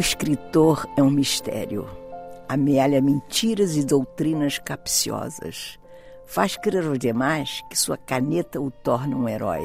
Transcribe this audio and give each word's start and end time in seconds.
Escritor 0.00 0.88
é 0.96 1.02
um 1.02 1.10
mistério. 1.10 1.86
Amealha 2.48 3.02
mentiras 3.02 3.76
e 3.76 3.84
doutrinas 3.84 4.58
capciosas. 4.58 5.78
Faz 6.26 6.56
crer 6.56 6.86
aos 6.86 6.98
demais 6.98 7.62
que 7.68 7.78
sua 7.78 7.98
caneta 7.98 8.60
o 8.60 8.70
torna 8.70 9.14
um 9.14 9.28
herói. 9.28 9.62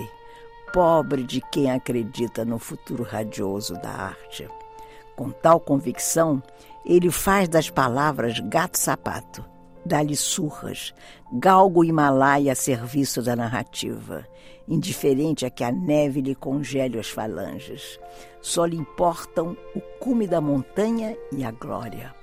Pobre 0.73 1.23
de 1.23 1.41
quem 1.51 1.71
acredita 1.71 2.43
no 2.43 2.59
futuro 2.59 3.03
radioso 3.03 3.75
da 3.75 3.89
arte. 3.89 4.47
Com 5.15 5.31
tal 5.31 5.59
convicção, 5.59 6.43
ele 6.85 7.09
faz 7.09 7.47
das 7.47 7.69
palavras 7.69 8.37
gato-sapato, 8.41 9.43
dá-lhe 9.85 10.15
surras, 10.15 10.93
galgo 11.31 11.83
Himalaia 11.83 12.53
a 12.53 12.55
serviço 12.55 13.21
da 13.21 13.35
narrativa, 13.35 14.25
indiferente 14.67 15.45
a 15.45 15.49
que 15.49 15.63
a 15.63 15.71
neve 15.71 16.21
lhe 16.21 16.33
congele 16.33 16.99
as 16.99 17.09
falanges. 17.09 17.99
Só 18.41 18.65
lhe 18.65 18.75
importam 18.75 19.55
o 19.75 19.81
cume 19.99 20.27
da 20.27 20.41
montanha 20.41 21.15
e 21.31 21.43
a 21.43 21.51
glória. 21.51 22.13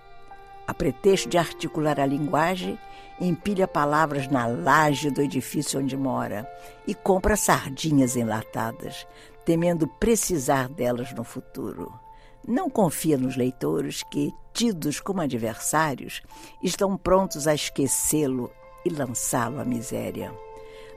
A 0.67 0.75
pretexto 0.75 1.29
de 1.29 1.39
articular 1.39 2.01
a 2.01 2.07
linguagem, 2.07 2.79
empilha 3.21 3.69
palavras 3.69 4.29
na 4.29 4.47
laje 4.47 5.11
do 5.11 5.21
edifício 5.21 5.79
onde 5.81 5.97
mora 5.97 6.49
e 6.87 6.95
compra 6.95 7.37
sardinhas 7.37 8.17
enlatadas, 8.17 9.07
temendo 9.45 9.87
precisar 9.87 10.69
delas 10.69 11.13
no 11.13 11.25
futuro. 11.25 12.02
Não 12.47 12.69
confia 12.69 13.17
nos 13.17 13.37
leitores 13.37 14.03
que, 14.03 14.33
tidos 14.53 14.99
como 15.01 15.21
adversários, 15.21 16.23
estão 16.63 16.97
prontos 16.97 17.47
a 17.47 17.55
esquecê-lo 17.55 18.51
e 18.85 18.91
lançá-lo 18.91 19.61
à 19.61 19.65
miséria. 19.65 20.33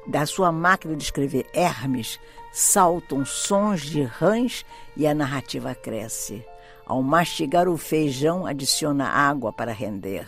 Da 0.08 0.26
sua 0.26 0.52
máquina 0.52 0.96
de 0.96 1.04
escrever 1.04 1.48
Hermes 1.54 2.20
saltam 2.52 3.26
sons 3.26 3.82
de 3.82 4.02
rãs 4.04 4.66
e 4.96 5.06
a 5.06 5.14
narrativa 5.14 5.76
cresce. 5.76 6.46
Ao 6.86 7.02
mastigar 7.02 7.68
o 7.68 7.78
feijão, 7.78 8.46
adiciona 8.46 9.08
água 9.08 9.52
para 9.52 9.74
render. 9.74 10.28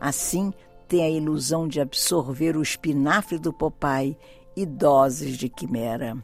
Assim, 0.00 0.52
tem 0.88 1.04
a 1.04 1.10
ilusão 1.10 1.68
de 1.68 1.80
absorver 1.80 2.56
o 2.56 2.62
espinafre 2.62 3.38
do 3.38 3.52
Popeye 3.52 4.18
e 4.56 4.66
doses 4.66 5.36
de 5.36 5.48
quimera. 5.48 6.16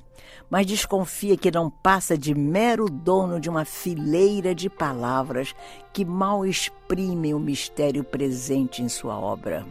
Mas 0.50 0.66
desconfia 0.66 1.36
que 1.36 1.50
não 1.50 1.68
passa 1.68 2.16
de 2.16 2.34
mero 2.34 2.88
dono 2.88 3.38
de 3.38 3.50
uma 3.50 3.64
fileira 3.64 4.54
de 4.54 4.70
palavras 4.70 5.54
que 5.92 6.04
mal 6.04 6.46
exprimem 6.46 7.34
o 7.34 7.38
mistério 7.38 8.02
presente 8.02 8.82
em 8.82 8.88
sua 8.88 9.18
obra. 9.18 9.66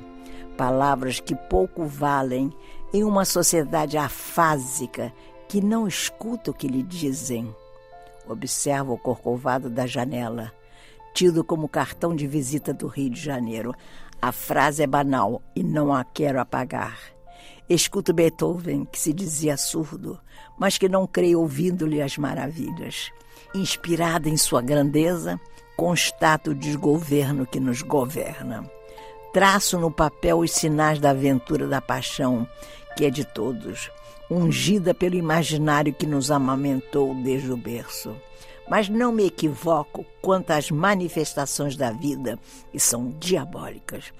Palavras 0.55 1.19
que 1.19 1.35
pouco 1.35 1.85
valem 1.85 2.53
em 2.93 3.03
uma 3.03 3.25
sociedade 3.25 3.97
afásica 3.97 5.13
que 5.47 5.61
não 5.61 5.87
escuta 5.87 6.51
o 6.51 6.53
que 6.53 6.67
lhe 6.67 6.83
dizem. 6.83 7.53
Observa 8.27 8.91
o 8.91 8.97
corcovado 8.97 9.69
da 9.69 9.87
janela, 9.87 10.51
tido 11.13 11.43
como 11.43 11.69
cartão 11.69 12.15
de 12.15 12.27
visita 12.27 12.73
do 12.73 12.87
Rio 12.87 13.09
de 13.09 13.21
Janeiro. 13.21 13.73
A 14.21 14.31
frase 14.31 14.83
é 14.83 14.87
banal 14.87 15.41
e 15.55 15.63
não 15.63 15.93
a 15.93 16.03
quero 16.03 16.39
apagar. 16.39 16.99
Escuto 17.69 18.13
Beethoven, 18.13 18.85
que 18.85 18.99
se 18.99 19.13
dizia 19.13 19.57
surdo, 19.57 20.19
mas 20.57 20.77
que 20.77 20.89
não 20.89 21.05
creio 21.05 21.41
ouvindo-lhe 21.41 22.01
as 22.01 22.17
maravilhas. 22.17 23.11
Inspirada 23.53 24.29
em 24.29 24.37
sua 24.37 24.61
grandeza, 24.61 25.39
constato 25.75 26.51
o 26.51 26.55
desgoverno 26.55 27.45
que 27.45 27.59
nos 27.59 27.81
governa. 27.81 28.69
Traço 29.31 29.77
no 29.77 29.91
papel 29.91 30.39
os 30.39 30.51
sinais 30.51 30.99
da 30.99 31.11
aventura 31.11 31.67
da 31.67 31.79
paixão, 31.79 32.47
que 32.95 33.05
é 33.05 33.09
de 33.09 33.23
todos, 33.23 33.91
ungida 34.29 34.93
pelo 34.93 35.15
imaginário 35.15 35.93
que 35.93 36.07
nos 36.07 36.31
amamentou 36.31 37.13
desde 37.15 37.51
o 37.51 37.57
berço. 37.57 38.15
Mas 38.69 38.89
não 38.89 39.11
me 39.11 39.25
equivoco 39.25 40.05
quanto 40.21 40.51
às 40.51 40.71
manifestações 40.71 41.77
da 41.77 41.91
vida, 41.91 42.37
que 42.71 42.79
são 42.79 43.11
diabólicas. 43.19 44.11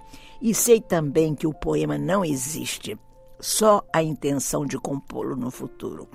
E 0.42 0.54
sei 0.54 0.80
também 0.80 1.36
que 1.36 1.48
o 1.48 1.54
poema 1.54 1.98
não 1.98 2.24
existe, 2.24 2.98
só 3.40 3.84
a 3.94 4.02
intenção 4.02 4.66
de 4.66 4.78
compô-lo 4.78 5.36
no 5.36 5.52
futuro. 5.52 6.08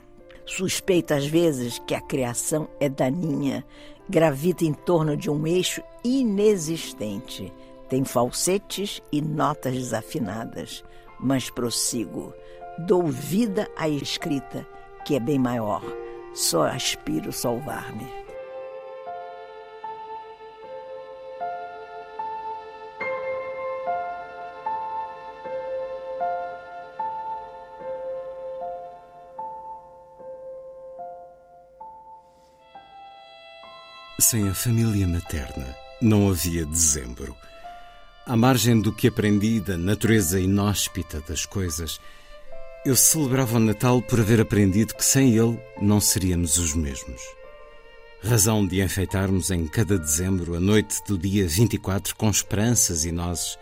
Suspeito 0.44 1.14
às 1.14 1.26
vezes 1.26 1.78
que 1.86 1.94
a 1.94 2.00
criação 2.00 2.68
é 2.80 2.88
daninha, 2.88 3.64
gravita 4.08 4.64
em 4.64 4.72
torno 4.72 5.16
de 5.16 5.30
um 5.30 5.46
eixo 5.46 5.82
inexistente. 6.04 7.52
Tem 7.88 8.04
falsetes 8.04 9.00
e 9.12 9.20
notas 9.20 9.74
desafinadas, 9.74 10.82
mas 11.20 11.50
prossigo. 11.50 12.32
Dou 12.86 13.06
vida 13.06 13.70
à 13.76 13.88
escrita, 13.88 14.66
que 15.04 15.14
é 15.14 15.20
bem 15.20 15.38
maior. 15.38 15.82
Só 16.34 16.62
aspiro 16.62 17.30
salvar-me. 17.32 18.21
Sem 34.22 34.48
a 34.48 34.54
família 34.54 35.06
materna, 35.06 35.76
não 36.00 36.30
havia 36.30 36.64
dezembro. 36.64 37.36
À 38.24 38.36
margem 38.36 38.80
do 38.80 38.92
que 38.92 39.08
aprendi 39.08 39.60
da 39.60 39.76
natureza 39.76 40.38
inóspita 40.38 41.20
das 41.26 41.44
coisas, 41.44 42.00
eu 42.86 42.94
celebrava 42.94 43.56
o 43.56 43.60
Natal 43.60 44.00
por 44.00 44.20
haver 44.20 44.40
aprendido 44.40 44.94
que 44.94 45.04
sem 45.04 45.36
ele 45.36 45.58
não 45.80 46.00
seríamos 46.00 46.56
os 46.56 46.72
mesmos. 46.72 47.20
Razão 48.22 48.64
de 48.64 48.80
enfeitarmos 48.80 49.50
em 49.50 49.66
cada 49.66 49.98
dezembro 49.98 50.54
a 50.54 50.60
noite 50.60 51.02
do 51.04 51.18
dia 51.18 51.46
24 51.48 52.14
com 52.14 52.30
esperanças 52.30 53.04
e 53.04 53.10
nozes, 53.10 53.58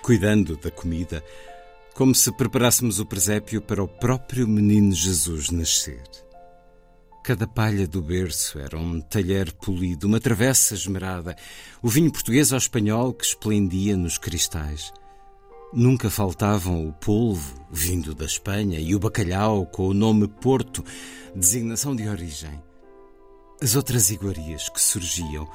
cuidando 0.00 0.56
da 0.56 0.70
comida, 0.70 1.22
como 1.94 2.14
se 2.14 2.32
preparássemos 2.32 3.00
o 3.00 3.06
presépio 3.06 3.60
para 3.60 3.84
o 3.84 3.86
próprio 3.86 4.48
menino 4.48 4.94
Jesus 4.94 5.50
nascer. 5.50 6.00
Cada 7.22 7.46
palha 7.46 7.86
do 7.86 8.00
berço 8.00 8.58
era 8.58 8.78
um 8.78 8.98
talher 8.98 9.52
polido, 9.52 10.06
uma 10.06 10.18
travessa 10.18 10.74
esmerada, 10.74 11.36
o 11.82 11.88
vinho 11.88 12.10
português 12.10 12.50
ao 12.50 12.58
espanhol 12.58 13.12
que 13.12 13.24
esplendia 13.24 13.94
nos 13.94 14.16
cristais. 14.16 14.90
Nunca 15.72 16.08
faltavam 16.08 16.88
o 16.88 16.92
polvo, 16.94 17.54
vindo 17.70 18.14
da 18.14 18.24
Espanha, 18.24 18.80
e 18.80 18.94
o 18.94 18.98
bacalhau 18.98 19.66
com 19.66 19.86
o 19.86 19.94
nome 19.94 20.26
Porto, 20.26 20.82
designação 21.36 21.94
de 21.94 22.08
origem. 22.08 22.60
As 23.62 23.76
outras 23.76 24.10
iguarias 24.10 24.70
que 24.70 24.80
surgiam 24.80 25.46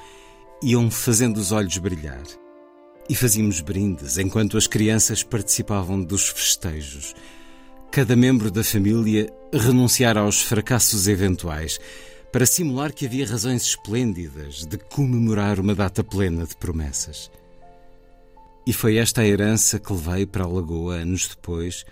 iam 0.61 0.89
fazendo 0.91 1.37
os 1.37 1.51
olhos 1.51 1.77
brilhar. 1.79 2.23
E 3.09 3.15
fazíamos 3.15 3.59
brindes 3.59 4.19
enquanto 4.19 4.55
as 4.55 4.67
crianças 4.67 5.23
participavam 5.23 6.01
dos 6.01 6.29
festejos 6.29 7.15
cada 7.95 8.13
membro 8.13 8.51
da 8.51 8.61
família 8.61 9.33
renunciar 9.53 10.17
aos 10.17 10.41
fracassos 10.41 11.07
eventuais 11.07 11.79
para 12.29 12.45
simular 12.45 12.91
que 12.91 13.05
havia 13.05 13.25
razões 13.25 13.61
esplêndidas 13.61 14.65
de 14.65 14.77
comemorar 14.77 15.61
uma 15.61 15.73
data 15.73 16.03
plena 16.03 16.45
de 16.45 16.57
promessas. 16.57 17.31
E 18.67 18.73
foi 18.73 18.97
esta 18.97 19.21
a 19.21 19.25
herança 19.25 19.79
que 19.79 19.93
levei 19.93 20.25
para 20.25 20.43
a 20.43 20.47
Lagoa 20.47 20.95
anos 20.95 21.29
depois, 21.29 21.85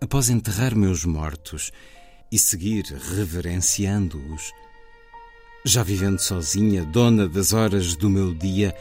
após 0.00 0.28
enterrar 0.28 0.74
meus 0.74 1.04
mortos 1.04 1.70
e 2.32 2.36
seguir 2.36 2.86
reverenciando-os. 3.14 4.50
Já 5.64 5.84
vivendo 5.84 6.18
sozinha, 6.18 6.82
dona 6.84 7.28
das 7.28 7.52
horas 7.52 7.94
do 7.94 8.10
meu 8.10 8.34
dia, 8.34 8.74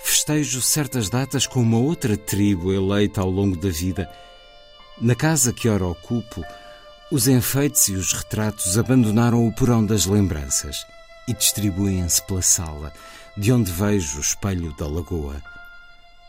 festejo 0.00 0.62
certas 0.62 1.10
datas 1.10 1.44
com 1.44 1.60
uma 1.60 1.78
outra 1.78 2.16
tribo 2.16 2.72
eleita 2.72 3.20
ao 3.20 3.28
longo 3.28 3.56
da 3.56 3.68
vida. 3.68 4.08
Na 5.00 5.16
casa 5.16 5.52
que 5.52 5.68
ora 5.68 5.84
ocupo, 5.84 6.44
os 7.10 7.26
enfeites 7.26 7.88
e 7.88 7.94
os 7.94 8.12
retratos 8.12 8.78
abandonaram 8.78 9.46
o 9.46 9.52
porão 9.52 9.84
das 9.84 10.06
lembranças 10.06 10.86
e 11.26 11.34
distribuem-se 11.34 12.22
pela 12.22 12.42
sala, 12.42 12.92
de 13.36 13.52
onde 13.52 13.72
vejo 13.72 14.18
o 14.18 14.20
espelho 14.20 14.72
da 14.76 14.86
lagoa. 14.86 15.42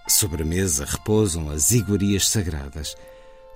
Sobre 0.08 0.42
a 0.42 0.46
mesa 0.46 0.84
repousam 0.84 1.50
as 1.50 1.72
iguarias 1.72 2.28
sagradas. 2.28 2.96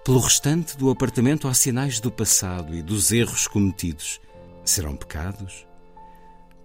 Pelo 0.05 0.19
restante 0.19 0.77
do 0.77 0.91
apartamento 0.91 1.47
há 1.47 1.53
sinais 1.55 1.99
do 1.99 2.11
passado 2.11 2.75
e 2.75 2.81
dos 2.81 3.11
erros 3.11 3.47
cometidos. 3.47 4.19
Serão 4.63 4.95
pecados? 4.95 5.65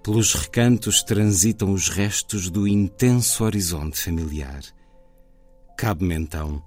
Pelos 0.02 0.34
recantos 0.34 1.02
transitam 1.02 1.72
os 1.72 1.88
restos 1.88 2.50
do 2.50 2.68
intenso 2.68 3.42
horizonte 3.42 3.98
familiar. 3.98 4.62
Cabe-me 5.78 6.14
então 6.14 6.62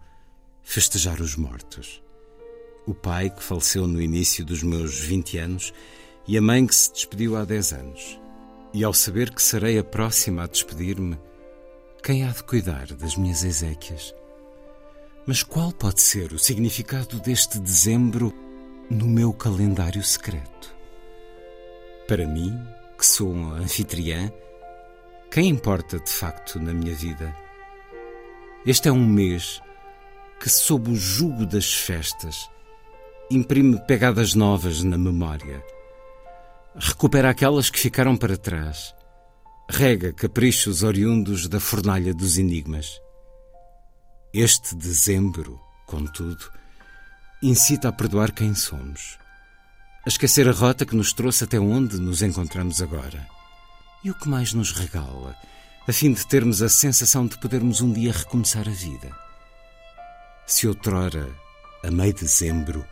festejar 0.67 1.21
os 1.21 1.37
mortos. 1.37 2.03
O 2.85 2.93
pai 2.93 3.29
que 3.29 3.41
faleceu 3.41 3.87
no 3.87 4.01
início 4.01 4.43
dos 4.43 4.61
meus 4.61 4.99
20 4.99 5.37
anos 5.37 5.73
e 6.27 6.37
a 6.37 6.41
mãe 6.41 6.67
que 6.67 6.75
se 6.75 6.91
despediu 6.91 7.37
há 7.37 7.45
10 7.45 7.71
anos. 7.71 8.19
E 8.73 8.83
ao 8.83 8.93
saber 8.93 9.33
que 9.33 9.41
serei 9.41 9.79
a 9.79 9.83
próxima 9.83 10.43
a 10.43 10.45
despedir-me, 10.45 11.17
quem 12.03 12.25
há 12.25 12.31
de 12.31 12.43
cuidar 12.43 12.87
das 12.87 13.15
minhas 13.15 13.45
Ezequias? 13.45 14.13
Mas 15.25 15.41
qual 15.41 15.71
pode 15.71 16.01
ser 16.01 16.33
o 16.33 16.39
significado 16.39 17.17
deste 17.21 17.59
dezembro 17.59 18.33
no 18.89 19.07
meu 19.07 19.31
calendário 19.31 20.03
secreto? 20.03 20.75
Para 22.09 22.27
mim, 22.27 22.53
que 22.97 23.05
sou 23.05 23.31
uma 23.31 23.55
anfitriã, 23.55 24.29
quem 25.31 25.47
importa 25.47 25.97
de 25.97 26.11
facto 26.11 26.59
na 26.59 26.73
minha 26.73 26.93
vida? 26.93 27.33
Este 28.65 28.89
é 28.89 28.91
um 28.91 29.07
mês 29.07 29.61
que, 30.39 30.49
sob 30.49 30.91
o 30.91 30.95
jugo 30.95 31.45
das 31.45 31.73
festas, 31.73 32.49
imprime 33.29 33.79
pegadas 33.85 34.33
novas 34.33 34.83
na 34.83 34.97
memória. 34.97 35.63
Recupera 36.75 37.29
aquelas 37.29 37.69
que 37.69 37.79
ficaram 37.79 38.15
para 38.15 38.37
trás. 38.37 38.93
Rega 39.69 40.13
caprichos 40.13 40.83
oriundos 40.83 41.47
da 41.47 41.59
fornalha 41.59 42.13
dos 42.13 42.37
enigmas. 42.37 43.01
Este 44.33 44.75
dezembro, 44.75 45.59
contudo, 45.85 46.51
incita 47.41 47.89
a 47.89 47.91
perdoar 47.91 48.31
quem 48.31 48.53
somos, 48.53 49.17
a 50.05 50.09
esquecer 50.09 50.47
a 50.47 50.51
rota 50.51 50.85
que 50.85 50.95
nos 50.95 51.11
trouxe 51.11 51.43
até 51.43 51.59
onde 51.59 51.99
nos 51.99 52.21
encontramos 52.21 52.81
agora. 52.81 53.27
E 54.03 54.11
o 54.11 54.15
que 54.15 54.29
mais 54.29 54.53
nos 54.53 54.71
regala, 54.71 55.35
a 55.87 55.91
fim 55.91 56.13
de 56.13 56.25
termos 56.27 56.61
a 56.61 56.69
sensação 56.69 57.25
de 57.25 57.37
podermos 57.39 57.81
um 57.81 57.91
dia 57.91 58.11
recomeçar 58.11 58.67
a 58.67 58.71
vida. 58.71 59.26
Se 60.49 60.65
outrora, 60.65 61.27
a 61.83 61.91
meio 61.91 62.13
dezembro, 62.13 62.85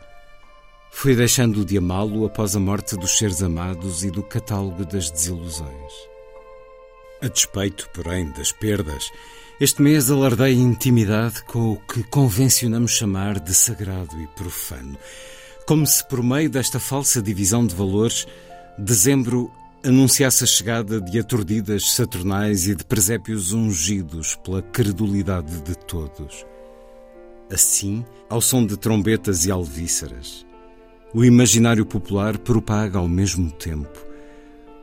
fui 0.90 1.16
deixando 1.16 1.64
de 1.64 1.78
amá-lo 1.78 2.26
após 2.26 2.54
a 2.54 2.60
morte 2.60 2.94
dos 2.96 3.16
seres 3.16 3.42
amados 3.42 4.04
e 4.04 4.10
do 4.10 4.22
catálogo 4.22 4.84
das 4.84 5.10
desilusões. 5.10 5.92
A 7.22 7.28
despeito, 7.28 7.88
porém, 7.94 8.30
das 8.32 8.52
perdas, 8.52 9.10
este 9.58 9.80
mês 9.80 10.10
alardei 10.10 10.52
intimidade 10.52 11.42
com 11.44 11.72
o 11.72 11.76
que 11.78 12.02
convencionamos 12.02 12.90
chamar 12.90 13.40
de 13.40 13.54
sagrado 13.54 14.20
e 14.20 14.26
profano. 14.26 14.98
Como 15.66 15.86
se 15.86 16.06
por 16.06 16.22
meio 16.22 16.50
desta 16.50 16.78
falsa 16.78 17.22
divisão 17.22 17.66
de 17.66 17.74
valores, 17.74 18.28
dezembro 18.76 19.50
anunciasse 19.82 20.44
a 20.44 20.46
chegada 20.46 21.00
de 21.00 21.18
aturdidas 21.18 21.90
saturnais 21.92 22.68
e 22.68 22.74
de 22.74 22.84
presépios 22.84 23.54
ungidos 23.54 24.36
pela 24.44 24.60
credulidade 24.60 25.62
de 25.62 25.74
todos. 25.74 26.44
Assim, 27.50 28.04
ao 28.28 28.40
som 28.40 28.66
de 28.66 28.76
trombetas 28.76 29.46
e 29.46 29.52
alvíceras, 29.52 30.44
o 31.14 31.24
imaginário 31.24 31.86
popular 31.86 32.36
propaga 32.38 32.98
ao 32.98 33.08
mesmo 33.08 33.52
tempo 33.52 34.04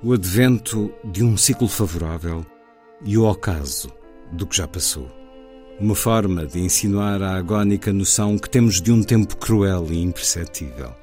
o 0.01 0.13
advento 0.13 0.91
de 1.03 1.23
um 1.23 1.35
ciclo 1.35 1.67
favorável 1.67 2.45
e 3.03 3.17
o 3.17 3.25
ocaso 3.25 3.91
do 4.31 4.47
que 4.47 4.55
já 4.55 4.67
passou. 4.67 5.11
Uma 5.77 5.93
forma 5.93 6.45
de 6.45 6.59
insinuar 6.59 7.21
a 7.21 7.35
agónica 7.35 7.91
noção 7.91 8.37
que 8.37 8.49
temos 8.49 8.81
de 8.81 8.91
um 8.93 9.03
tempo 9.03 9.35
cruel 9.35 9.87
e 9.89 10.01
imperceptível. 10.01 10.93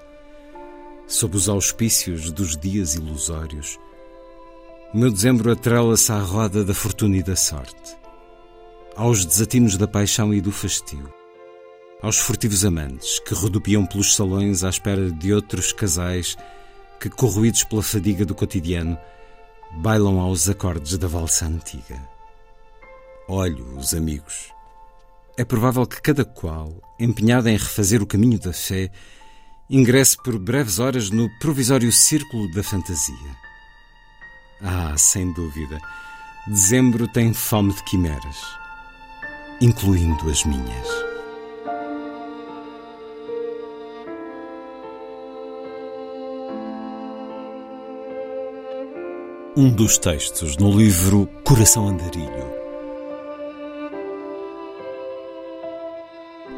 Sob 1.07 1.37
os 1.37 1.49
auspícios 1.49 2.31
dos 2.31 2.57
dias 2.57 2.95
ilusórios, 2.95 3.79
o 4.95 4.99
meu 4.99 5.11
dezembro 5.11 5.53
atrela-se 5.53 6.11
à 6.11 6.21
roda 6.21 6.65
da 6.65 6.73
fortuna 6.73 7.19
e 7.19 7.23
da 7.23 7.37
sorte, 7.37 7.97
aos 8.97 9.27
desatinos 9.27 9.77
da 9.77 9.87
paixão 9.87 10.33
e 10.33 10.41
do 10.41 10.51
fastio 10.51 11.20
aos 12.03 12.19
furtivos 12.19 12.65
amantes 12.65 13.19
que 13.21 13.35
rodopiam 13.35 13.85
pelos 13.85 14.15
salões 14.15 14.65
à 14.65 14.69
espera 14.69 15.11
de 15.11 15.33
outros 15.33 15.73
casais 15.73 16.37
que, 16.99 17.11
corroídos 17.11 17.65
pela 17.65 17.83
fadiga 17.83 18.25
do 18.25 18.35
cotidiano, 18.35 18.99
bailam 19.79 20.19
aos 20.21 20.49
acordes 20.49 20.97
da 20.99 21.07
valsa 21.07 21.47
antiga. 21.47 22.01
Olho 23.29 23.77
os 23.77 23.95
amigos. 23.95 24.53
É 25.37 25.45
provável 25.45 25.87
que 25.87 26.01
cada 26.03 26.25
qual, 26.25 26.73
empenhado 26.99 27.49
em 27.49 27.57
refazer 27.57 28.03
o 28.03 28.07
caminho 28.07 28.39
da 28.39 28.53
fé, 28.53 28.91
ingresse 29.69 30.17
por 30.23 30.39
breves 30.39 30.79
horas 30.79 31.11
no 31.11 31.29
provisório 31.39 31.93
círculo 31.93 32.51
da 32.53 32.63
fantasia. 32.63 33.37
Ah, 34.61 34.95
sem 34.99 35.33
dúvida, 35.33 35.81
dezembro 36.47 37.07
tem 37.09 37.33
fome 37.33 37.73
de 37.73 37.83
quimeras, 37.85 38.37
incluindo 39.61 40.29
as 40.29 40.45
minhas. 40.45 41.10
Um 49.61 49.69
dos 49.69 49.99
textos 49.99 50.57
no 50.57 50.75
livro 50.75 51.27
Coração 51.45 51.87
Andarilho. 51.87 52.51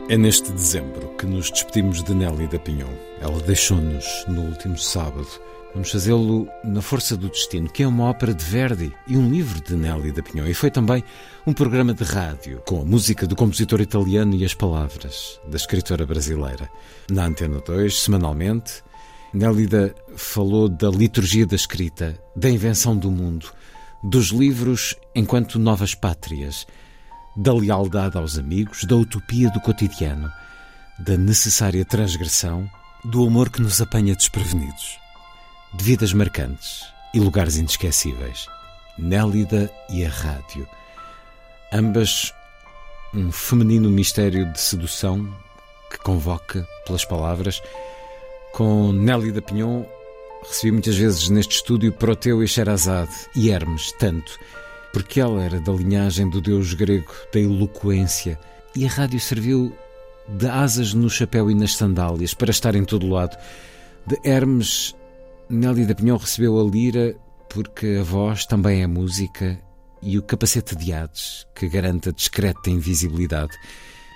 É 0.08 0.16
neste 0.16 0.52
dezembro 0.52 1.08
que 1.18 1.26
nos 1.26 1.50
despedimos 1.50 2.04
de 2.04 2.14
Nelly 2.14 2.46
da 2.46 2.60
Pinhon. 2.60 2.94
Ela 3.20 3.40
deixou-nos 3.40 4.06
no 4.28 4.42
último 4.42 4.78
sábado. 4.78 5.26
Vamos 5.74 5.90
fazê-lo 5.90 6.46
na 6.62 6.80
Força 6.80 7.16
do 7.16 7.28
Destino, 7.28 7.68
que 7.68 7.82
é 7.82 7.88
uma 7.88 8.04
ópera 8.04 8.32
de 8.32 8.44
Verdi 8.44 8.92
e 9.08 9.16
um 9.16 9.28
livro 9.28 9.60
de 9.60 9.74
Nelly 9.74 10.12
da 10.12 10.22
Pinhon. 10.22 10.46
E 10.46 10.54
foi 10.54 10.70
também 10.70 11.02
um 11.44 11.52
programa 11.52 11.92
de 11.92 12.04
rádio, 12.04 12.62
com 12.64 12.82
a 12.82 12.84
música 12.84 13.26
do 13.26 13.34
compositor 13.34 13.80
italiano 13.80 14.36
e 14.36 14.44
as 14.44 14.54
palavras 14.54 15.40
da 15.48 15.56
escritora 15.56 16.06
brasileira. 16.06 16.70
Na 17.10 17.24
Antena 17.24 17.58
2, 17.66 17.98
semanalmente, 17.98 18.74
Nélida 19.32 19.94
falou 20.14 20.68
da 20.68 20.90
liturgia 20.90 21.46
da 21.46 21.56
escrita, 21.56 22.18
da 22.36 22.50
invenção 22.50 22.94
do 22.94 23.10
mundo, 23.10 23.50
dos 24.02 24.26
livros 24.26 24.94
enquanto 25.14 25.58
novas 25.58 25.94
pátrias, 25.94 26.66
da 27.34 27.54
lealdade 27.54 28.18
aos 28.18 28.36
amigos, 28.36 28.84
da 28.84 28.94
utopia 28.94 29.50
do 29.50 29.60
cotidiano, 29.60 30.30
da 30.98 31.16
necessária 31.16 31.82
transgressão, 31.84 32.68
do 33.04 33.26
amor 33.26 33.48
que 33.48 33.62
nos 33.62 33.80
apanha 33.80 34.14
desprevenidos, 34.14 34.98
de 35.74 35.82
vidas 35.82 36.12
marcantes 36.12 36.84
e 37.14 37.18
lugares 37.18 37.56
inesquecíveis. 37.56 38.46
Nélida 38.98 39.72
e 39.88 40.04
a 40.04 40.10
rádio. 40.10 40.68
Ambas 41.72 42.34
um 43.14 43.32
feminino 43.32 43.88
mistério 43.88 44.52
de 44.52 44.60
sedução 44.60 45.26
que 45.90 45.98
convoca 45.98 46.68
pelas 46.86 47.04
palavras 47.04 47.62
com 48.52 48.92
Nelly 48.92 49.32
da 49.32 49.40
Pinhon, 49.40 49.84
recebi 50.46 50.72
muitas 50.72 50.96
vezes 50.96 51.28
neste 51.28 51.56
estúdio 51.56 51.92
Proteu 51.92 52.42
e 52.42 52.48
Sherazade 52.48 53.12
e 53.34 53.50
Hermes, 53.50 53.92
tanto, 53.98 54.38
porque 54.92 55.20
ela 55.20 55.42
era 55.42 55.60
da 55.60 55.72
linhagem 55.72 56.28
do 56.28 56.40
deus 56.40 56.74
grego 56.74 57.12
da 57.32 57.40
eloquência 57.40 58.38
e 58.76 58.86
a 58.86 58.88
rádio 58.88 59.20
serviu 59.20 59.74
de 60.28 60.46
asas 60.46 60.94
no 60.94 61.08
chapéu 61.08 61.50
e 61.50 61.54
nas 61.54 61.76
sandálias 61.76 62.34
para 62.34 62.50
estar 62.50 62.74
em 62.74 62.84
todo 62.84 63.08
lado. 63.08 63.36
De 64.06 64.18
Hermes, 64.24 64.94
Nelly 65.48 65.86
da 65.86 65.94
Pinhon 65.94 66.16
recebeu 66.16 66.60
a 66.60 66.64
lira 66.64 67.16
porque 67.48 67.98
a 68.00 68.02
voz 68.02 68.46
também 68.46 68.82
é 68.82 68.86
música 68.86 69.58
e 70.02 70.18
o 70.18 70.22
capacete 70.22 70.74
de 70.74 70.92
Hades 70.92 71.46
que 71.54 71.68
garante 71.68 72.08
a 72.08 72.12
discreta 72.12 72.70
invisibilidade. 72.70 73.52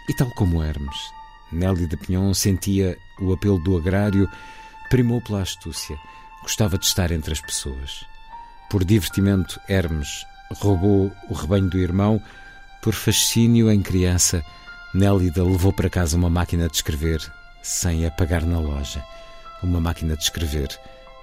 E 0.08 0.14
tal 0.14 0.30
como 0.34 0.62
Hermes, 0.62 0.96
Nelly 1.52 1.86
de 1.86 1.96
Pinhon 1.96 2.34
sentia 2.34 2.96
o 3.20 3.32
apelo 3.32 3.58
do 3.58 3.76
agrário, 3.76 4.28
primou 4.90 5.20
pela 5.20 5.42
astúcia. 5.42 5.96
Gostava 6.42 6.78
de 6.78 6.86
estar 6.86 7.10
entre 7.10 7.32
as 7.32 7.40
pessoas. 7.40 8.04
Por 8.70 8.84
divertimento, 8.84 9.60
Hermes 9.68 10.24
roubou 10.54 11.12
o 11.28 11.34
rebanho 11.34 11.68
do 11.68 11.78
irmão. 11.78 12.20
Por 12.82 12.94
fascínio 12.94 13.70
em 13.70 13.82
criança, 13.82 14.44
Nélida 14.94 15.42
levou 15.42 15.72
para 15.72 15.90
casa 15.90 16.16
uma 16.16 16.30
máquina 16.30 16.68
de 16.68 16.76
escrever 16.76 17.20
sem 17.62 18.06
a 18.06 18.10
pagar 18.10 18.42
na 18.42 18.60
loja. 18.60 19.04
uma 19.62 19.80
máquina 19.80 20.16
de 20.16 20.22
escrever 20.22 20.68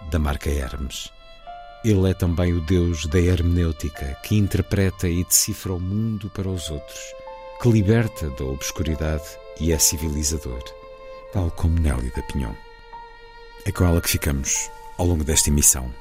da 0.10 0.20
marca 0.20 0.50
Hermes. 0.50 1.10
Ele 1.86 2.10
é 2.10 2.14
também 2.14 2.54
o 2.54 2.62
Deus 2.62 3.06
da 3.06 3.20
hermenêutica, 3.20 4.18
que 4.24 4.36
interpreta 4.36 5.08
e 5.08 5.24
decifra 5.24 5.74
o 5.74 5.80
mundo 5.80 6.30
para 6.30 6.50
os 6.50 6.70
outros, 6.70 7.00
que 7.62 7.70
liberta 7.70 8.30
da 8.32 8.46
obscuridade 8.46 9.24
e 9.60 9.72
é 9.72 9.78
civilizador, 9.78 10.64
tal 11.32 11.52
como 11.52 11.80
Nelly 11.80 12.12
da 12.16 12.22
Pinhon. 12.24 12.54
É 13.66 13.72
com 13.72 13.86
ela 13.86 14.02
que 14.02 14.10
ficamos 14.10 14.70
ao 14.98 15.06
longo 15.06 15.24
desta 15.24 15.50
emissão. 15.50 15.94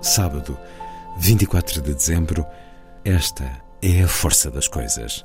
Sábado, 0.00 0.58
24 1.18 1.80
de 1.80 1.94
dezembro, 1.94 2.44
esta 3.04 3.62
é 3.80 4.02
a 4.02 4.08
força 4.08 4.50
das 4.50 4.68
coisas. 4.68 5.24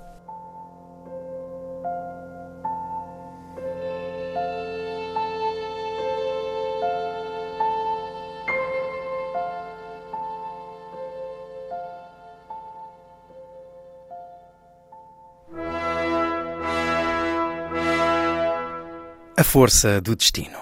A 19.39 19.43
força 19.43 20.01
do 20.01 20.15
destino. 20.15 20.57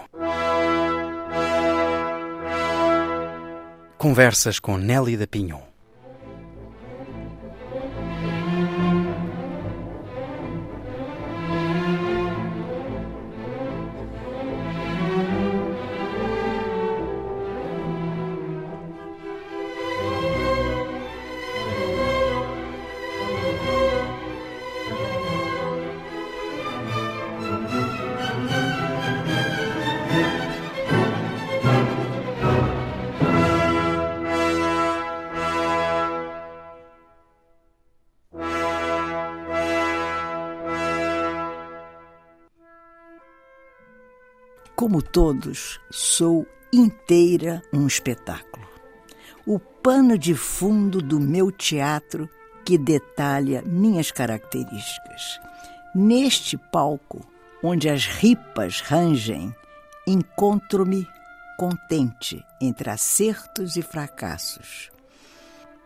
Conversas 3.98 4.60
com 4.60 4.75
Nelly 4.77 5.15
da 5.15 5.25
Pinhon. 5.25 5.75
Como 44.96 45.04
todos, 45.04 45.78
sou 45.92 46.48
inteira 46.72 47.62
um 47.74 47.86
espetáculo. 47.86 48.66
O 49.46 49.60
pano 49.60 50.18
de 50.18 50.34
fundo 50.34 51.02
do 51.02 51.20
meu 51.20 51.52
teatro 51.52 52.30
que 52.64 52.78
detalha 52.78 53.62
minhas 53.66 54.10
características. 54.10 55.42
Neste 55.94 56.58
palco, 56.58 57.20
onde 57.62 57.90
as 57.90 58.06
ripas 58.06 58.80
rangem, 58.80 59.54
encontro-me 60.08 61.06
contente 61.58 62.42
entre 62.62 62.90
acertos 62.90 63.75
e 63.75 63.82
fracassos. 63.82 64.92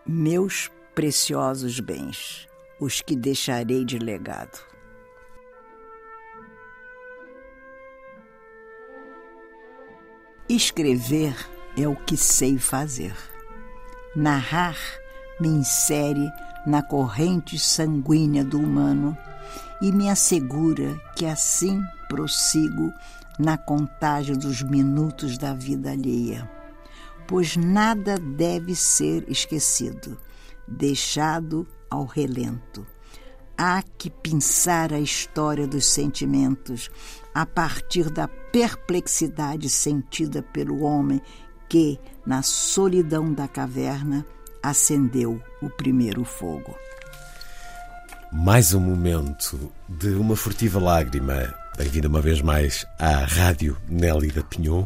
Meus 0.06 0.70
preciosos 0.94 1.80
bens, 1.80 2.48
os 2.80 3.02
que 3.02 3.16
deixarei 3.16 3.84
de 3.84 3.98
legado. 3.98 4.69
Escrever 10.50 11.36
é 11.78 11.88
o 11.88 11.96
que 11.96 12.18
sei 12.18 12.58
fazer. 12.58 13.16
Narrar 14.16 14.76
me 15.40 15.48
insere 15.48 16.28
na 16.66 16.82
corrente 16.82 17.60
sanguínea 17.60 18.44
do 18.44 18.60
humano 18.60 19.16
e 19.80 19.92
me 19.92 20.10
assegura 20.10 21.00
que 21.16 21.28
assim 21.28 21.80
prossigo 22.08 22.92
na 23.38 23.60
contagem 23.60 24.36
dos 24.36 24.64
minutos 24.64 25.38
da 25.38 25.54
vida 25.54 25.92
alheia. 25.92 26.50
Pois 27.28 27.56
nada 27.56 28.18
deve 28.18 28.74
ser 28.74 29.30
esquecido, 29.30 30.18
deixado 30.68 31.68
ao 31.92 32.06
relento. 32.06 32.88
Há 33.62 33.84
que 33.98 34.10
pensar 34.10 34.94
a 34.94 35.02
história 35.02 35.68
dos 35.68 35.86
sentimentos 35.86 36.90
a 37.36 37.46
partir 37.46 38.10
da 38.10 38.26
perplexidade 38.26 39.70
sentida 39.70 40.42
pelo 40.42 40.82
homem 40.82 41.22
que, 41.68 42.00
na 42.26 42.42
solidão 42.42 43.34
da 43.34 43.50
caverna, 43.50 44.26
acendeu 44.64 45.44
o 45.62 45.70
primeiro 45.70 46.24
fogo. 46.24 46.74
Mais 48.32 48.74
um 48.74 48.80
momento 48.80 49.70
de 49.90 50.14
uma 50.14 50.38
furtiva 50.38 50.80
lágrima. 50.80 51.54
Bem-vindo 51.78 52.08
uma 52.08 52.22
vez 52.22 52.42
mais 52.42 52.86
à 52.98 53.26
Rádio 53.26 53.76
Nelly 53.90 54.32
da 54.32 54.42
Pinhon, 54.42 54.86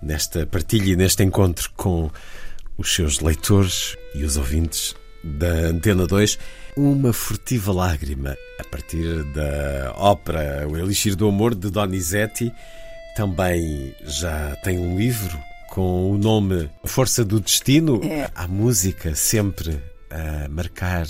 nesta 0.00 0.46
partilha 0.46 0.92
e 0.92 0.96
neste 0.96 1.22
encontro 1.22 1.70
com 1.76 2.10
os 2.78 2.94
seus 2.94 3.20
leitores 3.20 3.98
e 4.14 4.24
os 4.24 4.38
ouvintes 4.38 4.96
da 5.22 5.68
Antena 5.68 6.06
2, 6.06 6.38
uma 6.76 7.12
furtiva 7.12 7.72
lágrima, 7.72 8.36
a 8.58 8.64
partir 8.64 9.22
da 9.32 9.94
ópera 9.96 10.66
O 10.68 10.76
Elixir 10.76 11.14
do 11.14 11.28
Amor, 11.28 11.54
de 11.54 11.70
Donizetti. 11.70 12.52
Também 13.16 13.94
já 14.02 14.56
tem 14.56 14.78
um 14.78 14.98
livro 14.98 15.38
com 15.70 16.10
o 16.10 16.18
nome 16.18 16.68
Força 16.84 17.24
do 17.24 17.40
Destino. 17.40 18.00
É. 18.02 18.28
Há 18.34 18.48
música 18.48 19.14
sempre 19.14 19.80
a 20.10 20.48
marcar 20.48 21.06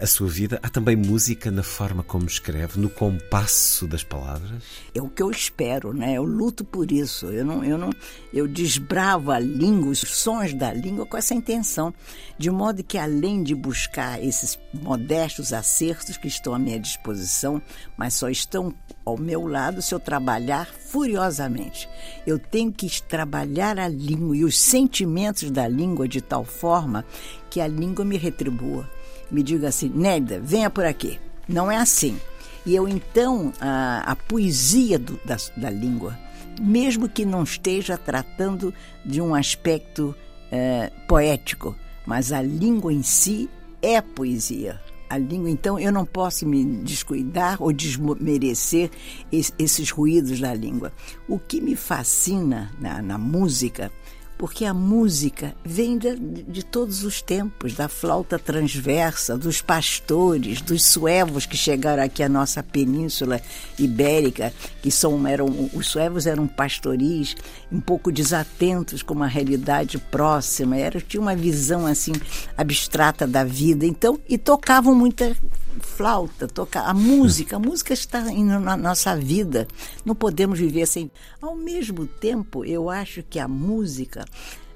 a 0.00 0.06
sua 0.06 0.28
vida. 0.28 0.60
Há 0.62 0.68
também 0.68 0.96
música 0.96 1.50
na 1.50 1.62
forma 1.62 2.02
como 2.02 2.26
escreve, 2.26 2.78
no 2.78 2.88
compasso 2.88 3.86
das 3.86 4.04
palavras. 4.04 4.62
É 4.94 5.02
o 5.02 5.08
que 5.08 5.22
eu 5.22 5.30
espero, 5.30 5.92
né? 5.92 6.14
Eu 6.14 6.24
luto 6.24 6.64
por 6.64 6.92
isso. 6.92 7.26
Eu 7.26 7.44
não, 7.44 7.64
eu 7.64 7.76
não, 7.76 7.90
eu 8.32 8.46
desbravo 8.46 9.30
a 9.30 9.38
língua, 9.38 9.90
os 9.90 10.00
sons 10.00 10.54
da 10.54 10.72
língua 10.72 11.04
com 11.04 11.16
essa 11.16 11.34
intenção, 11.34 11.92
de 12.38 12.50
modo 12.50 12.84
que 12.84 12.96
além 12.96 13.42
de 13.42 13.54
buscar 13.54 14.22
esses 14.22 14.58
modestos 14.72 15.52
acertos 15.52 16.16
que 16.16 16.28
estão 16.28 16.54
à 16.54 16.58
minha 16.58 16.78
disposição, 16.78 17.60
mas 17.96 18.14
só 18.14 18.28
estão 18.28 18.72
ao 19.04 19.16
meu 19.16 19.46
lado 19.46 19.82
se 19.82 19.94
eu 19.94 19.98
trabalhar 19.98 20.66
furiosamente. 20.66 21.88
Eu 22.26 22.38
tenho 22.38 22.72
que 22.72 23.02
trabalhar 23.02 23.78
a 23.78 23.88
língua 23.88 24.36
e 24.36 24.44
os 24.44 24.58
sentimentos 24.58 25.50
da 25.50 25.66
língua 25.66 26.06
de 26.06 26.20
tal 26.20 26.44
forma 26.44 27.04
que 27.50 27.60
a 27.60 27.66
língua 27.66 28.04
me 28.04 28.18
retribua 28.18 28.97
me 29.30 29.42
diga 29.42 29.68
assim, 29.68 29.90
Nélida, 29.94 30.40
venha 30.40 30.70
por 30.70 30.84
aqui. 30.84 31.18
Não 31.48 31.70
é 31.70 31.76
assim. 31.76 32.18
E 32.66 32.74
eu 32.74 32.86
então, 32.86 33.52
a, 33.60 34.12
a 34.12 34.16
poesia 34.16 34.98
do, 34.98 35.18
da, 35.24 35.36
da, 35.56 35.70
língua, 35.70 36.18
mesmo 36.60 37.08
que 37.08 37.24
não 37.24 37.42
esteja 37.42 37.96
tratando 37.96 38.74
de 39.04 39.20
um 39.20 39.34
aspecto 39.34 40.14
é, 40.50 40.92
poético, 41.06 41.74
mas 42.04 42.32
a 42.32 42.42
língua 42.42 42.92
em 42.92 43.02
si 43.02 43.48
é 43.80 44.00
poesia. 44.00 44.80
A 45.08 45.16
língua, 45.16 45.48
então, 45.48 45.78
eu 45.78 45.90
não 45.90 46.04
posso 46.04 46.46
me 46.46 46.62
descuidar 46.82 47.56
ou 47.62 47.72
desmerecer 47.72 48.90
esses 49.32 49.90
ruídos 49.90 50.38
da 50.38 50.52
língua. 50.52 50.92
O 51.26 51.38
que 51.38 51.62
me 51.62 51.74
fascina 51.74 52.70
na, 52.78 53.00
na 53.00 53.16
música 53.16 53.90
porque 54.38 54.64
a 54.64 54.72
música 54.72 55.52
vem 55.64 55.98
de, 55.98 56.14
de, 56.16 56.64
todos 56.64 57.02
os 57.02 57.20
tempos, 57.20 57.74
da 57.74 57.88
flauta 57.88 58.38
transversa, 58.38 59.36
dos 59.36 59.60
pastores, 59.60 60.60
dos 60.60 60.84
suevos 60.84 61.44
que 61.44 61.56
chegaram 61.56 62.04
aqui 62.04 62.22
à 62.22 62.28
nossa 62.28 62.62
península 62.62 63.40
ibérica, 63.76 64.54
que 64.80 64.92
são 64.92 65.26
eram 65.26 65.68
os 65.74 65.88
suevos 65.88 66.26
eram 66.26 66.46
pastoris, 66.46 67.34
um 67.70 67.80
pouco 67.80 68.12
desatentos 68.12 69.02
com 69.02 69.12
uma 69.12 69.26
realidade 69.26 69.98
próxima, 69.98 70.76
era 70.76 71.00
tinha 71.00 71.20
uma 71.20 71.34
visão 71.34 71.84
assim 71.84 72.12
abstrata 72.56 73.26
da 73.26 73.42
vida, 73.42 73.84
então 73.84 74.20
e 74.28 74.38
tocavam 74.38 74.94
muita 74.94 75.36
flauta, 75.80 76.46
tocar 76.46 76.86
a 76.86 76.94
música, 76.94 77.56
a 77.56 77.58
música 77.58 77.92
está 77.92 78.20
na 78.22 78.76
nossa 78.76 79.16
vida. 79.16 79.66
Não 80.04 80.14
podemos 80.14 80.58
viver 80.58 80.86
sem. 80.86 81.10
Ao 81.40 81.54
mesmo 81.54 82.06
tempo, 82.06 82.64
eu 82.64 82.90
acho 82.90 83.22
que 83.22 83.38
a 83.38 83.48
música 83.48 84.24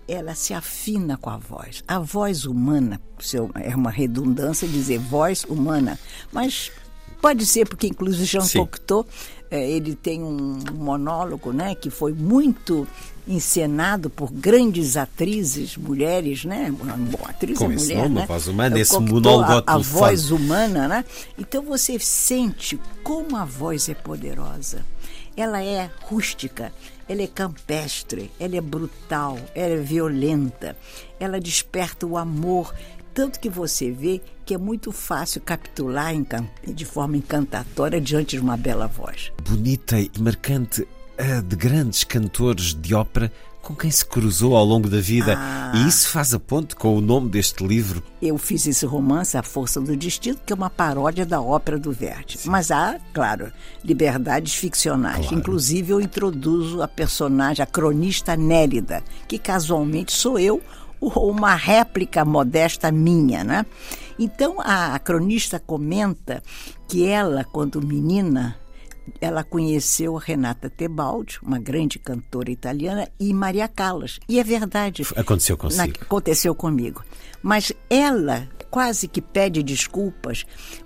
ela 0.07 0.35
se 0.35 0.53
afina 0.53 1.17
com 1.17 1.31
a 1.31 1.37
voz. 1.37 1.83
A 1.87 1.99
voz 1.99 2.45
humana, 2.45 3.01
é 3.63 3.75
uma 3.75 3.91
redundância 3.91 4.67
dizer 4.67 4.99
voz 4.99 5.45
humana, 5.45 5.99
mas 6.33 6.71
pode 7.21 7.47
ser 7.47 7.69
porque 7.69 7.87
inclusive 7.87 8.25
Jean 8.25 8.43
Sim. 8.43 8.59
Cocteau 8.59 9.07
é, 9.53 9.71
ele 9.71 9.95
tem 9.95 10.23
um 10.23 10.59
monólogo, 10.73 11.53
né, 11.53 11.75
que 11.75 11.91
foi 11.91 12.15
muito 12.15 12.89
encenado 13.27 14.11
por 14.11 14.31
grandes 14.33 14.97
atrizes, 14.97 15.77
mulheres, 15.77 16.45
né? 16.45 16.71
Bom, 16.71 17.19
atriz 17.25 17.59
Com 17.59 17.71
é 17.71 17.75
esse 17.75 17.95
mulher, 17.95 18.03
nome, 18.03 18.15
né? 18.17 18.23
a 18.23 18.27
voz 18.27 18.49
humana, 18.49 18.81
esse 18.81 18.99
monólogo 18.99 19.53
a, 19.53 19.75
a 19.75 19.79
voz 19.79 20.31
humana, 20.31 20.89
né? 20.89 21.05
Então 21.39 21.63
você 21.63 21.99
sente 21.99 22.81
como 23.03 23.37
a 23.37 23.45
voz 23.45 23.89
é 23.89 23.95
poderosa. 23.95 24.85
Ela 25.37 25.63
é 25.63 25.91
rústica, 26.03 26.73
ela 27.09 27.23
é 27.23 27.27
campestre, 27.27 28.31
ela 28.39 28.57
é 28.57 28.61
brutal, 28.61 29.39
ela 29.55 29.75
é 29.75 29.81
violenta, 29.81 30.77
ela 31.19 31.41
desperta 31.41 32.07
o 32.07 32.19
amor. 32.19 32.75
Tanto 33.15 33.39
que 33.41 33.49
você 33.49 33.91
vê 33.91 34.21
que 34.45 34.55
é 34.55 34.59
muito 34.59 34.91
fácil 34.91 35.41
capitular 35.43 36.13
de 36.67 36.85
forma 36.85 37.17
encantatória 37.17 38.01
diante 38.01 38.37
de 38.37 38.43
uma 38.43 38.57
bela 38.57 38.87
voz. 38.87 39.31
bonita 39.43 40.01
e 40.01 40.11
marcante 40.19 40.87
de 41.45 41.57
grandes 41.57 42.05
cantores 42.05 42.75
de 42.75 42.95
ópera 42.95 43.33
com 43.63 43.77
quem 43.77 43.91
se 43.91 44.05
cruzou 44.05 44.57
ao 44.57 44.65
longo 44.65 44.91
da 44.91 45.01
vida. 45.01 45.37
Ah. 45.39 45.73
E 45.75 45.89
isso 45.89 46.09
faz 46.09 46.35
a 46.35 46.41
ponte 46.41 46.75
com 46.75 46.97
o 46.97 47.01
nome 47.01 47.31
deste 47.31 47.65
livro. 47.65 48.03
Eu 48.21 48.37
fiz 48.37 48.67
esse 48.67 48.85
romance, 48.85 49.37
A 49.37 49.43
Força 49.43 49.81
do 49.81 49.97
Destino, 49.97 50.39
que 50.45 50.53
é 50.53 50.57
uma 50.57 50.69
paródia 50.69 51.25
da 51.25 51.41
ópera 51.41 51.79
do 51.79 51.93
Verdi. 51.93 52.41
Mas 52.45 52.71
há, 52.71 52.99
claro, 53.15 53.53
liberdades 53.85 54.55
ficcionais. 54.55 55.31
Inclusive, 55.31 55.93
eu 55.93 56.01
introduzo 56.01 56.83
a 56.83 56.89
personagem, 56.89 57.63
a 57.63 57.67
cronista 57.67 58.37
Nélida, 58.37 59.03
que 59.29 59.39
casualmente 59.39 60.13
sou 60.13 60.39
eu, 60.39 60.61
ou 61.01 61.31
uma 61.31 61.55
réplica 61.55 62.25
modesta 62.25 62.91
minha, 62.93 63.43
né? 63.43 63.67
Então, 64.19 64.57
a 64.61 64.99
cronista 64.99 65.59
comenta 65.59 66.43
que 66.87 67.07
ela, 67.07 67.45
quando 67.45 67.81
menina, 67.81 68.57
ela 69.21 69.43
conheceu 69.45 70.17
a 70.17 70.21
Renata 70.21 70.69
Tebaldi, 70.71 71.39
uma 71.43 71.59
grande 71.59 71.99
cantora 71.99 72.51
italiana, 72.51 73.09
e 73.19 73.33
Maria 73.33 73.69
Callas. 73.69 74.19
E 74.29 74.39
é 74.39 74.45
verdade. 74.45 75.03
Aconteceu 75.17 75.57
consigo. 75.57 75.87
Na- 75.87 75.93
aconteceu 76.05 76.55
comigo. 76.55 77.05
Mas 77.43 77.73
ela 77.91 78.49
quase 78.71 79.09
que 79.09 79.21
pede 79.21 79.63
desculpas 79.63 80.45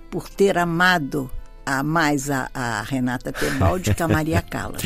por 0.09 0.29
ter 0.29 0.57
amado 0.57 1.29
a 1.65 1.83
mais 1.83 2.29
a, 2.29 2.49
a 2.53 2.81
Renata 2.81 3.31
Tebaldi 3.31 3.93
que 3.93 4.03
a 4.03 4.07
Maria 4.07 4.41
Callas. 4.43 4.81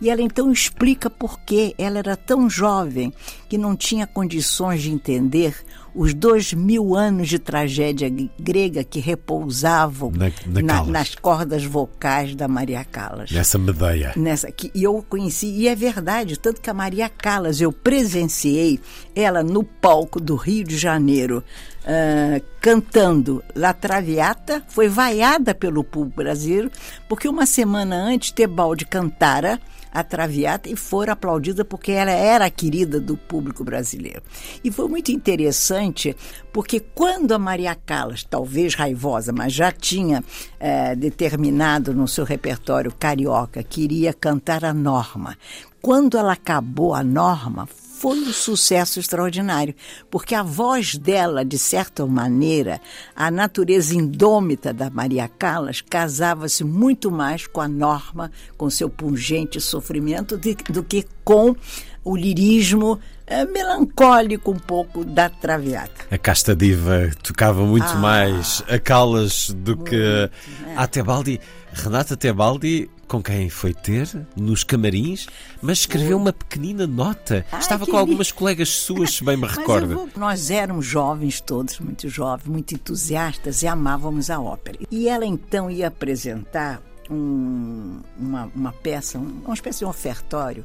E 0.00 0.10
ela 0.10 0.20
então 0.20 0.52
explica 0.52 1.08
por 1.08 1.40
que 1.40 1.74
ela 1.78 1.98
era 1.98 2.16
tão 2.16 2.50
jovem 2.50 3.12
que 3.48 3.56
não 3.56 3.74
tinha 3.74 4.06
condições 4.06 4.82
de 4.82 4.90
entender 4.90 5.56
os 5.96 6.12
dois 6.12 6.52
mil 6.52 6.94
anos 6.94 7.26
de 7.28 7.38
tragédia 7.38 8.08
grega 8.38 8.84
que 8.84 9.00
repousavam 9.00 10.12
Na- 10.12 10.30
na 10.46 10.62
Callas. 10.62 10.88
nas 10.92 11.14
cordas 11.14 11.64
vocais 11.64 12.34
da 12.34 12.46
Maria 12.46 12.84
Callas 12.84 13.30
Nessa 13.30 13.56
medeia. 13.58 14.12
nessa 14.16 14.52
que 14.52 14.70
e 14.74 14.82
eu 14.84 15.02
conheci 15.08 15.46
e 15.46 15.66
é 15.68 15.74
verdade 15.74 16.38
tanto 16.38 16.60
que 16.60 16.68
a 16.68 16.74
Maria 16.74 17.08
Callas 17.08 17.60
eu 17.60 17.72
presenciei 17.72 18.78
ela 19.14 19.42
no 19.42 19.64
palco 19.64 20.20
do 20.20 20.36
Rio 20.36 20.64
de 20.64 20.76
Janeiro 20.76 21.42
ah, 21.86 22.40
cantando 22.60 23.42
La 23.54 23.72
Traviata 23.72 24.62
foi 24.68 24.88
vaiada 24.88 25.54
pelo 25.54 25.82
público 25.82 26.16
brasileiro 26.22 26.70
porque 27.08 27.26
uma 27.28 27.46
semana 27.46 27.96
antes 27.96 28.30
Tebaldi 28.32 28.84
cantara 28.84 29.58
a 29.96 30.04
Traviata 30.04 30.68
e 30.68 30.76
fora 30.76 31.12
aplaudida 31.12 31.64
porque 31.64 31.92
ela 31.92 32.10
era 32.10 32.50
querida 32.50 33.00
do 33.00 33.16
público 33.16 33.64
brasileiro. 33.64 34.22
E 34.62 34.70
foi 34.70 34.88
muito 34.88 35.10
interessante 35.10 36.14
porque 36.52 36.80
quando 36.80 37.32
a 37.32 37.38
Maria 37.38 37.74
Callas, 37.74 38.22
talvez 38.22 38.74
raivosa, 38.74 39.32
mas 39.32 39.52
já 39.52 39.72
tinha 39.72 40.22
eh, 40.60 40.94
determinado 40.94 41.94
no 41.94 42.06
seu 42.06 42.24
repertório 42.24 42.92
carioca 42.92 43.62
que 43.62 43.82
iria 43.82 44.12
cantar 44.12 44.64
a 44.64 44.74
Norma, 44.74 45.36
quando 45.80 46.18
ela 46.18 46.32
acabou 46.32 46.94
a 46.94 47.02
Norma, 47.02 47.66
foi 47.98 48.18
um 48.18 48.32
sucesso 48.32 49.00
extraordinário, 49.00 49.74
porque 50.10 50.34
a 50.34 50.42
voz 50.42 50.96
dela, 50.96 51.42
de 51.42 51.58
certa 51.58 52.04
maneira, 52.04 52.78
a 53.14 53.30
natureza 53.30 53.94
indômita 53.94 54.70
da 54.70 54.90
Maria 54.90 55.26
Callas 55.28 55.80
casava-se 55.80 56.62
muito 56.62 57.10
mais 57.10 57.46
com 57.46 57.60
a 57.60 57.66
Norma, 57.66 58.30
com 58.58 58.68
seu 58.68 58.90
pungente 58.90 59.62
sofrimento, 59.62 60.38
do 60.68 60.84
que 60.84 61.06
com 61.24 61.56
o 62.04 62.14
lirismo 62.14 63.00
melancólico 63.44 64.52
um 64.52 64.58
pouco 64.58 65.04
da 65.04 65.28
Traviata. 65.28 66.04
A 66.10 66.18
casta 66.18 66.54
diva 66.54 67.10
tocava 67.22 67.64
muito 67.64 67.86
Ah. 67.88 67.94
mais 67.96 68.62
a 68.68 68.78
Calas 68.78 69.50
do 69.50 69.76
que 69.76 70.30
a 70.76 70.86
Tebaldi. 70.86 71.40
Renata 71.72 72.16
Tebaldi, 72.16 72.88
com 73.06 73.22
quem 73.22 73.50
foi 73.50 73.74
ter 73.74 74.08
nos 74.34 74.64
camarins, 74.64 75.26
mas 75.60 75.78
escreveu 75.80 76.16
uma 76.16 76.32
pequenina 76.32 76.86
nota. 76.86 77.44
Ai, 77.52 77.60
Estava 77.60 77.84
com 77.84 77.96
algumas 77.96 78.28
lindo. 78.28 78.38
colegas 78.38 78.68
suas, 78.70 79.12
se 79.14 79.24
bem 79.24 79.36
me 79.36 79.46
recordo. 79.46 79.94
vou- 79.94 80.08
Nós 80.16 80.50
éramos 80.50 80.86
jovens 80.86 81.40
todos, 81.40 81.78
muito 81.80 82.08
jovens, 82.08 82.46
muito 82.48 82.74
entusiastas 82.74 83.62
e 83.62 83.66
amávamos 83.66 84.30
a 84.30 84.40
ópera. 84.40 84.78
E 84.90 85.08
ela 85.08 85.26
então 85.26 85.70
ia 85.70 85.88
apresentar 85.88 86.80
um- 87.10 88.00
uma, 88.18 88.50
uma 88.54 88.72
peça, 88.72 89.18
um- 89.18 89.42
uma 89.44 89.54
espécie 89.54 89.80
de 89.80 89.84
ofertório 89.84 90.64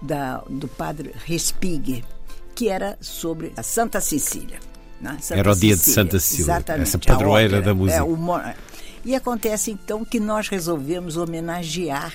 da, 0.00 0.42
do 0.48 0.68
padre 0.68 1.12
Respighi, 1.24 2.04
que 2.54 2.68
era 2.68 2.96
sobre 3.00 3.52
a 3.56 3.62
Santa 3.62 4.00
Cecília. 4.00 4.58
né? 5.00 5.16
Santa 5.20 5.40
Era 5.40 5.52
o 5.52 5.56
dia 5.56 5.76
de 5.76 5.82
Santa 5.82 6.18
Cecília, 6.18 6.44
Exatamente, 6.44 6.88
essa 6.88 6.98
padroeira 6.98 7.58
ópera, 7.58 7.62
da 7.62 7.74
música. 7.74 7.98
é, 7.98 8.02
o 8.02 8.16
e 9.04 9.14
acontece 9.14 9.70
então 9.70 10.04
que 10.04 10.20
nós 10.20 10.48
resolvemos 10.48 11.16
homenagear 11.16 12.12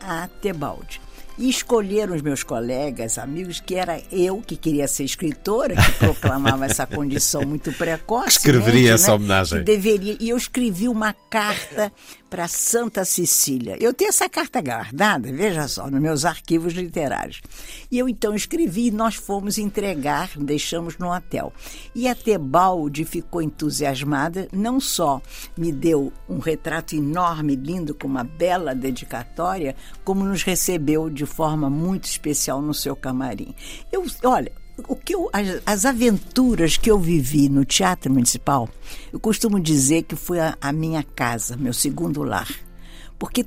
a 0.00 0.28
Tebaldi. 0.40 1.00
E 1.38 1.48
escolheram 1.48 2.16
os 2.16 2.22
meus 2.22 2.42
colegas, 2.42 3.16
amigos, 3.16 3.60
que 3.60 3.76
era 3.76 4.02
eu 4.10 4.42
que 4.42 4.56
queria 4.56 4.88
ser 4.88 5.04
escritora, 5.04 5.76
que 5.76 5.92
proclamava 5.92 6.66
essa 6.66 6.84
condição 6.88 7.42
muito 7.42 7.72
precoce. 7.72 8.38
Escreveria 8.38 8.94
essa 8.94 9.14
homenagem. 9.14 9.60
Que 9.60 9.64
deveria. 9.64 10.16
E 10.18 10.30
eu 10.30 10.36
escrevi 10.36 10.88
uma 10.88 11.12
carta 11.30 11.92
para 12.28 12.46
Santa 12.46 13.04
Cecília. 13.04 13.76
Eu 13.80 13.94
tenho 13.94 14.10
essa 14.10 14.28
carta 14.28 14.60
guardada, 14.60 15.32
veja 15.32 15.66
só, 15.66 15.90
nos 15.90 16.00
meus 16.00 16.24
arquivos 16.24 16.74
literários. 16.74 17.40
E 17.90 17.98
eu 17.98 18.08
então 18.08 18.34
escrevi 18.34 18.88
e 18.88 18.90
nós 18.90 19.14
fomos 19.14 19.58
entregar, 19.58 20.30
deixamos 20.36 20.98
no 20.98 21.10
hotel. 21.10 21.52
E 21.94 22.06
a 22.06 22.14
Tebaldi 22.14 23.04
ficou 23.04 23.40
entusiasmada, 23.40 24.48
não 24.52 24.78
só 24.78 25.22
me 25.56 25.72
deu 25.72 26.12
um 26.28 26.38
retrato 26.38 26.94
enorme, 26.94 27.56
lindo, 27.56 27.94
com 27.94 28.06
uma 28.06 28.24
bela 28.24 28.74
dedicatória, 28.74 29.74
como 30.04 30.24
nos 30.24 30.42
recebeu 30.42 31.08
de 31.08 31.24
forma 31.28 31.70
muito 31.70 32.06
especial 32.06 32.60
no 32.60 32.74
seu 32.74 32.96
camarim. 32.96 33.54
Eu, 33.92 34.04
olha, 34.24 34.50
o 34.86 34.96
que 34.96 35.14
eu, 35.14 35.28
as, 35.32 35.62
as 35.64 35.84
aventuras 35.84 36.76
que 36.76 36.90
eu 36.90 36.98
vivi 36.98 37.48
no 37.48 37.64
Teatro 37.64 38.12
Municipal, 38.12 38.68
eu 39.12 39.20
costumo 39.20 39.60
dizer 39.60 40.02
que 40.02 40.16
foi 40.16 40.40
a, 40.40 40.56
a 40.60 40.72
minha 40.72 41.02
casa, 41.02 41.56
meu 41.56 41.72
segundo 41.72 42.22
lar. 42.22 42.48
Porque, 43.18 43.44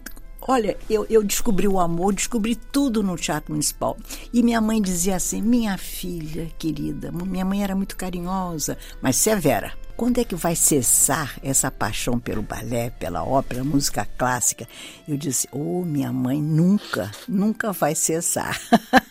olha, 0.52 0.78
eu, 0.90 1.06
eu 1.10 1.24
descobri 1.24 1.68
o 1.68 1.80
amor, 1.80 2.14
descobri 2.14 2.56
tudo 2.56 3.02
no 3.02 3.16
Teatro 3.16 3.54
Municipal. 3.54 3.98
E 4.34 4.44
minha 4.44 4.60
mãe 4.60 4.82
dizia 4.82 5.16
assim: 5.16 5.42
minha 5.42 5.78
filha 5.78 6.52
querida, 6.60 7.12
minha 7.12 7.46
mãe 7.46 7.64
era 7.64 7.76
muito 7.76 7.96
carinhosa, 7.96 8.78
mas 9.02 9.16
severa. 9.16 9.74
Quando 9.96 10.20
é 10.20 10.24
que 10.24 10.34
vai 10.34 10.56
cessar 10.56 11.38
essa 11.44 11.70
paixão 11.70 12.18
pelo 12.18 12.42
balé, 12.42 12.90
pela 12.90 13.24
ópera, 13.24 13.64
música 13.64 14.06
clássica? 14.18 14.68
Eu 15.08 15.16
disse: 15.16 15.48
Oh, 15.52 15.84
minha 15.86 16.12
mãe, 16.12 16.42
nunca, 16.42 17.12
nunca 17.28 17.72
vai 17.72 17.94
cessar. 17.94 18.60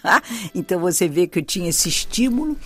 então 0.55 0.81
você 0.81 1.09
vê 1.09 1.27
que 1.27 1.39
eu 1.39 1.45
tinha 1.45 1.71
esse 1.71 1.89
estímulo 1.89 2.57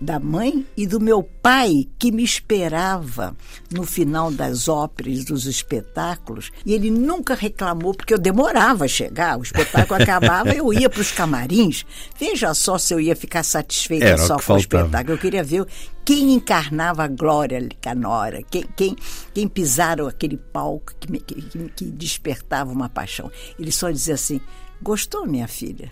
da 0.00 0.18
mãe 0.20 0.66
e 0.76 0.86
do 0.86 1.00
meu 1.00 1.22
pai 1.22 1.86
que 1.98 2.10
me 2.12 2.22
esperava 2.22 3.36
no 3.72 3.84
final 3.84 4.30
das 4.30 4.68
óperas, 4.68 5.24
dos 5.24 5.46
espetáculos, 5.46 6.50
e 6.64 6.72
ele 6.74 6.90
nunca 6.90 7.34
reclamou 7.34 7.94
porque 7.94 8.14
eu 8.14 8.18
demorava 8.18 8.84
a 8.84 8.88
chegar, 8.88 9.38
o 9.38 9.42
espetáculo 9.42 10.00
acabava, 10.02 10.50
eu 10.54 10.72
ia 10.72 10.88
para 10.88 11.00
os 11.00 11.10
camarins. 11.12 11.84
Veja 12.18 12.52
só 12.54 12.78
se 12.78 12.92
eu 12.94 13.00
ia 13.00 13.16
ficar 13.16 13.42
satisfeita 13.42 14.04
Era 14.06 14.22
o 14.22 14.26
só 14.26 14.34
com 14.36 14.40
o 14.40 14.42
faltava. 14.44 14.60
espetáculo. 14.84 15.14
Eu 15.14 15.18
queria 15.18 15.42
ver 15.44 15.66
quem 16.04 16.32
encarnava 16.32 17.04
a 17.04 17.08
Glória 17.08 17.68
Canora, 17.80 18.42
quem, 18.50 18.64
quem, 18.76 18.96
quem 19.34 19.46
pisaram 19.48 20.06
aquele 20.06 20.36
palco 20.36 20.94
que, 20.98 21.10
me- 21.10 21.20
que- 21.20 21.42
que 21.76 21.84
despertava 21.84 22.70
uma 22.72 22.88
paixão. 22.88 23.30
Ele 23.58 23.70
só 23.72 23.90
dizia 23.90 24.14
assim: 24.14 24.40
Gostou, 24.82 25.26
minha 25.26 25.48
filha? 25.48 25.90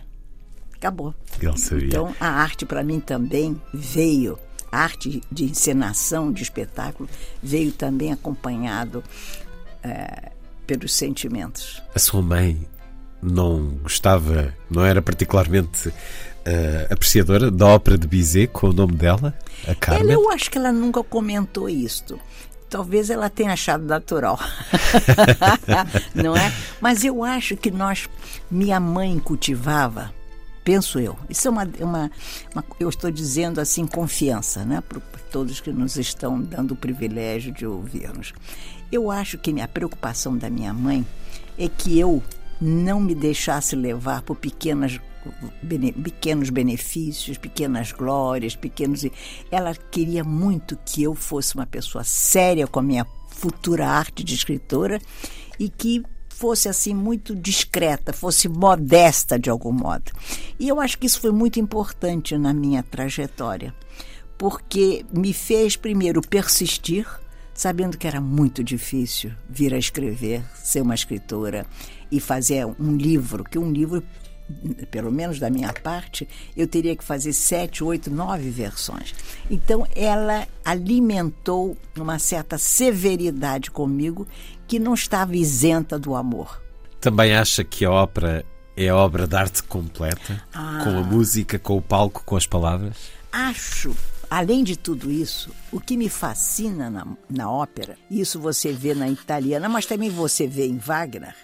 Acabou. 0.87 1.15
Sabia. 1.57 1.87
Então, 1.87 2.15
a 2.21 2.29
arte 2.29 2.65
para 2.65 2.83
mim 2.83 3.01
também 3.01 3.61
veio, 3.73 4.39
a 4.71 4.79
arte 4.79 5.21
de 5.31 5.45
encenação, 5.45 6.33
de 6.33 6.43
espetáculo, 6.43 7.09
veio 7.43 7.73
também 7.73 8.13
acompanhado 8.13 9.03
eh, 9.83 10.31
pelos 10.67 10.95
sentimentos. 10.95 11.83
A 11.95 11.99
sua 11.99 12.23
mãe 12.23 12.67
não 13.23 13.71
gostava, 13.83 14.55
não 14.71 14.85
era 14.85 15.03
particularmente 15.03 15.93
eh, 16.45 16.87
apreciadora 16.91 17.51
da 17.51 17.67
ópera 17.67 17.99
de 17.99 18.07
Bizet 18.07 18.49
com 18.53 18.69
o 18.69 18.73
nome 18.73 18.95
dela, 18.95 19.35
a 19.67 19.75
Carmen? 19.75 20.05
Ela, 20.05 20.13
eu 20.13 20.31
acho 20.31 20.51
que 20.51 20.59
ela 20.59 20.73
nunca 20.73 21.03
comentou 21.03 21.69
isto. 21.69 22.21
talvez 22.69 23.11
ela 23.11 23.31
tenha 23.31 23.53
achado 23.53 23.85
natural. 23.85 24.39
não 26.15 26.37
é? 26.37 26.53
Mas 26.81 27.05
eu 27.05 27.25
acho 27.25 27.57
que 27.57 27.71
nós, 27.71 28.09
minha 28.51 28.79
mãe 28.79 29.19
cultivava, 29.19 30.13
penso 30.67 30.99
eu. 30.99 31.17
Isso 31.31 31.47
é 31.47 31.51
uma, 31.53 31.63
uma, 31.79 32.11
uma 32.53 32.65
eu 32.81 32.89
estou 32.89 33.09
dizendo 33.09 33.61
assim, 33.61 33.87
confiança, 33.87 34.65
né? 34.65 34.81
Para 34.81 35.01
todos 35.31 35.61
que 35.61 35.71
nos 35.71 35.97
estão 35.97 36.43
dando 36.43 36.73
o 36.73 36.77
privilégio 36.77 37.53
de 37.53 37.65
ouvir-nos. 37.65 38.35
Eu 38.91 39.09
acho 39.09 39.39
que 39.39 39.61
a 39.61 39.69
preocupação 39.69 40.37
da 40.37 40.51
minha 40.51 40.75
mãe 40.75 41.07
é 41.57 41.69
que 41.69 41.97
eu 41.97 42.21
não 42.61 43.01
me 43.01 43.15
deixasse 43.15 43.77
levar 43.77 44.23
por 44.23 44.35
pequenas 44.35 45.01
bene, 45.63 45.93
pequenos 45.93 46.51
benefícios, 46.51 47.39
pequenas 47.39 47.93
glórias, 47.93 48.57
pequenos. 48.57 49.07
Ela 49.53 49.73
queria 49.73 50.25
muito 50.25 50.77
que 50.85 51.01
eu 51.01 51.15
fosse 51.15 51.55
uma 51.55 51.67
pessoa 51.67 52.03
séria 52.03 52.67
com 52.67 52.81
a 52.81 52.83
minha 52.83 53.07
futura 53.29 53.87
arte 53.87 54.25
de 54.25 54.35
escritora 54.35 55.01
e 55.61 55.69
que 55.69 56.03
fosse 56.37 56.69
assim 56.69 56.95
muito 56.95 57.35
discreta, 57.35 58.13
fosse 58.13 58.49
modesta 58.49 59.39
de 59.39 59.49
algum 59.49 59.73
modo. 59.73 60.13
E 60.59 60.69
eu 60.69 60.81
acho 60.81 60.99
que 60.99 61.07
isso 61.07 61.21
foi 61.21 61.33
muito 61.33 61.59
importante 61.59 62.37
na 62.37 62.53
minha 62.53 62.83
trajetória, 62.83 63.75
porque 64.37 65.05
me 65.13 65.33
fez 65.33 65.77
primeiro 65.77 66.21
persistir, 66.21 67.07
sabendo 67.55 67.97
que 67.97 68.07
era 68.07 68.21
muito 68.21 68.63
difícil 68.63 69.33
vir 69.49 69.73
a 69.73 69.79
escrever, 69.79 70.43
ser 70.63 70.83
uma 70.83 70.95
escritora 70.95 71.67
e 72.13 72.21
fazer 72.21 72.67
um 72.79 72.95
livro, 72.97 73.43
que 73.43 73.59
um 73.59 73.73
livro 73.73 74.03
pelo 74.91 75.11
menos 75.11 75.39
da 75.39 75.51
minha 75.51 75.73
parte, 75.73 76.29
eu 76.57 76.67
teria 76.67 76.95
que 76.95 77.03
fazer 77.03 77.33
sete, 77.33 77.83
oito, 77.83 78.11
nove 78.11 78.49
versões. 78.49 79.15
Então, 79.51 79.87
ela 79.95 80.47
alimentou 80.65 81.77
uma 81.97 82.19
certa 82.19 82.57
severidade 82.57 83.71
comigo 83.71 84.27
que 84.67 84.79
não 84.79 84.95
estava 84.95 85.37
isenta 85.37 85.99
do 85.99 86.15
amor. 86.15 86.63
Também 87.01 87.35
acha 87.35 87.63
que 87.63 87.85
a 87.85 87.91
ópera 87.91 88.45
é 88.77 88.89
a 88.89 88.97
obra 88.97 89.27
de 89.27 89.37
arte 89.37 89.63
completa? 89.63 90.43
Ah, 90.53 90.81
com 90.83 90.91
a 90.91 91.03
música, 91.03 91.59
com 91.59 91.77
o 91.77 91.83
palco, 91.83 92.23
com 92.25 92.37
as 92.37 92.47
palavras? 92.47 92.97
Acho. 93.33 93.95
Além 94.29 94.65
de 94.65 94.77
tudo 94.77 95.11
isso, 95.11 95.51
o 95.71 95.81
que 95.81 95.97
me 95.97 96.09
fascina 96.09 96.91
na, 96.91 97.07
na 97.31 97.51
ópera, 97.51 97.97
isso 98.11 98.41
você 98.41 98.73
vê 98.73 98.93
na 98.93 99.09
italiana, 99.09 99.69
mas 99.69 99.87
também 99.87 100.11
você 100.11 100.49
vê 100.49 100.67
em 100.67 100.79
Wagner, 100.79 101.35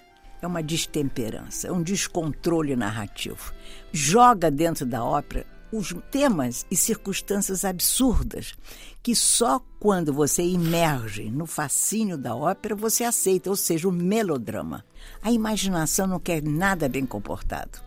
é 0.42 0.46
uma 0.46 0.62
destemperança, 0.62 1.68
é 1.68 1.72
um 1.72 1.80
descontrole 1.80 2.74
narrativo. 2.74 3.52
Joga 3.92 4.50
dentro 4.50 4.84
da 4.84 5.04
ópera 5.04 5.46
os 5.72 5.94
temas 6.10 6.66
e 6.70 6.76
circunstâncias 6.76 7.64
absurdas 7.64 8.54
que 9.02 9.16
só 9.16 9.60
quando 9.80 10.12
você 10.12 10.42
emerge 10.42 11.30
no 11.30 11.46
fascínio 11.46 12.16
da 12.16 12.36
ópera 12.36 12.76
você 12.76 13.02
aceita, 13.02 13.50
ou 13.50 13.56
seja, 13.56 13.88
o 13.88 13.92
melodrama. 13.92 14.84
A 15.22 15.32
imaginação 15.32 16.06
não 16.06 16.20
quer 16.20 16.42
nada 16.42 16.88
bem 16.88 17.04
comportado. 17.04 17.80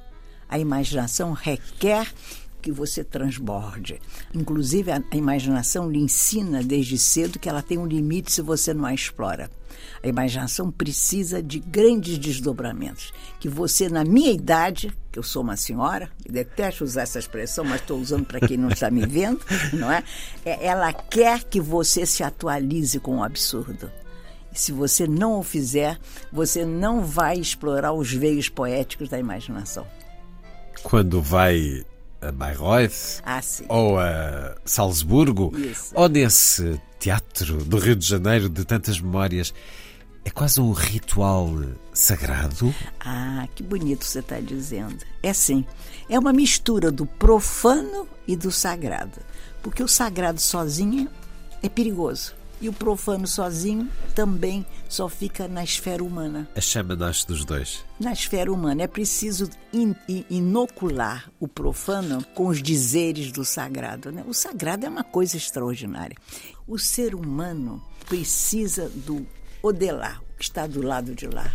A 0.49 0.59
imaginação 0.59 1.31
requer 1.31 2.11
que 2.65 2.71
você 2.71 3.03
transborde. 3.03 4.01
Inclusive, 4.33 4.91
a, 4.91 4.99
imaginação 5.13 5.87
lhe 5.87 5.99
ensina 5.99 6.63
desde 6.63 6.97
cedo 6.97 7.37
que 7.37 7.47
ela 7.47 7.61
tem 7.61 7.77
um 7.77 7.85
limite 7.85 8.31
se 8.31 8.41
você 8.41 8.73
não 8.73 8.85
a 8.85 8.93
explora. 8.93 9.51
A 10.01 10.07
imaginação 10.07 10.71
precisa 10.71 11.43
de 11.43 11.59
grandes 11.59 12.17
desdobramentos. 12.17 13.13
Que 13.39 13.47
você, 13.47 13.87
na 13.87 14.03
minha 14.03 14.31
idade, 14.31 14.91
que 15.11 15.19
eu 15.19 15.21
sou 15.21 15.43
uma 15.43 15.55
senhora, 15.55 16.09
detesto 16.27 16.83
usar 16.83 17.03
essa 17.03 17.19
expressão, 17.19 17.63
mas 17.63 17.81
estou 17.81 17.99
usando 17.99 18.25
para 18.25 18.39
quem 18.39 18.57
não 18.57 18.69
está 18.69 18.89
me 18.89 19.05
vendo, 19.05 19.41
não 19.71 19.91
é? 19.91 20.03
é? 20.43 20.65
Ela 20.65 20.91
quer 20.91 21.43
que 21.43 21.61
você 21.61 22.03
se 22.03 22.23
atualize 22.23 22.99
com 22.99 23.17
o 23.17 23.23
absurdo. 23.23 23.91
Se 24.51 24.71
você 24.71 25.05
não 25.05 25.37
o 25.37 25.43
fizer, 25.43 25.99
você 26.33 26.65
não 26.65 27.05
vai 27.05 27.37
explorar 27.37 27.93
os 27.93 28.11
veios 28.11 28.49
poéticos 28.49 29.07
da 29.07 29.19
imaginação. 29.19 29.85
Quando 30.81 31.21
vai 31.21 31.85
a 32.21 32.31
Bayreuth 32.31 33.21
ah, 33.25 33.41
ou 33.67 33.99
a 33.99 34.55
Salzburgo 34.65 35.51
Isso. 35.57 35.91
ou 35.93 36.09
nesse 36.09 36.79
teatro 36.99 37.63
do 37.63 37.77
Rio 37.77 37.95
de 37.95 38.05
Janeiro 38.05 38.49
de 38.49 38.65
tantas 38.65 38.99
memórias. 38.99 39.53
É 40.23 40.31
quase 40.31 40.59
um 40.59 40.71
ritual 40.71 41.51
sagrado? 41.93 42.73
Ah, 42.99 43.47
que 43.53 43.61
bonito 43.61 44.03
você 44.03 44.19
está 44.19 44.39
dizendo. 44.39 44.97
É 45.21 45.31
sim. 45.31 45.63
É 46.09 46.17
uma 46.17 46.33
mistura 46.33 46.91
do 46.91 47.05
profano 47.05 48.07
e 48.27 48.35
do 48.35 48.51
sagrado. 48.51 49.19
Porque 49.61 49.83
o 49.83 49.87
sagrado 49.87 50.41
sozinho 50.41 51.07
é 51.61 51.69
perigoso. 51.69 52.33
E 52.61 52.69
o 52.69 52.73
profano 52.73 53.27
sozinho 53.27 53.89
também 54.13 54.65
só 54.87 55.09
fica 55.09 55.47
na 55.47 55.63
esfera 55.63 56.03
humana. 56.03 56.47
A 56.55 56.61
chama 56.61 56.95
nasce 56.95 57.27
dos 57.27 57.43
dois. 57.43 57.83
Na 57.99 58.13
esfera 58.13 58.51
humana. 58.51 58.83
É 58.83 58.87
preciso 58.87 59.49
in, 59.73 59.93
in, 60.07 60.25
inocular 60.29 61.29
o 61.39 61.47
profano 61.47 62.23
com 62.33 62.47
os 62.47 62.61
dizeres 62.61 63.31
do 63.31 63.43
sagrado. 63.43 64.11
Né? 64.11 64.23
O 64.27 64.33
sagrado 64.33 64.85
é 64.85 64.89
uma 64.89 65.03
coisa 65.03 65.35
extraordinária. 65.37 66.15
O 66.67 66.79
ser 66.79 67.13
humano 67.13 67.83
precisa 68.07 68.89
do 68.89 69.25
odelar, 69.61 70.21
o 70.21 70.37
que 70.37 70.43
está 70.43 70.65
do 70.65 70.81
lado 70.81 71.13
de 71.13 71.27
lá. 71.27 71.53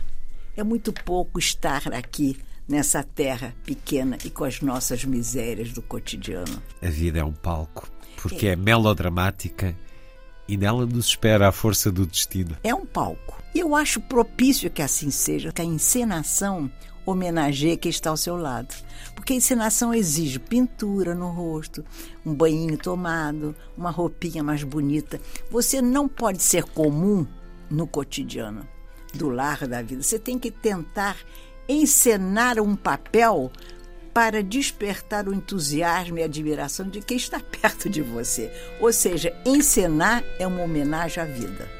É 0.56 0.62
muito 0.62 0.92
pouco 0.92 1.38
estar 1.38 1.92
aqui 1.94 2.36
nessa 2.68 3.02
terra 3.02 3.54
pequena 3.64 4.18
e 4.24 4.30
com 4.30 4.44
as 4.44 4.60
nossas 4.60 5.04
misérias 5.04 5.72
do 5.72 5.82
cotidiano. 5.82 6.62
A 6.80 6.88
vida 6.88 7.18
é 7.18 7.24
um 7.24 7.32
palco, 7.32 7.90
porque 8.16 8.46
é, 8.46 8.52
é 8.52 8.56
melodramática 8.56 9.76
e 10.50 10.56
nela 10.56 10.84
nos 10.84 11.06
espera 11.06 11.46
a 11.46 11.52
força 11.52 11.92
do 11.92 12.04
destino. 12.04 12.56
É 12.64 12.74
um 12.74 12.84
palco. 12.84 13.40
E 13.54 13.60
eu 13.60 13.76
acho 13.76 14.00
propício 14.00 14.68
que 14.68 14.82
assim 14.82 15.08
seja, 15.08 15.52
que 15.52 15.62
a 15.62 15.64
encenação 15.64 16.68
homenageie 17.06 17.76
quem 17.76 17.88
está 17.88 18.10
ao 18.10 18.16
seu 18.16 18.36
lado. 18.36 18.74
Porque 19.14 19.32
a 19.32 19.36
encenação 19.36 19.94
exige 19.94 20.40
pintura 20.40 21.14
no 21.14 21.30
rosto, 21.30 21.84
um 22.26 22.34
banhinho 22.34 22.76
tomado, 22.76 23.54
uma 23.76 23.90
roupinha 23.92 24.42
mais 24.42 24.64
bonita. 24.64 25.20
Você 25.52 25.80
não 25.80 26.08
pode 26.08 26.42
ser 26.42 26.64
comum 26.64 27.24
no 27.70 27.86
cotidiano, 27.86 28.66
do 29.14 29.28
lar 29.28 29.68
da 29.68 29.80
vida. 29.82 30.02
Você 30.02 30.18
tem 30.18 30.36
que 30.36 30.50
tentar 30.50 31.16
encenar 31.68 32.58
um 32.58 32.74
papel 32.74 33.52
para 34.12 34.42
despertar 34.42 35.28
o 35.28 35.34
entusiasmo 35.34 36.18
e 36.18 36.22
admiração 36.22 36.88
de 36.88 37.00
quem 37.00 37.16
está 37.16 37.40
perto 37.60 37.88
de 37.88 38.02
você. 38.02 38.50
Ou 38.80 38.92
seja, 38.92 39.34
encenar 39.44 40.24
é 40.38 40.46
uma 40.46 40.62
homenagem 40.62 41.22
à 41.22 41.26
vida. 41.26 41.79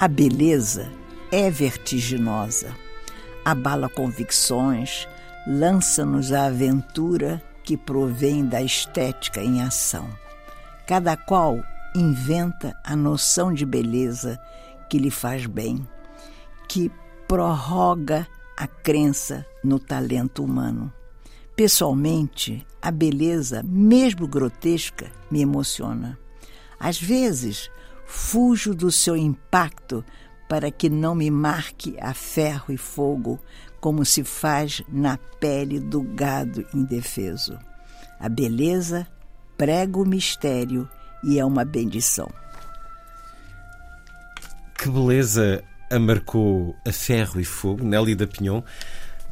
A 0.00 0.06
beleza 0.06 0.92
é 1.32 1.50
vertiginosa, 1.50 2.72
abala 3.44 3.88
convicções, 3.88 5.08
lança-nos 5.44 6.32
a 6.32 6.46
aventura 6.46 7.42
que 7.64 7.76
provém 7.76 8.46
da 8.46 8.62
estética 8.62 9.42
em 9.42 9.60
ação. 9.60 10.08
Cada 10.86 11.16
qual 11.16 11.60
inventa 11.96 12.78
a 12.84 12.94
noção 12.94 13.52
de 13.52 13.66
beleza 13.66 14.38
que 14.88 14.98
lhe 14.98 15.10
faz 15.10 15.46
bem, 15.46 15.84
que 16.68 16.92
prorroga 17.26 18.24
a 18.56 18.68
crença 18.68 19.44
no 19.64 19.80
talento 19.80 20.44
humano. 20.44 20.92
Pessoalmente, 21.56 22.64
a 22.80 22.92
beleza, 22.92 23.64
mesmo 23.64 24.28
grotesca, 24.28 25.10
me 25.28 25.40
emociona. 25.40 26.16
Às 26.78 27.00
vezes, 27.00 27.68
Fujo 28.10 28.74
do 28.74 28.90
seu 28.90 29.14
impacto 29.14 30.02
para 30.48 30.70
que 30.70 30.88
não 30.88 31.14
me 31.14 31.30
marque 31.30 31.94
a 32.00 32.14
ferro 32.14 32.72
e 32.72 32.78
fogo, 32.78 33.38
como 33.80 34.02
se 34.02 34.24
faz 34.24 34.82
na 34.88 35.18
pele 35.38 35.78
do 35.78 36.00
gado 36.00 36.66
indefeso. 36.72 37.58
A 38.18 38.26
beleza 38.26 39.06
prega 39.58 39.98
o 39.98 40.06
mistério 40.06 40.88
e 41.22 41.38
é 41.38 41.44
uma 41.44 41.66
bendição. 41.66 42.32
Que 44.78 44.88
beleza 44.88 45.62
a 45.90 45.98
marcou 45.98 46.74
a 46.86 46.92
ferro 46.92 47.38
e 47.38 47.44
fogo, 47.44 47.84
Nelly 47.84 48.14
da 48.14 48.26
Pinhon. 48.26 48.62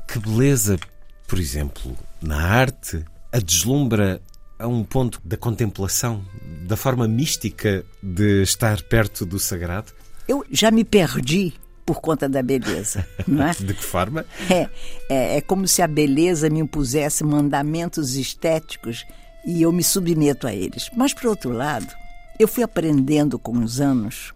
Que 0.06 0.18
beleza, 0.18 0.78
por 1.26 1.38
exemplo, 1.38 1.96
na 2.20 2.42
arte, 2.42 3.02
a 3.32 3.38
deslumbra 3.38 4.20
a 4.58 4.66
um 4.66 4.82
ponto 4.82 5.20
da 5.24 5.36
contemplação, 5.36 6.24
da 6.62 6.76
forma 6.76 7.06
mística 7.06 7.84
de 8.02 8.42
estar 8.42 8.82
perto 8.82 9.26
do 9.26 9.38
sagrado? 9.38 9.92
Eu 10.26 10.44
já 10.50 10.70
me 10.70 10.84
perdi 10.84 11.52
por 11.84 12.00
conta 12.00 12.28
da 12.28 12.42
beleza, 12.42 13.06
não 13.26 13.46
é? 13.46 13.52
De 13.52 13.72
que 13.72 13.84
forma? 13.84 14.26
É, 14.50 14.68
é, 15.08 15.36
é 15.36 15.40
como 15.40 15.68
se 15.68 15.82
a 15.82 15.86
beleza 15.86 16.50
me 16.50 16.60
impusesse 16.60 17.22
mandamentos 17.22 18.16
estéticos 18.16 19.04
e 19.46 19.62
eu 19.62 19.70
me 19.70 19.84
submeto 19.84 20.46
a 20.46 20.52
eles. 20.52 20.90
Mas, 20.96 21.14
por 21.14 21.26
outro 21.26 21.52
lado, 21.52 21.86
eu 22.38 22.48
fui 22.48 22.64
aprendendo 22.64 23.38
com 23.38 23.58
os 23.58 23.80
anos 23.80 24.34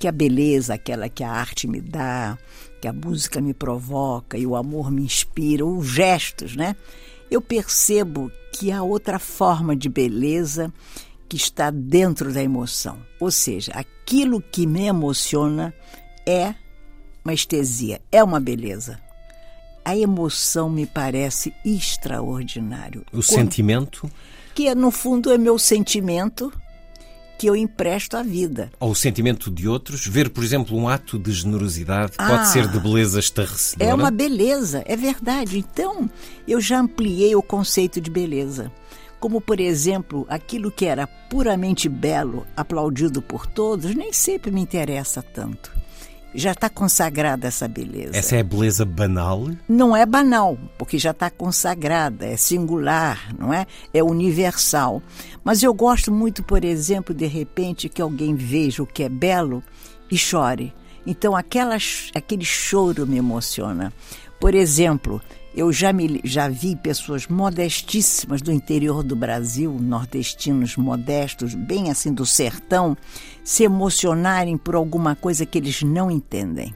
que 0.00 0.08
a 0.08 0.12
beleza, 0.12 0.74
aquela 0.74 1.08
que 1.08 1.22
a 1.22 1.30
arte 1.30 1.68
me 1.68 1.80
dá, 1.80 2.38
que 2.80 2.88
a 2.88 2.92
música 2.92 3.40
me 3.40 3.54
provoca 3.54 4.36
e 4.36 4.46
o 4.46 4.56
amor 4.56 4.90
me 4.90 5.02
inspira, 5.02 5.64
os 5.64 5.86
gestos, 5.86 6.56
né? 6.56 6.74
Eu 7.30 7.40
percebo 7.40 8.32
que 8.52 8.70
há 8.70 8.82
outra 8.82 9.18
forma 9.18 9.74
de 9.74 9.88
beleza 9.88 10.72
que 11.28 11.36
está 11.36 11.70
dentro 11.70 12.32
da 12.32 12.42
emoção. 12.42 12.98
Ou 13.18 13.30
seja, 13.30 13.72
aquilo 13.72 14.40
que 14.40 14.66
me 14.66 14.86
emociona 14.86 15.74
é 16.26 16.54
uma 17.24 17.32
estesia, 17.32 18.00
é 18.12 18.22
uma 18.22 18.38
beleza. 18.38 19.00
A 19.84 19.96
emoção 19.96 20.68
me 20.68 20.86
parece 20.86 21.52
extraordinário. 21.64 23.00
O 23.08 23.10
Quando, 23.12 23.22
sentimento? 23.22 24.10
Que 24.54 24.72
no 24.74 24.90
fundo 24.90 25.32
é 25.32 25.38
meu 25.38 25.58
sentimento 25.58 26.52
que 27.42 27.48
eu 27.48 27.56
empresto 27.56 28.16
à 28.16 28.22
vida. 28.22 28.70
Ou 28.78 28.92
o 28.92 28.94
sentimento 28.94 29.50
de 29.50 29.66
outros, 29.66 30.06
ver, 30.06 30.30
por 30.30 30.44
exemplo, 30.44 30.78
um 30.78 30.88
ato 30.88 31.18
de 31.18 31.32
generosidade 31.32 32.12
ah, 32.16 32.28
pode 32.28 32.46
ser 32.50 32.68
de 32.68 32.78
beleza 32.78 33.18
estarrecedora. 33.18 33.90
É 33.90 33.92
uma 33.92 34.12
beleza, 34.12 34.84
é 34.86 34.94
verdade. 34.94 35.58
Então, 35.58 36.08
eu 36.46 36.60
já 36.60 36.78
ampliei 36.78 37.34
o 37.34 37.42
conceito 37.42 38.00
de 38.00 38.12
beleza. 38.12 38.70
Como, 39.18 39.40
por 39.40 39.58
exemplo, 39.58 40.24
aquilo 40.28 40.70
que 40.70 40.86
era 40.86 41.04
puramente 41.04 41.88
belo, 41.88 42.46
aplaudido 42.56 43.20
por 43.20 43.44
todos, 43.44 43.92
nem 43.92 44.12
sempre 44.12 44.52
me 44.52 44.60
interessa 44.60 45.20
tanto 45.20 45.81
já 46.34 46.52
está 46.52 46.68
consagrada 46.68 47.48
essa 47.48 47.68
beleza. 47.68 48.16
Essa 48.16 48.36
é 48.36 48.40
a 48.40 48.44
beleza 48.44 48.84
banal? 48.84 49.48
Não 49.68 49.96
é 49.96 50.06
banal, 50.06 50.58
porque 50.78 50.98
já 50.98 51.10
está 51.10 51.30
consagrada, 51.30 52.26
é 52.26 52.36
singular, 52.36 53.34
não 53.38 53.52
é? 53.52 53.66
É 53.92 54.02
universal. 54.02 55.02
Mas 55.44 55.62
eu 55.62 55.72
gosto 55.74 56.10
muito, 56.12 56.42
por 56.42 56.64
exemplo, 56.64 57.14
de 57.14 57.26
repente, 57.26 57.88
que 57.88 58.00
alguém 58.00 58.34
veja 58.34 58.82
o 58.82 58.86
que 58.86 59.02
é 59.02 59.08
belo 59.08 59.62
e 60.10 60.16
chore. 60.16 60.72
Então, 61.06 61.36
aquela, 61.36 61.76
aquele 62.14 62.44
choro 62.44 63.06
me 63.06 63.18
emociona. 63.18 63.92
Por 64.40 64.54
exemplo, 64.54 65.20
eu 65.54 65.70
já, 65.72 65.92
me, 65.92 66.20
já 66.24 66.48
vi 66.48 66.74
pessoas 66.74 67.26
modestíssimas 67.26 68.40
do 68.40 68.50
interior 68.50 69.02
do 69.02 69.14
Brasil, 69.14 69.76
nordestinos 69.78 70.76
modestos, 70.76 71.54
bem 71.54 71.90
assim 71.90 72.12
do 72.12 72.24
sertão, 72.24 72.96
se 73.44 73.62
emocionarem 73.62 74.56
por 74.56 74.74
alguma 74.74 75.14
coisa 75.14 75.44
que 75.44 75.58
eles 75.58 75.82
não 75.82 76.10
entendem, 76.10 76.74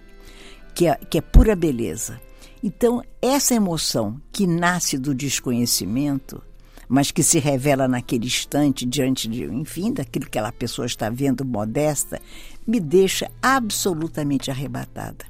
que 0.74 0.86
é, 0.86 0.94
que 0.94 1.18
é 1.18 1.20
pura 1.22 1.56
beleza. 1.56 2.20
Então, 2.62 3.02
essa 3.22 3.54
emoção 3.54 4.20
que 4.30 4.46
nasce 4.46 4.98
do 4.98 5.14
desconhecimento, 5.14 6.42
mas 6.88 7.10
que 7.10 7.22
se 7.22 7.38
revela 7.38 7.88
naquele 7.88 8.26
instante 8.26 8.84
diante 8.84 9.26
de, 9.28 9.44
enfim, 9.44 9.92
daquilo 9.92 10.24
que 10.24 10.38
aquela 10.38 10.52
pessoa 10.52 10.86
está 10.86 11.08
vendo 11.08 11.44
modesta, 11.44 12.20
me 12.66 12.78
deixa 12.78 13.30
absolutamente 13.40 14.50
arrebatada. 14.50 15.24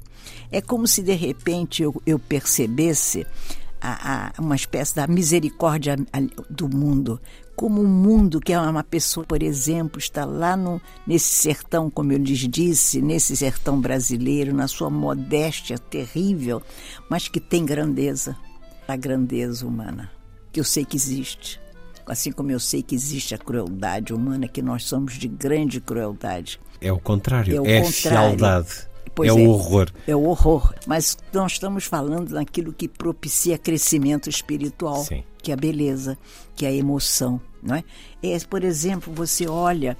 É 0.51 0.61
como 0.61 0.87
se 0.87 1.01
de 1.01 1.13
repente 1.13 1.83
eu, 1.83 2.01
eu 2.05 2.19
percebesse 2.19 3.25
a, 3.81 4.31
a, 4.37 4.41
uma 4.41 4.55
espécie 4.55 4.95
da 4.95 5.07
misericórdia 5.07 5.95
do 6.49 6.67
mundo. 6.67 7.19
Como 7.55 7.81
um 7.81 7.87
mundo 7.87 8.39
que 8.39 8.53
é 8.53 8.59
uma 8.59 8.83
pessoa, 8.83 9.25
por 9.25 9.41
exemplo, 9.41 9.97
está 9.97 10.25
lá 10.25 10.55
no, 10.55 10.79
nesse 11.07 11.33
sertão, 11.33 11.89
como 11.89 12.11
eu 12.11 12.17
lhes 12.19 12.47
disse, 12.47 13.01
nesse 13.01 13.35
sertão 13.35 13.81
brasileiro, 13.81 14.53
na 14.53 14.67
sua 14.67 14.89
modéstia 14.89 15.77
terrível, 15.77 16.61
mas 17.09 17.27
que 17.27 17.39
tem 17.39 17.65
grandeza, 17.65 18.37
a 18.87 18.95
grandeza 18.95 19.65
humana, 19.65 20.11
que 20.51 20.59
eu 20.59 20.63
sei 20.63 20.85
que 20.85 20.95
existe. 20.95 21.59
Assim 22.05 22.31
como 22.31 22.51
eu 22.51 22.59
sei 22.59 22.81
que 22.81 22.95
existe 22.95 23.35
a 23.35 23.37
crueldade 23.37 24.13
humana, 24.13 24.47
que 24.47 24.61
nós 24.61 24.85
somos 24.85 25.15
de 25.15 25.27
grande 25.27 25.81
crueldade. 25.81 26.59
É 26.79 26.91
o 26.91 26.99
contrário, 26.99 27.55
é, 27.55 27.59
o 27.59 27.65
é 27.65 27.81
contrário. 27.81 27.91
fialdade. 28.37 28.86
Pois 29.17 29.31
é, 29.31 29.33
o 29.33 29.49
horror. 29.49 29.91
É 30.05 30.15
o 30.15 30.23
horror. 30.25 30.75
Mas 30.85 31.17
nós 31.33 31.53
estamos 31.53 31.85
falando 31.85 32.29
naquilo 32.29 32.71
que 32.71 32.87
propicia 32.87 33.57
crescimento 33.57 34.29
espiritual, 34.29 35.03
Sim. 35.03 35.23
que 35.41 35.49
é 35.49 35.55
a 35.55 35.57
beleza, 35.57 36.15
que 36.55 36.67
é 36.67 36.69
a 36.69 36.71
emoção. 36.71 37.41
Não 37.63 37.73
é? 37.73 37.83
é 38.21 38.37
por 38.41 38.63
exemplo, 38.63 39.11
você 39.11 39.47
olha. 39.47 39.97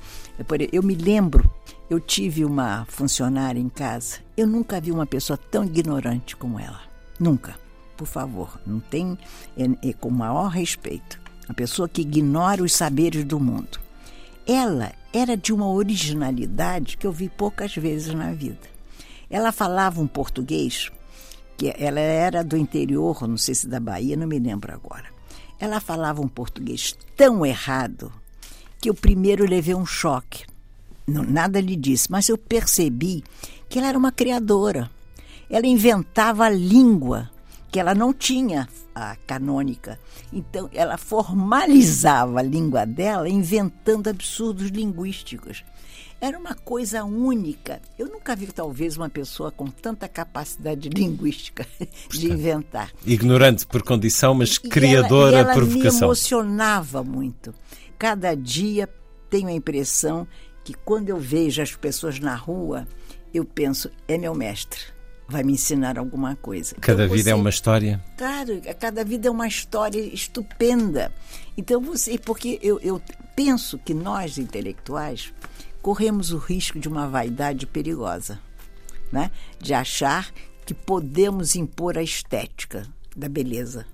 Eu 0.72 0.84
me 0.84 0.94
lembro, 0.94 1.50
eu 1.90 2.00
tive 2.00 2.46
uma 2.46 2.86
funcionária 2.86 3.60
em 3.60 3.70
casa. 3.70 4.20
Eu 4.38 4.46
nunca 4.46 4.80
vi 4.80 4.92
uma 4.92 5.08
pessoa 5.08 5.36
tão 5.36 5.66
ignorante 5.66 6.36
como 6.36 6.60
ela. 6.60 6.82
Nunca. 7.20 7.56
Por 7.98 8.06
favor, 8.06 8.62
não 8.68 8.80
tem. 8.80 9.18
É, 9.58 9.90
é 9.90 9.94
com 9.94 10.10
o 10.10 10.12
maior 10.12 10.50
respeito. 10.50 11.20
Uma 11.50 11.56
pessoa 11.56 11.90
que 11.90 12.02
ignora 12.02 12.62
os 12.62 12.72
saberes 12.72 13.24
do 13.24 13.40
mundo. 13.40 13.80
Ela 14.46 14.92
era 15.12 15.36
de 15.36 15.52
uma 15.52 15.68
originalidade 15.68 16.98
que 16.98 17.08
eu 17.08 17.12
vi 17.12 17.30
poucas 17.30 17.74
vezes 17.76 18.14
na 18.14 18.32
vida. 18.32 18.77
Ela 19.30 19.52
falava 19.52 20.02
um 20.02 20.08
português, 20.08 20.90
que 21.58 21.74
ela 21.78 22.00
era 22.00 22.44
do 22.44 22.56
interior, 22.56 23.28
não 23.28 23.38
sei 23.38 23.56
se 23.56 23.68
da 23.68 23.80
Bahia, 23.80 24.16
não 24.16 24.28
me 24.28 24.40
lembro 24.40 24.74
agora. 24.74 25.06
Ela 25.60 25.80
falava 25.80 26.22
um 26.22 26.28
português 26.28 26.96
tão 27.16 27.46
errado 27.46 28.12
que 28.80 28.90
eu 28.90 28.94
primeiro 28.94 29.46
levei 29.46 29.74
um 29.74 29.86
choque. 29.86 30.46
Não, 31.06 31.24
nada 31.24 31.60
lhe 31.60 31.76
disse, 31.76 32.12
mas 32.12 32.30
eu 32.30 32.38
percebi 32.38 33.24
que 33.68 33.80
ela 33.80 33.88
era 33.88 33.98
uma 33.98 34.12
criadora. 34.12 34.90
Ela 35.50 35.66
inventava 35.66 36.46
a 36.46 36.50
língua 36.50 37.30
que 37.72 37.80
ela 37.80 37.94
não 37.94 38.14
tinha 38.14 38.68
a 38.94 39.16
canônica. 39.28 40.00
Então, 40.32 40.70
ela 40.74 40.98
formalizava 40.98 42.40
a 42.40 42.44
língua 42.44 42.86
dela 42.86 43.30
inventando 43.30 44.10
absurdos 44.10 44.70
linguísticos. 44.70 45.64
Era 46.20 46.38
uma 46.38 46.56
coisa 46.56 47.04
única. 47.04 47.80
Eu 47.98 48.08
nunca 48.08 48.36
vi, 48.36 48.48
talvez, 48.48 48.98
uma 48.98 49.10
pessoa 49.10 49.52
com 49.52 49.68
tanta 49.68 50.08
capacidade 50.08 50.90
linguística 50.90 51.66
de 52.10 52.32
inventar. 52.32 52.92
Ignorante 53.06 53.66
por 53.68 53.84
condição, 53.84 54.34
mas 54.34 54.58
criadora 54.58 55.38
e 55.38 55.40
ela, 55.40 55.50
e 55.50 55.52
ela 55.52 55.54
por 55.54 55.64
vocação. 55.64 56.00
me 56.00 56.06
emocionava 56.06 57.04
muito. 57.04 57.54
Cada 58.00 58.36
dia 58.36 58.90
tenho 59.30 59.48
a 59.48 59.54
impressão 59.54 60.28
que 60.64 60.74
quando 60.74 61.10
eu 61.10 61.18
vejo 61.18 61.62
as 61.62 61.76
pessoas 61.76 62.20
na 62.20 62.36
rua, 62.36 62.88
eu 63.34 63.46
penso, 63.46 63.92
é 64.08 64.18
meu 64.18 64.34
mestre 64.34 64.98
vai 65.28 65.44
me 65.44 65.54
ensinar 65.54 66.00
alguma 66.00 66.36
coisa. 66.36 66.76
Cada 66.80 67.04
então, 67.04 67.16
vida 67.16 67.24
você, 67.26 67.32
é 67.32 67.36
uma 67.36 67.50
história. 67.50 68.04
Claro, 68.18 68.62
cada 68.80 69.04
vida 69.04 69.28
é 69.28 69.32
uma 69.32 69.48
história 69.48 70.00
estupenda. 70.00 71.12
Então 71.58 71.82
você, 71.82 72.18
porque 72.18 72.58
eu, 72.62 72.80
eu 72.80 73.02
penso 73.36 73.78
que 73.78 73.94
nós 73.94 74.38
intelectuais 74.38 75.34
corremos 75.82 76.32
o 76.32 76.38
risco 76.38 76.80
de 76.80 76.88
uma 76.88 77.08
vaidade 77.08 77.66
perigosa, 77.66 78.40
né? 79.12 79.32
de 79.60 79.74
achar 79.74 80.32
que 80.66 80.74
podemos 80.74 81.56
impor 81.56 81.98
a 81.98 82.04
estética 82.04 82.86
da 83.16 83.30
beleza 83.30 83.86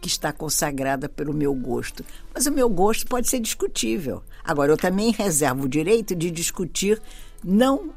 que 0.00 0.08
está 0.08 0.32
consagrada 0.32 1.08
pelo 1.08 1.34
meu 1.34 1.54
gosto. 1.54 2.04
Mas 2.32 2.46
o 2.46 2.52
meu 2.52 2.68
gosto 2.68 3.06
pode 3.06 3.28
ser 3.28 3.40
discutível. 3.40 4.22
Agora, 4.44 4.72
eu 4.72 4.76
também 4.76 5.10
reservo 5.10 5.64
o 5.64 5.68
direito 5.68 6.14
de 6.14 6.30
discutir, 6.30 7.00
não 7.42 7.90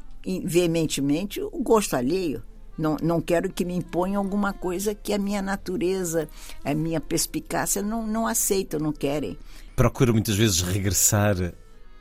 veementemente, 0.44 1.40
o 1.40 1.62
gosto 1.62 1.94
alheio. 1.94 2.42
Não, 2.76 2.96
não 3.02 3.20
quero 3.20 3.52
que 3.52 3.64
me 3.64 3.74
imponham 3.74 4.22
alguma 4.22 4.52
coisa 4.52 4.94
que 4.94 5.12
a 5.12 5.18
minha 5.18 5.42
natureza, 5.42 6.28
a 6.64 6.74
minha 6.74 7.00
perspicácia 7.00 7.82
não, 7.82 8.06
não 8.06 8.26
aceitam, 8.26 8.80
não 8.80 8.92
querem. 8.92 9.38
Procura 9.76 10.12
muitas 10.12 10.34
vezes 10.34 10.62
regressar 10.62 11.52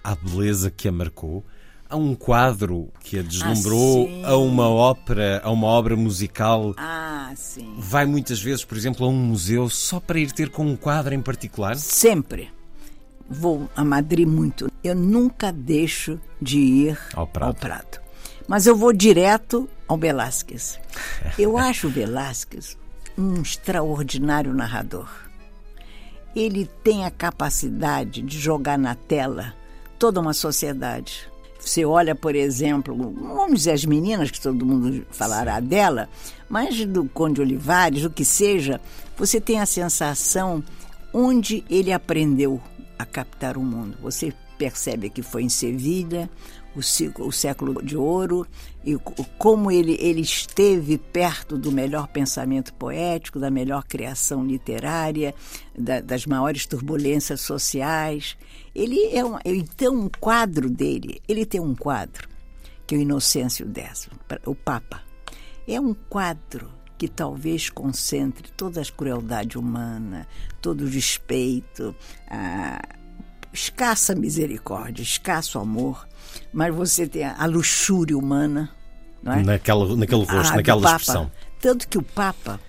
à 0.10 0.16
beleza 0.16 0.72
que 0.72 0.88
a 0.88 0.92
marcou, 0.92 1.46
a 1.88 1.96
um 1.96 2.16
quadro 2.16 2.92
que 3.00 3.20
a 3.20 3.22
deslumbrou, 3.22 4.10
ah, 4.24 4.32
a 4.32 4.38
uma 4.38 4.68
ópera, 4.68 5.40
a 5.44 5.52
uma 5.52 5.68
obra 5.68 5.96
musical. 5.96 6.74
Ah, 6.78 7.32
sim. 7.36 7.76
Vai 7.78 8.08
muitas 8.08 8.42
vezes, 8.42 8.66
por 8.66 8.76
exemplo, 8.76 9.06
a 9.06 9.10
um 9.10 9.16
museu 9.16 9.70
só 9.70 10.00
para 10.00 10.20
ir 10.20 10.32
ter 10.32 10.50
com 10.50 10.66
um 10.66 10.76
quadro 10.76 11.14
em 11.14 11.22
particular? 11.22 11.76
Sempre. 11.76 12.50
Vou 13.30 13.70
a 13.76 13.86
Madrid 13.86 14.28
muito. 14.28 14.72
Eu 14.84 14.96
nunca 14.96 15.52
deixo 15.52 16.20
de 16.42 16.58
ir 16.58 17.00
ao 17.14 17.28
Prado. 17.28 17.48
Ao 17.50 17.54
Prado. 17.54 18.00
Mas 18.48 18.66
eu 18.66 18.76
vou 18.76 18.92
direto 18.92 19.70
ao 19.88 19.96
Velázquez. 19.96 20.80
Eu 21.38 21.56
acho 21.56 21.86
o 21.86 21.92
Velázquez 21.92 22.76
um 23.16 23.44
extraordinário 23.44 24.56
narrador. 24.56 25.08
Ele 26.36 26.66
tem 26.84 27.06
a 27.06 27.12
capacidade 27.12 28.24
de 28.24 28.40
jogar 28.40 28.78
na 28.78 28.96
tela 28.96 29.59
toda 30.00 30.20
uma 30.22 30.34
sociedade. 30.34 31.30
Você 31.60 31.84
olha, 31.84 32.16
por 32.16 32.36
exemplo, 32.36 32.96
vamos 32.96 33.60
dizer 33.60 33.72
as 33.72 33.84
meninas, 33.84 34.32
que 34.32 34.40
todo 34.40 34.66
mundo 34.66 35.06
falará 35.12 35.60
dela, 35.60 36.08
mas 36.50 36.86
do 36.86 37.04
Conde 37.06 37.42
Olivares, 37.42 38.06
o 38.06 38.10
que 38.10 38.24
seja, 38.24 38.80
você 39.18 39.42
tem 39.42 39.60
a 39.60 39.66
sensação 39.66 40.64
onde 41.14 41.66
ele 41.70 41.92
aprendeu 41.92 42.62
a 42.98 43.06
captar 43.06 43.58
o 43.58 43.62
mundo. 43.62 43.98
Você 44.02 44.34
percebe 44.58 45.10
que 45.10 45.22
foi 45.22 45.44
em 45.44 45.50
Sevilha, 45.50 46.30
o, 46.76 47.28
o 47.28 47.32
século 47.32 47.84
de 47.84 47.98
ouro 47.98 48.46
e 48.86 48.98
como 49.38 49.72
ele, 49.72 49.98
ele 50.00 50.22
esteve 50.22 50.98
perto 50.98 51.58
do 51.58 51.72
melhor 51.72 52.08
pensamento 52.08 52.74
poético, 52.74 53.40
da 53.40 53.52
melhor 53.52 53.84
criação 53.84 54.46
literária, 54.46 55.34
da, 55.78 56.00
das 56.00 56.26
maiores 56.26 56.66
turbulências 56.66 57.42
sociais. 57.42 58.38
Ele 58.74 59.08
é 59.14 59.24
um, 59.26 59.38
então 59.46 59.96
um 59.96 60.10
quadro 60.20 60.70
dele, 60.70 61.22
ele 61.28 61.46
tem 61.46 61.60
um 61.60 61.76
quadro 61.76 62.30
que 62.90 62.96
é 62.96 62.98
o 62.98 63.02
Inocêncio 63.02 63.72
X, 63.72 64.10
o 64.48 64.56
Papa. 64.56 65.04
É 65.68 65.80
um 65.80 65.94
quadro 65.94 66.72
que 66.98 67.08
talvez 67.08 67.70
concentre 67.70 68.52
toda 68.58 68.82
a 68.82 68.86
crueldade 68.86 69.60
humana, 69.60 70.28
todo 70.60 70.86
o 70.86 70.90
despeito, 70.90 71.96
a 72.28 72.82
escassa 73.54 74.16
misericórdia, 74.16 75.02
escasso 75.02 75.60
amor, 75.60 76.08
mas 76.54 76.74
você 76.74 77.08
tem 77.08 77.24
a, 77.26 77.46
luxúria 77.46 78.18
humana. 78.18 78.70
Não 79.22 79.34
é? 79.34 79.44
Naquela, 79.44 79.96
naquele 79.96 80.24
rosto, 80.24 80.54
ah, 80.54 80.56
naquela 80.58 80.82
Papa. 80.82 80.96
expressão. 80.98 81.32
Tanto 81.60 81.88
que 81.88 81.98
o 81.98 82.04
Papa, 82.04 82.60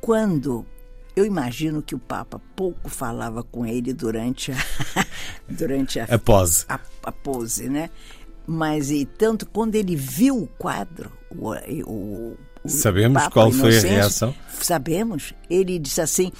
quando. 0.00 0.66
Eu 1.14 1.26
imagino 1.26 1.82
que 1.82 1.94
o 1.94 1.98
Papa 1.98 2.40
pouco 2.56 2.88
falava 2.88 3.42
com 3.42 3.66
ele 3.66 3.92
durante 3.92 4.50
a, 4.50 4.56
durante 5.46 6.00
a, 6.00 6.04
a 6.04 6.18
pose. 6.18 6.64
A, 6.66 6.80
a, 7.02 7.12
pose, 7.12 7.68
né? 7.68 7.90
Mas 8.46 8.90
e 8.90 9.04
tanto 9.04 9.44
quando 9.44 9.74
ele 9.74 9.94
viu 9.94 10.42
o 10.42 10.46
quadro, 10.46 11.12
o, 11.30 11.52
o, 11.84 12.36
o 12.64 12.68
Sabemos 12.68 13.24
Papa 13.24 13.30
qual 13.30 13.52
foi 13.52 13.76
a 13.76 13.80
reação? 13.80 14.34
Sabemos. 14.58 15.34
Ele 15.50 15.78
disse 15.78 16.00
assim: 16.00 16.32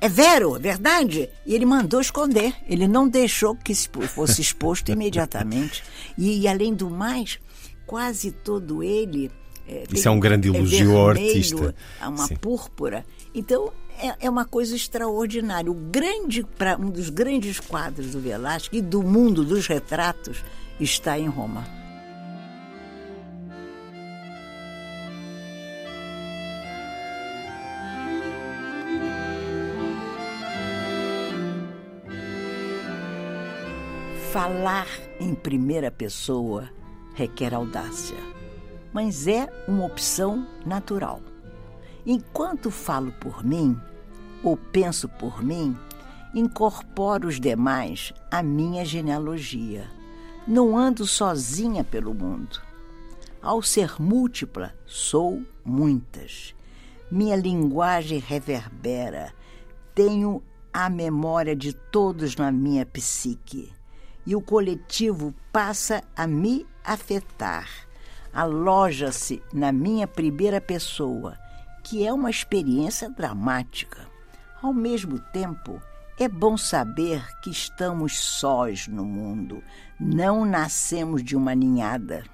é 0.00 0.08
vero, 0.08 0.58
verdade? 0.58 1.28
E 1.44 1.54
ele 1.54 1.64
mandou 1.64 2.00
esconder. 2.00 2.54
Ele 2.68 2.86
não 2.86 3.08
deixou 3.08 3.56
que 3.56 3.74
fosse 3.74 4.42
exposto 4.42 4.90
imediatamente. 4.90 5.82
E, 6.18 6.40
e, 6.40 6.48
além 6.48 6.74
do 6.74 6.90
mais, 6.90 7.38
quase 7.86 8.30
todo 8.30 8.82
ele. 8.82 9.30
É, 9.66 9.84
Isso 9.90 10.06
é 10.06 10.10
um 10.10 10.20
grande 10.20 10.48
elogio 10.48 10.92
é 10.92 10.96
ao 10.96 11.08
artista. 11.08 11.74
Uma 12.00 12.26
Sim. 12.26 12.36
púrpura. 12.36 13.04
Então, 13.34 13.72
é, 13.98 14.26
é, 14.26 14.30
uma 14.30 14.44
coisa 14.44 14.76
extraordinária. 14.76 15.70
O 15.70 15.74
grande, 15.74 16.44
um 16.78 16.90
dos 16.90 17.08
grandes 17.08 17.58
quadros 17.58 18.12
do 18.12 18.20
Velázquez 18.20 18.82
e 18.82 18.86
do 18.86 19.02
mundo 19.02 19.44
dos 19.44 19.66
retratos 19.66 20.44
está 20.78 21.18
em 21.18 21.26
Roma. 21.26 21.85
Falar 34.36 34.86
em 35.18 35.34
primeira 35.34 35.90
pessoa 35.90 36.68
requer 37.14 37.54
audácia, 37.54 38.18
mas 38.92 39.26
é 39.26 39.48
uma 39.66 39.86
opção 39.86 40.46
natural. 40.66 41.22
Enquanto 42.04 42.70
falo 42.70 43.12
por 43.12 43.42
mim, 43.42 43.80
ou 44.44 44.54
penso 44.54 45.08
por 45.08 45.42
mim, 45.42 45.74
incorporo 46.34 47.28
os 47.28 47.40
demais 47.40 48.12
à 48.30 48.42
minha 48.42 48.84
genealogia. 48.84 49.90
Não 50.46 50.76
ando 50.76 51.06
sozinha 51.06 51.82
pelo 51.82 52.12
mundo. 52.12 52.60
Ao 53.40 53.62
ser 53.62 53.94
múltipla, 53.98 54.74
sou 54.84 55.42
muitas. 55.64 56.54
Minha 57.10 57.36
linguagem 57.36 58.18
reverbera. 58.18 59.32
Tenho 59.94 60.42
a 60.74 60.90
memória 60.90 61.56
de 61.56 61.72
todos 61.72 62.36
na 62.36 62.52
minha 62.52 62.84
psique 62.84 63.74
e 64.26 64.34
o 64.34 64.40
coletivo 64.40 65.32
passa 65.52 66.02
a 66.16 66.26
me 66.26 66.66
afetar. 66.84 67.68
Aloja-se 68.32 69.42
na 69.52 69.72
minha 69.72 70.06
primeira 70.06 70.60
pessoa, 70.60 71.38
que 71.84 72.04
é 72.06 72.12
uma 72.12 72.28
experiência 72.28 73.08
dramática. 73.08 74.06
Ao 74.60 74.74
mesmo 74.74 75.18
tempo, 75.18 75.80
é 76.18 76.28
bom 76.28 76.56
saber 76.56 77.24
que 77.40 77.50
estamos 77.50 78.18
sós 78.18 78.88
no 78.88 79.04
mundo, 79.04 79.62
não 80.00 80.44
nascemos 80.44 81.22
de 81.22 81.36
uma 81.36 81.54
ninhada. 81.54 82.24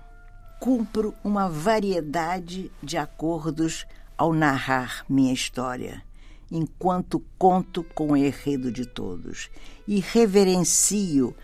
Cumpro 0.59 1.15
uma 1.23 1.49
variedade 1.49 2.71
de 2.83 2.97
acordos 2.97 3.85
ao 4.17 4.33
narrar 4.33 5.05
minha 5.09 5.33
história, 5.33 6.03
enquanto 6.51 7.21
conto 7.37 7.83
com 7.95 8.13
o 8.13 8.17
enredo 8.17 8.71
de 8.71 8.87
todos 8.87 9.51
e 9.87 9.99
reverencio 9.99 11.35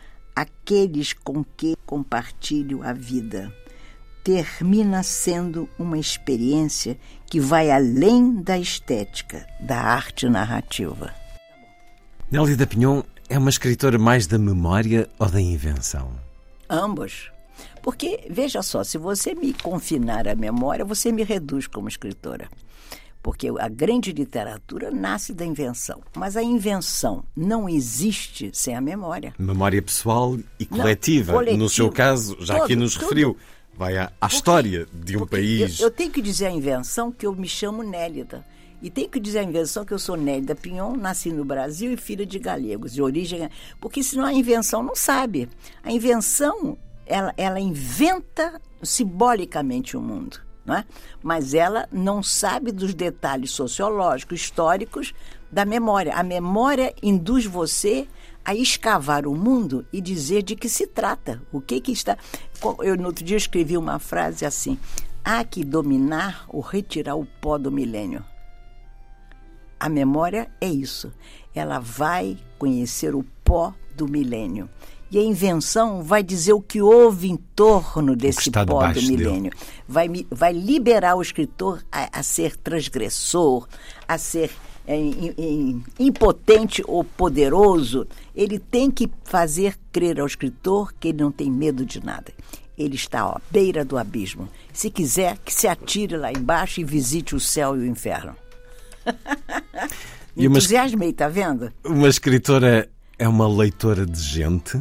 aqueles 0.41 1.13
com 1.13 1.45
que 1.45 1.77
compartilho 1.85 2.83
a 2.83 2.93
vida. 2.93 3.53
Termina 4.23 5.03
sendo 5.03 5.69
uma 5.79 5.99
experiência 5.99 6.99
que 7.27 7.41
vai 7.41 7.71
além 7.71 8.43
da 8.43 8.59
estética, 8.59 9.47
da 9.61 9.79
arte 9.79 10.29
narrativa. 10.29 11.15
Nélida 12.31 12.67
Pinhon 12.67 13.03
é 13.29 13.39
uma 13.39 13.51
escritora 13.51 13.99
mais 13.99 14.27
da 14.27 14.39
memória 14.39 15.09
ou 15.19 15.29
da 15.29 15.41
invenção? 15.41 16.13
Ambos. 16.69 17.31
Porque, 17.83 18.27
veja 18.31 18.63
só, 18.63 18.85
se 18.85 18.99
você 18.99 19.35
me 19.35 19.53
confinar 19.55 20.29
à 20.29 20.35
memória, 20.35 20.85
você 20.85 21.11
me 21.11 21.25
reduz 21.25 21.67
como 21.67 21.89
escritora 21.89 22.49
porque 23.23 23.49
a 23.59 23.69
grande 23.69 24.13
literatura 24.13 24.91
nasce 24.91 25.33
da 25.35 25.45
invenção. 25.45 26.03
Mas 26.17 26.37
a 26.37 26.43
invenção 26.43 27.25
não 27.37 27.69
existe 27.69 28.51
sem 28.53 28.75
a 28.75 28.81
memória. 28.81 29.35
Memória 29.39 29.83
pessoal 29.83 30.39
e 30.59 30.65
coletiva. 30.65 31.43
Não, 31.43 31.57
no 31.57 31.69
seu 31.69 31.91
caso, 31.91 32.37
já 32.41 32.55
todo, 32.55 32.65
aqui 32.65 32.77
nos 32.77 32.95
tudo. 32.95 33.03
referiu, 33.03 33.37
vai 33.77 33.97
à, 33.97 34.13
à 34.21 34.27
história 34.27 34.87
de 34.93 35.17
um 35.17 35.27
país. 35.27 35.81
Eu, 35.81 35.87
eu, 35.87 35.91
tenho 35.91 36.11
que 36.11 36.23
dizer 36.23 36.47
a 36.47 36.51
invenção 36.51 37.11
que 37.11 37.27
eu 37.27 37.35
me 37.35 37.49
chamo 37.49 37.83
Nélida. 37.83 38.45
E 38.81 38.89
tenho 38.89 39.09
que 39.09 39.19
dizer 39.19 39.41
a 39.41 39.43
invenção 39.43 39.85
que 39.85 39.93
eu 39.93 39.99
sou 39.99 40.17
Nélida 40.17 40.55
Pinhon, 40.55 40.97
nasci 40.97 41.33
no 41.33 41.45
Brasil 41.45 41.93
e 41.93 41.97
filha 41.97 42.25
de 42.25 42.39
galegos, 42.39 42.95
de 42.95 43.03
origem. 43.03 43.49
Porque 43.81 44.05
senão 44.05 44.25
a 44.25 44.33
invenção 44.33 44.85
não 44.85 44.95
sabe. 44.95 45.49
A 45.83 45.91
invenção, 45.91 46.79
ela, 47.05 47.35
ela 47.37 47.59
inventa 47.59 48.61
simbolicamente 48.81 49.97
o 49.97 50.01
mundo 50.01 50.48
é? 50.75 50.85
mas 51.23 51.55
ela 51.55 51.89
não 51.91 52.23
sabe 52.23 52.73
dos 52.73 52.95
detalhes 52.95 53.51
sociológicos, 53.51 54.41
históricos 54.41 55.15
da 55.51 55.65
memória. 55.65 56.15
A 56.15 56.23
memória 56.23 56.95
induz 57.03 57.47
você 57.47 58.07
a 58.45 58.55
escavar 58.55 59.27
o 59.27 59.35
mundo 59.35 59.85
e 59.93 60.01
dizer 60.01 60.43
de 60.43 60.57
que 60.57 60.69
se 60.69 60.87
trata, 60.87 61.43
o 61.53 61.61
que 61.61 61.81
que 61.81 61.93
está. 61.93 62.17
Eu 62.81 62.97
no 62.97 63.07
outro 63.07 63.25
dia 63.25 63.37
escrevi 63.37 63.77
uma 63.77 63.99
frase 63.99 64.45
assim: 64.45 64.79
há 65.25 65.45
que 65.45 65.65
dominar 65.65 66.45
ou 66.49 66.61
retirar 66.61 67.15
o 67.15 67.27
pó 67.27 67.59
do 67.59 67.71
milênio. 67.71 68.25
A 69.79 69.89
memória 69.89 70.51
é 70.61 70.67
isso. 70.67 71.13
Ela 71.55 71.79
vai 71.79 72.39
conhecer 72.59 73.15
o 73.15 73.23
pó 73.45 73.75
do 73.95 74.09
milênio. 74.09 74.69
E 75.11 75.19
a 75.19 75.23
invenção 75.23 76.03
vai 76.03 76.23
dizer 76.23 76.53
o 76.53 76.61
que 76.61 76.83
houve 76.83 77.31
em 77.31 77.37
torno 77.37 78.15
desse 78.15 78.51
pó 78.51 78.93
do 78.93 79.03
milênio. 79.03 79.53
Vai, 79.89 80.09
vai 80.31 80.53
liberar 80.53 81.15
o 81.15 81.23
escritor 81.23 81.83
a, 81.91 82.19
a 82.19 82.23
ser 82.23 82.57
transgressor, 82.57 83.67
a 84.07 84.19
ser 84.19 84.51
é, 84.87 84.97
impotente 85.99 86.83
ou 86.87 87.03
poderoso. 87.03 88.07
Ele 88.37 88.59
tem 88.59 88.91
que 88.91 89.11
fazer 89.25 89.77
crer 89.91 90.21
ao 90.21 90.27
escritor 90.27 90.93
que 91.01 91.09
ele 91.09 91.23
não 91.23 91.33
tem 91.33 91.51
medo 91.51 91.87
de 91.87 92.05
nada. 92.05 92.33
Ele 92.77 92.95
está 92.95 93.23
à 93.23 93.41
beira 93.51 93.85
do 93.85 93.97
abismo. 93.97 94.49
Se 94.73 94.91
quiser, 94.91 95.39
que 95.39 95.53
se 95.53 95.67
atire 95.67 96.17
lá 96.17 96.31
embaixo 96.31 96.81
e 96.81 96.85
visite 96.85 97.35
o 97.35 97.41
céu 97.41 97.77
e 97.77 97.81
o 97.81 97.87
inferno. 97.87 98.37
Me 100.37 100.47
entusiasmei, 100.47 101.11
está 101.11 101.29
vendo? 101.29 101.73
Uma 101.85 102.09
escritora 102.09 102.89
é 103.19 103.27
uma 103.27 103.49
leitora 103.49 104.07
de 104.07 104.21
gente? 104.21 104.81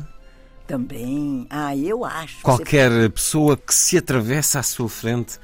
Também. 0.68 1.48
Ah, 1.50 1.76
eu 1.76 2.04
acho. 2.04 2.42
Qualquer 2.42 2.92
você... 2.92 3.10
pessoa 3.10 3.56
que 3.56 3.74
se 3.74 3.98
atravessa 3.98 4.60
à 4.60 4.64
sua 4.64 4.90
frente 4.90 5.40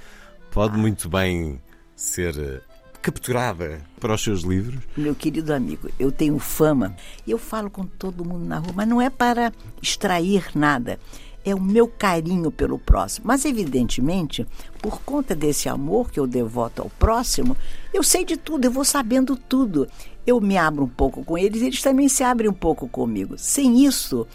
pode 0.51 0.75
ah. 0.75 0.77
muito 0.77 1.07
bem 1.07 1.61
ser 1.95 2.37
eh, 2.37 2.61
capturada 3.01 3.81
para 4.01 4.13
os 4.13 4.21
seus 4.21 4.41
livros? 4.41 4.79
Meu 4.97 5.15
querido 5.15 5.53
amigo, 5.53 5.89
eu 5.97 6.11
tenho 6.11 6.37
fama 6.39 6.93
e 7.25 7.31
eu 7.31 7.37
falo 7.37 7.69
com 7.69 7.85
todo 7.85 8.25
mundo 8.25 8.45
na 8.45 8.59
rua, 8.59 8.73
mas 8.75 8.87
não 8.87 9.01
é 9.01 9.09
para 9.09 9.53
extrair 9.81 10.51
nada. 10.53 10.99
É 11.45 11.53
o 11.53 11.59
meu 11.59 11.87
carinho 11.87 12.49
pelo 12.49 12.79
próximo. 12.79 13.27
Mas, 13.27 13.43
evidentemente, 13.43 14.47
por 14.81 15.01
conta 15.01 15.35
desse 15.35 15.67
amor 15.67 16.09
que 16.09 16.17
eu 16.17 16.25
devoto 16.25 16.81
ao 16.81 16.89
próximo, 16.89 17.57
eu 17.93 18.01
sei 18.01 18.23
de 18.23 18.37
tudo, 18.37 18.63
eu 18.63 18.71
vou 18.71 18.85
sabendo 18.85 19.35
tudo. 19.35 19.87
Eu 20.25 20.39
me 20.39 20.57
abro 20.57 20.85
um 20.85 20.89
pouco 20.89 21.21
com 21.23 21.37
eles, 21.37 21.61
eles 21.61 21.81
também 21.81 22.07
se 22.07 22.23
abrem 22.23 22.49
um 22.49 22.53
pouco 22.53 22.87
comigo. 22.87 23.37
Sem 23.37 23.85
isso, 23.85 24.25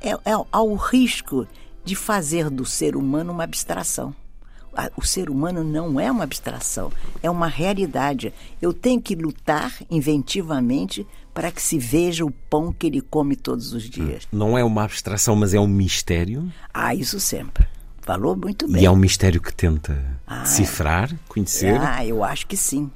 é, 0.00 0.10
é 0.10 0.32
ao 0.52 0.74
risco 0.74 1.46
de 1.84 1.94
fazer 1.94 2.50
do 2.50 2.64
ser 2.64 2.96
humano 2.96 3.32
uma 3.32 3.44
abstração. 3.44 4.14
O 4.96 5.04
ser 5.04 5.28
humano 5.28 5.64
não 5.64 5.98
é 5.98 6.08
uma 6.10 6.22
abstração, 6.22 6.92
é 7.20 7.28
uma 7.28 7.48
realidade. 7.48 8.32
Eu 8.62 8.72
tenho 8.72 9.00
que 9.00 9.14
lutar 9.16 9.72
inventivamente 9.90 11.04
para 11.34 11.50
que 11.50 11.60
se 11.60 11.78
veja 11.78 12.24
o 12.24 12.30
pão 12.30 12.72
que 12.72 12.86
ele 12.86 13.00
come 13.00 13.34
todos 13.34 13.72
os 13.72 13.88
dias. 13.88 14.28
Não 14.30 14.56
é 14.56 14.62
uma 14.62 14.84
abstração, 14.84 15.34
mas 15.34 15.52
é 15.52 15.58
um 15.58 15.66
mistério. 15.66 16.52
Ah, 16.72 16.94
isso 16.94 17.18
sempre. 17.18 17.66
Falou 18.02 18.36
muito 18.36 18.70
bem. 18.70 18.82
E 18.82 18.86
é 18.86 18.90
um 18.90 18.96
mistério 18.96 19.40
que 19.40 19.52
tenta 19.52 20.00
Ah, 20.26 20.42
decifrar, 20.42 21.12
conhecer. 21.26 21.80
Ah, 21.80 22.06
eu 22.06 22.22
acho 22.22 22.46
que 22.46 22.56
sim. 22.56 22.90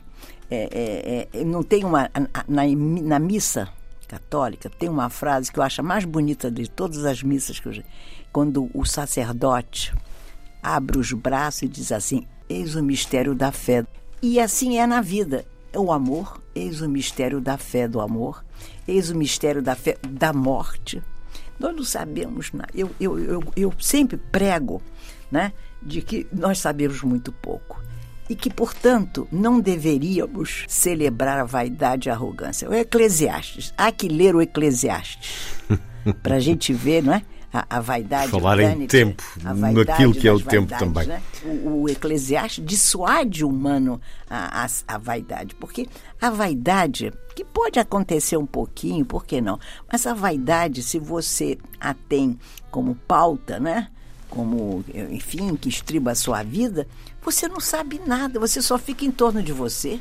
É, 0.50 1.28
é, 1.32 1.40
é, 1.40 1.44
não 1.44 1.62
tem 1.62 1.84
uma. 1.84 2.10
Na, 2.46 2.62
na 3.02 3.18
missa 3.18 3.68
católica 4.12 4.68
tem 4.68 4.90
uma 4.90 5.08
frase 5.08 5.50
que 5.50 5.58
eu 5.58 5.62
acho 5.62 5.80
a 5.80 5.84
mais 5.84 6.04
bonita 6.04 6.50
de 6.50 6.68
todas 6.68 7.06
as 7.06 7.22
missas 7.22 7.58
que 7.58 7.66
eu. 7.66 7.82
Quando 8.30 8.70
o 8.74 8.84
sacerdote 8.84 9.94
abre 10.62 10.98
os 10.98 11.12
braços 11.12 11.62
e 11.62 11.68
diz 11.68 11.90
assim: 11.90 12.26
Eis 12.46 12.74
o 12.74 12.82
mistério 12.82 13.34
da 13.34 13.50
fé. 13.50 13.86
E 14.20 14.38
assim 14.38 14.78
é 14.78 14.86
na 14.86 15.00
vida. 15.00 15.46
O 15.74 15.90
amor, 15.90 16.42
eis 16.54 16.82
o 16.82 16.88
mistério 16.88 17.40
da 17.40 17.56
fé 17.56 17.88
do 17.88 18.02
amor, 18.02 18.44
eis 18.86 19.08
o 19.08 19.16
mistério 19.16 19.62
da 19.62 19.74
fé 19.74 19.96
da 20.06 20.30
morte. 20.30 21.02
Nós 21.58 21.74
não 21.74 21.84
sabemos 21.84 22.52
nada. 22.52 22.70
Eu, 22.74 22.90
eu, 23.00 23.18
eu, 23.18 23.42
eu 23.56 23.72
sempre 23.80 24.18
prego 24.18 24.82
né, 25.30 25.54
de 25.82 26.02
que 26.02 26.26
nós 26.30 26.58
sabemos 26.58 27.00
muito 27.02 27.32
pouco 27.32 27.80
e 28.28 28.34
que, 28.34 28.50
portanto, 28.50 29.26
não 29.30 29.60
deveríamos 29.60 30.64
celebrar 30.68 31.38
a 31.38 31.44
vaidade 31.44 32.08
e 32.08 32.10
a 32.10 32.14
arrogância. 32.14 32.68
O 32.68 32.74
Eclesiastes, 32.74 33.74
há 33.76 33.90
que 33.90 34.08
ler 34.08 34.34
o 34.34 34.40
Eclesiastes 34.40 35.56
para 36.22 36.36
a 36.36 36.40
gente 36.40 36.72
ver, 36.72 37.02
não 37.02 37.14
é? 37.14 37.22
A, 37.52 37.76
a 37.76 37.80
vaidade. 37.80 38.30
Falar 38.30 38.60
em 38.60 38.86
tempo, 38.86 39.22
naquilo 39.42 40.14
que 40.14 40.26
é 40.26 40.32
o 40.32 40.40
tempo 40.40 40.72
também. 40.78 41.06
né? 41.06 41.22
O, 41.44 41.82
o 41.82 41.88
Eclesiastes 41.88 42.64
dissuade 42.64 43.44
o 43.44 43.50
humano 43.50 44.00
a, 44.30 44.64
a, 44.64 44.68
a 44.88 44.96
vaidade, 44.98 45.54
porque 45.56 45.86
a 46.18 46.30
vaidade, 46.30 47.12
que 47.36 47.44
pode 47.44 47.78
acontecer 47.78 48.38
um 48.38 48.46
pouquinho, 48.46 49.04
por 49.04 49.26
que 49.26 49.42
não? 49.42 49.58
Mas 49.90 50.06
a 50.06 50.14
vaidade, 50.14 50.82
se 50.82 50.98
você 50.98 51.58
a 51.78 51.92
tem 51.92 52.38
como 52.70 52.94
pauta, 52.94 53.60
né? 53.60 53.88
como, 54.32 54.82
enfim, 55.10 55.54
que 55.56 55.68
estriba 55.68 56.12
a 56.12 56.14
sua 56.14 56.42
vida, 56.42 56.88
você 57.24 57.48
não 57.48 57.60
sabe 57.60 58.00
nada, 58.06 58.40
você 58.40 58.60
só 58.60 58.78
fica 58.78 59.04
em 59.04 59.10
torno 59.10 59.42
de 59.42 59.52
você. 59.52 60.00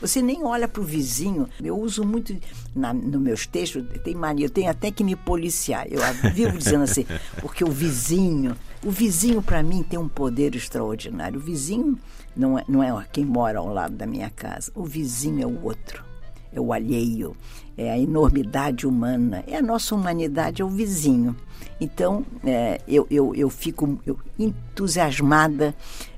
Você 0.00 0.20
nem 0.20 0.44
olha 0.44 0.68
para 0.68 0.82
o 0.82 0.84
vizinho. 0.84 1.48
Eu 1.62 1.78
uso 1.78 2.04
muito 2.04 2.36
na, 2.74 2.92
nos 2.92 3.20
meus 3.20 3.46
textos, 3.46 3.82
tem 4.04 4.14
mania, 4.14 4.44
eu 4.44 4.50
tenho 4.50 4.70
até 4.70 4.90
que 4.90 5.02
me 5.02 5.16
policiar. 5.16 5.86
Eu 5.90 6.00
vivo 6.34 6.58
dizendo 6.58 6.84
assim, 6.84 7.06
porque 7.40 7.64
o 7.64 7.70
vizinho, 7.70 8.56
o 8.84 8.90
vizinho 8.90 9.40
para 9.40 9.62
mim 9.62 9.82
tem 9.82 9.98
um 9.98 10.08
poder 10.08 10.54
extraordinário. 10.54 11.38
O 11.38 11.42
vizinho 11.42 11.98
não 12.36 12.58
é, 12.58 12.64
não 12.68 12.82
é 12.82 13.06
quem 13.10 13.24
mora 13.24 13.58
ao 13.58 13.72
lado 13.72 13.94
da 13.94 14.06
minha 14.06 14.28
casa, 14.28 14.70
o 14.74 14.84
vizinho 14.84 15.42
é 15.42 15.46
o 15.46 15.64
outro, 15.64 16.04
é 16.52 16.60
o 16.60 16.72
alheio, 16.72 17.34
é 17.76 17.90
a 17.90 17.98
enormidade 17.98 18.86
humana, 18.86 19.42
é 19.46 19.56
a 19.56 19.62
nossa 19.62 19.94
humanidade, 19.94 20.60
é 20.60 20.64
o 20.64 20.68
vizinho. 20.68 21.34
Então, 21.80 22.24
é, 22.44 22.80
eu, 22.86 23.06
eu, 23.10 23.34
eu 23.34 23.50
fico 23.50 23.98
eu, 24.06 24.18
entusiasmada 24.38 25.74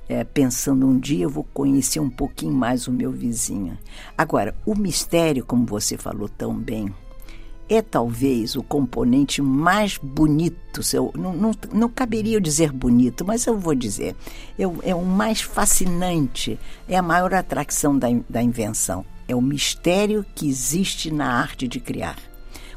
é, 0.08 0.24
pensando 0.24 0.86
um 0.86 0.98
dia 0.98 1.24
eu 1.24 1.30
vou 1.30 1.44
conhecer 1.52 2.00
um 2.00 2.10
pouquinho 2.10 2.52
mais 2.52 2.88
o 2.88 2.92
meu 2.92 3.12
vizinho. 3.12 3.78
Agora, 4.16 4.54
o 4.64 4.74
mistério, 4.74 5.44
como 5.44 5.66
você 5.66 5.96
falou 5.96 6.28
tão 6.28 6.54
bem, 6.54 6.92
é 7.68 7.82
talvez 7.82 8.56
o 8.56 8.62
componente 8.62 9.42
mais 9.42 9.98
bonito, 9.98 10.82
seu, 10.82 11.12
não, 11.14 11.34
não, 11.34 11.50
não 11.72 11.88
caberia 11.88 12.36
eu 12.36 12.40
dizer 12.40 12.72
bonito, 12.72 13.24
mas 13.24 13.46
eu 13.46 13.58
vou 13.58 13.74
dizer, 13.74 14.16
é, 14.58 14.62
é 14.90 14.94
o 14.94 15.04
mais 15.04 15.42
fascinante, 15.42 16.58
é 16.88 16.96
a 16.96 17.02
maior 17.02 17.34
atração 17.34 17.98
da, 17.98 18.08
da 18.28 18.42
invenção. 18.42 19.04
É 19.26 19.36
o 19.36 19.42
mistério 19.42 20.24
que 20.34 20.48
existe 20.48 21.10
na 21.10 21.30
arte 21.30 21.68
de 21.68 21.78
criar. 21.78 22.16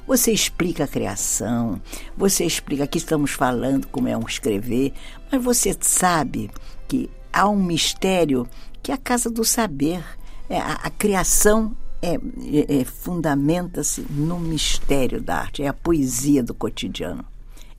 Você 0.06 0.34
explica 0.34 0.84
a 0.84 0.88
criação, 0.88 1.82
você 2.18 2.44
explica, 2.44 2.84
aqui 2.84 2.98
estamos 2.98 3.32
falando 3.32 3.88
como 3.88 4.10
é 4.10 4.18
um 4.18 4.28
escrever, 4.28 4.92
mas 5.32 5.42
você 5.42 5.74
sabe 5.80 6.52
que 6.90 7.10
há 7.32 7.48
um 7.48 7.62
mistério 7.62 8.48
que 8.82 8.92
é 8.92 8.96
a 8.96 8.98
casa 8.98 9.30
do 9.30 9.44
saber. 9.44 10.04
É, 10.50 10.60
a, 10.60 10.74
a 10.74 10.90
criação 10.90 11.76
é, 12.02 12.16
é, 12.16 12.82
é, 12.82 12.86
fundamenta-se 12.86 14.02
no 14.10 14.40
mistério 14.40 15.22
da 15.22 15.38
arte, 15.38 15.64
é 15.64 15.68
a 15.68 15.74
poesia 15.74 16.44
do 16.44 16.54
cotidiano, 16.54 17.24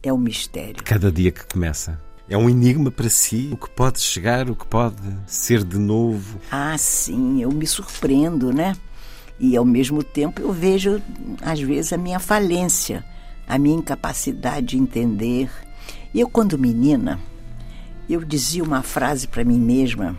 é 0.03 0.13
o 0.13 0.19
mistério. 0.19 0.83
Cada 0.85 1.11
dia 1.11 1.33
que 1.33 1.45
começa. 1.45 2.01
É 2.29 2.37
um 2.37 2.49
enigma 2.49 2.91
para 2.91 3.09
si, 3.09 3.51
o 3.53 3.57
que 3.57 3.69
pode 3.69 4.01
chegar, 4.01 4.49
o 4.49 4.55
que 4.55 4.67
pode 4.67 4.97
ser 5.27 5.65
de 5.65 5.77
novo. 5.77 6.39
Ah, 6.51 6.79
sim, 6.79 7.43
eu 7.43 7.51
me 7.51 7.67
surpreendo, 7.67 8.53
né? 8.53 8.75
E 9.39 9.57
ao 9.57 9.65
mesmo 9.65 10.03
tempo 10.05 10.41
eu 10.41 10.53
vejo, 10.53 11.03
às 11.43 11.61
vezes, 11.61 11.93
a 11.93 11.99
minha 11.99 12.21
falência, 12.21 13.05
a 13.47 13.59
minha 13.59 13.77
incapacidade 13.77 14.69
de 14.69 14.79
entender. 14.79 15.51
E 16.15 16.21
eu, 16.21 16.29
quando 16.29 16.57
menina, 16.57 17.19
eu 18.13 18.25
dizia 18.25 18.63
uma 18.63 18.83
frase 18.83 19.27
para 19.27 19.45
mim 19.45 19.59
mesma, 19.59 20.17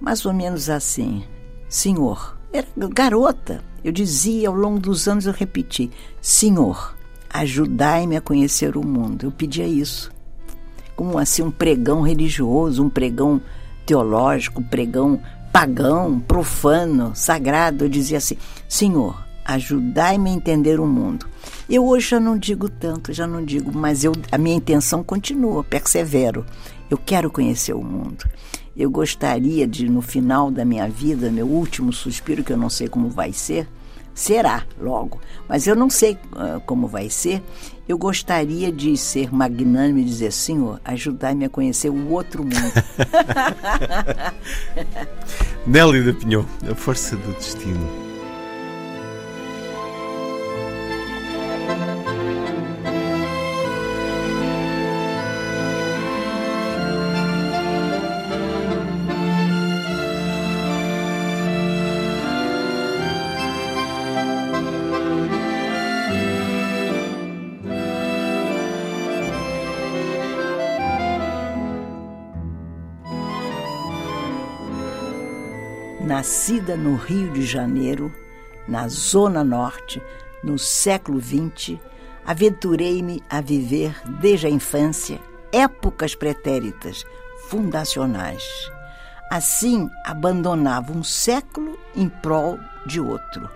mais 0.00 0.24
ou 0.24 0.32
menos 0.32 0.70
assim: 0.70 1.24
Senhor, 1.68 2.36
era 2.52 2.66
garota, 2.88 3.62
eu 3.82 3.92
dizia 3.92 4.48
ao 4.48 4.54
longo 4.54 4.78
dos 4.78 5.08
anos, 5.08 5.26
eu 5.26 5.32
repeti: 5.32 5.90
Senhor, 6.20 6.96
ajudai-me 7.30 8.16
a 8.16 8.20
conhecer 8.20 8.76
o 8.76 8.86
mundo. 8.86 9.26
Eu 9.26 9.32
pedia 9.32 9.66
isso. 9.66 10.12
Como 10.94 11.18
assim, 11.18 11.42
um 11.42 11.50
pregão 11.50 12.02
religioso, 12.02 12.84
um 12.84 12.88
pregão 12.88 13.40
teológico, 13.84 14.60
um 14.60 14.64
pregão 14.64 15.20
pagão, 15.52 16.18
profano, 16.18 17.12
sagrado. 17.14 17.84
Eu 17.84 17.88
dizia 17.88 18.18
assim: 18.18 18.36
Senhor, 18.68 19.24
ajudai-me 19.44 20.30
a 20.30 20.32
entender 20.32 20.80
o 20.80 20.86
mundo. 20.86 21.26
Eu 21.68 21.86
hoje 21.86 22.10
já 22.10 22.20
não 22.20 22.36
digo 22.36 22.68
tanto, 22.68 23.12
já 23.12 23.26
não 23.26 23.44
digo, 23.44 23.72
mas 23.74 24.04
eu, 24.04 24.12
a 24.30 24.36
minha 24.36 24.56
intenção 24.56 25.02
continua, 25.02 25.64
persevero. 25.64 26.44
Eu 26.90 26.98
quero 26.98 27.30
conhecer 27.30 27.72
o 27.72 27.82
mundo. 27.82 28.28
Eu 28.76 28.90
gostaria 28.90 29.66
de, 29.66 29.88
no 29.88 30.02
final 30.02 30.50
da 30.50 30.64
minha 30.64 30.88
vida, 30.88 31.30
meu 31.30 31.46
último 31.46 31.92
suspiro, 31.92 32.44
que 32.44 32.52
eu 32.52 32.56
não 32.56 32.68
sei 32.68 32.88
como 32.88 33.08
vai 33.08 33.32
ser, 33.32 33.68
será 34.14 34.64
logo, 34.80 35.20
mas 35.48 35.66
eu 35.66 35.74
não 35.74 35.88
sei 35.88 36.18
uh, 36.32 36.60
como 36.66 36.86
vai 36.86 37.08
ser. 37.08 37.42
Eu 37.88 37.98
gostaria 37.98 38.72
de 38.72 38.96
ser 38.96 39.32
magnânime 39.34 40.02
e 40.02 40.04
dizer: 40.04 40.32
Senhor, 40.32 40.80
ajudai-me 40.84 41.44
a 41.44 41.48
conhecer 41.48 41.90
o 41.90 42.10
outro 42.10 42.42
mundo. 42.42 42.72
Nélida 45.66 46.14
Pinhon, 46.14 46.44
a 46.70 46.74
força 46.74 47.16
do 47.16 47.32
destino. 47.34 48.03
Nascida 76.24 76.74
no 76.74 76.96
Rio 76.96 77.30
de 77.32 77.44
Janeiro, 77.44 78.10
na 78.66 78.88
Zona 78.88 79.44
Norte, 79.44 80.02
no 80.42 80.58
século 80.58 81.20
XX, 81.20 81.78
aventurei-me 82.24 83.22
a 83.28 83.42
viver 83.42 83.94
desde 84.22 84.46
a 84.46 84.50
infância 84.50 85.20
épocas 85.52 86.14
pretéritas, 86.14 87.04
fundacionais. 87.46 88.42
Assim, 89.30 89.90
abandonava 90.02 90.94
um 90.94 91.04
século 91.04 91.78
em 91.94 92.08
prol 92.08 92.58
de 92.86 93.02
outro. 93.02 93.46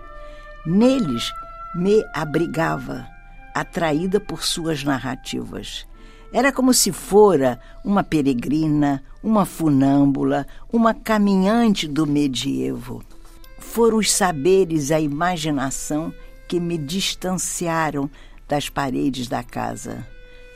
Neles 0.63 1.31
me 1.73 2.05
abrigava, 2.13 3.07
atraída 3.55 4.19
por 4.19 4.43
suas 4.43 4.83
narrativas. 4.83 5.87
Era 6.31 6.51
como 6.51 6.73
se 6.73 6.91
fora 6.91 7.59
uma 7.83 8.03
peregrina, 8.03 9.03
uma 9.23 9.45
funâmbula, 9.45 10.45
uma 10.71 10.93
caminhante 10.93 11.87
do 11.87 12.05
medievo. 12.05 13.03
Foram 13.57 13.97
os 13.97 14.11
saberes 14.11 14.89
e 14.89 14.93
a 14.93 14.99
imaginação 14.99 16.13
que 16.47 16.59
me 16.59 16.77
distanciaram 16.77 18.09
das 18.47 18.69
paredes 18.69 19.27
da 19.27 19.43
casa. 19.43 20.05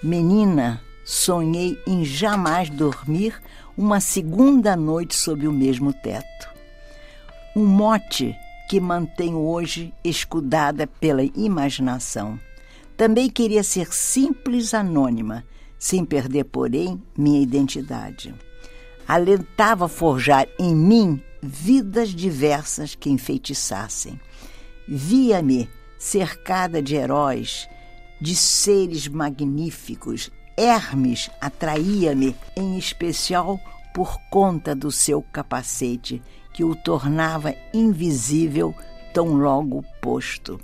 Menina, 0.02 0.82
sonhei 1.06 1.78
em 1.88 2.04
jamais 2.04 2.70
dormir 2.70 3.40
uma 3.78 4.00
segunda 4.00 4.76
noite 4.76 5.16
sob 5.16 5.48
o 5.48 5.52
mesmo 5.52 5.92
teto. 5.92 6.50
Um 7.56 7.66
mote 7.66 8.36
que 8.70 8.80
mantenho 8.80 9.40
hoje 9.40 9.94
escudada 10.04 10.88
pela 10.88 11.24
imaginação. 11.24 12.40
Também 12.96 13.30
queria 13.30 13.64
ser 13.64 13.94
simples 13.94 14.74
anônima, 14.74 15.44
sem 15.84 16.06
perder, 16.06 16.46
porém, 16.46 17.04
minha 17.18 17.42
identidade. 17.42 18.34
Alentava 19.06 19.90
forjar 19.90 20.48
em 20.58 20.74
mim 20.74 21.22
vidas 21.42 22.16
diversas 22.16 22.96
que 22.96 23.10
enfeitiçassem. 23.10 24.18
Via-me 24.88 25.70
cercada 26.00 26.82
de 26.82 26.96
heróis, 26.96 27.68
de 28.22 28.34
seres 28.34 29.10
magníficos, 29.10 30.32
Hermes 30.56 31.30
atraía-me, 31.42 32.34
em 32.56 32.78
especial 32.78 33.60
por 33.94 34.18
conta 34.32 34.74
do 34.74 34.90
seu 34.90 35.22
capacete, 35.22 36.22
que 36.54 36.64
o 36.64 36.76
tornava 36.76 37.54
invisível 37.74 38.74
tão 39.14 39.36
logo 39.36 39.84
posto. 40.02 40.58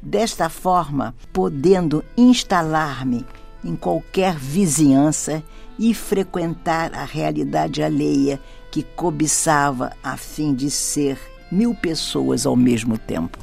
Desta 0.00 0.48
forma, 0.48 1.12
podendo 1.32 2.04
instalar-me 2.16 3.26
em 3.64 3.76
qualquer 3.76 4.34
vizinhança 4.36 5.42
e 5.78 5.94
frequentar 5.94 6.94
a 6.94 7.04
realidade 7.04 7.82
alheia 7.82 8.40
que 8.70 8.82
cobiçava 8.82 9.92
a 10.02 10.16
fim 10.16 10.54
de 10.54 10.70
ser 10.70 11.18
mil 11.50 11.74
pessoas 11.74 12.46
ao 12.46 12.54
mesmo 12.54 12.96
tempo. 12.96 13.38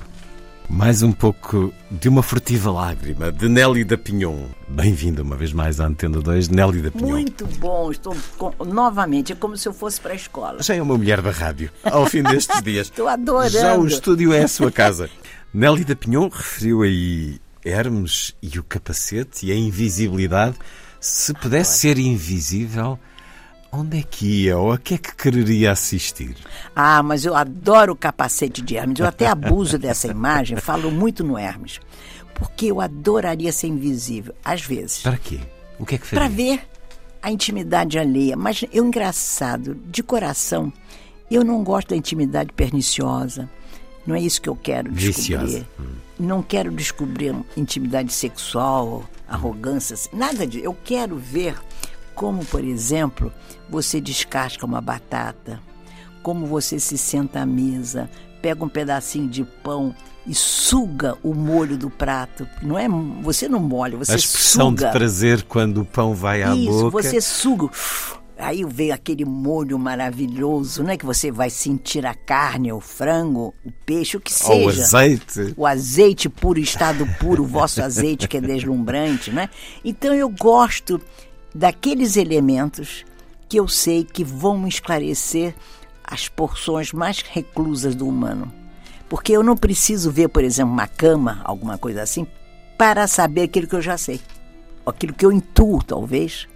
Mais 0.69 1.01
um 1.01 1.13
pouco 1.13 1.73
de 1.89 2.09
uma 2.09 2.21
furtiva 2.21 2.69
lágrima, 2.69 3.31
de 3.31 3.47
Nelly 3.47 3.85
da 3.85 3.97
Pinhon. 3.97 4.47
Bem-vinda 4.67 5.23
uma 5.23 5.37
vez 5.37 5.53
mais 5.53 5.79
à 5.79 5.85
Antena 5.85 6.19
2, 6.19 6.49
Nelly 6.49 6.81
da 6.81 6.91
Pinhon. 6.91 7.11
Muito 7.11 7.47
bom, 7.57 7.89
estou 7.89 8.15
com, 8.37 8.51
novamente, 8.65 9.31
é 9.31 9.35
como 9.35 9.55
se 9.55 9.65
eu 9.67 9.73
fosse 9.73 9.99
para 10.01 10.11
a 10.11 10.15
escola. 10.15 10.61
Já 10.61 10.75
é 10.75 10.81
uma 10.81 10.97
mulher 10.97 11.21
da 11.21 11.31
rádio, 11.31 11.71
ao 11.85 12.05
fim 12.05 12.21
destes 12.21 12.59
dias. 12.61 12.87
estou 12.87 13.07
adorando. 13.07 13.49
Já 13.49 13.77
o 13.77 13.87
estúdio 13.87 14.33
é 14.33 14.43
a 14.43 14.47
sua 14.47 14.69
casa. 14.69 15.09
Nelly 15.53 15.85
da 15.85 15.95
Pinhon 15.95 16.27
referiu 16.27 16.81
aí 16.81 17.39
Hermes 17.63 18.35
e 18.41 18.59
o 18.59 18.63
capacete 18.63 19.45
e 19.45 19.51
a 19.51 19.55
invisibilidade. 19.55 20.55
Se 20.99 21.33
pudesse 21.33 21.79
ser 21.79 21.97
invisível, 21.97 22.99
Onde 23.71 23.99
é 23.99 24.01
que 24.01 24.43
ia 24.43 24.57
ou 24.57 24.71
a 24.71 24.77
que 24.77 24.93
é 24.93 24.97
que 24.97 25.13
quereria 25.13 25.71
assistir? 25.71 26.37
Ah, 26.75 27.03
mas 27.03 27.25
eu 27.25 27.35
adoro 27.35 27.93
o 27.93 27.95
capacete 27.95 28.61
de 28.61 28.77
Hermes. 28.77 28.99
Eu 28.99 29.05
até 29.05 29.27
abuso 29.27 29.77
dessa 29.77 30.07
imagem, 30.07 30.57
falo 30.57 30.89
muito 30.89 31.23
no 31.23 31.37
Hermes. 31.37 31.79
Porque 32.33 32.67
eu 32.67 32.79
adoraria 32.79 33.51
ser 33.51 33.67
invisível, 33.67 34.33
às 34.43 34.61
vezes. 34.61 35.01
Para 35.01 35.17
quê? 35.17 35.39
O 35.77 35.85
que 35.85 35.95
é 35.95 35.97
que 35.97 36.07
faria? 36.07 36.19
Para 36.19 36.35
ver 36.35 36.61
a 37.21 37.29
intimidade 37.29 37.99
alheia. 37.99 38.37
Mas 38.37 38.63
eu, 38.71 38.85
engraçado, 38.85 39.75
de 39.75 40.01
coração, 40.01 40.71
eu 41.29 41.43
não 41.43 41.63
gosto 41.63 41.89
da 41.89 41.95
intimidade 41.95 42.53
perniciosa. 42.53 43.49
Não 44.07 44.15
é 44.15 44.21
isso 44.21 44.41
que 44.41 44.47
eu 44.47 44.55
quero 44.55 44.89
descobrir. 44.89 45.37
Viciosa. 45.45 45.67
Hum. 45.77 45.83
Não 46.17 46.41
quero 46.41 46.71
descobrir 46.71 47.35
intimidade 47.55 48.11
sexual, 48.13 49.03
arrogância, 49.27 49.95
nada 50.13 50.47
disso. 50.47 50.65
Eu 50.65 50.75
quero 50.83 51.17
ver 51.17 51.55
como, 52.15 52.43
por 52.45 52.63
exemplo, 52.63 53.31
você 53.69 54.01
descasca 54.01 54.65
uma 54.65 54.81
batata, 54.81 55.61
como 56.23 56.47
você 56.47 56.79
se 56.79 56.97
senta 56.97 57.41
à 57.41 57.45
mesa, 57.45 58.09
pega 58.41 58.63
um 58.63 58.69
pedacinho 58.69 59.27
de 59.27 59.43
pão 59.43 59.93
e 60.25 60.33
suga 60.33 61.17
o 61.21 61.33
molho 61.33 61.77
do 61.77 61.89
prato. 61.89 62.47
Não 62.61 62.77
é, 62.77 62.87
você 63.21 63.47
não 63.47 63.59
molha, 63.59 63.97
você 63.97 64.13
suga. 64.13 64.15
A 64.15 64.19
expressão 64.19 64.69
suga. 64.69 64.85
de 64.85 64.91
prazer 64.91 65.43
quando 65.43 65.81
o 65.81 65.85
pão 65.85 66.15
vai 66.15 66.43
à 66.43 66.55
Isso, 66.55 66.89
boca. 66.89 67.03
você 67.03 67.21
suga. 67.21 67.69
Aí 68.37 68.63
vem 68.63 68.91
aquele 68.91 69.25
molho 69.25 69.79
maravilhoso, 69.79 70.83
né? 70.83 70.95
Que 70.95 71.05
você 71.05 71.31
vai 71.31 71.49
sentir 71.49 72.05
a 72.05 72.13
carne, 72.13 72.71
o 72.71 72.79
frango, 72.79 73.53
o 73.65 73.71
peixe, 73.71 74.15
o 74.15 74.21
que 74.21 74.31
seja. 74.31 74.53
O 74.53 74.69
azeite. 74.69 75.53
O 75.57 75.65
azeite 75.65 76.29
puro, 76.29 76.59
estado 76.59 77.07
puro, 77.19 77.43
o 77.43 77.47
vosso 77.47 77.81
azeite 77.81 78.27
que 78.27 78.37
é 78.37 78.41
deslumbrante, 78.41 79.31
né? 79.31 79.49
Então 79.83 80.13
eu 80.13 80.29
gosto 80.29 81.01
daqueles 81.53 82.15
elementos 82.15 83.03
que 83.49 83.59
eu 83.59 83.67
sei 83.67 84.03
que 84.03 84.23
vão 84.23 84.67
esclarecer 84.67 85.55
as 86.03 86.29
porções 86.29 86.93
mais 86.93 87.21
reclusas 87.21 87.95
do 87.95 88.07
humano. 88.07 88.53
Porque 89.09 89.31
eu 89.31 89.41
não 89.41 89.55
preciso 89.55 90.11
ver, 90.11 90.27
por 90.27 90.43
exemplo, 90.43 90.73
uma 90.73 90.87
cama, 90.87 91.41
alguma 91.43 91.77
coisa 91.77 92.03
assim, 92.03 92.27
para 92.77 93.07
saber 93.07 93.43
aquilo 93.43 93.67
que 93.67 93.75
eu 93.75 93.81
já 93.81 93.97
sei. 93.97 94.21
Aquilo 94.85 95.13
que 95.13 95.25
eu 95.25 95.31
intuo, 95.31 95.81
talvez. 95.81 96.47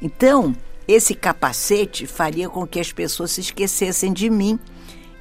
Então, 0.00 0.54
esse 0.86 1.14
capacete 1.14 2.06
faria 2.06 2.48
com 2.48 2.66
que 2.66 2.80
as 2.80 2.92
pessoas 2.92 3.32
se 3.32 3.40
esquecessem 3.40 4.12
de 4.12 4.28
mim 4.28 4.58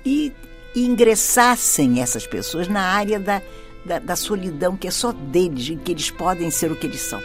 e, 0.05 0.31
ingressassem 0.75 2.01
essas 2.01 2.25
pessoas 2.25 2.67
na 2.67 2.81
área 2.81 3.19
da, 3.19 3.41
da, 3.85 3.99
da 3.99 4.15
solidão 4.15 4.77
que 4.77 4.87
é 4.87 4.91
só 4.91 5.11
deles, 5.11 5.69
em 5.69 5.77
que 5.77 5.91
eles 5.91 6.09
podem 6.09 6.49
ser 6.49 6.71
o 6.71 6.75
que 6.75 6.87
eles 6.87 7.01
são. 7.01 7.19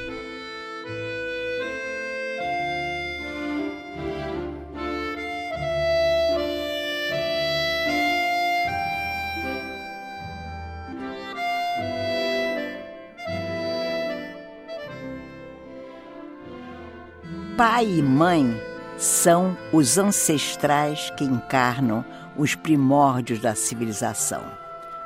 Pai 17.57 17.87
e 17.87 18.03
mãe 18.03 18.55
são 18.99 19.57
os 19.73 19.97
ancestrais 19.97 21.09
que 21.17 21.25
encarnam 21.25 22.05
os 22.37 22.55
primórdios 22.55 23.41
da 23.41 23.55
civilização. 23.55 24.45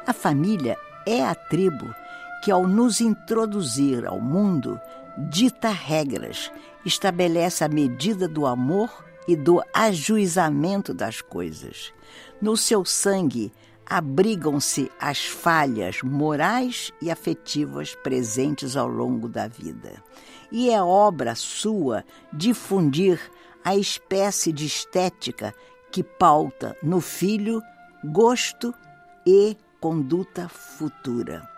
A 0.05 0.13
família 0.13 0.77
é 1.07 1.25
a 1.25 1.33
tribo 1.33 1.95
que, 2.43 2.51
ao 2.51 2.67
nos 2.67 3.01
introduzir 3.01 4.05
ao 4.05 4.21
mundo, 4.21 4.81
dita 5.17 5.69
regras, 5.69 6.51
estabelece 6.85 7.63
a 7.63 7.69
medida 7.69 8.27
do 8.27 8.45
amor 8.45 9.05
e 9.29 9.37
do 9.37 9.63
ajuizamento 9.73 10.93
das 10.93 11.21
coisas. 11.21 11.93
No 12.43 12.57
seu 12.57 12.85
sangue 12.85 13.53
abrigam-se 13.87 14.91
as 15.01 15.25
falhas 15.25 16.03
morais 16.03 16.93
e 17.01 17.13
afetivas 17.13 17.95
presentes 17.95 18.77
ao 18.77 18.89
longo 18.89 19.29
da 19.29 19.47
vida 19.47 20.03
e 20.51 20.71
é 20.71 20.83
obra 20.83 21.35
sua 21.35 22.05
difundir 22.33 23.21
a 23.65 23.77
espécie 23.77 24.53
de 24.53 24.67
estética 24.67 25.55
que 25.91 26.03
pauta 26.03 26.77
no 26.83 27.01
filho 27.01 27.63
gosto 28.05 28.75
e 29.27 29.57
conduta 29.81 30.49
futura. 30.49 31.49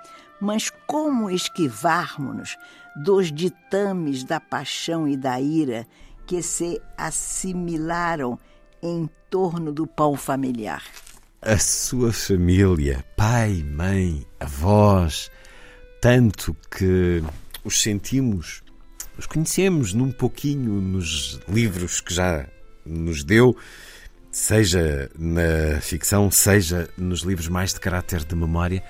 Mas 0.41 0.71
como 0.87 1.31
esquivarmos-nos 1.31 2.57
dos 2.97 3.33
ditames 3.33 4.25
da 4.25 4.41
paixão 4.41 5.07
e 5.07 5.17
da 5.17 5.41
ira 5.41 5.87
que 6.27 6.43
se 6.43 6.81
assimilaram 6.97 8.39
em 8.83 9.09
torno 9.31 9.73
do 9.73 9.87
pão 9.87 10.17
familiar? 10.17 10.83
A 11.41 11.59
sua 11.59 12.13
família, 12.13 13.05
pai, 13.17 13.65
mãe, 13.65 14.27
avós, 14.39 15.31
tanto 16.01 16.57
que 16.71 17.23
os 17.65 17.81
sentimos 17.81 18.62
os 19.23 19.27
conhecemos 19.27 19.95
num 19.95 20.11
pouquinho 20.11 20.81
nos 20.81 21.39
livros 21.49 22.01
que 22.01 22.13
já 22.13 22.45
nos 22.85 23.23
deu, 23.23 23.57
seja 24.33 25.09
na 25.17 25.81
ficção, 25.81 26.29
seja 26.29 26.89
nos 26.99 27.21
livros 27.21 27.47
mais 27.47 27.73
de 27.73 27.79
caráter 27.79 28.25
de 28.25 28.35
memória. 28.35 28.83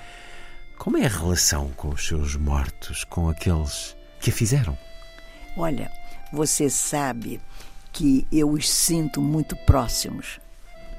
Como 0.79 0.97
é 0.97 1.05
a 1.05 1.09
relação 1.09 1.69
com 1.77 1.89
os 1.89 2.07
seus 2.07 2.35
mortos, 2.35 3.03
com 3.03 3.29
aqueles 3.29 3.95
que 4.19 4.31
a 4.31 4.33
fizeram? 4.33 4.75
Olha, 5.55 5.91
você 6.31 6.67
sabe 6.67 7.39
que 7.91 8.25
eu 8.31 8.49
os 8.49 8.67
sinto 8.67 9.21
muito 9.21 9.55
próximos. 9.67 10.39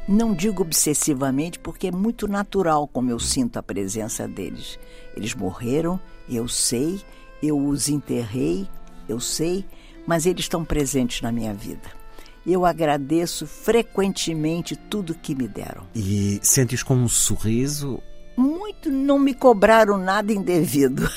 Não 0.07 0.33
digo 0.33 0.63
obsessivamente, 0.63 1.59
porque 1.59 1.89
é 1.89 1.93
muito 1.93 2.29
natural 2.29 2.87
como 2.87 3.11
eu 3.11 3.19
sinto 3.19 3.59
a 3.59 3.63
presença 3.65 4.29
deles. 4.29 4.79
Eles 5.17 5.35
morreram, 5.35 5.99
eu 6.29 6.47
sei, 6.47 7.03
eu 7.43 7.59
os 7.59 7.89
enterrei, 7.89 8.69
eu 9.09 9.21
sei, 9.21 9.65
mas 10.07 10.27
eles 10.27 10.45
estão 10.45 10.65
presentes 10.65 11.23
na 11.23 11.33
minha 11.33 11.55
vida. 11.55 12.05
Eu 12.47 12.67
agradeço 12.67 13.47
frequentemente 13.47 14.77
tudo 14.77 15.15
que 15.15 15.35
me 15.35 15.49
deram. 15.49 15.87
E 15.95 16.39
sente-os 16.43 16.83
com 16.83 16.95
um 16.95 17.09
sorriso? 17.09 18.03
Muito 18.37 18.91
não 18.91 19.19
me 19.19 19.33
cobraram 19.33 19.97
nada 19.97 20.33
indevido. 20.33 21.09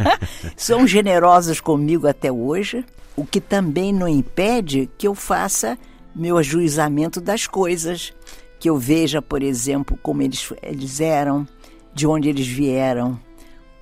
São 0.56 0.86
generosos 0.86 1.60
comigo 1.60 2.06
até 2.06 2.32
hoje, 2.32 2.84
o 3.16 3.26
que 3.26 3.40
também 3.40 3.92
não 3.92 4.08
impede 4.08 4.88
que 4.96 5.06
eu 5.06 5.14
faça 5.14 5.78
meu 6.14 6.38
ajuizamento 6.38 7.20
das 7.20 7.46
coisas, 7.46 8.12
que 8.58 8.70
eu 8.70 8.76
veja, 8.76 9.20
por 9.20 9.42
exemplo, 9.42 9.98
como 10.02 10.22
eles, 10.22 10.52
eles 10.62 11.00
eram, 11.00 11.46
de 11.92 12.06
onde 12.06 12.28
eles 12.28 12.46
vieram, 12.46 13.18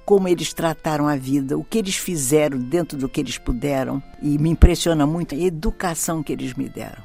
como 0.09 0.27
eles 0.27 0.55
trataram 0.55 1.07
a 1.07 1.17
vida, 1.17 1.59
o 1.59 1.63
que 1.63 1.77
eles 1.77 1.97
fizeram 1.97 2.59
dentro 2.59 2.97
do 2.97 3.11
que 3.11 3.21
eles 3.21 3.37
puderam. 3.37 4.03
E 4.23 4.39
me 4.39 4.49
impressiona 4.49 5.07
muito 5.07 5.35
a 5.35 5.39
educação 5.39 6.23
que 6.23 6.33
eles 6.33 6.55
me 6.55 6.67
deram. 6.67 7.03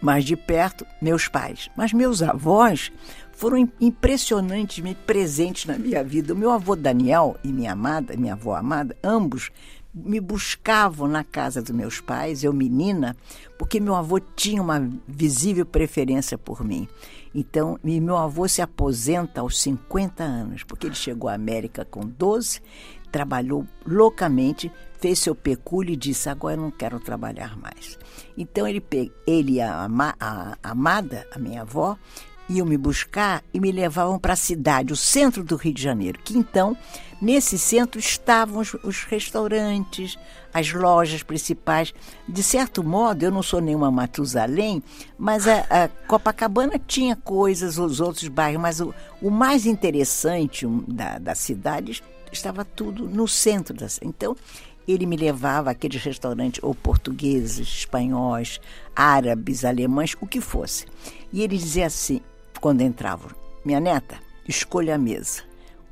Mais 0.00 0.24
de 0.24 0.34
perto, 0.34 0.84
meus 1.00 1.28
pais. 1.28 1.70
Mas 1.76 1.92
meus 1.92 2.20
avós 2.20 2.90
foram 3.30 3.70
impressionantemente 3.80 5.02
presentes 5.06 5.66
na 5.66 5.78
minha 5.78 6.02
vida. 6.02 6.34
O 6.34 6.36
meu 6.36 6.50
avô 6.50 6.74
Daniel 6.74 7.36
e 7.44 7.52
minha 7.52 7.70
amada, 7.70 8.16
minha 8.16 8.32
avó 8.32 8.56
amada, 8.56 8.96
ambos 9.00 9.52
me 9.94 10.18
buscavam 10.18 11.06
na 11.06 11.22
casa 11.22 11.62
dos 11.62 11.70
meus 11.70 12.00
pais, 12.00 12.42
eu 12.42 12.52
menina, 12.52 13.16
porque 13.56 13.78
meu 13.78 13.94
avô 13.94 14.18
tinha 14.18 14.60
uma 14.60 14.90
visível 15.06 15.64
preferência 15.64 16.36
por 16.36 16.64
mim. 16.64 16.88
Então, 17.34 17.78
meu 17.82 18.16
avô 18.16 18.46
se 18.46 18.62
aposenta 18.62 19.40
aos 19.40 19.60
50 19.60 20.22
anos, 20.22 20.62
porque 20.62 20.86
ele 20.86 20.94
chegou 20.94 21.28
à 21.28 21.34
América 21.34 21.84
com 21.84 22.00
12, 22.00 22.60
trabalhou 23.10 23.66
loucamente, 23.86 24.70
fez 25.00 25.18
seu 25.18 25.34
pecúlio 25.34 25.92
e 25.92 25.96
disse: 25.96 26.28
Agora 26.28 26.56
eu 26.56 26.62
não 26.62 26.70
quero 26.70 27.00
trabalhar 27.00 27.56
mais. 27.56 27.98
Então, 28.36 28.66
ele, 28.66 28.82
ele 29.26 29.60
a, 29.60 29.86
a, 29.86 30.58
a 30.62 30.70
Amada, 30.70 31.26
a 31.34 31.38
minha 31.38 31.62
avó, 31.62 31.98
iam 32.48 32.66
me 32.66 32.76
buscar 32.76 33.42
e 33.52 33.60
me 33.60 33.72
levavam 33.72 34.18
para 34.18 34.34
a 34.34 34.36
cidade, 34.36 34.92
o 34.92 34.96
centro 34.96 35.42
do 35.42 35.56
Rio 35.56 35.72
de 35.72 35.82
Janeiro, 35.82 36.18
que 36.22 36.36
então, 36.36 36.76
nesse 37.20 37.58
centro, 37.58 37.98
estavam 37.98 38.60
os, 38.60 38.74
os, 38.74 39.04
restaurantes, 39.04 40.18
as 40.54 40.72
lojas 40.72 41.24
principais. 41.24 41.92
De 42.28 42.42
certo 42.42 42.84
modo, 42.84 43.24
eu 43.24 43.32
não 43.32 43.42
sou 43.42 43.60
nenhuma 43.60 43.90
Matusalém, 43.90 44.80
mas 45.18 45.48
a, 45.48 45.66
a 45.68 45.88
Copacabana 46.06 46.78
tinha 46.78 47.16
coisas, 47.16 47.76
os 47.76 48.00
outros 48.00 48.28
bairros, 48.28 48.62
mas 48.62 48.80
o, 48.80 48.94
o 49.20 49.30
mais 49.30 49.66
interessante 49.66 50.64
da, 50.86 51.18
da 51.18 51.34
cidade 51.34 52.00
estava 52.30 52.64
tudo 52.64 53.08
no 53.08 53.26
centro 53.26 53.74
da. 53.74 53.86
Então, 54.02 54.36
ele 54.86 55.06
me 55.06 55.16
levava 55.16 55.70
àqueles 55.70 56.02
restaurantes, 56.02 56.62
ou 56.62 56.74
portugueses, 56.74 57.66
espanhóis, 57.66 58.60
árabes, 58.94 59.64
alemães, 59.64 60.14
o 60.20 60.26
que 60.26 60.40
fosse. 60.40 60.86
E 61.32 61.42
ele 61.42 61.56
dizia 61.56 61.86
assim: 61.86 62.20
quando 62.60 62.82
entravam. 62.82 63.30
Minha 63.64 63.80
neta, 63.80 64.18
escolha 64.46 64.94
a 64.94 64.98
mesa. 64.98 65.42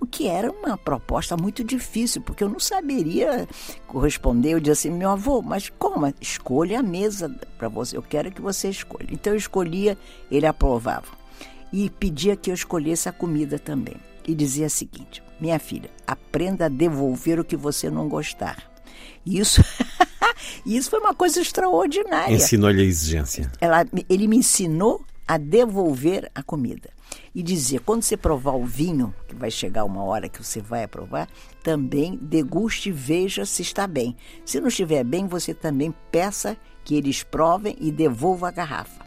O 0.03 0.07
que 0.07 0.27
era 0.27 0.51
uma 0.51 0.77
proposta 0.77 1.37
muito 1.37 1.63
difícil, 1.63 2.21
porque 2.23 2.43
eu 2.43 2.49
não 2.49 2.59
saberia 2.59 3.47
corresponder. 3.87 4.51
Eu 4.51 4.59
dizia 4.59 4.73
assim, 4.73 4.91
meu 4.91 5.11
avô, 5.11 5.41
mas 5.41 5.71
como? 5.79 6.13
Escolha 6.21 6.81
a 6.81 6.83
mesa 6.83 7.33
para 7.57 7.69
você, 7.69 7.97
eu 7.97 8.03
quero 8.03 8.33
que 8.33 8.41
você 8.41 8.69
escolha. 8.69 9.07
Então 9.13 9.33
eu 9.33 9.37
escolhia, 9.37 9.97
ele 10.29 10.45
aprovava. 10.45 11.07
E 11.73 11.89
pedia 11.89 12.35
que 12.35 12.51
eu 12.51 12.55
escolhesse 12.55 13.09
a 13.09 13.13
comida 13.13 13.61
também. 13.61 13.95
E 14.27 14.35
dizia 14.35 14.67
o 14.67 14.71
seguinte: 14.71 15.23
minha 15.41 15.61
filha, 15.61 15.89
aprenda 16.05 16.67
a 16.67 16.69
devolver 16.69 17.39
o 17.39 17.45
que 17.45 17.57
você 17.57 17.89
não 17.89 18.09
gostar. 18.09 18.61
Isso, 19.25 19.63
isso 20.67 20.91
foi 20.91 20.99
uma 20.99 21.15
coisa 21.15 21.41
extraordinária. 21.41 22.35
Ensinou-lhe 22.35 22.83
a 22.83 22.85
exigência. 22.85 23.53
Ela, 23.61 23.87
ele 24.09 24.27
me 24.27 24.39
ensinou 24.39 25.05
a 25.29 25.39
devolver 25.39 26.29
a 26.35 26.43
comida. 26.43 26.91
E 27.35 27.43
dizia: 27.43 27.81
quando 27.81 28.03
você 28.03 28.17
provar 28.17 28.53
o 28.53 28.65
vinho, 28.65 29.15
que 29.27 29.35
vai 29.35 29.51
chegar 29.51 29.85
uma 29.85 30.03
hora 30.03 30.29
que 30.29 30.43
você 30.43 30.61
vai 30.61 30.85
aprovar, 30.85 31.29
também 31.63 32.19
deguste 32.21 32.89
e 32.89 32.93
veja 32.93 33.45
se 33.45 33.63
está 33.63 33.87
bem. 33.87 34.17
Se 34.45 34.61
não 34.61 34.69
estiver 34.69 35.05
bem, 35.05 35.27
você 35.27 35.55
também 35.55 35.95
peça 36.11 36.57
que 36.85 36.95
eles 36.95 37.23
provem 37.23 37.77
e 37.81 37.91
devolva 37.91 38.49
a 38.49 38.53
garrafa. 38.53 39.05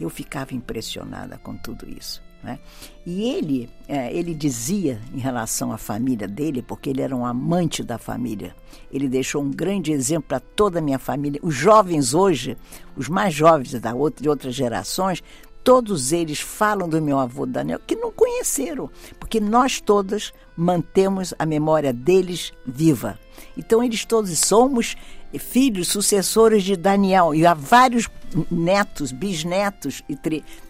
Eu 0.00 0.10
ficava 0.10 0.54
impressionada 0.54 1.38
com 1.38 1.56
tudo 1.56 1.88
isso. 1.88 2.22
Né? 2.44 2.58
E 3.06 3.22
ele, 3.22 3.70
é, 3.88 4.14
ele 4.14 4.34
dizia 4.34 5.00
em 5.14 5.18
relação 5.18 5.72
à 5.72 5.78
família 5.78 6.28
dele, 6.28 6.60
porque 6.60 6.90
ele 6.90 7.00
era 7.00 7.16
um 7.16 7.24
amante 7.24 7.82
da 7.82 7.96
família, 7.96 8.54
ele 8.92 9.08
deixou 9.08 9.42
um 9.42 9.50
grande 9.50 9.92
exemplo 9.92 10.28
para 10.28 10.40
toda 10.40 10.78
a 10.78 10.82
minha 10.82 10.98
família. 10.98 11.40
Os 11.42 11.54
jovens 11.54 12.12
hoje, 12.12 12.56
os 12.94 13.08
mais 13.08 13.32
jovens 13.32 13.80
da 13.80 13.94
outra, 13.94 14.22
de 14.22 14.28
outras 14.28 14.54
gerações, 14.54 15.22
todos 15.64 16.12
eles 16.12 16.38
falam 16.38 16.88
do 16.88 17.00
meu 17.00 17.18
avô 17.18 17.46
Daniel, 17.46 17.80
que 17.84 17.96
não 17.96 18.12
conheceram, 18.12 18.90
porque 19.18 19.40
nós 19.40 19.80
todos 19.80 20.32
mantemos 20.54 21.32
a 21.38 21.46
memória 21.46 21.92
deles 21.92 22.52
viva. 22.66 23.18
Então, 23.56 23.82
eles 23.82 24.04
todos 24.04 24.38
somos 24.38 24.94
filhos, 25.38 25.88
sucessores 25.88 26.62
de 26.62 26.76
Daniel, 26.76 27.34
e 27.34 27.44
há 27.46 27.54
vários 27.54 28.08
netos, 28.50 29.10
bisnetos, 29.10 30.02
e 30.08 30.16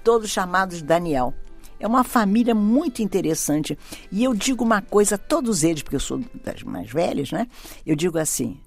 todos 0.03 0.30
chamados 0.30 0.80
Daniel. 0.80 1.34
É 1.78 1.86
uma 1.86 2.05
família 2.05 2.55
muito 2.55 3.03
interessante. 3.03 3.76
E 4.11 4.24
eu 4.24 4.32
digo 4.32 4.64
uma 4.64 4.80
coisa 4.80 5.16
a 5.16 5.18
todos 5.18 5.64
eles, 5.64 5.82
porque 5.82 5.97
eu 5.97 6.01
sou 6.01 6.22
das 6.42 6.62
mais 6.62 6.90
velhas, 6.90 7.30
né? 7.30 7.47
Eu 7.84 7.95
digo 7.95 8.16
assim: 8.16 8.59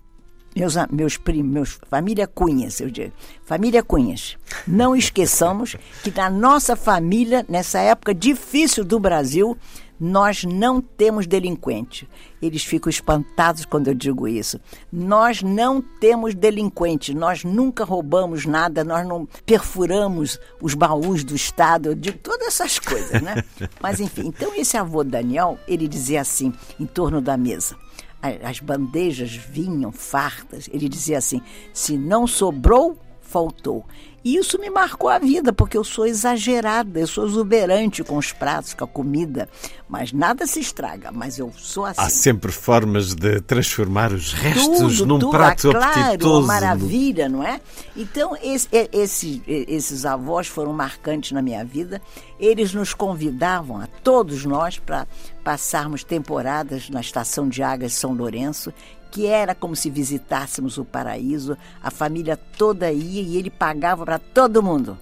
meus, 0.57 0.75
meus 0.89 1.17
primos, 1.17 1.79
família 1.89 2.25
Cunhas, 2.25 2.79
eu 2.79 2.89
digo, 2.89 3.13
família 3.45 3.83
Cunhas, 3.83 4.37
não 4.67 4.95
esqueçamos 4.95 5.75
que 6.03 6.11
na 6.11 6.29
nossa 6.29 6.75
família, 6.75 7.45
nessa 7.47 7.79
época 7.79 8.13
difícil 8.13 8.83
do 8.83 8.99
Brasil, 8.99 9.55
nós 9.99 10.43
não 10.43 10.79
temos 10.79 11.25
delinquente. 11.25 12.07
Eles 12.39 12.63
ficam 12.63 12.87
espantados 12.87 13.65
quando 13.65 13.87
eu 13.87 13.95
digo 13.95 14.27
isso. 14.27 14.59
Nós 14.91 15.41
não 15.41 15.81
temos 15.81 16.35
delinquente, 16.35 17.15
nós 17.15 17.43
nunca 17.43 17.83
roubamos 17.83 18.45
nada, 18.45 18.83
nós 18.83 19.07
não 19.07 19.27
perfuramos 19.43 20.39
os 20.61 20.75
baús 20.75 21.23
do 21.23 21.35
Estado, 21.35 21.89
eu 21.89 21.95
digo 21.95 22.19
todas 22.19 22.47
essas 22.47 22.77
coisas, 22.77 23.21
né? 23.21 23.43
Mas 23.81 23.99
enfim, 23.99 24.27
então 24.27 24.53
esse 24.55 24.77
avô 24.77 25.03
Daniel, 25.03 25.57
ele 25.67 25.87
dizia 25.87 26.21
assim, 26.21 26.53
em 26.79 26.85
torno 26.85 27.19
da 27.19 27.35
mesa 27.35 27.75
as 28.21 28.59
bandejas 28.59 29.35
vinham 29.35 29.91
fartas. 29.91 30.69
Ele 30.71 30.89
dizia 30.89 31.17
assim: 31.17 31.41
se 31.73 31.97
não 31.97 32.27
sobrou, 32.27 32.97
faltou. 33.21 33.85
E 34.27 34.35
isso 34.35 34.59
me 34.59 34.69
marcou 34.69 35.09
a 35.09 35.17
vida, 35.17 35.53
porque 35.53 35.77
eu 35.77 35.85
sou 35.85 36.05
exagerada, 36.05 36.99
eu 36.99 37.07
sou 37.07 37.25
exuberante 37.25 38.03
com 38.03 38.17
os 38.17 38.33
pratos, 38.33 38.73
com 38.73 38.83
a 38.83 38.87
comida. 38.87 39.47
Mas 39.87 40.11
nada 40.11 40.45
se 40.45 40.59
estraga, 40.59 41.13
mas 41.13 41.39
eu 41.39 41.49
sou 41.55 41.85
assim. 41.85 42.01
Há 42.01 42.09
sempre 42.09 42.51
formas 42.51 43.15
de 43.15 43.39
transformar 43.39 44.11
os 44.11 44.33
restos 44.33 44.97
tudo, 44.97 45.05
num 45.05 45.17
tudo, 45.17 45.31
prato 45.31 45.69
ah, 45.69 45.71
claro, 45.71 45.99
apetitoso. 46.01 46.39
Uma 46.39 46.47
maravilha, 46.55 47.29
não 47.29 47.41
é? 47.41 47.61
Então, 47.95 48.35
esse, 48.43 48.67
esse, 48.91 49.41
esses 49.47 50.05
avós 50.05 50.45
foram 50.47 50.73
marcantes 50.73 51.31
na 51.31 51.41
minha 51.41 51.63
vida. 51.63 52.01
Eles 52.37 52.73
nos 52.73 52.93
convidavam, 52.93 53.79
a 53.79 53.87
todos 54.03 54.43
nós, 54.43 54.77
para 54.77 55.07
passarmos 55.41 56.03
temporadas 56.03 56.89
na 56.89 56.99
estação 56.99 57.47
de 57.47 57.63
águas 57.63 57.93
São 57.93 58.13
Lourenço 58.13 58.73
que 59.09 59.25
era 59.25 59.55
como 59.55 59.75
se 59.75 59.89
visitássemos 59.89 60.77
o 60.77 60.85
paraíso, 60.85 61.57
a 61.81 61.89
família 61.91 62.37
toda 62.37 62.91
ia 62.91 63.21
e 63.21 63.37
ele 63.37 63.49
pagava 63.49 64.05
para 64.05 64.19
todo 64.19 64.63
mundo. 64.63 64.97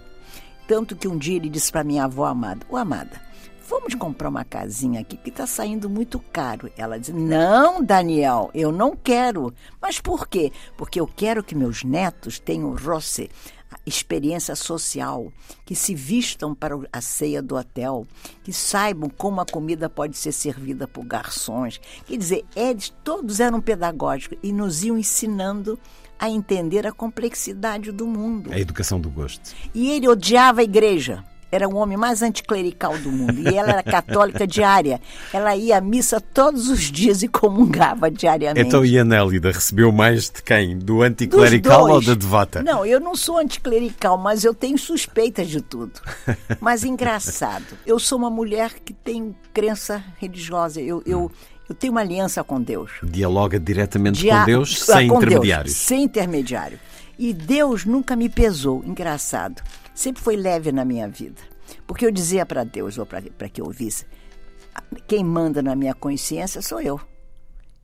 Tanto 0.68 0.96
que 0.96 1.08
um 1.08 1.18
dia 1.18 1.36
ele 1.36 1.50
disse 1.50 1.72
para 1.72 1.84
minha 1.84 2.06
avó 2.06 2.26
amada: 2.26 2.66
Ô 2.70 2.76
amada, 2.76 3.22
vamos 3.70 3.94
comprar 3.96 4.30
uma 4.30 4.44
casinha 4.44 5.02
aqui 5.02 5.18
que 5.18 5.30
está 5.30 5.46
saindo 5.46 5.90
muito 5.90 6.20
caro. 6.20 6.72
Ela 6.78 7.00
disse: 7.00 7.14
Não, 7.14 7.84
Daniel, 7.84 8.50
eu 8.54 8.72
não 8.72 8.96
quero. 8.96 9.54
Mas 9.82 10.00
por 10.00 10.28
quê? 10.28 10.52
Porque 10.76 11.00
eu 11.00 11.08
quero 11.08 11.44
que 11.44 11.56
meus 11.56 11.84
netos 11.84 12.40
tenham 12.40 12.76
roce, 12.76 13.30
experiência 13.86 14.56
social, 14.56 15.32
que 15.66 15.76
se 15.76 15.96
vistam 15.96 16.54
para 16.54 16.76
a 16.92 17.02
ceia 17.02 17.42
do 17.42 17.56
hotel, 17.56 18.08
que 18.44 18.52
saibam 18.52 19.10
como 19.10 19.42
a 19.42 19.46
comida 19.46 19.90
pode 19.90 20.18
ser 20.18 20.32
servida 20.32 20.88
por 20.88 21.06
garçons. 21.06 21.80
Quer 22.06 22.18
dizer, 22.18 22.46
eles 22.56 22.94
todos 23.04 23.40
eram 23.40 23.62
pedagógicos 23.62 24.38
e 24.42 24.52
nos 24.52 24.84
iam 24.84 24.98
ensinando 24.98 25.80
a 26.18 26.30
entender 26.30 26.88
a 26.88 26.92
complexidade 26.92 27.92
do 27.92 28.08
mundo. 28.08 28.52
A 28.52 28.60
educação 28.60 29.00
do 29.00 29.10
gosto. 29.10 29.54
E 29.74 29.92
ele 29.92 30.08
odiava 30.08 30.62
a 30.62 30.64
igreja 30.64 31.24
era 31.56 31.68
o 31.68 31.76
homem 31.76 31.98
mais 31.98 32.22
anticlerical 32.22 32.98
do 32.98 33.12
mundo. 33.12 33.40
E 33.40 33.56
ela 33.56 33.70
era 33.70 33.84
católica 33.84 34.46
diária. 34.46 35.00
Ela 35.34 35.56
ia 35.56 35.78
à 35.78 35.82
missa 35.82 36.20
todos 36.20 36.70
os 36.70 36.92
dias 36.92 37.24
e 37.24 37.28
comungava 37.28 38.12
diariamente. 38.12 38.68
Então, 38.68 38.84
e 38.84 39.00
a 39.00 39.06
Nélida 39.06 39.52
recebeu 39.52 39.92
mais 39.92 40.30
de 40.30 40.44
quem? 40.44 40.78
Do 40.78 41.02
anticlerical 41.02 41.90
ou 41.90 42.02
da 42.02 42.14
devota? 42.14 42.62
Não, 42.62 42.86
eu 42.86 43.00
não 43.00 43.16
sou 43.16 43.38
anticlerical, 43.38 44.18
mas 44.18 44.44
eu 44.44 44.54
tenho 44.54 44.78
suspeitas 44.78 45.48
de 45.48 45.62
tudo. 45.62 45.94
Mas 46.60 46.84
engraçado, 46.84 47.78
eu 47.86 48.00
sou 48.00 48.18
uma 48.18 48.30
mulher 48.30 48.74
que 48.84 48.94
tem 48.94 49.36
crença 49.54 50.04
religiosa. 50.18 50.82
Eu, 50.82 51.02
eu, 51.06 51.32
eu 51.70 51.76
tenho 51.76 51.92
uma 51.92 52.02
aliança 52.02 52.44
com 52.44 52.62
Deus. 52.62 52.92
Dialoga 53.04 53.60
diretamente 53.60 54.20
Dia... 54.20 54.40
com 54.40 54.46
Deus, 54.46 54.84
sem 54.84 55.08
com 55.08 55.18
intermediários. 55.18 55.74
Deus, 55.74 55.86
sem 55.86 56.04
intermediário. 56.04 56.80
E 57.18 57.34
Deus 57.34 57.86
nunca 57.86 58.16
me 58.16 58.30
pesou. 58.30 58.84
Engraçado 58.86 59.62
sempre 59.96 60.22
foi 60.22 60.36
leve 60.36 60.72
na 60.72 60.86
minha 60.86 61.08
vida. 61.08 61.42
Porque 61.88 62.06
eu 62.06 62.12
dizia 62.12 62.46
para 62.46 62.64
Deus, 62.64 62.98
ou 62.98 63.06
para 63.06 63.50
que 63.50 63.60
eu 63.60 63.66
ouvisse, 63.66 64.06
quem 65.08 65.24
manda 65.24 65.64
na 65.64 65.76
minha 65.76 65.96
consciência 65.96 66.62
sou 66.62 66.82
eu. 66.82 67.00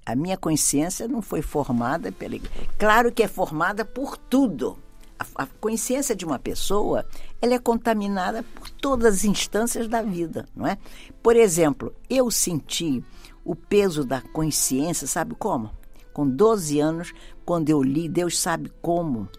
A 0.05 0.15
minha 0.15 0.37
consciência 0.37 1.07
não 1.07 1.21
foi 1.21 1.41
formada 1.41 2.11
pela. 2.11 2.37
Claro 2.77 3.11
que 3.11 3.23
é 3.23 3.27
formada 3.27 3.85
por 3.85 4.17
tudo. 4.17 4.77
A, 5.17 5.43
a 5.43 5.45
consciência 5.45 6.15
de 6.15 6.25
uma 6.25 6.39
pessoa 6.39 7.05
ela 7.41 7.53
é 7.53 7.59
contaminada 7.59 8.43
por 8.43 8.69
todas 8.69 9.15
as 9.15 9.23
instâncias 9.23 9.87
da 9.87 10.01
vida, 10.01 10.47
não 10.55 10.65
é? 10.65 10.77
Por 11.21 11.35
exemplo, 11.35 11.93
eu 12.09 12.29
senti 12.31 13.03
o 13.45 13.55
peso 13.55 14.03
da 14.03 14.21
consciência, 14.21 15.07
sabe 15.07 15.35
como? 15.35 15.71
Com 16.13 16.27
12 16.27 16.79
anos, 16.79 17.13
quando 17.45 17.69
eu 17.69 17.81
li 17.81 18.09
Deus 18.09 18.39
sabe 18.39 18.71
como, 18.81 19.29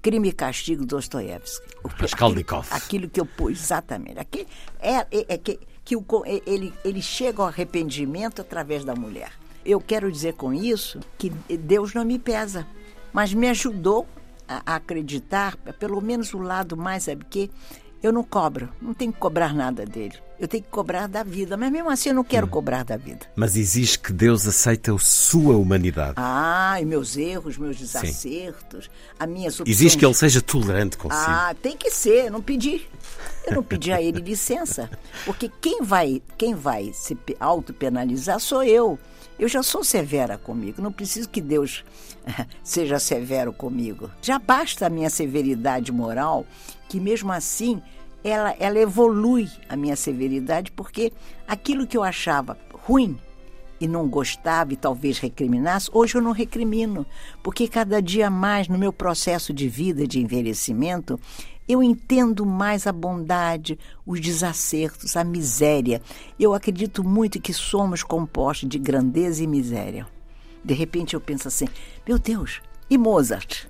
Crime 0.00 0.28
e 0.28 0.32
Castigo 0.32 0.86
Dostoiévski. 0.86 1.66
Raskolnikov. 1.98 2.66
Aquilo, 2.70 3.06
aquilo 3.06 3.10
que 3.10 3.20
eu 3.20 3.26
pus, 3.26 3.60
exatamente. 3.60 4.18
Aquele, 4.18 4.46
é, 4.80 4.94
é, 4.94 5.06
é 5.28 5.38
que, 5.38 5.58
que 5.84 5.96
o, 5.96 6.04
ele, 6.46 6.72
ele 6.84 7.02
chega 7.02 7.42
ao 7.42 7.48
arrependimento 7.48 8.40
através 8.40 8.84
da 8.84 8.94
mulher. 8.94 9.32
Eu 9.64 9.80
quero 9.80 10.10
dizer 10.10 10.34
com 10.34 10.52
isso 10.52 11.00
que 11.18 11.30
Deus 11.30 11.92
não 11.94 12.04
me 12.04 12.18
pesa, 12.18 12.66
mas 13.12 13.34
me 13.34 13.48
ajudou 13.48 14.06
a 14.46 14.76
acreditar, 14.76 15.56
pelo 15.78 16.00
menos 16.00 16.32
o 16.32 16.38
lado 16.38 16.76
mais, 16.76 17.04
sabe 17.04 17.24
que 17.28 17.50
eu 18.02 18.12
não 18.12 18.22
cobro, 18.22 18.68
não 18.80 18.94
tenho 18.94 19.12
que 19.12 19.18
cobrar 19.18 19.54
nada 19.54 19.84
dele. 19.84 20.14
Eu 20.38 20.46
tenho 20.46 20.62
que 20.62 20.70
cobrar 20.70 21.08
da 21.08 21.24
vida, 21.24 21.56
mas 21.56 21.72
mesmo 21.72 21.90
assim 21.90 22.10
eu 22.10 22.14
não 22.14 22.22
quero 22.22 22.46
hum. 22.46 22.50
cobrar 22.50 22.84
da 22.84 22.96
vida. 22.96 23.26
Mas 23.34 23.56
exige 23.56 23.98
que 23.98 24.12
Deus 24.12 24.46
aceite 24.46 24.88
a 24.88 24.96
sua 24.98 25.56
humanidade. 25.56 26.14
Ah, 26.16 26.80
e 26.80 26.84
meus 26.84 27.16
erros, 27.16 27.58
meus 27.58 27.76
desacertos, 27.76 28.84
Sim. 28.84 28.90
a 29.18 29.26
minha 29.26 29.48
opções. 29.48 29.68
Exige 29.68 29.98
que 29.98 30.04
ele 30.04 30.14
seja 30.14 30.40
tolerante 30.40 30.96
consigo. 30.96 31.24
Ah, 31.26 31.54
tem 31.60 31.76
que 31.76 31.90
ser, 31.90 32.26
eu 32.26 32.32
não 32.32 32.40
pedi. 32.40 32.86
Eu 33.44 33.56
não 33.56 33.62
pedi 33.64 33.90
a 33.92 34.00
ele 34.00 34.20
licença, 34.20 34.88
porque 35.24 35.50
quem 35.60 35.82
vai, 35.82 36.22
quem 36.36 36.54
vai 36.54 36.92
se 36.92 37.18
autopenalizar 37.40 38.38
sou 38.38 38.62
eu. 38.62 38.98
Eu 39.38 39.48
já 39.48 39.62
sou 39.62 39.82
severa 39.82 40.36
comigo, 40.36 40.82
não 40.82 40.92
preciso 40.92 41.28
que 41.28 41.40
Deus 41.40 41.84
seja 42.62 42.98
severo 42.98 43.52
comigo. 43.52 44.10
Já 44.20 44.38
basta 44.38 44.86
a 44.86 44.90
minha 44.90 45.08
severidade 45.08 45.92
moral, 45.92 46.44
que 46.88 46.98
mesmo 46.98 47.32
assim 47.32 47.82
ela, 48.24 48.54
ela 48.58 48.78
evolui 48.78 49.48
a 49.68 49.76
minha 49.76 49.96
severidade, 49.96 50.72
porque 50.72 51.12
aquilo 51.46 51.86
que 51.86 51.96
eu 51.96 52.02
achava 52.02 52.58
ruim 52.72 53.18
e 53.80 53.86
não 53.86 54.08
gostava 54.08 54.72
e 54.72 54.76
talvez 54.76 55.18
recriminasse, 55.18 55.88
hoje 55.92 56.16
eu 56.16 56.22
não 56.22 56.32
recrimino, 56.32 57.06
porque 57.42 57.68
cada 57.68 58.02
dia 58.02 58.28
mais 58.28 58.66
no 58.66 58.76
meu 58.76 58.92
processo 58.92 59.52
de 59.52 59.68
vida, 59.68 60.06
de 60.06 60.18
envelhecimento, 60.18 61.18
eu 61.68 61.82
entendo 61.82 62.46
mais 62.46 62.86
a 62.86 62.92
bondade, 62.92 63.78
os 64.06 64.20
desacertos, 64.20 65.16
a 65.16 65.22
miséria. 65.22 66.00
Eu 66.40 66.54
acredito 66.54 67.04
muito 67.04 67.40
que 67.40 67.52
somos 67.52 68.02
compostos 68.02 68.68
de 68.68 68.78
grandeza 68.78 69.44
e 69.44 69.46
miséria. 69.46 70.06
De 70.64 70.72
repente 70.72 71.14
eu 71.14 71.20
penso 71.20 71.46
assim: 71.46 71.68
meu 72.06 72.18
Deus, 72.18 72.62
e 72.88 72.96
Mozart? 72.96 73.68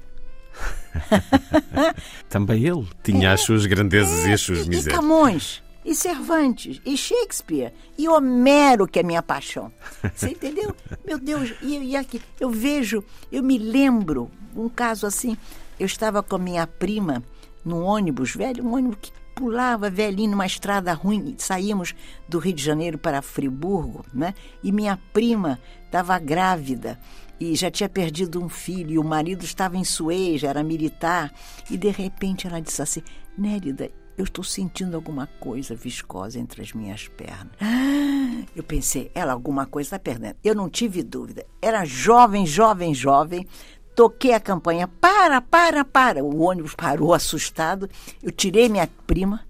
Também 2.29 2.65
ele 2.65 2.87
tinha 3.03 3.31
é, 3.31 3.33
as 3.33 3.43
suas 3.43 3.67
grandezas 3.67 4.25
é, 4.25 4.31
e 4.31 4.33
as 4.33 4.41
suas 4.41 4.67
e, 4.67 4.69
misérias. 4.69 4.87
E 4.87 4.97
Camões, 4.97 5.63
e 5.85 5.95
Cervantes, 5.95 6.81
e 6.85 6.97
Shakespeare, 6.97 7.73
e 7.97 8.09
Homero, 8.09 8.87
que 8.87 8.99
é 8.99 9.03
minha 9.03 9.23
paixão. 9.23 9.73
Você 10.15 10.31
entendeu? 10.31 10.75
Meu 11.05 11.19
Deus, 11.19 11.55
e, 11.63 11.79
e 11.79 11.97
aqui, 11.97 12.21
eu 12.39 12.51
vejo, 12.51 13.03
eu 13.31 13.43
me 13.43 13.59
lembro 13.59 14.31
um 14.55 14.69
caso 14.69 15.07
assim. 15.07 15.37
Eu 15.79 15.87
estava 15.87 16.23
com 16.23 16.37
a 16.37 16.39
minha 16.39 16.67
prima 16.67 17.23
num 17.65 17.83
ônibus 17.85 18.35
velho, 18.35 18.65
um 18.65 18.75
ônibus 18.75 18.99
que 19.01 19.13
pulava 19.39 19.89
velhinho 19.89 20.33
numa 20.33 20.47
estrada 20.47 20.93
ruim. 20.93 21.37
Saímos 21.39 21.95
do 22.29 22.41
Rio 22.41 22.53
de 22.53 22.65
Janeiro 22.65 22.99
para 22.99 23.23
Friburgo, 23.23 24.05
né? 24.13 24.35
E 24.65 24.73
minha 24.73 24.99
prima 25.13 25.61
estava 25.87 26.19
grávida 26.19 26.99
e 27.41 27.55
já 27.55 27.71
tinha 27.71 27.89
perdido 27.89 28.43
um 28.43 28.49
filho, 28.49 28.91
e 28.91 28.99
o 28.99 29.05
marido 29.05 29.45
estava 29.45 29.77
em 29.77 29.85
Suez, 29.85 30.43
era 30.43 30.63
militar, 30.63 31.33
e 31.71 31.77
de 31.77 31.91
repente 31.91 32.47
ela 32.47 32.61
disse 32.61 32.83
assim: 32.83 33.03
Nérida, 33.37 33.91
eu 34.19 34.25
estou 34.25 34.43
sentindo 34.43 34.97
alguma 34.97 35.29
coisa 35.39 35.77
viscosa 35.77 36.41
entre 36.41 36.61
as 36.61 36.73
minhas 36.73 37.07
pernas. 37.07 37.53
Eu 38.55 38.63
pensei, 38.65 39.11
ela 39.15 39.33
alguma 39.33 39.67
coisa 39.67 39.87
está 39.87 39.99
perdendo. 39.99 40.37
Eu 40.43 40.55
não 40.55 40.69
tive 40.69 41.03
dúvida. 41.03 41.47
Era 41.63 41.85
jovem, 41.85 42.45
jovem, 42.45 42.93
jovem. 42.93 43.47
Toquei 43.95 44.33
a 44.33 44.41
campanha, 44.41 44.89
para, 44.89 45.41
para, 45.41 45.85
para. 45.85 46.25
O 46.25 46.41
ônibus 46.41 46.75
parou 46.75 47.15
assustado. 47.15 47.89
Eu 48.23 48.33
tirei 48.33 48.69
minha 48.69 48.89
prima, 49.07 49.45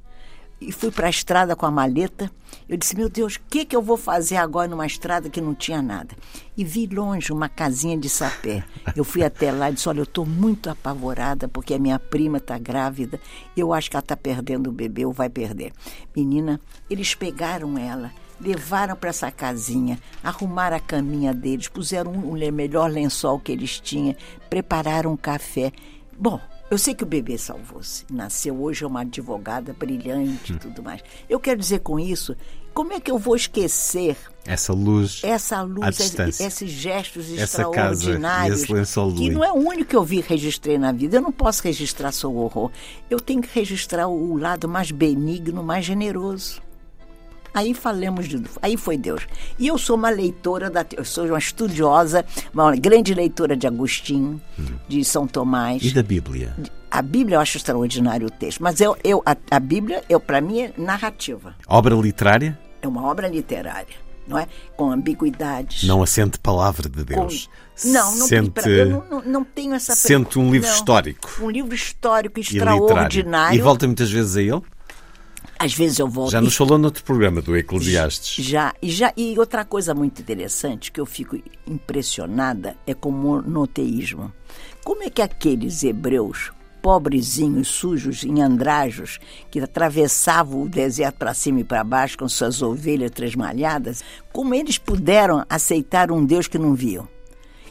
e 0.61 0.73
fui 0.73 0.91
para 0.91 1.07
a 1.07 1.11
estrada 1.11 1.55
com 1.55 1.67
a 1.67 1.71
maleta. 1.71 2.31
Eu 2.69 2.77
disse: 2.77 2.97
Meu 2.97 3.09
Deus, 3.09 3.37
o 3.37 3.41
que, 3.49 3.65
que 3.65 3.77
eu 3.77 3.83
vou 3.83 3.97
fazer 3.97 4.37
agora 4.37 4.69
numa 4.69 4.87
estrada 4.87 5.31
que 5.31 5.41
não 5.41 5.55
tinha 5.55 5.81
nada? 5.81 6.15
E 6.57 6.65
vi 6.65 6.87
longe 6.87 7.33
uma 7.33 7.49
casinha 7.49 7.97
de 7.97 8.09
sapé. 8.09 8.65
Eu 8.97 9.05
fui 9.05 9.23
até 9.23 9.53
lá 9.53 9.71
e 9.71 9.75
disse: 9.75 9.89
Olha, 9.89 10.01
eu 10.01 10.05
estou 10.05 10.27
muito 10.27 10.69
apavorada 10.69 11.49
porque 11.49 11.75
a 11.75 11.79
minha 11.79 11.99
prima 11.99 12.39
está 12.39 12.59
grávida. 12.59 13.21
Eu 13.57 13.73
acho 13.73 13.91
que 13.91 13.97
ela 13.97 14.03
está 14.03 14.17
perdendo 14.17 14.69
o 14.69 14.73
bebê 14.73 15.05
ou 15.05 15.13
vai 15.13 15.29
perder. 15.29 15.73
Menina, 16.15 16.61
eles 16.91 17.15
pegaram 17.15 17.79
ela. 17.79 18.11
Levaram 18.41 18.95
para 18.95 19.11
essa 19.11 19.33
casinha, 19.33 19.99
arrumaram 20.23 20.77
a 20.77 20.81
caminha 20.81 21.35
deles, 21.35 21.67
puseram 21.67 22.13
o 22.13 22.37
um, 22.37 22.53
melhor 22.53 22.89
lençol 22.89 23.41
que 23.41 23.51
eles 23.51 23.81
tinham, 23.81 24.15
prepararam 24.49 25.13
um 25.13 25.17
café. 25.17 25.73
Bom, 26.17 26.41
eu 26.71 26.77
sei 26.77 26.95
que 26.95 27.03
o 27.03 27.07
bebê 27.07 27.39
salvou-se. 27.39 28.05
Nasceu 28.11 28.61
hoje 28.61 28.85
é 28.85 28.87
uma 28.87 29.01
advogada 29.01 29.73
brilhante 29.73 30.53
e 30.53 30.55
hum. 30.55 30.59
tudo 30.59 30.83
mais. 30.83 31.03
Eu 31.29 31.41
quero 31.41 31.59
dizer 31.59 31.81
com 31.81 31.99
isso, 31.99 32.37
como 32.75 32.93
é 32.93 33.01
que 33.01 33.11
eu 33.11 33.19
vou 33.19 33.35
esquecer 33.35 34.17
essa 34.45 34.73
luz, 34.73 35.21
essa 35.25 35.63
luz, 35.63 35.99
esses, 35.99 36.41
esses 36.41 36.71
gestos 36.71 37.31
essa 37.33 37.63
extraordinários 37.63 38.67
casa, 38.67 39.15
que 39.17 39.31
não 39.31 39.45
é 39.45 39.51
o 39.51 39.57
único 39.57 39.91
que 39.91 39.97
eu 39.97 40.05
vi 40.05 40.21
registrei 40.21 40.79
na 40.79 40.93
vida. 40.93 41.17
Eu 41.17 41.23
não 41.23 41.33
posso 41.33 41.63
registrar 41.63 42.13
só 42.13 42.29
o 42.29 42.37
horror. 42.37 42.71
Eu 43.11 43.19
tenho 43.19 43.43
que 43.43 43.49
registrar 43.53 44.07
o 44.07 44.37
lado 44.37 44.69
mais 44.69 44.91
benigno, 44.91 45.63
mais 45.63 45.85
generoso. 45.85 46.63
Aí 47.53 47.75
falamos 47.75 48.29
de. 48.29 48.43
Aí 48.63 48.77
foi 48.77 48.97
Deus. 48.97 49.27
E 49.59 49.67
eu 49.67 49.79
sou 49.79 49.97
uma 49.97 50.11
leitora, 50.11 50.71
da, 50.71 50.85
eu 50.97 51.05
sou 51.05 51.27
uma 51.27 51.39
estudiosa, 51.39 52.25
uma 52.53 52.75
grande 52.77 53.15
leitora 53.15 53.57
de 53.57 53.67
Agostinho, 53.67 54.41
hum. 54.59 54.65
de 54.87 55.05
São 55.05 55.27
Tomás. 55.27 55.83
E 55.83 55.91
da 55.91 56.03
Bíblia? 56.03 56.55
A 56.91 57.03
Bíblia 57.03 57.37
eu 57.37 57.41
acho 57.41 57.57
extraordinário 57.57 58.27
o 58.27 58.31
texto, 58.31 58.63
mas 58.63 58.81
eu, 58.81 58.97
eu, 59.05 59.23
a, 59.27 59.37
a 59.51 59.61
Bíblia, 59.61 60.03
eu, 60.09 60.19
para 60.19 60.41
mim, 60.41 60.63
é 60.63 60.73
narrativa. 60.79 61.55
Obra 61.67 61.95
literária? 61.95 62.59
É 62.81 62.89
uma 62.89 63.05
obra 63.05 63.29
literária, 63.29 63.97
não 64.27 64.39
é? 64.39 64.47
Com 64.77 64.91
ambiguidades. 64.91 65.85
Não 65.85 66.03
assente 66.03 66.39
palavra 66.39 66.89
de 66.89 67.05
Deus. 67.05 67.47
Com... 67.47 67.59
Não, 67.89 68.17
não, 68.17 68.27
sente, 68.27 68.69
eu 68.69 69.05
não, 69.09 69.23
não, 69.23 69.45
tenho 69.45 69.73
essa 69.73 69.95
Sente 69.95 70.37
um 70.37 70.51
livro 70.51 70.67
não, 70.67 70.75
histórico. 70.75 71.31
Um 71.41 71.49
livro 71.49 71.75
histórico 71.75 72.41
extraordinário. 72.41 73.57
E, 73.57 73.59
e 73.59 73.63
volta 73.63 73.87
muitas 73.87 74.11
vezes 74.11 74.37
a 74.37 74.43
ele? 74.43 74.63
Às 75.59 75.75
vezes 75.75 75.99
eu 75.99 76.09
volto. 76.09 76.31
Já 76.31 76.41
nos 76.41 76.55
falou 76.55 76.79
no 76.79 76.85
outro 76.85 77.03
programa 77.03 77.43
do 77.43 77.57
Eclesiastes. 77.57 78.45
Já, 78.45 78.73
e 78.81 78.89
já. 78.91 79.13
E 79.17 79.37
outra 79.39 79.65
coisa 79.65 79.93
muito 79.93 80.23
interessante 80.23 80.93
que 80.93 81.01
eu 81.01 81.07
fico 81.07 81.37
impressionada 81.67 82.77
é 82.87 82.95
com 82.95 83.09
o 83.09 83.13
monoteísmo. 83.13 84.33
Como 84.85 85.03
é 85.03 85.11
que 85.11 85.21
aqueles 85.21 85.83
hebreus, 85.83 86.53
pobrezinhos, 86.81 87.67
sujos, 87.69 88.23
em 88.23 88.41
andrajos, 88.41 89.19
que 89.51 89.61
atravessavam 89.61 90.63
o 90.63 90.69
deserto 90.69 91.17
para 91.17 91.35
cima 91.35 91.61
e 91.61 91.65
para 91.65 91.83
baixo 91.83 92.17
com 92.19 92.29
suas 92.29 92.63
ovelhas 92.63 93.11
tresmalhadas, 93.11 94.05
como 94.33 94.55
eles 94.55 94.79
puderam 94.79 95.45
aceitar 95.49 96.13
um 96.13 96.25
Deus 96.25 96.47
que 96.47 96.57
não 96.57 96.75
viam? 96.75 97.09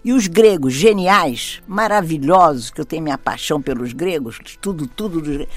E 0.03 0.13
os 0.13 0.27
gregos, 0.27 0.73
geniais, 0.73 1.61
maravilhosos, 1.67 2.69
que 2.69 2.79
eu 2.79 2.85
tenho 2.85 3.03
minha 3.03 3.17
paixão 3.17 3.61
pelos 3.61 3.93
gregos, 3.93 4.39
tudo, 4.61 4.87
tudo 4.87 5.21
dos 5.21 5.35
gregos, 5.35 5.53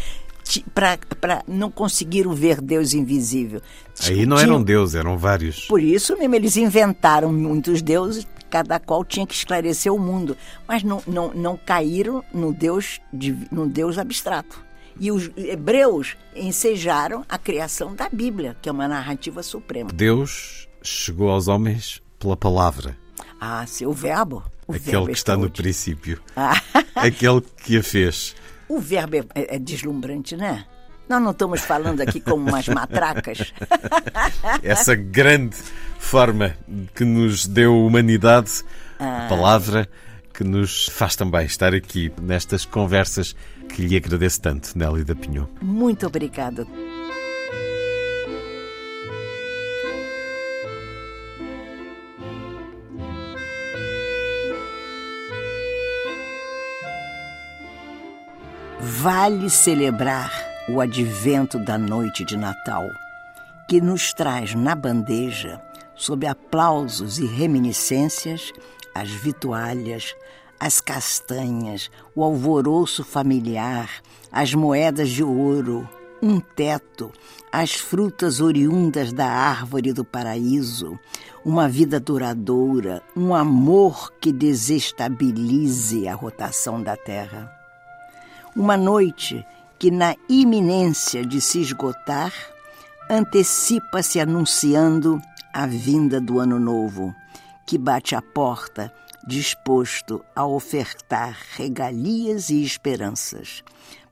para 0.74 1.42
não 1.46 1.70
conseguiram 1.70 2.34
ver 2.34 2.60
Deus 2.60 2.94
invisível. 2.94 3.60
Aí 4.06 4.26
não 4.26 4.38
eram 4.38 4.62
deuses, 4.62 4.94
eram 4.94 5.16
vários. 5.16 5.66
Por 5.66 5.82
isso 5.82 6.16
mesmo, 6.16 6.34
eles 6.34 6.56
inventaram 6.56 7.32
muitos 7.32 7.82
deuses, 7.82 8.26
cada 8.48 8.78
qual 8.80 9.04
tinha 9.04 9.26
que 9.26 9.34
esclarecer 9.34 9.92
o 9.92 9.98
mundo. 9.98 10.36
Mas 10.66 10.82
não, 10.82 11.02
não, 11.06 11.32
não 11.32 11.56
caíram 11.56 12.24
no 12.32 12.52
Deus, 12.52 13.00
no 13.50 13.66
Deus 13.68 13.98
abstrato. 13.98 14.64
E 14.98 15.10
os 15.10 15.30
hebreus 15.36 16.16
ensejaram 16.34 17.24
a 17.28 17.38
criação 17.38 17.94
da 17.94 18.08
Bíblia, 18.08 18.56
que 18.60 18.68
é 18.68 18.72
uma 18.72 18.88
narrativa 18.88 19.42
suprema. 19.42 19.90
Deus 19.92 20.68
chegou 20.82 21.30
aos 21.30 21.48
homens 21.48 22.02
pela 22.18 22.36
palavra. 22.36 22.96
Ah, 23.40 23.64
seu 23.66 23.92
verbo. 23.92 24.42
O 24.66 24.72
Aquele 24.72 24.90
verbo 24.90 25.06
que 25.06 25.12
está 25.12 25.36
no 25.36 25.50
princípio. 25.50 26.20
Ah. 26.36 26.60
Aquele 26.94 27.40
que 27.64 27.78
a 27.78 27.82
fez. 27.82 28.36
O 28.70 28.78
verbo 28.78 29.16
é, 29.16 29.24
é, 29.34 29.56
é 29.56 29.58
deslumbrante, 29.58 30.36
né? 30.36 30.64
Nós 31.08 31.20
não 31.20 31.32
estamos 31.32 31.60
falando 31.62 32.00
aqui 32.02 32.20
como 32.20 32.48
umas 32.48 32.68
matracas. 32.70 33.52
Essa 34.62 34.94
grande 34.94 35.56
forma 35.98 36.54
que 36.94 37.04
nos 37.04 37.48
deu 37.48 37.76
humanidade, 37.84 38.62
ah. 38.96 39.26
a 39.26 39.28
palavra 39.28 39.88
que 40.32 40.44
nos 40.44 40.86
faz 40.86 41.16
também 41.16 41.46
estar 41.46 41.74
aqui 41.74 42.12
nestas 42.22 42.64
conversas 42.64 43.34
que 43.74 43.82
lhe 43.82 43.96
agradeço 43.96 44.40
tanto, 44.40 44.78
Nelly 44.78 45.02
da 45.02 45.16
Pinhon. 45.16 45.46
Muito 45.60 46.06
obrigada. 46.06 46.64
Vale 59.02 59.48
celebrar 59.48 60.30
o 60.68 60.78
advento 60.78 61.58
da 61.58 61.78
noite 61.78 62.22
de 62.22 62.36
Natal, 62.36 62.86
que 63.66 63.80
nos 63.80 64.12
traz 64.12 64.54
na 64.54 64.74
bandeja, 64.74 65.58
sob 65.94 66.26
aplausos 66.26 67.18
e 67.18 67.24
reminiscências, 67.24 68.52
as 68.94 69.08
vitualhas, 69.08 70.14
as 70.60 70.82
castanhas, 70.82 71.90
o 72.14 72.22
alvoroço 72.22 73.02
familiar, 73.02 73.88
as 74.30 74.52
moedas 74.52 75.08
de 75.08 75.24
ouro, 75.24 75.88
um 76.20 76.38
teto, 76.38 77.10
as 77.50 77.72
frutas 77.72 78.38
oriundas 78.38 79.14
da 79.14 79.30
árvore 79.30 79.94
do 79.94 80.04
paraíso, 80.04 81.00
uma 81.42 81.66
vida 81.66 81.98
duradoura, 81.98 83.02
um 83.16 83.34
amor 83.34 84.12
que 84.20 84.30
desestabilize 84.30 86.06
a 86.06 86.14
rotação 86.14 86.82
da 86.82 86.98
terra. 86.98 87.59
Uma 88.56 88.76
noite 88.76 89.46
que, 89.78 89.90
na 89.90 90.16
iminência 90.28 91.24
de 91.24 91.40
se 91.40 91.60
esgotar, 91.60 92.32
antecipa-se 93.08 94.18
anunciando 94.18 95.20
a 95.52 95.66
vinda 95.66 96.20
do 96.20 96.38
ano 96.40 96.58
novo, 96.58 97.14
que 97.66 97.78
bate 97.78 98.14
à 98.14 98.20
porta, 98.20 98.92
disposto 99.26 100.24
a 100.34 100.44
ofertar 100.46 101.36
regalias 101.56 102.50
e 102.50 102.62
esperanças. 102.62 103.62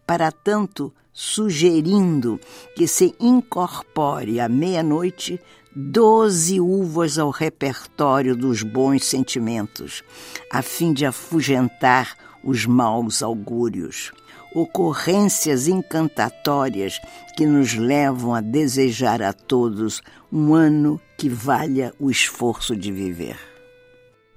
Para 0.07 0.30
tanto, 0.30 0.93
sugerindo 1.12 2.41
que 2.76 2.86
se 2.86 3.14
incorpore 3.18 4.39
à 4.39 4.49
meia-noite 4.49 5.41
doze 5.74 6.61
uvas 6.61 7.18
ao 7.18 7.30
repertório 7.30 8.36
dos 8.36 8.62
bons 8.62 9.05
sentimentos, 9.05 10.03
a 10.51 10.62
fim 10.62 10.93
de 10.93 11.05
afugentar 11.05 12.16
os 12.43 12.66
maus 12.66 13.22
augúrios, 13.22 14.12
ocorrências 14.55 15.68
encantatórias 15.68 17.01
que 17.36 17.46
nos 17.46 17.74
levam 17.74 18.34
a 18.34 18.40
desejar 18.40 19.22
a 19.22 19.32
todos 19.32 20.03
um 20.32 20.55
ano 20.55 21.01
que 21.16 21.28
valha 21.28 21.92
o 21.99 22.11
esforço 22.11 22.76
de 22.76 22.92
viver. 22.92 23.36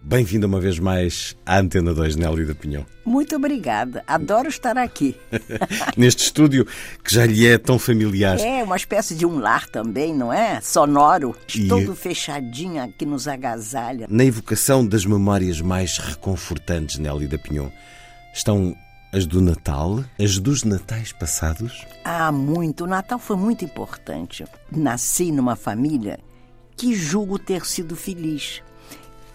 Bem-vinda 0.04 0.48
uma 0.48 0.60
vez 0.60 0.80
mais 0.80 1.38
à 1.46 1.60
Antena 1.60 1.94
2, 1.94 2.16
Nélio 2.16 2.48
da 2.48 2.56
Pinhão. 2.56 2.84
Muito 3.06 3.36
obrigada. 3.36 4.04
Adoro 4.08 4.50
estar 4.50 4.76
aqui. 4.76 5.16
Neste 5.96 6.24
estúdio 6.24 6.66
que 7.04 7.14
já 7.14 7.24
lhe 7.24 7.46
é 7.46 7.56
tão 7.60 7.78
familiar. 7.78 8.40
É, 8.40 8.64
uma 8.64 8.76
espécie 8.76 9.14
de 9.14 9.28
um 9.28 9.38
lar 9.38 9.70
também, 9.70 10.12
não 10.12 10.34
é? 10.34 10.60
Sonoro. 10.60 11.36
E... 11.56 11.68
Todo 11.68 11.96
fechadinho 11.96 12.82
aqui 12.82 13.06
nos 13.06 13.28
agasalha. 13.28 14.08
Na 14.10 14.26
evocação 14.26 14.86
das 14.86 15.06
memórias 15.06 15.62
mais 15.62 16.00
reconfortantes, 16.00 16.98
Nélio 16.98 17.30
da 17.30 17.38
Pinhão, 17.38 17.72
estão 18.34 18.76
as 19.12 19.26
do 19.26 19.42
Natal, 19.42 20.04
as 20.20 20.40
dos 20.40 20.64
Natais 20.64 21.12
passados? 21.12 21.86
Ah, 22.04 22.32
muito. 22.32 22.86
O 22.86 22.88
Natal 22.88 23.20
foi 23.20 23.36
muito 23.36 23.66
importante. 23.66 24.46
Nasci 24.72 25.32
numa 25.32 25.56
família 25.56 26.20
que 26.78 26.96
julgo 26.96 27.38
ter 27.38 27.66
sido 27.66 27.96
feliz 27.96 28.62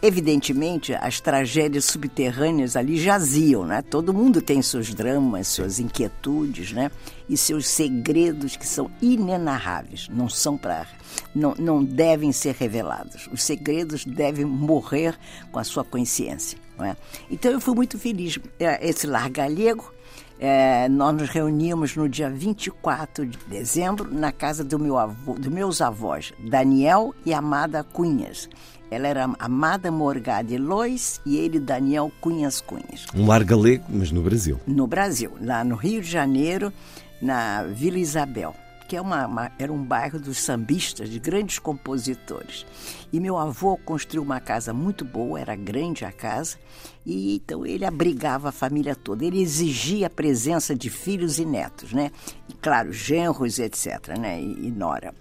Evidentemente, 0.03 0.95
as 0.95 1.21
tragédias 1.21 1.87
subterrâneas 1.87 2.77
ali 2.77 2.99
jaziam, 2.99 3.65
né? 3.65 3.81
Todo 3.81 4.13
mundo 4.13 4.43
tem 4.43 4.61
seus 4.61 4.93
dramas, 4.95 5.49
suas 5.49 5.81
inquietudes, 5.81 6.71
né? 6.71 6.91
E 7.29 7.37
seus 7.37 7.67
segredos 7.67 8.57
que 8.57 8.67
são 8.67 8.91
inenarráveis, 9.01 10.09
não 10.09 10.29
são 10.29 10.57
para 10.57 10.87
não, 11.35 11.55
não 11.59 11.83
devem 11.83 12.31
ser 12.31 12.55
revelados. 12.55 13.29
Os 13.33 13.43
segredos 13.43 14.05
devem 14.05 14.45
morrer 14.45 15.19
com 15.51 15.59
a 15.59 15.65
sua 15.65 15.83
consciência, 15.83 16.59
é? 16.85 16.97
Então 17.31 17.51
eu 17.51 17.61
fui 17.61 17.75
muito 17.75 17.99
feliz. 17.99 18.39
É, 18.59 18.87
esse 18.87 19.07
lar 19.07 19.31
galego 19.31 19.93
é, 20.39 20.89
nós 20.89 21.15
nos 21.15 21.29
reuníamos 21.29 21.97
no 21.97 22.09
dia 22.09 22.29
24 22.29 23.27
de 23.27 23.39
dezembro 23.47 24.13
na 24.13 24.33
casa 24.33 24.63
do 24.63 24.79
meu 24.79 24.99
avô, 24.99 25.35
dos 25.35 25.51
meus 25.51 25.81
avós, 25.81 26.33
Daniel 26.39 27.15
e 27.25 27.33
Amada 27.33 27.83
Cunhas. 27.83 28.49
Ela 28.91 29.09
era 29.09 29.31
Amada 29.39 29.91
Morgade 29.91 30.57
Lois 30.59 31.21
e 31.27 31.37
ele 31.37 31.59
Daniel 31.59 32.13
Cunhas 32.21 32.61
Cunhas. 32.61 33.07
Um 33.15 33.27
lar 33.27 33.43
galego, 33.43 33.85
mas 33.89 34.13
no 34.13 34.23
Brasil. 34.23 34.61
No 34.67 34.87
Brasil, 34.87 35.33
lá 35.41 35.65
no 35.65 35.75
Rio 35.75 36.01
de 36.01 36.09
Janeiro, 36.09 36.73
na 37.21 37.65
Vila 37.65 37.99
Isabel 37.99 38.55
que 38.87 38.97
é 38.97 39.01
uma, 39.01 39.27
uma, 39.27 39.53
era 39.59 39.73
um 39.73 39.83
bairro 39.83 40.19
dos 40.19 40.39
sambistas, 40.39 41.11
de 41.11 41.19
grandes 41.19 41.59
compositores. 41.59 42.65
E 43.13 43.19
meu 43.19 43.37
avô 43.37 43.77
construiu 43.77 44.23
uma 44.23 44.41
casa 44.41 44.73
muito 44.73 45.05
boa, 45.05 45.41
era 45.41 45.57
grande 45.57 46.05
a 46.05 46.13
casa, 46.13 46.57
e 47.05 47.37
então 47.37 47.67
ele 47.67 47.85
abrigava 47.85 48.49
a 48.49 48.53
família 48.53 48.95
toda. 48.95 49.25
Ele 49.25 49.41
exigia 49.41 50.07
a 50.07 50.11
presença 50.11 50.75
de 50.75 50.91
filhos 50.91 51.39
e 51.39 51.45
netos, 51.45 51.93
né? 51.93 52.11
E 52.49 52.53
claro, 52.55 52.93
genros, 52.93 53.59
etc., 53.59 54.17
né? 54.19 54.41
E, 54.41 54.69
e 54.69 54.71
nora. 54.71 55.15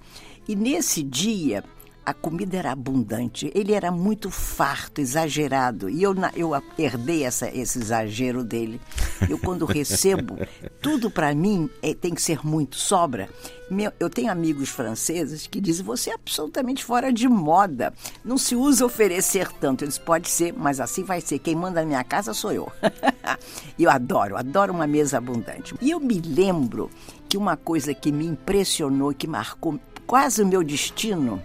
E 0.48 0.56
nesse 0.56 1.02
dia 1.02 1.64
a 2.06 2.14
comida 2.14 2.58
era 2.58 2.72
abundante, 2.72 3.52
ele 3.56 3.74
era 3.74 3.92
muito 3.92 4.30
farto, 4.30 5.02
exagerado. 5.02 5.90
E 5.90 6.04
eu, 6.04 6.14
eu 6.36 6.52
herdei 6.78 7.24
essa, 7.24 7.50
esse 7.50 7.80
exagero 7.80 8.44
dele. 8.44 8.80
Eu, 9.28 9.40
quando 9.40 9.66
recebo, 9.66 10.38
tudo 10.80 11.10
para 11.10 11.34
mim 11.34 11.70
é, 11.82 11.94
tem 11.94 12.14
que 12.14 12.22
ser 12.22 12.46
muito, 12.46 12.76
sobra. 12.76 13.28
Meu, 13.72 13.92
eu 14.00 14.10
tenho 14.10 14.32
amigos 14.32 14.70
franceses 14.70 15.48
que 15.48 15.60
dizem: 15.60 15.84
você 15.84 16.12
é 16.12 16.14
absolutamente 16.14 16.86
fora 16.86 17.12
de 17.12 17.28
moda. 17.28 17.92
Não 18.24 18.38
se 18.38 18.56
usa 18.56 18.86
oferecer 18.86 19.52
tanto. 19.54 19.84
Eles 19.84 19.98
pode 19.98 20.30
ser, 20.30 20.54
mas 20.54 20.80
assim 20.80 21.04
vai 21.04 21.20
ser. 21.20 21.40
Quem 21.40 21.56
manda 21.56 21.82
na 21.82 21.88
minha 21.88 22.04
casa 22.04 22.34
sou 22.34 22.52
eu. 22.52 22.72
Eu 23.78 23.90
adoro, 23.90 24.38
adoro 24.38 24.72
uma 24.72 24.88
mesa 24.88 25.18
abundante. 25.18 25.76
E 25.82 25.92
eu 25.92 26.00
me 26.00 26.22
lembro 26.22 26.90
que 27.28 27.38
uma 27.38 27.58
coisa 27.58 27.94
que 27.94 28.12
me 28.12 28.26
impressionou, 28.26 29.14
que 29.14 29.28
marcou 29.28 29.78
quase 30.08 30.42
o 30.42 30.48
meu 30.48 30.64
destino, 30.64 31.42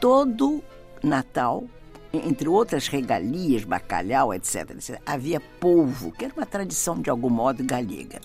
todo 0.00 0.62
Natal, 1.02 1.64
entre 2.12 2.48
outras 2.48 2.88
regalias, 2.88 3.64
bacalhau, 3.64 4.32
etc., 4.32 4.70
etc., 4.70 5.00
havia 5.04 5.40
polvo, 5.60 6.12
que 6.12 6.24
era 6.24 6.34
uma 6.34 6.46
tradição 6.46 7.00
de 7.00 7.10
algum 7.10 7.30
modo 7.30 7.64
galega. 7.64 8.20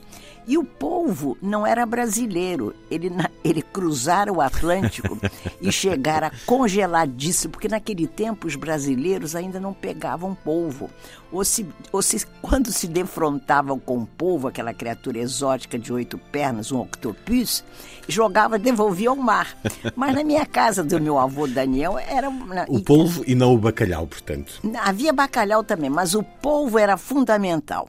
E 0.47 0.57
o 0.57 0.63
polvo 0.63 1.37
não 1.41 1.65
era 1.65 1.85
brasileiro, 1.85 2.73
ele, 2.89 3.11
ele 3.43 3.61
cruzara 3.61 4.33
o 4.33 4.41
Atlântico 4.41 5.17
e 5.61 5.71
chegara 5.71 6.31
congeladíssimo, 6.45 7.51
porque 7.51 7.67
naquele 7.67 8.07
tempo 8.07 8.47
os 8.47 8.55
brasileiros 8.55 9.35
ainda 9.35 9.59
não 9.59 9.73
pegavam 9.73 10.35
polvo. 10.35 10.89
Ou 11.31 11.45
se, 11.45 11.65
ou 11.91 12.01
se 12.01 12.25
quando 12.41 12.71
se 12.71 12.87
defrontavam 12.87 13.79
com 13.79 13.99
o 13.99 14.05
polvo, 14.05 14.49
aquela 14.49 14.73
criatura 14.73 15.19
exótica 15.19 15.79
de 15.79 15.93
oito 15.93 16.17
pernas, 16.17 16.71
um 16.71 16.81
octopus, 16.81 17.63
jogava, 18.07 18.59
devolvia 18.59 19.09
ao 19.09 19.15
mar. 19.15 19.57
Mas 19.95 20.13
na 20.13 20.23
minha 20.23 20.45
casa 20.45 20.83
do 20.83 20.99
meu 20.99 21.17
avô 21.17 21.47
Daniel 21.47 21.97
era. 21.97 22.29
O 22.67 22.81
polvo 22.81 23.23
e 23.25 23.33
não 23.33 23.53
o 23.53 23.57
bacalhau, 23.57 24.05
portanto. 24.05 24.59
Havia 24.83 25.13
bacalhau 25.13 25.63
também, 25.63 25.89
mas 25.89 26.13
o 26.13 26.23
polvo 26.23 26.77
era 26.77 26.97
fundamental. 26.97 27.87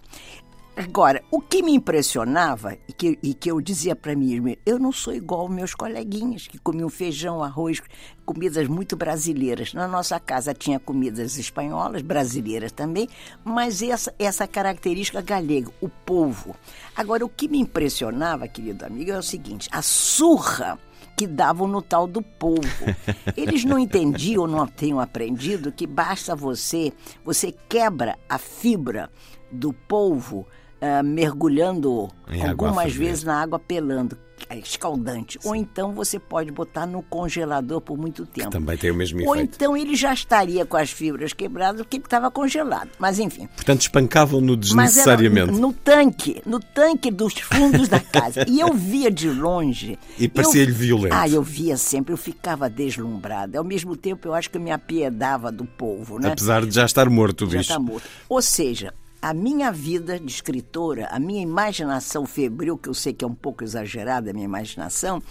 Agora, 0.75 1.23
o 1.31 1.39
que 1.39 1.63
me 1.63 1.75
impressionava 1.75 2.79
e 2.89 2.93
que, 2.95 3.19
e 3.23 3.35
que 3.35 3.51
eu 3.51 3.61
dizia 3.61 3.95
para 3.95 4.17
mim, 4.17 4.57
eu 4.65 4.79
não 4.79 4.91
sou 4.91 5.13
igual 5.13 5.47
meus 5.47 5.75
coleguinhas 5.75 6.49
que 6.49 6.59
comiam 6.59 6.89
feijão, 6.89 7.43
arroz, 7.43 7.83
comidas 8.25 8.67
muito 8.67 8.97
brasileiras. 8.97 9.75
Na 9.75 9.87
nossa 9.87 10.19
casa 10.19 10.55
tinha 10.55 10.81
comidas 10.81 11.37
espanholas, 11.37 12.01
brasileiras 12.01 12.73
também, 12.73 13.07
mas 13.45 13.83
essa, 13.83 14.15
essa 14.19 14.49
característica 14.49 15.21
galega, 15.21 15.71
o 15.79 15.91
polvo. 15.91 16.57
Agora, 16.97 17.23
o 17.23 17.29
que 17.29 17.49
me 17.49 17.59
impressionava, 17.59 18.49
querido 18.49 18.87
amigo, 18.87 19.11
é 19.11 19.19
o 19.19 19.23
seguinte: 19.23 19.69
a 19.71 19.83
surra 19.83 20.79
que 21.15 21.27
davam 21.27 21.69
no 21.69 21.83
tal 21.83 22.07
do 22.07 22.23
polvo. 22.23 22.87
Eles 23.37 23.63
não 23.63 23.79
entendiam, 23.79 24.47
não 24.47 24.67
tinham 24.67 24.99
aprendido 24.99 25.71
que 25.71 25.87
basta 25.87 26.35
você, 26.35 26.93
você 27.23 27.53
quebra 27.69 28.19
a 28.27 28.39
fibra 28.39 29.11
do 29.51 29.75
polvo 29.75 30.47
uh, 30.83 31.05
mergulhando 31.05 32.11
em 32.29 32.45
algumas 32.45 32.93
vezes 32.93 33.23
na 33.23 33.41
água 33.41 33.59
pelando, 33.59 34.19
é 34.49 34.59
escaldante. 34.59 35.39
Sim. 35.41 35.49
Ou 35.49 35.55
então 35.55 35.93
você 35.93 36.19
pode 36.19 36.51
botar 36.51 36.87
no 36.87 37.03
congelador 37.03 37.81
por 37.81 37.97
muito 37.97 38.27
tempo. 38.27 38.49
Que 38.49 38.53
também 38.53 38.77
tem 38.77 38.91
o 38.91 38.95
mesmo 38.95 39.19
efeito. 39.19 39.31
Ou 39.31 39.37
então 39.37 39.77
ele 39.77 39.95
já 39.95 40.13
estaria 40.13 40.65
com 40.67 40.77
as 40.77 40.91
fibras 40.91 41.33
quebradas 41.33 41.83
porque 41.83 41.99
estava 41.99 42.31
congelado. 42.31 42.91
Mas 42.99 43.19
enfim. 43.19 43.47
Portanto, 43.55 43.83
espancavam-no 43.83 44.57
desnecessariamente. 44.57 45.53
no 45.53 45.73
tanque, 45.73 46.43
no 46.45 46.59
tanque 46.59 47.11
dos 47.11 47.35
fundos 47.35 47.89
da 47.89 48.01
casa. 48.01 48.45
E 48.49 48.61
eu 48.61 48.73
via 48.75 49.11
de 49.11 49.29
longe. 49.29 49.99
E 50.19 50.29
parecia-lhe 50.29 50.73
violento. 50.73 51.15
Ah, 51.15 51.29
eu 51.29 51.43
via 51.43 51.77
sempre, 51.77 52.13
eu 52.13 52.19
ficava 52.19 52.69
deslumbrada. 52.69 53.59
Ao 53.59 53.65
mesmo 53.65 53.97
tempo, 53.97 54.29
eu 54.29 54.35
acho 54.35 54.51
que 54.51 54.57
eu 54.57 54.61
me 54.61 54.71
apiedava 54.71 55.53
do 55.53 55.65
povo, 55.65 56.19
né? 56.19 56.33
Apesar 56.33 56.67
de 56.67 56.75
já 56.75 56.85
estar 56.85 57.09
morto 57.09 57.43
o 57.43 57.47
bicho. 57.47 57.57
Já 57.57 57.61
está 57.61 57.79
morto. 57.79 58.09
Ou 58.29 58.43
seja, 58.43 58.93
a 59.23 59.33
minha 59.33 59.71
vida 59.71 60.19
de 60.19 60.33
escritora, 60.33 61.07
a 61.07 61.21
minha 61.21 61.41
imaginação 61.41 62.27
febril, 62.27 62.77
que 62.77 62.89
eu 62.89 62.95
sei 62.95 63.13
que 63.13 63.25
é 63.25 63.29
um 63.29 63.35
pouco 63.35 63.63
exagerada 63.63 64.31
a 64.31 64.35
minha 64.35 64.45
imaginação, 64.45 65.23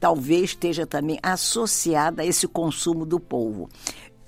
talvez 0.00 0.50
esteja 0.50 0.84
também 0.84 1.16
associada 1.22 2.22
a 2.22 2.26
esse 2.26 2.48
consumo 2.48 3.06
do 3.06 3.20
polvo, 3.20 3.70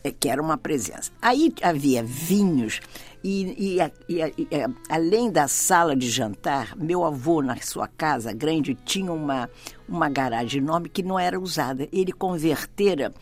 é, 0.04 0.12
que 0.12 0.28
era 0.28 0.40
uma 0.40 0.56
presença. 0.56 1.10
Aí 1.20 1.52
havia 1.60 2.00
vinhos 2.04 2.80
e, 3.24 3.78
e, 3.78 3.82
e, 4.08 4.22
e, 4.22 4.48
além 4.88 5.32
da 5.32 5.48
sala 5.48 5.96
de 5.96 6.08
jantar, 6.08 6.76
meu 6.76 7.04
avô, 7.04 7.42
na 7.42 7.56
sua 7.56 7.88
casa 7.88 8.32
grande, 8.32 8.76
tinha 8.84 9.12
uma, 9.12 9.50
uma 9.88 10.08
garagem 10.08 10.62
enorme 10.62 10.88
que 10.88 11.02
não 11.02 11.18
era 11.18 11.40
usada. 11.40 11.88
Ele 11.92 12.12
convertera 12.12 13.12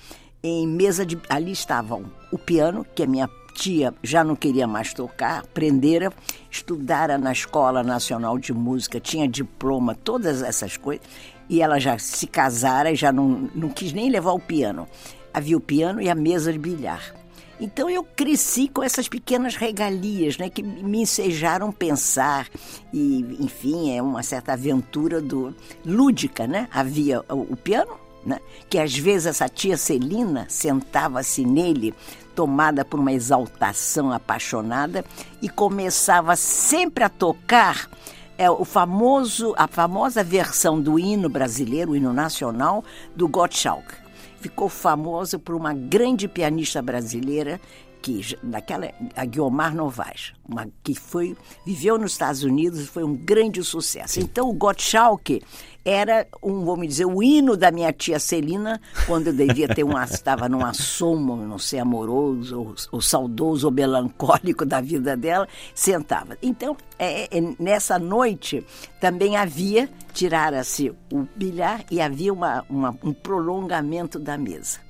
em 0.43 0.69
mesa 0.69 1.07
de. 1.07 1.19
Ali 1.31 1.53
estavam 1.53 2.05
o 2.31 2.39
piano, 2.39 2.87
que 2.95 3.03
é 3.03 3.07
minha 3.07 3.29
tia 3.57 3.95
já 4.03 4.23
não 4.23 4.37
queria 4.37 4.67
mais 4.67 4.93
tocar, 4.93 5.41
aprendera, 5.41 6.13
estudara 6.51 7.17
na 7.17 7.33
Escola 7.33 7.83
Nacional 7.83 8.39
de 8.39 8.53
Música, 8.53 9.01
tinha 9.01 9.27
diploma, 9.27 9.95
todas 9.95 10.43
essas 10.43 10.77
coisas. 10.77 11.05
E 11.49 11.63
ela 11.63 11.79
já 11.79 11.99
se 11.99 12.27
casara 12.27 12.91
e 12.91 12.97
já 12.97 13.11
não, 13.11 13.49
não 13.55 13.69
quis 13.69 13.93
nem 13.93 14.11
levar 14.11 14.33
o 14.33 14.41
piano. 14.41 14.87
Havia 15.33 15.57
o 15.57 15.61
piano 15.61 16.01
e 16.03 16.11
a 16.11 16.15
mesa 16.15 16.53
de 16.53 16.59
bilhar. 16.59 17.15
Então 17.59 17.89
eu 17.89 18.05
cresci 18.05 18.69
com 18.69 18.83
essas 18.83 19.09
pequenas 19.09 19.57
regalias, 19.57 20.37
né, 20.37 20.51
que 20.51 20.63
me 20.63 21.01
ensejaram 21.01 21.73
pensar 21.73 22.49
e, 22.93 23.39
enfim, 23.41 23.97
é 23.97 24.03
uma 24.03 24.23
certa 24.23 24.53
aventura 24.53 25.23
do 25.23 25.55
lúdica, 25.85 26.47
né? 26.47 26.69
Havia 26.71 27.23
o, 27.31 27.53
o 27.53 27.57
piano, 27.57 27.97
né, 28.27 28.41
que 28.69 28.79
às 28.79 28.95
vezes 28.97 29.27
essa 29.27 29.49
tia 29.49 29.77
Celina 29.79 30.47
sentava-se 30.51 31.47
nele, 31.47 31.95
tomada 32.37 32.84
por 32.84 33.01
uma 33.01 33.12
exaltação 33.12 34.12
apaixonada 34.12 35.05
e 35.43 35.49
começava 35.49 36.37
sempre 36.37 37.03
a 37.03 37.09
tocar 37.09 37.91
é 38.39 38.51
o 38.51 38.66
famoso 38.66 39.55
a 39.57 39.66
famosa 39.66 40.22
versão 40.22 40.78
do 40.78 40.99
hino 40.99 41.30
brasileiro, 41.30 41.93
o 41.93 41.97
hino 41.97 42.12
nacional 42.12 42.84
do 43.16 43.26
Gottschalk 43.26 43.87
ficou 44.39 44.68
famosa 44.68 45.39
por 45.39 45.55
uma 45.55 45.72
grande 45.72 46.28
pianista 46.28 46.82
brasileira 46.82 47.59
que 48.03 48.37
naquela 48.43 48.93
a 49.16 49.24
Guiomar 49.24 49.74
Novaes, 49.74 50.34
uma 50.47 50.68
que 50.84 50.95
foi 50.95 51.34
viveu 51.64 51.99
nos 51.99 52.12
Estados 52.12 52.45
Unidos 52.45 52.80
e 52.80 52.87
foi 52.87 53.03
um 53.03 53.16
grande 53.16 53.64
sucesso. 53.64 54.20
Então 54.20 54.49
o 54.49 54.53
Gottschalk 54.53 55.43
era 55.87 56.26
um, 56.43 56.64
vamos 56.64 56.89
dizer, 56.89 57.05
o 57.05 57.22
hino 57.22 57.57
da 57.57 57.70
minha 57.70 57.93
tia 57.93 58.18
Celina, 58.18 58.80
quando 59.07 59.28
eu 59.28 59.32
devia 59.32 59.68
ter 59.68 59.84
um 59.84 59.97
estava 60.03 60.49
num 60.49 60.66
assomo, 60.66 61.37
não 61.37 61.61
sei, 61.61 61.78
amoroso, 61.78 62.59
ou, 62.59 62.74
ou, 62.91 63.01
saudoso 63.01 63.68
ou 63.68 63.72
melancólico 63.72 64.66
da 64.66 64.80
vida 64.80 65.16
dela, 65.16 65.47
sentava. 65.72 66.37
Então, 66.43 66.76
é, 66.99 67.24
é, 67.39 67.41
nessa 67.61 68.01
noite 68.01 68.66
também 69.01 69.37
havia, 69.37 69.89
tirara-se 70.12 70.93
o 71.12 71.24
bilhar 71.37 71.84
e 71.89 72.01
havia 72.01 72.32
uma, 72.32 72.64
uma, 72.68 72.91
um 73.05 73.12
prolongamento 73.12 74.18
da 74.18 74.37
mesa. 74.37 74.80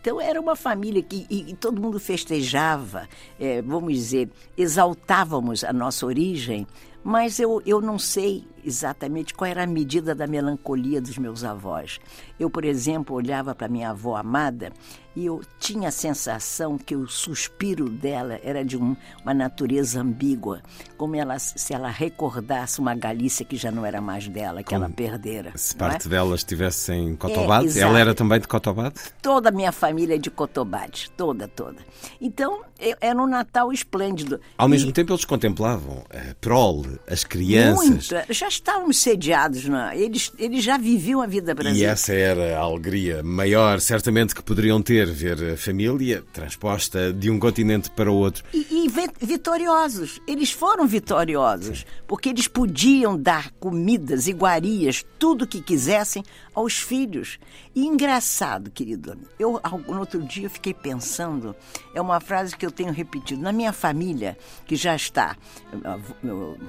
Então 0.00 0.20
era 0.20 0.40
uma 0.40 0.54
família 0.54 1.02
que 1.02 1.26
e, 1.28 1.50
e 1.50 1.54
todo 1.54 1.82
mundo 1.82 1.98
festejava, 1.98 3.08
é, 3.40 3.60
vamos 3.60 3.92
dizer, 3.92 4.30
exaltávamos 4.56 5.64
a 5.64 5.72
nossa 5.72 6.06
origem, 6.06 6.64
mas 7.06 7.38
eu, 7.38 7.62
eu 7.64 7.80
não 7.80 8.00
sei 8.00 8.44
exatamente 8.64 9.32
qual 9.32 9.48
era 9.48 9.62
a 9.62 9.66
medida 9.66 10.12
da 10.12 10.26
melancolia 10.26 11.00
dos 11.00 11.16
meus 11.18 11.44
avós. 11.44 12.00
Eu, 12.36 12.50
por 12.50 12.64
exemplo, 12.64 13.14
olhava 13.14 13.54
para 13.54 13.68
minha 13.68 13.90
avó 13.90 14.16
amada 14.16 14.72
e 15.16 15.26
eu 15.26 15.40
tinha 15.58 15.88
a 15.88 15.92
sensação 15.92 16.76
que 16.76 16.94
o 16.94 17.08
suspiro 17.08 17.88
dela 17.88 18.38
era 18.44 18.62
de 18.62 18.76
um, 18.76 18.94
uma 19.22 19.32
natureza 19.32 20.00
ambígua, 20.00 20.60
como 20.96 21.16
ela, 21.16 21.38
se 21.38 21.72
ela 21.72 21.88
recordasse 21.88 22.78
uma 22.78 22.94
Galícia 22.94 23.44
que 23.44 23.56
já 23.56 23.70
não 23.70 23.84
era 23.84 24.00
mais 24.00 24.28
dela, 24.28 24.62
que 24.62 24.70
como 24.70 24.84
ela 24.84 24.92
perdera. 24.92 25.52
Se 25.56 25.74
parte 25.74 26.06
é? 26.06 26.10
dela 26.10 26.34
estivesse 26.34 26.92
em 26.92 27.16
Cotobade, 27.16 27.78
é, 27.78 27.82
ela 27.82 27.98
era 27.98 28.14
também 28.14 28.38
de 28.38 28.46
Cotobade? 28.46 28.94
Toda 29.22 29.48
a 29.48 29.52
minha 29.52 29.72
família 29.72 30.16
é 30.16 30.18
de 30.18 30.30
Cotobade, 30.30 31.10
toda, 31.16 31.48
toda. 31.48 31.78
Então, 32.20 32.60
era 33.00 33.18
um 33.20 33.26
Natal 33.26 33.72
esplêndido. 33.72 34.40
Ao 34.58 34.68
e... 34.68 34.70
mesmo 34.70 34.92
tempo, 34.92 35.12
eles 35.12 35.24
contemplavam 35.24 36.04
a 36.10 36.34
prole, 36.40 36.98
as 37.08 37.24
crianças. 37.24 38.10
Muito, 38.10 38.32
já 38.32 38.48
estávamos 38.48 38.98
sediados, 38.98 39.64
não 39.64 39.78
é? 39.78 39.98
eles, 39.98 40.32
eles 40.38 40.62
já 40.62 40.76
viviam 40.76 41.20
a 41.20 41.26
vida 41.26 41.54
brasileira. 41.54 41.90
E 41.90 41.92
essa 41.92 42.12
era 42.12 42.58
a 42.58 42.60
alegria 42.60 43.22
maior, 43.22 43.80
certamente, 43.80 44.34
que 44.34 44.42
poderiam 44.42 44.82
ter, 44.82 45.05
ver 45.12 45.52
a 45.52 45.56
família 45.56 46.24
transposta 46.32 47.12
de 47.12 47.30
um 47.30 47.38
continente 47.38 47.90
para 47.90 48.10
o 48.10 48.14
outro. 48.14 48.44
E, 48.52 48.86
e 48.86 49.24
vitoriosos. 49.24 50.20
Eles 50.26 50.52
foram 50.52 50.86
vitoriosos, 50.86 51.80
Sim. 51.80 51.84
porque 52.06 52.28
eles 52.28 52.48
podiam 52.48 53.16
dar 53.20 53.50
comidas, 53.52 54.26
iguarias, 54.26 55.04
tudo 55.18 55.44
o 55.44 55.46
que 55.46 55.60
quisessem 55.60 56.22
aos 56.54 56.78
filhos. 56.78 57.38
E 57.74 57.84
engraçado, 57.84 58.70
querido, 58.70 59.16
eu 59.38 59.60
no 59.86 59.98
outro 60.00 60.22
dia 60.22 60.46
eu 60.46 60.50
fiquei 60.50 60.72
pensando, 60.72 61.54
é 61.94 62.00
uma 62.00 62.20
frase 62.20 62.56
que 62.56 62.64
eu 62.64 62.70
tenho 62.70 62.92
repetido, 62.92 63.42
na 63.42 63.52
minha 63.52 63.72
família, 63.72 64.36
que 64.66 64.76
já 64.76 64.94
está, 64.94 65.36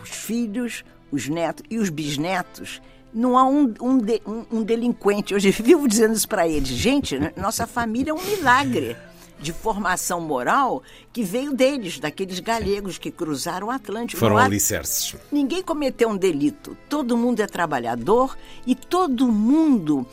os 0.03 0.09
filhos, 0.09 0.83
os 1.11 1.27
netos 1.27 1.63
e 1.69 1.77
os 1.77 1.89
bisnetos, 1.89 2.81
não 3.14 3.38
há 3.38 3.45
um, 3.45 3.74
um, 3.82 3.97
de, 3.97 4.22
um, 4.26 4.45
um 4.51 4.64
delinquente. 4.64 5.34
Hoje 5.34 5.51
vivo 5.51 5.88
dizendo 5.88 6.14
isso 6.14 6.28
para 6.28 6.47
eles. 6.47 6.70
Gente, 6.70 7.18
nossa 7.36 7.66
família 7.66 8.12
é 8.12 8.14
um 8.14 8.24
milagre 8.24 8.95
de 9.39 9.53
formação 9.53 10.20
moral 10.20 10.82
que 11.14 11.24
veio 11.24 11.53
deles, 11.53 11.99
daqueles 11.99 12.39
galegos 12.39 12.97
que 12.97 13.12
cruzaram 13.12 13.68
o 13.68 13.72
Atlântico. 13.72 14.20
Foram 14.20 14.38
alicerces. 14.38 15.16
Ninguém 15.32 15.62
cometeu 15.62 16.10
um 16.10 16.18
delito. 16.18 16.76
Todo 16.89 17.18
mundo 17.18 17.39
é 17.41 17.47
trabalhador 17.47 18.38
e 18.66 18.74
todo 18.74 19.32
mundo 19.32 20.05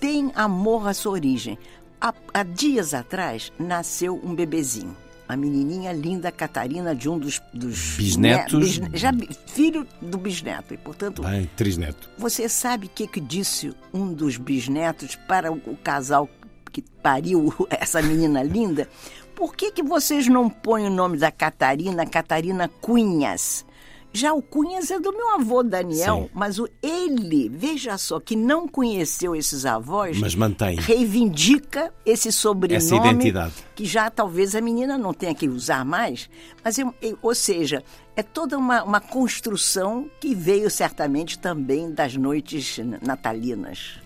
tem 0.00 0.32
amor 0.34 0.88
à 0.88 0.94
sua 0.94 1.12
origem. 1.12 1.58
Há, 2.00 2.12
há 2.34 2.42
dias 2.42 2.92
atrás 2.92 3.52
nasceu 3.58 4.20
um 4.24 4.34
bebezinho 4.34 4.96
a 5.32 5.36
menininha 5.36 5.92
linda 5.92 6.30
Catarina 6.30 6.94
de 6.94 7.08
um 7.08 7.18
dos, 7.18 7.40
dos 7.52 7.96
bisnetos, 7.96 8.78
né, 8.78 8.90
já 8.92 9.10
filho 9.46 9.86
do 10.00 10.18
bisneto 10.18 10.74
e 10.74 10.76
portanto 10.76 11.22
Bem, 11.22 11.48
trisneto. 11.56 12.10
Você 12.18 12.48
sabe 12.48 12.86
o 12.86 12.90
que 12.90 13.06
que 13.06 13.20
disse 13.20 13.74
um 13.92 14.12
dos 14.12 14.36
bisnetos 14.36 15.16
para 15.16 15.50
o, 15.50 15.56
o 15.66 15.76
casal 15.76 16.28
que 16.70 16.82
pariu 17.02 17.52
essa 17.70 18.02
menina 18.02 18.42
linda? 18.42 18.88
Por 19.34 19.56
que 19.56 19.72
que 19.72 19.82
vocês 19.82 20.28
não 20.28 20.50
põem 20.50 20.86
o 20.86 20.90
nome 20.90 21.16
da 21.16 21.30
Catarina 21.30 22.06
Catarina 22.06 22.68
Cunhas? 22.68 23.64
Já 24.12 24.34
o 24.34 24.42
Cunhas 24.42 24.90
é 24.90 25.00
do 25.00 25.10
meu 25.10 25.34
avô 25.34 25.62
Daniel, 25.62 26.24
Sim. 26.24 26.30
mas 26.34 26.58
o 26.58 26.68
ele, 26.82 27.48
veja 27.48 27.96
só, 27.96 28.20
que 28.20 28.36
não 28.36 28.68
conheceu 28.68 29.34
esses 29.34 29.64
avós, 29.64 30.18
mas 30.18 30.34
mantém. 30.34 30.76
reivindica 30.76 31.92
esse 32.04 32.30
sobrenome. 32.30 32.76
Essa 32.76 32.96
identidade. 32.96 33.54
Que 33.74 33.86
já 33.86 34.10
talvez 34.10 34.54
a 34.54 34.60
menina 34.60 34.98
não 34.98 35.14
tenha 35.14 35.34
que 35.34 35.48
usar 35.48 35.84
mais. 35.84 36.28
Mas, 36.62 36.78
eu, 36.78 36.94
eu, 37.00 37.18
ou 37.22 37.34
seja, 37.34 37.82
é 38.14 38.22
toda 38.22 38.58
uma, 38.58 38.82
uma 38.82 39.00
construção 39.00 40.10
que 40.20 40.34
veio 40.34 40.68
certamente 40.68 41.38
também 41.38 41.90
das 41.90 42.14
noites 42.14 42.78
natalinas. 43.00 43.98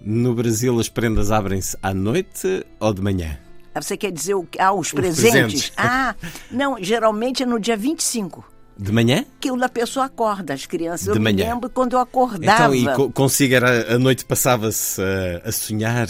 No 0.00 0.34
Brasil, 0.34 0.78
as 0.78 0.90
prendas 0.90 1.32
abrem-se 1.32 1.76
à 1.82 1.94
noite 1.94 2.66
ou 2.78 2.92
de 2.92 3.00
manhã? 3.00 3.38
Ah, 3.74 3.80
você 3.80 3.96
quer 3.96 4.12
dizer 4.12 4.34
o, 4.34 4.46
ah, 4.58 4.72
os, 4.72 4.88
os 4.88 4.92
presentes? 4.92 5.32
presentes? 5.32 5.72
Ah, 5.76 6.14
não, 6.50 6.82
geralmente 6.82 7.42
é 7.42 7.46
no 7.46 7.58
dia 7.58 7.76
25. 7.76 8.55
De 8.78 8.92
manhã? 8.92 9.24
Que 9.40 9.48
a 9.48 9.68
pessoa 9.68 10.06
acorda, 10.06 10.52
as 10.52 10.66
crianças. 10.66 11.12
De 11.12 11.18
eu 11.18 11.22
manhã. 11.22 11.44
me 11.44 11.50
lembro 11.50 11.70
quando 11.70 11.94
eu 11.94 11.98
acordava. 11.98 12.76
Então, 12.76 13.06
e 13.06 13.12
consigo, 13.12 13.54
era, 13.54 13.94
a 13.94 13.98
noite 13.98 14.24
passava-se 14.24 15.00
a, 15.00 15.48
a, 15.48 15.52
sonhar 15.52 16.08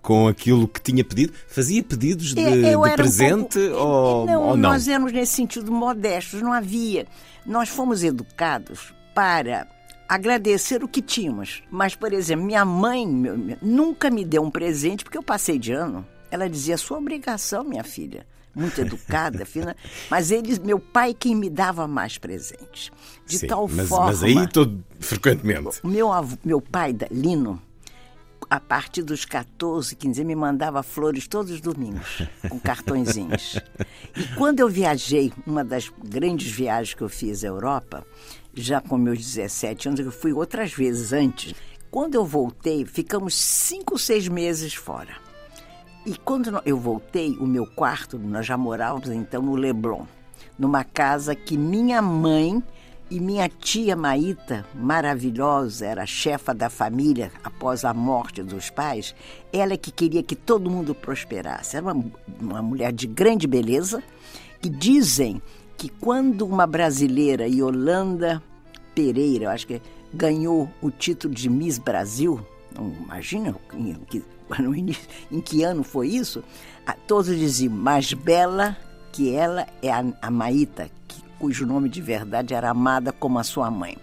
com 0.00 0.26
aquilo 0.26 0.66
que 0.66 0.80
tinha 0.80 1.04
pedido? 1.04 1.34
Fazia 1.46 1.82
pedidos 1.82 2.32
de, 2.32 2.42
de 2.42 2.94
presente 2.94 3.58
um 3.58 3.70
pouco, 3.70 3.84
ou, 3.84 4.26
não, 4.26 4.42
ou 4.42 4.56
não? 4.56 4.70
Nós 4.70 4.88
éramos 4.88 5.12
nesse 5.12 5.34
sentido 5.34 5.70
modestos, 5.70 6.40
não 6.40 6.52
havia. 6.52 7.06
Nós 7.44 7.68
fomos 7.68 8.02
educados 8.02 8.94
para 9.14 9.66
agradecer 10.08 10.82
o 10.82 10.88
que 10.88 11.02
tínhamos. 11.02 11.62
Mas, 11.70 11.94
por 11.94 12.14
exemplo, 12.14 12.46
minha 12.46 12.64
mãe 12.64 13.06
meu, 13.06 13.36
nunca 13.60 14.08
me 14.08 14.24
deu 14.24 14.42
um 14.42 14.50
presente 14.50 15.04
porque 15.04 15.18
eu 15.18 15.22
passei 15.22 15.58
de 15.58 15.72
ano. 15.72 16.06
Ela 16.30 16.48
dizia: 16.48 16.78
sua 16.78 16.96
obrigação, 16.96 17.62
minha 17.62 17.84
filha 17.84 18.24
muito 18.56 18.80
educada, 18.80 19.44
fina, 19.46 19.76
mas 20.10 20.30
eles, 20.30 20.58
meu 20.58 20.80
pai 20.80 21.12
quem 21.12 21.36
me 21.36 21.50
dava 21.50 21.86
mais 21.86 22.16
presentes. 22.16 22.90
De 23.26 23.38
Sim, 23.38 23.46
tal 23.46 23.68
mas, 23.68 23.88
forma. 23.88 24.06
Mas 24.06 24.22
aí 24.22 24.48
todo 24.48 24.82
frequentemente. 24.98 25.80
Meu, 25.84 26.12
avô, 26.12 26.36
meu 26.44 26.60
pai, 26.60 26.96
Lino, 27.10 27.60
a 28.48 28.58
partir 28.60 29.02
dos 29.02 29.24
14, 29.24 29.94
15 29.94 30.24
me 30.24 30.34
mandava 30.34 30.82
flores 30.82 31.26
todos 31.26 31.52
os 31.52 31.60
domingos, 31.60 32.22
com 32.48 32.58
cartõezinhos. 32.58 33.60
E 34.16 34.24
quando 34.36 34.60
eu 34.60 34.68
viajei, 34.68 35.32
uma 35.46 35.64
das 35.64 35.92
grandes 36.02 36.50
viagens 36.50 36.94
que 36.94 37.02
eu 37.02 37.08
fiz 37.08 37.44
à 37.44 37.48
Europa, 37.48 38.06
já 38.54 38.80
com 38.80 38.96
meus 38.96 39.18
17 39.18 39.88
anos, 39.88 40.00
eu 40.00 40.10
fui 40.10 40.32
outras 40.32 40.72
vezes 40.72 41.12
antes. 41.12 41.54
Quando 41.90 42.14
eu 42.14 42.24
voltei, 42.24 42.84
ficamos 42.84 43.34
cinco, 43.34 43.98
seis 43.98 44.28
meses 44.28 44.74
fora. 44.74 45.25
E 46.06 46.16
quando 46.16 46.62
eu 46.64 46.78
voltei, 46.78 47.36
o 47.40 47.44
meu 47.44 47.66
quarto, 47.66 48.16
nós 48.16 48.46
já 48.46 48.56
morávamos 48.56 49.08
então 49.08 49.42
no 49.42 49.56
Leblon, 49.56 50.04
numa 50.56 50.84
casa 50.84 51.34
que 51.34 51.58
minha 51.58 52.00
mãe 52.00 52.62
e 53.10 53.18
minha 53.18 53.48
tia 53.48 53.96
Maíta, 53.96 54.64
maravilhosa, 54.72 55.84
era 55.84 56.06
chefa 56.06 56.54
da 56.54 56.70
família 56.70 57.32
após 57.42 57.84
a 57.84 57.92
morte 57.92 58.40
dos 58.40 58.70
pais, 58.70 59.16
ela 59.52 59.72
é 59.72 59.76
que 59.76 59.90
queria 59.90 60.22
que 60.22 60.36
todo 60.36 60.70
mundo 60.70 60.94
prosperasse. 60.94 61.76
Era 61.76 61.92
uma, 61.92 62.04
uma 62.40 62.62
mulher 62.62 62.92
de 62.92 63.08
grande 63.08 63.48
beleza, 63.48 64.00
que 64.60 64.68
dizem 64.68 65.42
que 65.76 65.88
quando 65.88 66.46
uma 66.46 66.68
brasileira, 66.68 67.48
Yolanda 67.48 68.40
Pereira, 68.94 69.46
eu 69.46 69.50
acho 69.50 69.66
que 69.66 69.82
ganhou 70.14 70.70
o 70.80 70.88
título 70.88 71.34
de 71.34 71.50
Miss 71.50 71.78
Brasil, 71.78 72.40
imagina 72.78 73.56
que 74.08 74.22
no 74.58 74.74
início, 74.74 75.08
em 75.30 75.40
que 75.40 75.62
ano 75.62 75.82
foi 75.82 76.08
isso? 76.08 76.42
Todos 77.06 77.36
diziam, 77.36 77.72
mais 77.72 78.12
bela 78.12 78.76
que 79.12 79.32
ela 79.32 79.66
é 79.82 79.90
a, 79.90 80.04
a 80.20 80.30
Maíta, 80.30 80.90
que, 81.08 81.22
cujo 81.38 81.66
nome 81.66 81.88
de 81.88 82.00
verdade 82.00 82.54
era 82.54 82.70
amada 82.70 83.12
como 83.12 83.38
a 83.38 83.44
sua 83.44 83.70
mãe. 83.70 83.96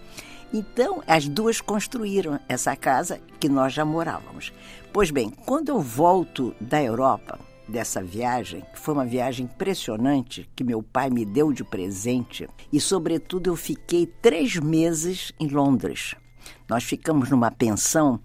Então, 0.52 1.02
as 1.06 1.26
duas 1.28 1.60
construíram 1.60 2.38
essa 2.48 2.76
casa 2.76 3.20
que 3.40 3.48
nós 3.48 3.72
já 3.72 3.84
morávamos. 3.84 4.52
Pois 4.92 5.10
bem, 5.10 5.30
quando 5.30 5.68
eu 5.68 5.80
volto 5.80 6.54
da 6.60 6.82
Europa, 6.82 7.38
dessa 7.66 8.02
viagem, 8.02 8.62
que 8.72 8.78
foi 8.78 8.94
uma 8.94 9.04
viagem 9.04 9.46
impressionante, 9.46 10.48
que 10.54 10.62
meu 10.62 10.82
pai 10.82 11.10
me 11.10 11.24
deu 11.24 11.52
de 11.52 11.64
presente, 11.64 12.48
e, 12.72 12.80
sobretudo, 12.80 13.50
eu 13.50 13.56
fiquei 13.56 14.06
três 14.06 14.56
meses 14.56 15.32
em 15.40 15.48
Londres. 15.48 16.14
Nós 16.68 16.84
ficamos 16.84 17.30
numa 17.30 17.50
pensão 17.50 18.20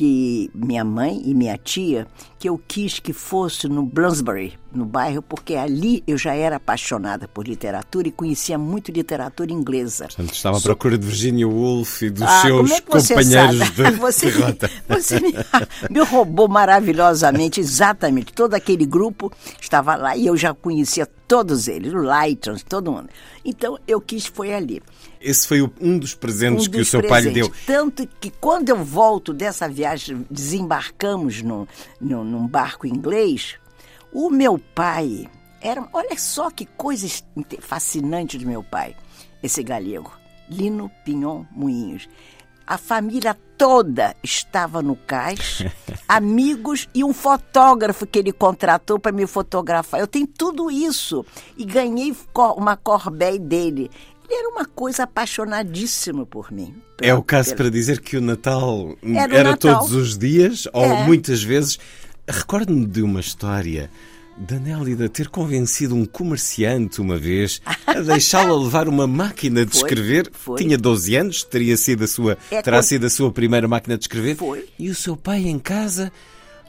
que 0.00 0.50
minha 0.54 0.82
mãe 0.82 1.20
e 1.26 1.34
minha 1.34 1.58
tia, 1.58 2.06
que 2.38 2.48
eu 2.48 2.58
quis 2.66 2.98
que 2.98 3.12
fosse 3.12 3.68
no 3.68 3.82
Bloomsbury, 3.82 4.58
no 4.72 4.86
bairro, 4.86 5.20
porque 5.20 5.56
ali 5.56 6.02
eu 6.06 6.16
já 6.16 6.32
era 6.32 6.56
apaixonada 6.56 7.28
por 7.28 7.46
literatura 7.46 8.08
e 8.08 8.10
conhecia 8.10 8.56
muito 8.56 8.90
literatura 8.90 9.52
inglesa. 9.52 10.04
Portanto, 10.06 10.32
estava 10.32 10.56
à 10.56 10.60
procura 10.62 10.96
de 10.96 11.06
Virginia 11.06 11.46
Woolf 11.46 12.00
e 12.00 12.08
dos 12.08 12.22
ah, 12.22 12.40
seus 12.40 12.70
é 12.70 12.80
companheiros 12.80 13.70
de 13.70 13.90
você, 14.00 14.30
derrota. 14.30 14.70
Você 14.88 15.20
me, 15.20 15.34
me 15.90 16.00
roubou 16.00 16.48
maravilhosamente, 16.48 17.60
exatamente. 17.60 18.32
Todo 18.32 18.54
aquele 18.54 18.86
grupo 18.86 19.30
estava 19.60 19.96
lá 19.96 20.16
e 20.16 20.24
eu 20.24 20.34
já 20.34 20.54
conhecia 20.54 21.06
todos 21.28 21.68
eles, 21.68 21.92
o 21.92 21.98
Lighton, 21.98 22.56
todo 22.66 22.90
mundo. 22.90 23.10
Então, 23.44 23.78
eu 23.86 24.00
quis, 24.00 24.24
foi 24.24 24.54
ali. 24.54 24.82
Esse 25.20 25.46
foi 25.46 25.60
um 25.80 25.98
dos 25.98 26.14
presentes 26.14 26.66
um 26.66 26.68
dos 26.68 26.68
que 26.68 26.80
o 26.80 26.84
seu 26.84 27.00
presentes. 27.00 27.24
pai 27.24 27.32
lhe 27.32 27.48
deu. 27.48 27.52
Tanto 27.66 28.08
que 28.18 28.30
quando 28.30 28.70
eu 28.70 28.82
volto 28.82 29.34
dessa 29.34 29.68
viagem, 29.68 30.26
desembarcamos 30.30 31.42
no, 31.42 31.68
no, 32.00 32.24
num 32.24 32.46
barco 32.46 32.86
inglês, 32.86 33.56
o 34.12 34.30
meu 34.30 34.58
pai 34.58 35.28
era. 35.60 35.86
Olha 35.92 36.16
só 36.16 36.50
que 36.50 36.64
coisa 36.64 37.06
fascinante 37.60 38.38
do 38.38 38.46
meu 38.46 38.62
pai, 38.62 38.96
esse 39.42 39.62
galego. 39.62 40.10
Lino 40.48 40.90
Pinhon 41.04 41.44
Moinhos. 41.52 42.08
A 42.66 42.78
família 42.78 43.36
toda 43.58 44.14
estava 44.22 44.80
no 44.80 44.94
cais, 44.94 45.64
amigos 46.08 46.88
e 46.94 47.02
um 47.02 47.12
fotógrafo 47.12 48.06
que 48.06 48.18
ele 48.18 48.32
contratou 48.32 48.98
para 48.98 49.12
me 49.12 49.26
fotografar. 49.26 50.00
Eu 50.00 50.06
tenho 50.06 50.26
tudo 50.26 50.70
isso 50.70 51.26
e 51.56 51.64
ganhei 51.64 52.14
uma 52.56 52.76
Corbeil 52.76 53.38
dele. 53.38 53.90
Ele 54.30 54.38
era 54.38 54.48
uma 54.48 54.64
coisa 54.64 55.02
apaixonadíssima 55.02 56.24
por 56.24 56.52
mim. 56.52 56.72
É 57.02 57.12
o 57.12 57.20
caso 57.20 57.56
para 57.56 57.68
dizer 57.68 58.00
que 58.00 58.16
o 58.16 58.20
Natal 58.20 58.96
era, 59.02 59.32
o 59.32 59.36
era 59.36 59.50
Natal. 59.50 59.80
todos 59.80 59.92
os 59.92 60.16
dias 60.16 60.68
ou 60.72 60.84
é. 60.84 61.04
muitas 61.04 61.42
vezes. 61.42 61.80
Recordo-me 62.28 62.86
de 62.86 63.02
uma 63.02 63.18
história 63.18 63.90
da 64.36 64.56
Nélida 64.56 65.08
ter 65.08 65.28
convencido 65.28 65.96
um 65.96 66.06
comerciante 66.06 67.00
uma 67.00 67.18
vez 67.18 67.60
a 67.84 67.94
deixá-la 68.00 68.56
levar 68.56 68.86
uma 68.86 69.04
máquina 69.04 69.66
de 69.66 69.72
foi, 69.72 69.80
escrever. 69.80 70.30
Foi. 70.32 70.56
Tinha 70.56 70.78
12 70.78 71.16
anos, 71.16 71.42
teria 71.42 71.76
sido 71.76 72.04
a 72.04 72.06
sua, 72.06 72.38
é 72.52 72.62
terá 72.62 72.76
quando... 72.76 72.84
sido 72.84 73.06
a 73.06 73.10
sua 73.10 73.32
primeira 73.32 73.66
máquina 73.66 73.98
de 73.98 74.04
escrever. 74.04 74.36
Foi. 74.36 74.68
E 74.78 74.88
o 74.88 74.94
seu 74.94 75.16
pai 75.16 75.40
em 75.40 75.58
casa 75.58 76.12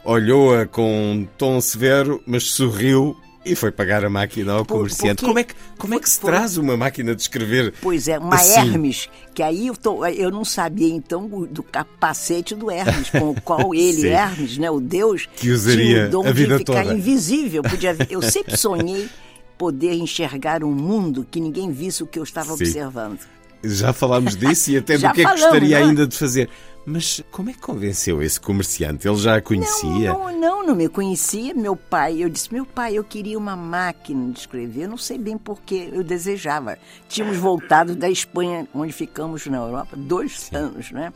olhou-a 0.03 0.65
com 0.65 1.11
um 1.11 1.27
tom 1.37 1.61
severo, 1.61 2.23
mas 2.25 2.45
sorriu 2.45 3.15
e 3.43 3.55
foi 3.55 3.71
pagar 3.71 4.05
a 4.05 4.09
máquina 4.09 4.53
ao 4.53 4.65
comerciante. 4.65 5.23
Como 5.23 5.39
é 5.39 5.43
que, 5.43 5.55
como 5.77 5.95
é 5.95 5.99
que 5.99 6.09
se 6.09 6.19
foi, 6.19 6.31
traz 6.31 6.57
uma 6.57 6.77
máquina 6.77 7.15
de 7.15 7.21
escrever? 7.21 7.73
Pois 7.81 8.07
é, 8.07 8.19
uma 8.19 8.35
assim? 8.35 8.59
Hermes, 8.59 9.09
que 9.33 9.41
aí 9.41 9.67
eu, 9.67 9.75
tô, 9.75 10.05
eu 10.05 10.29
não 10.29 10.45
sabia 10.45 10.93
então 10.93 11.27
do 11.49 11.63
capacete 11.63 12.55
do 12.55 12.69
Hermes, 12.69 13.09
com 13.09 13.31
o 13.31 13.41
qual 13.41 13.73
ele, 13.75 14.07
Hermes, 14.07 14.57
né, 14.57 14.69
o 14.69 14.79
Deus, 14.79 15.27
que 15.35 15.49
usaria 15.49 15.85
tinha 15.85 16.07
o 16.07 16.09
dom 16.09 16.27
a 16.27 16.31
vida 16.31 16.57
de 16.57 16.65
ficar 16.65 16.83
toda. 16.83 16.93
invisível. 16.93 17.63
Podia, 17.63 17.95
eu 18.09 18.21
sempre 18.21 18.55
sonhei 18.55 19.09
poder 19.57 19.93
enxergar 19.93 20.63
um 20.63 20.71
mundo 20.71 21.25
que 21.29 21.39
ninguém 21.39 21.71
visse 21.71 22.03
o 22.03 22.07
que 22.07 22.19
eu 22.19 22.23
estava 22.23 22.47
Sim. 22.47 22.63
observando. 22.63 23.19
Já 23.63 23.93
falámos 23.93 24.35
disso 24.35 24.71
e 24.71 24.77
até 24.77 24.97
do 24.97 25.11
que 25.13 25.21
é 25.21 25.25
que 25.25 25.31
gostaria 25.31 25.79
é? 25.79 25.83
ainda 25.83 26.07
de 26.07 26.17
fazer. 26.17 26.49
Mas 26.85 27.23
como 27.31 27.49
é 27.49 27.53
que 27.53 27.59
convenceu 27.59 28.21
esse 28.21 28.39
comerciante? 28.39 29.07
Ele 29.07 29.17
já 29.17 29.35
a 29.35 29.41
conhecia? 29.41 30.13
Não, 30.13 30.31
não, 30.31 30.39
não, 30.39 30.67
não 30.67 30.75
me 30.75 30.89
conhecia. 30.89 31.53
Meu 31.53 31.75
pai, 31.75 32.23
eu 32.23 32.29
disse, 32.29 32.51
meu 32.51 32.65
pai, 32.65 32.97
eu 32.97 33.03
queria 33.03 33.37
uma 33.37 33.55
máquina 33.55 34.31
de 34.31 34.39
escrever. 34.39 34.83
Eu 34.83 34.89
não 34.89 34.97
sei 34.97 35.17
bem 35.17 35.37
porque 35.37 35.89
eu 35.93 36.03
desejava. 36.03 36.77
Tínhamos 37.07 37.37
voltado 37.37 37.95
da 37.95 38.09
Espanha, 38.09 38.67
onde 38.73 38.91
ficamos 38.91 39.45
na 39.45 39.57
Europa, 39.57 39.95
dois 39.95 40.39
Sim. 40.39 40.55
anos, 40.55 40.91
né? 40.91 41.13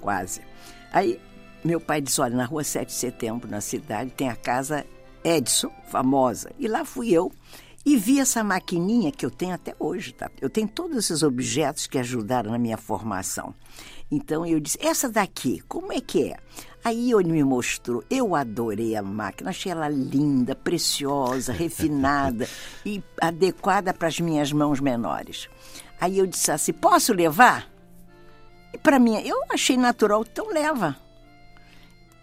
Quase. 0.00 0.40
Aí 0.92 1.20
meu 1.64 1.80
pai 1.80 2.00
disse, 2.00 2.20
olha, 2.20 2.36
na 2.36 2.44
rua 2.44 2.62
7 2.62 2.88
de 2.88 2.94
setembro, 2.94 3.50
na 3.50 3.60
cidade, 3.60 4.10
tem 4.10 4.28
a 4.28 4.36
casa 4.36 4.86
Edson, 5.24 5.70
famosa. 5.90 6.50
E 6.58 6.68
lá 6.68 6.84
fui 6.84 7.10
eu 7.10 7.32
e 7.84 7.96
vi 7.96 8.20
essa 8.20 8.44
maquininha 8.44 9.10
que 9.10 9.26
eu 9.26 9.30
tenho 9.30 9.54
até 9.54 9.74
hoje, 9.78 10.12
tá? 10.12 10.30
Eu 10.40 10.48
tenho 10.48 10.68
todos 10.68 10.96
esses 10.96 11.22
objetos 11.22 11.86
que 11.86 11.98
ajudaram 11.98 12.50
na 12.50 12.58
minha 12.58 12.76
formação. 12.76 13.54
Então 14.10 14.44
eu 14.46 14.58
disse: 14.58 14.78
essa 14.80 15.08
daqui, 15.08 15.60
como 15.68 15.92
é 15.92 16.00
que 16.00 16.30
é? 16.30 16.36
Aí 16.84 17.12
ele 17.12 17.32
me 17.32 17.44
mostrou, 17.44 18.02
eu 18.08 18.34
adorei 18.34 18.96
a 18.96 19.02
máquina, 19.02 19.50
achei 19.50 19.70
ela 19.72 19.88
linda, 19.88 20.54
preciosa, 20.54 21.52
refinada 21.52 22.48
e 22.86 23.02
adequada 23.20 23.92
para 23.92 24.08
as 24.08 24.18
minhas 24.20 24.52
mãos 24.52 24.80
menores. 24.80 25.48
Aí 26.00 26.18
eu 26.18 26.26
disse 26.26 26.50
assim: 26.50 26.72
posso 26.72 27.12
levar? 27.12 27.68
E 28.72 28.78
para 28.78 28.98
mim, 28.98 29.16
eu 29.26 29.42
achei 29.50 29.76
natural, 29.76 30.24
então 30.30 30.52
leva. 30.52 30.96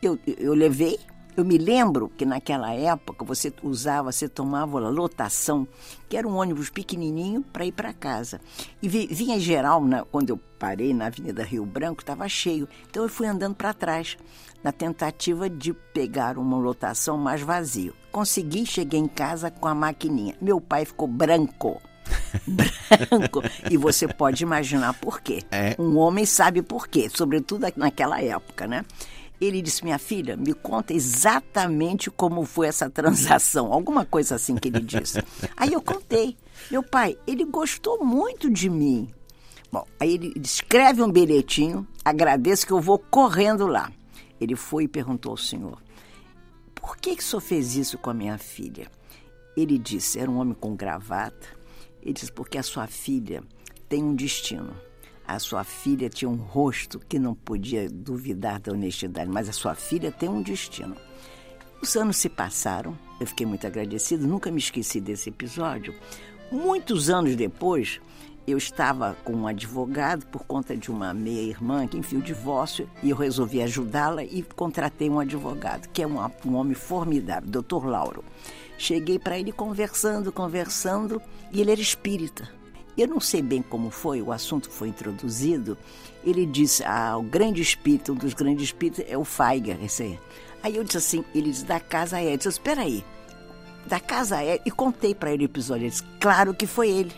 Eu, 0.01 0.19
eu 0.25 0.53
levei, 0.53 0.99
eu 1.35 1.43
me 1.43 1.57
lembro 1.57 2.09
que 2.09 2.25
naquela 2.25 2.73
época 2.73 3.25
você 3.25 3.53
usava, 3.61 4.11
você 4.11 4.29
tomava 4.29 4.77
a 4.77 4.89
lotação, 4.89 5.67
que 6.07 6.15
era 6.15 6.27
um 6.27 6.35
ônibus 6.35 6.69
pequenininho 6.69 7.41
para 7.41 7.65
ir 7.65 7.71
para 7.71 7.93
casa. 7.93 8.39
E 8.81 8.87
vinha 8.87 9.39
geral, 9.39 9.83
na, 9.83 10.05
quando 10.05 10.29
eu 10.29 10.37
parei 10.57 10.93
na 10.93 11.07
Avenida 11.07 11.43
Rio 11.43 11.65
Branco, 11.65 12.01
estava 12.01 12.27
cheio. 12.29 12.67
Então 12.89 13.03
eu 13.03 13.09
fui 13.09 13.27
andando 13.27 13.55
para 13.55 13.73
trás, 13.73 14.17
na 14.63 14.71
tentativa 14.71 15.49
de 15.49 15.73
pegar 15.73 16.37
uma 16.37 16.57
lotação 16.57 17.17
mais 17.17 17.41
vazio. 17.41 17.93
Consegui, 18.11 18.65
cheguei 18.65 18.99
em 18.99 19.07
casa 19.07 19.51
com 19.51 19.67
a 19.67 19.75
maquininha. 19.75 20.35
Meu 20.41 20.61
pai 20.61 20.85
ficou 20.85 21.07
branco. 21.07 21.81
branco. 22.47 23.43
E 23.69 23.77
você 23.77 24.07
pode 24.07 24.43
imaginar 24.43 24.93
por 24.93 25.21
quê. 25.21 25.43
É. 25.51 25.75
Um 25.77 25.97
homem 25.97 26.25
sabe 26.25 26.61
por 26.61 26.87
quê, 26.87 27.09
sobretudo 27.09 27.67
naquela 27.75 28.21
época, 28.21 28.67
né? 28.67 28.85
Ele 29.39 29.61
disse: 29.61 29.83
Minha 29.83 29.99
filha, 29.99 30.37
me 30.37 30.53
conta 30.53 30.93
exatamente 30.93 32.09
como 32.09 32.45
foi 32.45 32.67
essa 32.67 32.89
transação. 32.89 33.73
Alguma 33.73 34.05
coisa 34.05 34.35
assim 34.35 34.55
que 34.55 34.69
ele 34.69 34.79
disse. 34.79 35.23
Aí 35.55 35.73
eu 35.73 35.81
contei. 35.81 36.37
Meu 36.71 36.81
pai, 36.81 37.17
ele 37.27 37.43
gostou 37.43 38.03
muito 38.03 38.49
de 38.49 38.69
mim. 38.69 39.09
Bom, 39.71 39.85
aí 39.99 40.13
ele 40.13 40.33
escreve 40.41 41.01
um 41.01 41.11
bilhetinho, 41.11 41.85
agradeço 42.03 42.65
que 42.65 42.71
eu 42.71 42.79
vou 42.79 42.97
correndo 42.97 43.67
lá. 43.67 43.91
Ele 44.39 44.55
foi 44.55 44.85
e 44.85 44.87
perguntou 44.87 45.31
ao 45.31 45.37
senhor: 45.37 45.81
Por 46.73 46.95
que, 46.95 47.15
que 47.15 47.21
o 47.21 47.25
senhor 47.25 47.41
fez 47.41 47.75
isso 47.75 47.97
com 47.97 48.09
a 48.09 48.13
minha 48.13 48.37
filha? 48.37 48.89
Ele 49.55 49.77
disse: 49.77 50.17
Era 50.17 50.31
um 50.31 50.37
homem 50.37 50.53
com 50.53 50.75
gravata. 50.75 51.47
Ele 52.01 52.13
disse: 52.13 52.31
Porque 52.31 52.57
a 52.57 52.63
sua 52.63 52.87
filha 52.87 53.43
tem 53.89 54.03
um 54.03 54.15
destino. 54.15 54.73
A 55.27 55.39
sua 55.39 55.63
filha 55.63 56.09
tinha 56.09 56.29
um 56.29 56.35
rosto 56.35 56.99
que 56.99 57.17
não 57.17 57.33
podia 57.33 57.89
duvidar 57.89 58.59
da 58.59 58.71
honestidade, 58.71 59.29
mas 59.29 59.49
a 59.49 59.53
sua 59.53 59.73
filha 59.73 60.11
tem 60.11 60.29
um 60.29 60.41
destino. 60.41 60.95
Os 61.81 61.95
anos 61.95 62.17
se 62.17 62.29
passaram, 62.29 62.97
eu 63.19 63.27
fiquei 63.27 63.45
muito 63.45 63.65
agradecido, 63.65 64.27
nunca 64.27 64.51
me 64.51 64.59
esqueci 64.59 65.01
desse 65.01 65.29
episódio. 65.29 65.95
Muitos 66.51 67.09
anos 67.09 67.35
depois, 67.35 67.99
eu 68.47 68.57
estava 68.57 69.17
com 69.23 69.33
um 69.33 69.47
advogado 69.47 70.25
por 70.27 70.43
conta 70.45 70.77
de 70.77 70.91
uma 70.91 71.13
meia-irmã 71.13 71.87
que 71.87 71.97
enfim 71.97 72.17
o 72.17 72.21
divórcio 72.21 72.87
e 73.01 73.09
eu 73.09 73.15
resolvi 73.17 73.61
ajudá-la 73.61 74.23
e 74.23 74.43
contratei 74.43 75.09
um 75.09 75.19
advogado, 75.19 75.89
que 75.89 76.03
é 76.03 76.07
um, 76.07 76.17
um 76.45 76.55
homem 76.55 76.75
formidável, 76.75 77.49
doutor 77.49 77.85
Lauro. 77.85 78.23
Cheguei 78.77 79.17
para 79.17 79.39
ele 79.39 79.51
conversando, 79.51 80.31
conversando, 80.31 81.21
e 81.51 81.61
ele 81.61 81.71
era 81.71 81.81
espírita. 81.81 82.47
Eu 82.97 83.07
não 83.07 83.19
sei 83.19 83.41
bem 83.41 83.61
como 83.61 83.89
foi, 83.89 84.21
o 84.21 84.31
assunto 84.31 84.69
foi 84.69 84.89
introduzido. 84.89 85.77
Ele 86.23 86.45
disse, 86.45 86.83
ah, 86.85 87.17
o 87.17 87.23
grande 87.23 87.61
espírito, 87.61 88.13
um 88.13 88.15
dos 88.15 88.33
grandes 88.33 88.65
espíritos 88.65 89.03
é 89.07 89.17
o 89.17 89.25
Feiger, 89.25 89.77
esse 89.83 90.03
aí. 90.03 90.19
Aí 90.63 90.77
eu 90.77 90.83
disse 90.83 90.97
assim, 90.97 91.25
ele 91.33 91.51
disse, 91.51 91.65
da 91.65 91.79
casa 91.79 92.19
é. 92.19 92.33
Eu 92.33 92.37
disse, 92.37 92.49
espera 92.49 92.81
aí, 92.81 93.03
da 93.85 93.99
casa 93.99 94.41
é. 94.41 94.59
E 94.65 94.71
contei 94.71 95.13
para 95.13 95.31
ele 95.31 95.43
o 95.43 95.45
episódio. 95.45 95.83
Ele 95.83 95.89
disse, 95.91 96.03
claro 96.19 96.53
que 96.53 96.65
foi 96.65 96.89
ele. 96.89 97.11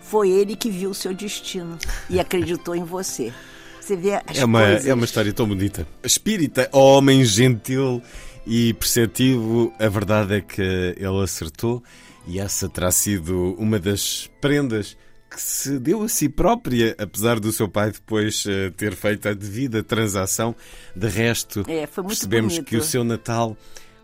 Foi 0.00 0.30
ele 0.30 0.54
que 0.54 0.70
viu 0.70 0.90
o 0.90 0.94
seu 0.94 1.12
destino 1.12 1.76
e 2.08 2.20
acreditou 2.20 2.74
em 2.74 2.84
você. 2.84 3.32
Você 3.80 3.96
vê 3.96 4.14
as 4.14 4.38
é 4.38 4.44
uma, 4.44 4.60
coisas... 4.60 4.86
É 4.86 4.94
uma 4.94 5.04
história 5.04 5.32
tão 5.32 5.46
bonita. 5.46 5.86
Espírita, 6.02 6.68
homem 6.72 7.24
gentil 7.24 8.00
e 8.46 8.72
perceptivo, 8.74 9.72
a 9.78 9.88
verdade 9.88 10.36
é 10.36 10.40
que 10.40 10.62
ele 10.62 11.22
acertou 11.22 11.82
e 12.26 12.38
essa 12.38 12.68
terá 12.68 12.90
sido 12.90 13.54
uma 13.58 13.78
das 13.78 14.30
prendas 14.40 14.96
que 15.30 15.40
se 15.40 15.78
deu 15.78 16.02
a 16.02 16.08
si 16.08 16.28
própria, 16.28 16.94
apesar 16.98 17.38
do 17.40 17.52
seu 17.52 17.68
pai 17.68 17.90
depois 17.90 18.44
uh, 18.46 18.70
ter 18.76 18.94
feito 18.94 19.28
a 19.28 19.34
devida 19.34 19.82
transação. 19.82 20.54
De 20.94 21.08
resto, 21.08 21.64
é, 21.68 21.86
percebemos 21.86 22.54
bonito. 22.54 22.68
que 22.68 22.76
o 22.76 22.82
seu 22.82 23.02
Natal 23.04 23.56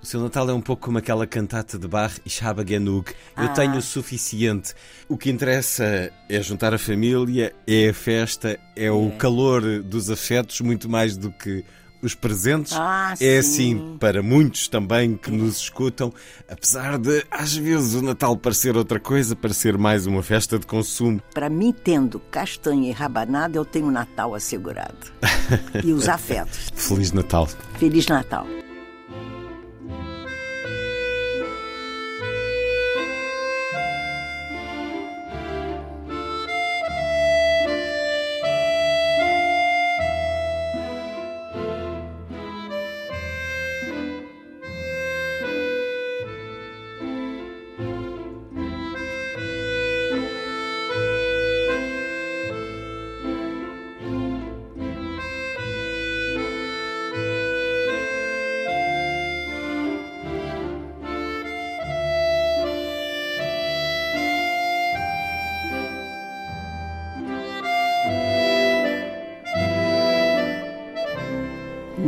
O 0.03 0.07
seu 0.07 0.21
Natal 0.21 0.51
é 0.51 0.53
um 0.53 0.61
pouco 0.61 0.83
como 0.87 0.99
aquela 0.99 1.29
cantata 1.29 1.79
de 1.79 1.87
Bach, 1.87 2.13
Ich 2.27 2.43
habe 2.45 2.65
genug. 2.69 3.13
Eu 3.37 3.45
Ah. 3.45 3.49
tenho 3.51 3.77
o 3.77 3.81
suficiente. 3.83 4.75
O 5.09 5.17
que 5.17 5.31
interessa 5.31 6.13
é 6.29 6.43
juntar 6.43 6.75
a 6.75 6.79
família, 6.79 7.55
é 7.69 7.89
a 7.91 7.95
festa, 7.95 8.59
é, 8.75 8.91
o 8.91 9.13
calor 9.13 9.63
dos 9.81 10.11
afetos, 10.11 10.61
muito 10.61 10.89
mais 10.89 11.17
do 11.17 11.31
que 11.31 11.65
os 12.03 12.15
presentes. 12.15 12.73
Ah, 12.77 13.15
é 13.15 13.17
sim. 13.17 13.39
assim 13.39 13.97
para 13.99 14.23
muitos 14.23 14.69
também 14.69 15.17
que 15.17 15.31
nos 15.31 15.57
escutam, 15.59 16.13
apesar 16.49 16.99
de 16.99 17.25
às 17.31 17.57
vezes 17.57 17.95
o 17.95 18.03
Natal 18.03 18.37
parecer 18.37 18.77
outra 18.77 18.99
coisa, 18.99 19.37
parecer 19.37 19.79
mais 19.79 20.07
uma 20.07 20.23
festa 20.23 20.59
de 20.59 20.67
consumo. 20.67 21.23
Para 21.33 21.49
mim, 21.49 21.73
tendo 21.73 22.19
castanha 22.19 22.89
e 22.89 22.93
rabanada, 22.93 23.57
eu 23.57 23.65
tenho 23.65 23.87
o 23.87 23.91
Natal 23.91 24.35
assegurado. 24.35 25.13
e 25.85 25.93
os 25.93 26.09
afetos. 26.09 26.71
Feliz 26.75 27.13
Natal. 27.13 27.49
Feliz 27.79 28.07
Natal. 28.07 28.47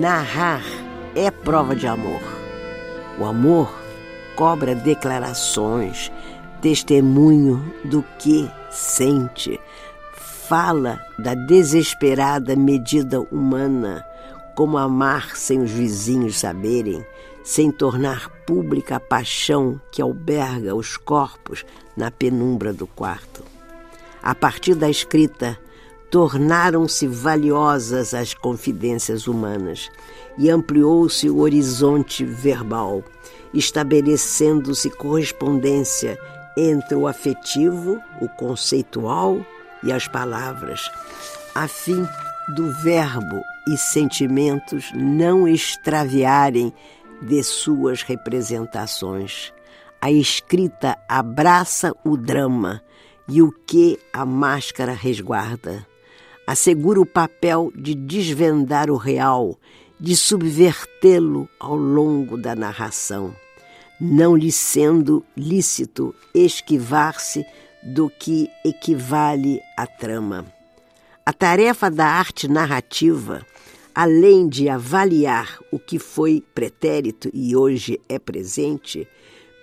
Narrar 0.05 0.63
é 1.15 1.31
prova 1.31 1.75
de 1.75 1.87
amor. 1.87 2.21
O 3.19 3.25
amor 3.25 3.75
cobra 4.37 4.75
declarações, 4.75 6.13
testemunho 6.61 7.73
do 7.87 8.05
que 8.19 8.47
sente, 8.71 9.59
fala 10.47 11.01
da 11.19 11.33
desesperada 11.33 12.55
medida 12.55 13.19
humana, 13.19 14.05
como 14.55 14.77
amar 14.77 15.35
sem 15.39 15.63
os 15.63 15.71
vizinhos 15.71 16.37
saberem, 16.37 17.03
sem 17.43 17.73
tornar 17.73 18.29
pública 18.45 18.97
a 18.97 19.01
paixão 19.01 19.81
que 19.91 20.03
alberga 20.03 20.75
os 20.75 20.99
corpos 20.99 21.65
na 21.97 22.11
penumbra 22.11 22.75
do 22.75 22.87
quarto. 22.87 23.43
A 24.23 24.35
partir 24.35 24.75
da 24.75 24.91
escrita, 24.91 25.59
tornaram-se 26.15 27.09
valiosas 27.09 28.15
as 28.15 28.33
confidências 28.33 29.27
humanas 29.27 29.91
e 30.39 30.49
ampliou-se 30.49 31.29
o 31.29 31.41
horizonte 31.41 32.25
verbal, 32.25 33.03
estabelecendo-se 33.53 34.91
correspondência 34.91 36.17
entre 36.57 36.95
o 36.95 37.09
afetivo, 37.09 38.01
o 38.21 38.29
conceitual 38.29 39.45
e 39.83 39.91
as 39.91 40.07
palavras, 40.07 40.89
a 41.53 41.67
fim 41.67 42.07
do 42.55 42.73
verbo 42.75 43.43
e 43.67 43.77
sentimentos 43.77 44.93
não 44.95 45.49
extraviarem 45.49 46.73
de 47.23 47.43
suas 47.43 48.03
representações. 48.03 49.53
A 50.01 50.13
escrita 50.13 50.97
abraça 51.09 51.93
o 52.05 52.17
drama 52.17 52.81
e 53.27 53.43
o 53.43 53.51
que 53.51 53.99
a 54.13 54.25
máscara 54.25 54.93
resguarda. 54.93 55.85
Assegura 56.47 57.01
o 57.01 57.07
papel 57.07 57.73
de 57.75 57.95
desvendar 57.95 58.91
o 58.91 58.97
real, 58.97 59.59
de 59.99 60.15
subvertê-lo 60.15 61.49
ao 61.59 61.75
longo 61.75 62.37
da 62.37 62.55
narração, 62.55 63.35
não 63.99 64.37
lhe 64.37 64.53
sendo 64.53 65.25
lícito 65.35 66.15
esquivar-se 66.35 67.47
do 67.83 68.11
que 68.11 68.51
equivale 68.65 69.61
à 69.77 69.87
trama. 69.87 70.45
A 71.25 71.33
tarefa 71.33 71.91
da 71.91 72.07
arte 72.07 72.47
narrativa, 72.47 73.47
além 73.95 74.47
de 74.47 74.69
avaliar 74.69 75.59
o 75.71 75.79
que 75.79 75.99
foi 75.99 76.45
pretérito 76.55 77.31
e 77.33 77.57
hoje 77.57 77.99
é 78.07 78.19
presente, 78.19 79.09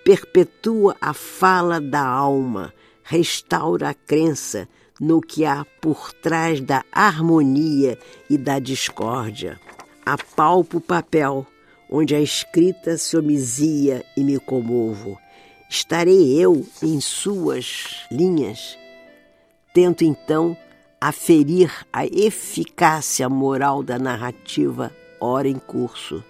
perpetua 0.03 0.95
a 0.99 1.13
fala 1.13 1.79
da 1.79 2.03
alma, 2.03 2.73
restaura 3.03 3.89
a 3.89 3.93
crença 3.93 4.67
no 5.01 5.19
que 5.19 5.43
há 5.45 5.65
por 5.81 6.13
trás 6.13 6.61
da 6.61 6.85
harmonia 6.91 7.97
e 8.29 8.37
da 8.37 8.59
discórdia. 8.59 9.59
Apalpo 10.05 10.77
o 10.77 10.81
papel 10.81 11.47
onde 11.89 12.13
a 12.13 12.21
escrita 12.21 12.95
se 12.99 13.17
omisia 13.17 14.05
e 14.15 14.23
me 14.23 14.39
comovo. 14.39 15.19
Estarei 15.67 16.39
eu 16.39 16.63
em 16.83 17.01
suas 17.01 18.05
linhas. 18.11 18.77
Tento 19.73 20.03
então 20.03 20.55
aferir 20.99 21.71
a 21.91 22.05
eficácia 22.05 23.27
moral 23.27 23.81
da 23.81 23.97
narrativa 23.97 24.91
ora 25.19 25.47
em 25.47 25.57
curso. 25.57 26.23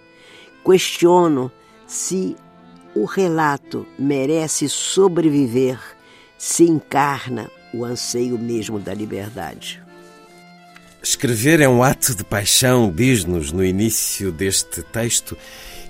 Questiono 0.63 1.51
se 1.85 2.37
o 2.95 3.03
relato 3.03 3.85
merece 3.99 4.69
sobreviver, 4.69 5.77
se 6.37 6.63
encarna 6.63 7.51
o 7.73 7.85
anseio 7.85 8.37
mesmo 8.37 8.79
da 8.79 8.93
liberdade. 8.93 9.81
Escrever 11.01 11.61
é 11.61 11.67
um 11.67 11.81
ato 11.81 12.13
de 12.13 12.23
paixão, 12.23 12.91
diz-nos 12.91 13.51
no 13.51 13.65
início 13.65 14.31
deste 14.31 14.83
texto, 14.83 15.35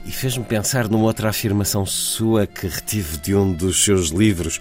e 0.06 0.12
fez-me 0.12 0.44
pensar 0.46 0.88
numa 0.88 1.04
outra 1.04 1.30
afirmação 1.30 1.86
sua 1.86 2.48
que 2.48 2.68
retive 2.68 3.18
de 3.18 3.36
um 3.36 3.52
dos 3.52 3.84
seus 3.84 4.10
livros. 4.10 4.60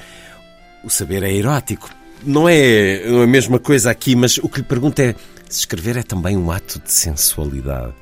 O 0.83 0.91
saber 0.91 1.23
é 1.23 1.33
erótico. 1.33 1.89
Não 2.25 2.49
é 2.49 3.03
a 3.07 3.27
mesma 3.27 3.59
coisa 3.59 3.91
aqui, 3.91 4.17
mas 4.17 4.39
o 4.39 4.49
que 4.49 4.59
lhe 4.59 4.67
pergunto 4.67 5.01
é 5.01 5.15
se 5.49 5.61
escrever 5.61 5.97
é 5.97 6.03
também 6.03 6.37
um 6.37 6.51
ato 6.51 6.81
de 6.81 6.93
sensualidade. 6.93 7.95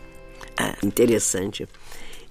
Ah, 0.59 0.75
interessante. 0.83 1.69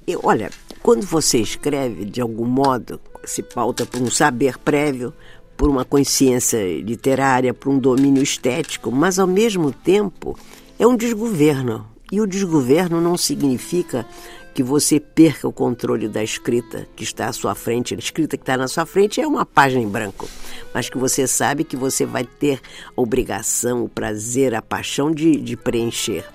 E, 0.06 0.16
olha, 0.22 0.50
quando 0.82 1.06
você 1.06 1.38
escreve, 1.38 2.06
de 2.06 2.22
algum 2.22 2.46
modo, 2.46 3.00
se 3.24 3.44
pauta 3.44 3.86
por 3.86 4.02
um 4.02 4.10
saber 4.10 4.58
prévio, 4.58 5.14
por 5.58 5.70
uma 5.70 5.84
consciência 5.84 6.80
literária, 6.82 7.54
por 7.54 7.70
um 7.70 7.80
domínio 7.80 8.22
estético, 8.22 8.92
mas 8.92 9.18
ao 9.18 9.28
mesmo 9.28 9.72
tempo 9.72 10.38
é 10.78 10.86
um 10.86 10.96
desgoverno. 10.96 11.86
E 12.12 12.22
o 12.22 12.28
desgoverno 12.28 13.02
não 13.02 13.18
significa 13.18 14.06
que 14.54 14.64
você 14.64 15.00
perca 15.00 15.48
o 15.48 15.54
controle 15.54 16.08
da 16.08 16.24
escrita 16.24 16.88
que 16.96 17.04
está 17.04 17.28
à 17.28 17.34
sua 17.34 17.54
frente. 17.54 17.94
A 17.94 17.98
escrita 17.98 18.38
que 18.38 18.42
está 18.42 18.58
na 18.58 18.68
sua 18.68 18.86
frente 18.86 19.20
é 19.22 19.28
uma 19.28 19.46
página 19.46 19.82
em 19.82 19.88
branco, 19.88 20.28
mas 20.74 20.90
que 20.90 20.98
você 20.98 21.28
sabe 21.28 21.64
que 21.64 21.76
você 21.76 22.06
vai 22.06 22.24
ter 22.24 22.60
a 22.96 23.02
obrigação, 23.02 23.84
o 23.84 23.90
prazer, 23.90 24.56
a 24.56 24.62
paixão 24.62 25.12
de, 25.12 25.36
de 25.36 25.56
preencher. 25.58 26.26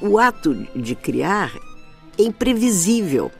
O 0.00 0.18
ato 0.18 0.54
de 0.74 0.94
criar 0.94 1.52
é 2.18 2.22
imprevisível. 2.22 3.30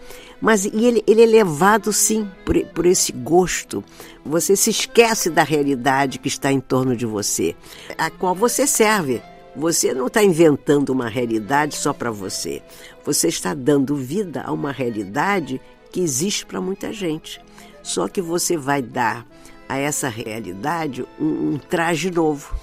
Mas 0.41 0.65
ele, 0.65 1.05
ele 1.07 1.23
é 1.23 1.27
levado, 1.27 1.93
sim, 1.93 2.29
por, 2.45 2.57
por 2.67 2.87
esse 2.87 3.13
gosto. 3.13 3.85
Você 4.25 4.57
se 4.57 4.71
esquece 4.71 5.29
da 5.29 5.43
realidade 5.43 6.19
que 6.19 6.29
está 6.29 6.51
em 6.51 6.61
torno 6.61 6.97
de 6.97 7.05
você, 7.05 7.55
a 7.99 8.11
qual 8.11 8.35
você 8.35 8.67
serve. 8.67 9.23
Você 9.55 9.93
não 9.93 10.07
está 10.07 10.23
inventando 10.23 10.91
uma 10.91 11.09
realidade 11.09 11.77
só 11.77 11.93
para 11.93 12.11
você. 12.11 12.63
Você 13.05 13.29
está 13.29 13.53
dando 13.53 13.97
vida 13.97 14.43
a 14.43 14.53
uma 14.53 14.73
realidade 14.73 15.61
que 15.91 16.01
existe 16.01 16.47
para 16.47 16.61
muita 16.61 16.93
gente. 16.93 17.41
Só 17.83 18.09
que 18.09 18.23
você 18.23 18.57
vai 18.57 18.81
dar 18.81 19.27
a 19.69 19.77
essa 19.77 20.09
realidade 20.09 21.05
um, 21.19 21.55
um 21.55 21.59
traje 21.59 22.11
novo. 22.11 22.55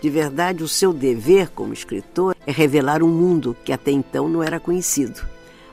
De 0.00 0.08
verdade, 0.08 0.62
o 0.62 0.68
seu 0.68 0.92
dever 0.92 1.48
como 1.50 1.72
escritor 1.72 2.36
é 2.46 2.52
revelar 2.52 3.02
um 3.02 3.08
mundo 3.08 3.56
que 3.64 3.72
até 3.72 3.90
então 3.90 4.28
não 4.28 4.42
era 4.42 4.60
conhecido. 4.60 5.20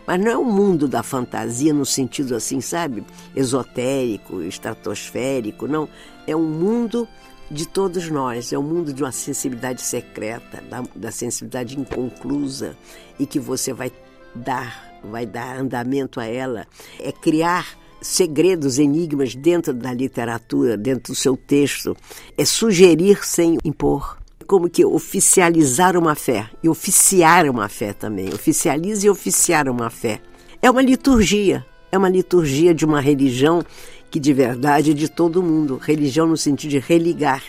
Mas 0.05 0.19
não 0.19 0.31
é 0.31 0.37
o 0.37 0.45
mundo 0.45 0.87
da 0.87 1.01
fantasia 1.01 1.73
no 1.73 1.85
sentido 1.85 2.35
assim, 2.35 2.61
sabe? 2.61 3.03
Esotérico, 3.35 4.41
estratosférico, 4.41 5.67
não. 5.67 5.89
É 6.27 6.35
um 6.35 6.45
mundo 6.45 7.07
de 7.49 7.67
todos 7.67 8.09
nós, 8.09 8.51
é 8.51 8.57
um 8.57 8.63
mundo 8.63 8.93
de 8.93 9.03
uma 9.03 9.11
sensibilidade 9.11 9.81
secreta, 9.81 10.63
da, 10.69 10.83
da 10.95 11.11
sensibilidade 11.11 11.79
inconclusa 11.79 12.75
e 13.19 13.25
que 13.25 13.39
você 13.39 13.71
vai 13.71 13.91
dar, 14.33 14.99
vai 15.03 15.25
dar 15.25 15.59
andamento 15.59 16.19
a 16.19 16.25
ela. 16.25 16.67
É 16.99 17.11
criar 17.11 17.77
segredos, 18.01 18.77
enigmas 18.77 19.35
dentro 19.35 19.73
da 19.73 19.93
literatura, 19.93 20.77
dentro 20.77 21.13
do 21.13 21.15
seu 21.15 21.35
texto. 21.35 21.95
É 22.37 22.45
sugerir 22.45 23.25
sem 23.25 23.57
impor 23.63 24.17
como 24.45 24.69
que 24.69 24.85
oficializar 24.85 25.97
uma 25.97 26.15
fé 26.15 26.49
e 26.63 26.69
oficiar 26.69 27.49
uma 27.49 27.67
fé 27.67 27.93
também. 27.93 28.33
Oficialize 28.33 29.05
e 29.05 29.09
oficiar 29.09 29.67
uma 29.67 29.89
fé. 29.89 30.21
É 30.61 30.69
uma 30.69 30.81
liturgia, 30.81 31.65
é 31.91 31.97
uma 31.97 32.09
liturgia 32.09 32.73
de 32.73 32.85
uma 32.85 33.01
religião 33.01 33.63
que 34.09 34.19
de 34.19 34.33
verdade 34.33 34.91
é 34.91 34.93
de 34.93 35.09
todo 35.09 35.43
mundo. 35.43 35.77
Religião 35.81 36.27
no 36.27 36.37
sentido 36.37 36.71
de 36.71 36.79
religar. 36.79 37.43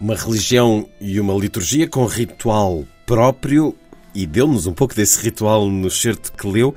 Uma 0.00 0.14
religião 0.14 0.88
e 1.00 1.20
uma 1.20 1.34
liturgia 1.34 1.88
com 1.88 2.06
ritual 2.06 2.84
próprio, 3.04 3.74
e 4.14 4.26
deu-nos 4.26 4.66
um 4.66 4.72
pouco 4.72 4.94
desse 4.94 5.20
ritual 5.22 5.68
no 5.68 5.90
certo 5.90 6.32
que 6.32 6.46
leu. 6.46 6.74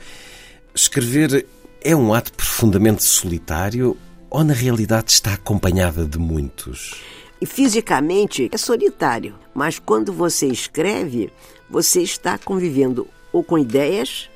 Escrever 0.73 1.45
é 1.81 1.95
um 1.95 2.13
ato 2.13 2.33
profundamente 2.33 3.03
solitário 3.03 3.97
ou 4.29 4.43
na 4.43 4.53
realidade 4.53 5.11
está 5.11 5.33
acompanhada 5.33 6.05
de 6.05 6.17
muitos? 6.17 6.95
E 7.43 7.45
fisicamente 7.45 8.49
é 8.53 8.57
solitário, 8.57 9.35
mas 9.53 9.77
quando 9.77 10.13
você 10.13 10.47
escreve, 10.47 11.29
você 11.69 12.01
está 12.01 12.37
convivendo 12.37 13.05
ou 13.33 13.43
com 13.43 13.59
ideias 13.59 14.29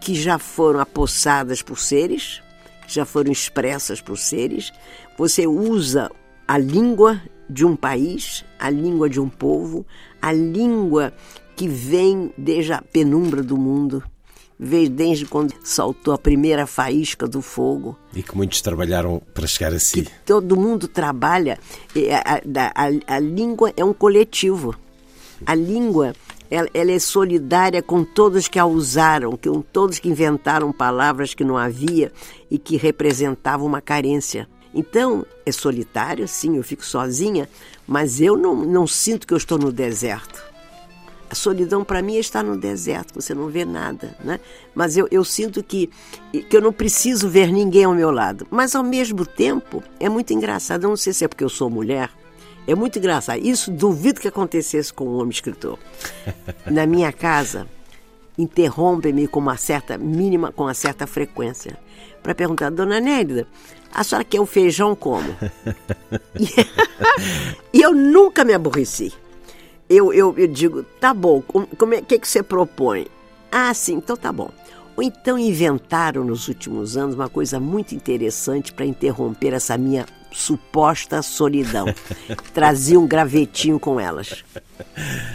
que 0.00 0.12
já 0.12 0.40
foram 0.40 0.80
apossadas 0.80 1.62
por 1.62 1.78
seres, 1.78 2.42
já 2.88 3.04
foram 3.04 3.30
expressas 3.30 4.00
por 4.00 4.18
seres, 4.18 4.72
você 5.16 5.46
usa 5.46 6.10
a 6.48 6.58
língua 6.58 7.22
de 7.48 7.64
um 7.64 7.76
país, 7.76 8.44
a 8.58 8.68
língua 8.68 9.08
de 9.08 9.20
um 9.20 9.28
povo, 9.28 9.86
a 10.20 10.32
língua 10.32 11.14
que 11.54 11.68
vem 11.68 12.34
desde 12.36 12.72
a 12.72 12.82
penumbra 12.82 13.40
do 13.40 13.56
mundo, 13.56 14.02
veio 14.58 14.90
desde 14.90 15.24
quando 15.24 15.54
saltou 15.62 16.12
a 16.12 16.18
primeira 16.18 16.66
faísca 16.66 17.26
do 17.28 17.40
fogo. 17.40 17.96
E 18.14 18.22
que 18.22 18.36
muitos 18.36 18.60
trabalharam 18.60 19.22
para 19.32 19.46
chegar 19.46 19.72
a 19.72 19.78
si. 19.78 20.02
Que 20.02 20.10
todo 20.24 20.56
mundo 20.56 20.88
trabalha. 20.88 21.58
A, 21.94 22.84
a, 22.84 23.14
a, 23.16 23.18
língua 23.18 23.72
é 23.76 23.84
um 23.84 23.92
coletivo. 23.92 24.74
A 25.46 25.54
língua 25.54 26.14
ela, 26.50 26.68
ela, 26.74 26.90
é 26.90 26.98
solidária 26.98 27.82
com 27.82 28.02
todos 28.02 28.48
que 28.48 28.58
a 28.58 28.66
usaram, 28.66 29.36
com 29.36 29.60
todos 29.60 29.98
que 29.98 30.08
inventaram 30.08 30.72
palavras 30.72 31.34
que 31.34 31.44
não 31.44 31.56
havia 31.56 32.10
e 32.50 32.58
que 32.58 32.76
representavam 32.76 33.66
uma 33.66 33.80
carência. 33.80 34.48
Então, 34.74 35.24
é 35.46 35.52
solitário, 35.52 36.26
sim, 36.26 36.56
eu 36.56 36.62
fico 36.62 36.84
sozinha, 36.84 37.48
mas 37.86 38.20
eu 38.20 38.36
não, 38.36 38.54
não 38.54 38.86
sinto 38.86 39.26
que 39.26 39.32
eu 39.32 39.38
estou 39.38 39.58
no 39.58 39.72
deserto. 39.72 40.47
A 41.30 41.34
solidão 41.34 41.84
para 41.84 42.00
mim 42.00 42.16
é 42.16 42.20
estar 42.20 42.42
no 42.42 42.56
deserto, 42.56 43.14
você 43.14 43.34
não 43.34 43.48
vê 43.48 43.64
nada, 43.64 44.16
né? 44.24 44.40
Mas 44.74 44.96
eu, 44.96 45.06
eu 45.10 45.22
sinto 45.22 45.62
que, 45.62 45.90
que 46.32 46.56
eu 46.56 46.62
não 46.62 46.72
preciso 46.72 47.28
ver 47.28 47.52
ninguém 47.52 47.84
ao 47.84 47.94
meu 47.94 48.10
lado. 48.10 48.46
Mas 48.50 48.74
ao 48.74 48.82
mesmo 48.82 49.26
tempo, 49.26 49.82
é 50.00 50.08
muito 50.08 50.32
engraçado, 50.32 50.84
eu 50.84 50.88
não 50.88 50.96
sei 50.96 51.12
se 51.12 51.24
é 51.24 51.28
porque 51.28 51.44
eu 51.44 51.48
sou 51.50 51.68
mulher, 51.68 52.10
é 52.66 52.74
muito 52.74 52.98
engraçado. 52.98 53.44
Isso 53.44 53.70
duvido 53.70 54.20
que 54.20 54.28
acontecesse 54.28 54.92
com 54.92 55.04
um 55.04 55.18
homem 55.18 55.30
escritor. 55.30 55.78
Na 56.64 56.86
minha 56.86 57.12
casa, 57.12 57.66
interrompe-me 58.38 59.28
com 59.28 59.40
uma 59.40 59.58
certa 59.58 59.98
mínima, 59.98 60.50
com 60.50 60.62
uma 60.62 60.74
certa 60.74 61.06
frequência, 61.06 61.78
para 62.22 62.34
perguntar, 62.34 62.70
dona 62.70 63.00
Nélida, 63.00 63.46
a 63.92 64.02
senhora 64.02 64.24
quer 64.24 64.40
o 64.40 64.46
feijão 64.46 64.94
como? 64.94 65.28
e 67.70 67.82
eu 67.82 67.92
nunca 67.92 68.44
me 68.44 68.54
aborreci 68.54 69.12
eu, 69.88 70.12
eu, 70.12 70.34
eu 70.36 70.46
digo, 70.46 70.82
tá 71.00 71.14
bom, 71.14 71.40
como 71.42 71.94
é 71.94 72.02
que, 72.02 72.18
que 72.18 72.28
você 72.28 72.42
propõe? 72.42 73.06
Ah, 73.50 73.72
sim, 73.72 73.94
então 73.94 74.16
tá 74.16 74.32
bom. 74.32 74.50
Ou 74.96 75.02
então 75.02 75.38
inventaram 75.38 76.24
nos 76.24 76.48
últimos 76.48 76.96
anos 76.96 77.14
uma 77.14 77.28
coisa 77.28 77.60
muito 77.60 77.94
interessante 77.94 78.72
para 78.72 78.84
interromper 78.84 79.52
essa 79.52 79.78
minha 79.78 80.04
suposta 80.32 81.22
solidão. 81.22 81.86
Trazia 82.52 82.98
um 82.98 83.06
gravetinho 83.06 83.78
com 83.78 83.98
elas. 84.00 84.44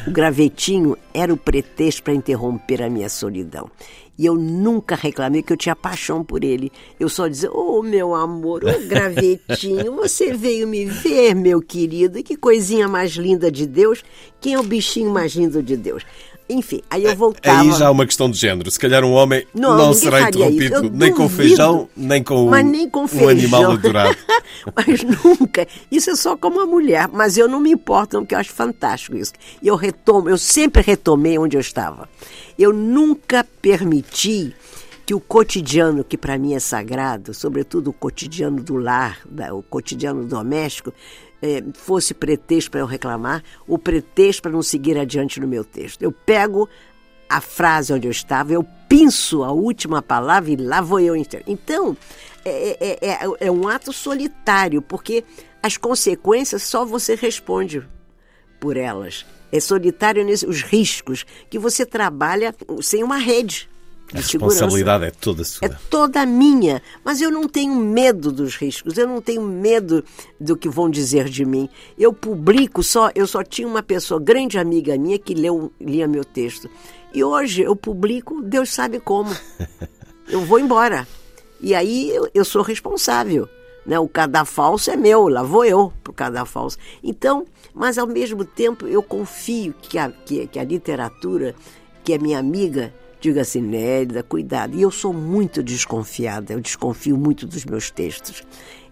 O 0.05 0.11
gravetinho 0.11 0.97
era 1.13 1.33
o 1.33 1.37
pretexto 1.37 2.03
para 2.03 2.13
interromper 2.13 2.83
a 2.83 2.89
minha 2.89 3.09
solidão. 3.09 3.69
E 4.17 4.25
eu 4.25 4.35
nunca 4.35 4.95
reclamei 4.95 5.41
que 5.41 5.51
eu 5.51 5.57
tinha 5.57 5.75
paixão 5.75 6.23
por 6.23 6.43
ele. 6.43 6.71
Eu 6.99 7.09
só 7.09 7.27
dizia, 7.27 7.51
ô 7.51 7.79
oh, 7.79 7.83
meu 7.83 8.13
amor, 8.13 8.63
ô 8.63 8.67
oh, 8.69 8.79
gravetinho, 8.87 9.95
você 9.95 10.33
veio 10.33 10.67
me 10.67 10.85
ver, 10.85 11.33
meu 11.33 11.61
querido, 11.61 12.21
que 12.21 12.35
coisinha 12.35 12.87
mais 12.87 13.13
linda 13.13 13.51
de 13.51 13.65
Deus. 13.65 14.03
Quem 14.39 14.53
é 14.53 14.59
o 14.59 14.63
bichinho 14.63 15.11
mais 15.11 15.33
lindo 15.33 15.63
de 15.63 15.75
Deus? 15.75 16.03
Enfim, 16.49 16.81
aí 16.89 17.05
eu 17.05 17.11
é, 17.11 17.15
voltava. 17.15 17.61
Aí 17.61 17.71
já 17.71 17.85
é 17.85 17.89
uma 17.89 18.05
questão 18.05 18.29
de 18.29 18.37
género. 18.37 18.69
Se 18.69 18.77
calhar 18.77 19.03
um 19.03 19.13
homem 19.13 19.47
não, 19.53 19.77
não 19.77 19.93
será 19.93 20.23
interrompido 20.23 20.89
nem 20.91 21.13
com 21.13 21.29
feijão, 21.29 21.87
nem 21.95 22.21
com, 22.21 22.49
mas 22.49 22.65
nem 22.65 22.89
com 22.89 23.05
um 23.05 23.29
animal 23.29 23.71
adorado. 23.71 24.17
mas 24.75 25.03
nunca. 25.03 25.65
Isso 25.89 26.11
é 26.11 26.15
só 26.15 26.35
como 26.35 26.57
uma 26.57 26.65
mulher. 26.65 27.07
Mas 27.11 27.37
eu 27.37 27.47
não 27.47 27.59
me 27.61 27.71
importo, 27.71 28.19
porque 28.19 28.35
eu 28.35 28.39
acho 28.39 28.51
fantástico 28.51 29.15
isso. 29.15 29.31
E 29.61 29.67
eu 29.67 29.75
retomo, 29.75 30.29
eu 30.29 30.37
sempre 30.37 30.81
retomei 30.81 31.37
onde 31.37 31.55
eu 31.55 31.61
estava. 31.61 32.09
Eu 32.57 32.71
nunca 32.71 33.43
permiti 33.61 34.55
que 35.05 35.13
o 35.13 35.19
cotidiano, 35.19 36.03
que 36.03 36.17
para 36.17 36.37
mim 36.37 36.53
é 36.53 36.59
sagrado, 36.59 37.33
sobretudo 37.33 37.89
o 37.89 37.93
cotidiano 37.93 38.61
do 38.63 38.75
lar, 38.75 39.21
o 39.51 39.61
cotidiano 39.61 40.23
doméstico, 40.25 40.93
é, 41.41 41.61
fosse 41.73 42.13
pretexto 42.13 42.71
para 42.71 42.79
eu 42.79 42.85
reclamar, 42.85 43.43
o 43.67 43.77
pretexto 43.77 44.43
para 44.43 44.51
não 44.51 44.63
seguir 44.63 44.97
adiante 44.97 45.41
no 45.41 45.47
meu 45.47 45.65
texto. 45.65 46.01
Eu 46.01 46.11
pego 46.11 46.69
a 47.29 47.41
frase 47.41 47.91
onde 47.91 48.07
eu 48.07 48.11
estava, 48.11 48.53
eu 48.53 48.65
pinço 48.87 49.43
a 49.43 49.51
última 49.51 50.01
palavra 50.01 50.51
e 50.51 50.55
lá 50.55 50.79
vou 50.79 50.99
eu. 50.99 51.15
Então, 51.15 51.97
é, 52.45 52.77
é, 52.79 53.09
é, 53.09 53.47
é 53.47 53.51
um 53.51 53.67
ato 53.67 53.91
solitário, 53.91 54.81
porque 54.81 55.25
as 55.61 55.75
consequências 55.75 56.63
só 56.63 56.85
você 56.85 57.15
responde 57.15 57.83
por 58.59 58.77
elas 58.77 59.25
é 59.53 59.59
solitário 59.59 60.25
os 60.27 60.63
riscos 60.63 61.27
que 61.47 61.59
você 61.59 61.85
trabalha 61.85 62.55
sem 62.81 63.03
uma 63.03 63.17
rede. 63.17 63.69
A 64.11 64.17
responsabilidade 64.17 65.05
é 65.05 65.11
toda 65.11 65.43
sua. 65.43 65.67
É 65.67 65.69
toda 65.91 66.25
minha. 66.25 66.81
Mas 67.05 67.21
eu 67.21 67.29
não 67.29 67.47
tenho 67.47 67.75
medo 67.75 68.31
dos 68.31 68.55
riscos, 68.55 68.97
eu 68.97 69.07
não 69.07 69.21
tenho 69.21 69.43
medo 69.43 70.03
do 70.39 70.57
que 70.57 70.67
vão 70.67 70.89
dizer 70.89 71.29
de 71.29 71.45
mim. 71.45 71.69
Eu 71.97 72.11
publico 72.11 72.81
só, 72.81 73.11
eu 73.13 73.27
só 73.27 73.43
tinha 73.43 73.67
uma 73.67 73.83
pessoa, 73.83 74.19
grande 74.19 74.57
amiga 74.57 74.97
minha, 74.97 75.19
que 75.19 75.35
leu, 75.35 75.71
lia 75.79 76.07
meu 76.07 76.25
texto. 76.25 76.67
E 77.13 77.23
hoje 77.23 77.61
eu 77.61 77.75
publico, 77.75 78.41
Deus 78.41 78.73
sabe 78.73 78.99
como. 78.99 79.35
Eu 80.29 80.45
vou 80.45 80.57
embora. 80.57 81.05
E 81.59 81.75
aí 81.75 82.09
eu, 82.09 82.29
eu 82.33 82.45
sou 82.45 82.61
responsável. 82.61 83.47
Né? 83.85 83.99
O 83.99 84.07
cadafalso 84.07 84.89
é 84.91 84.95
meu, 84.95 85.27
lá 85.27 85.43
vou 85.43 85.65
eu 85.65 85.91
para 86.03 86.11
o 86.11 86.13
cadafalso. 86.13 86.77
Então, 87.03 87.45
mas 87.73 87.97
ao 87.97 88.07
mesmo 88.07 88.45
tempo 88.45 88.87
eu 88.87 89.01
confio 89.03 89.73
que 89.81 89.97
a, 89.97 90.09
que, 90.09 90.47
que 90.47 90.59
a 90.59 90.63
literatura, 90.63 91.55
que 92.03 92.13
é 92.13 92.17
minha 92.17 92.39
amiga, 92.39 92.93
diga 93.19 93.41
assim, 93.41 93.61
Nélida, 93.61 94.21
cuidado. 94.21 94.75
E 94.75 94.81
eu 94.81 94.91
sou 94.91 95.13
muito 95.13 95.63
desconfiada, 95.63 96.53
eu 96.53 96.59
desconfio 96.59 97.17
muito 97.17 97.47
dos 97.47 97.63
meus 97.63 97.89
textos. 97.89 98.43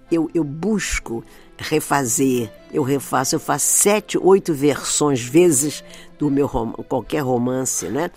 Eu, 0.10 0.30
eu 0.34 0.44
busco 0.44 1.24
refazer, 1.58 2.52
eu 2.74 2.84
refaço, 2.84 3.36
eu 3.36 3.40
faço 3.40 3.66
sete, 3.66 4.18
oito 4.18 4.54
versões, 4.54 5.22
vezes, 5.22 5.84
do 6.18 6.30
meu 6.30 6.48
qualquer 6.88 7.20
romance, 7.20 7.88
né? 7.88 8.10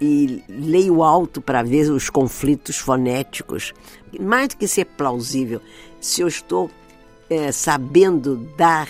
E 0.00 0.42
leio 0.48 1.02
alto 1.02 1.40
para 1.40 1.62
ver 1.62 1.90
os 1.90 2.08
conflitos 2.08 2.76
fonéticos. 2.76 3.72
Mais 4.20 4.48
do 4.48 4.56
que 4.56 4.66
ser 4.68 4.84
plausível, 4.84 5.60
se 6.00 6.20
eu 6.20 6.28
estou 6.28 6.70
é, 7.28 7.52
sabendo 7.52 8.36
dar 8.56 8.88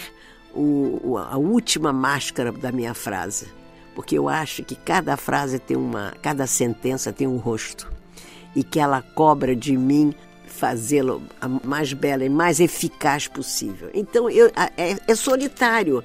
o, 0.55 1.17
a 1.19 1.37
última 1.37 1.93
máscara 1.93 2.51
da 2.53 2.73
minha 2.73 2.95
frase, 2.95 3.47
porque 3.95 4.17
eu 4.17 4.29
acho 4.29 4.63
que 4.65 4.75
cada 4.75 5.17
frase 5.17 5.59
tem 5.59 5.77
uma, 5.77 6.15
cada 6.23 6.47
sentença 6.47 7.13
tem 7.13 7.27
um 7.27 7.37
rosto 7.37 7.91
e 8.55 8.63
que 8.63 8.79
ela 8.79 9.03
cobra 9.03 9.55
de 9.55 9.77
mim 9.77 10.15
fazê-lo 10.47 11.23
a 11.41 11.49
mais 11.49 11.93
bela 11.93 12.25
e 12.25 12.29
mais 12.29 12.59
eficaz 12.59 13.29
possível. 13.29 13.91
Então 13.95 14.29
eu, 14.29 14.51
é, 14.77 14.97
é 15.07 15.15
solitário, 15.15 16.03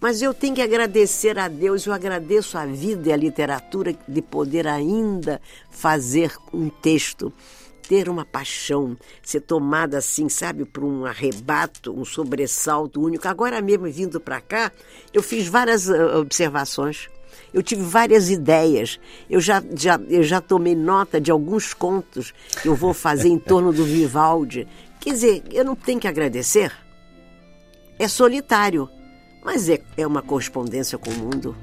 mas 0.00 0.20
eu 0.20 0.34
tenho 0.34 0.56
que 0.56 0.62
agradecer 0.62 1.38
a 1.38 1.46
Deus, 1.46 1.86
eu 1.86 1.92
agradeço 1.92 2.58
a 2.58 2.66
vida 2.66 3.10
e 3.10 3.12
a 3.12 3.16
literatura 3.16 3.94
de 4.08 4.20
poder 4.20 4.66
ainda 4.66 5.40
fazer 5.70 6.32
um 6.52 6.68
texto 6.68 7.32
ter 7.92 8.08
uma 8.08 8.24
paixão, 8.24 8.96
ser 9.22 9.42
tomada 9.42 9.98
assim, 9.98 10.26
sabe, 10.26 10.64
por 10.64 10.82
um 10.82 11.04
arrebato, 11.04 11.92
um 11.92 12.06
sobressalto 12.06 13.02
único. 13.02 13.28
Agora 13.28 13.60
mesmo, 13.60 13.84
vindo 13.84 14.18
para 14.18 14.40
cá, 14.40 14.72
eu 15.12 15.22
fiz 15.22 15.46
várias 15.46 15.90
uh, 15.90 16.16
observações. 16.18 17.10
Eu 17.52 17.62
tive 17.62 17.82
várias 17.82 18.30
ideias. 18.30 18.98
Eu 19.28 19.42
já, 19.42 19.62
já, 19.76 20.00
eu 20.08 20.22
já 20.22 20.40
tomei 20.40 20.74
nota 20.74 21.20
de 21.20 21.30
alguns 21.30 21.74
contos 21.74 22.32
que 22.62 22.66
eu 22.66 22.74
vou 22.74 22.94
fazer 22.94 23.28
em 23.28 23.38
torno 23.38 23.74
do 23.74 23.84
Vivaldi. 23.84 24.66
Quer 24.98 25.10
dizer, 25.10 25.42
eu 25.50 25.62
não 25.62 25.76
tenho 25.76 26.00
que 26.00 26.08
agradecer. 26.08 26.72
É 27.98 28.08
solitário, 28.08 28.88
mas 29.44 29.68
é, 29.68 29.78
é 29.98 30.06
uma 30.06 30.22
correspondência 30.22 30.96
com 30.96 31.10
o 31.10 31.14
mundo. 31.14 31.54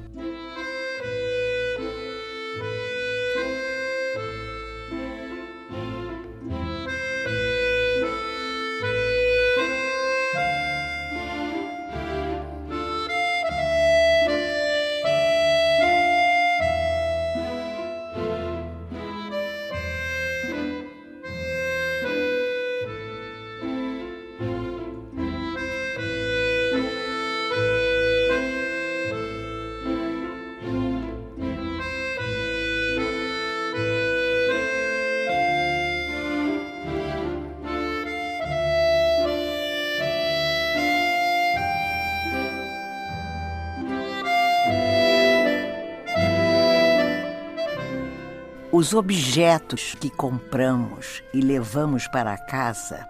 Os 48.80 48.94
objetos 48.94 49.94
que 50.00 50.10
compramos 50.10 51.22
e 51.34 51.42
levamos 51.42 52.08
para 52.08 52.38
casa 52.38 53.06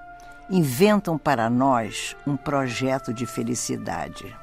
inventam 0.49 1.15
para 1.15 1.47
nós 1.47 2.17
um 2.25 2.35
projeto 2.35 3.13
de 3.13 3.27
felicidade. 3.27 4.35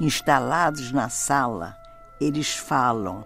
Instalados 0.00 0.90
na 0.90 1.08
sala, 1.08 1.76
eles 2.20 2.56
falam, 2.56 3.24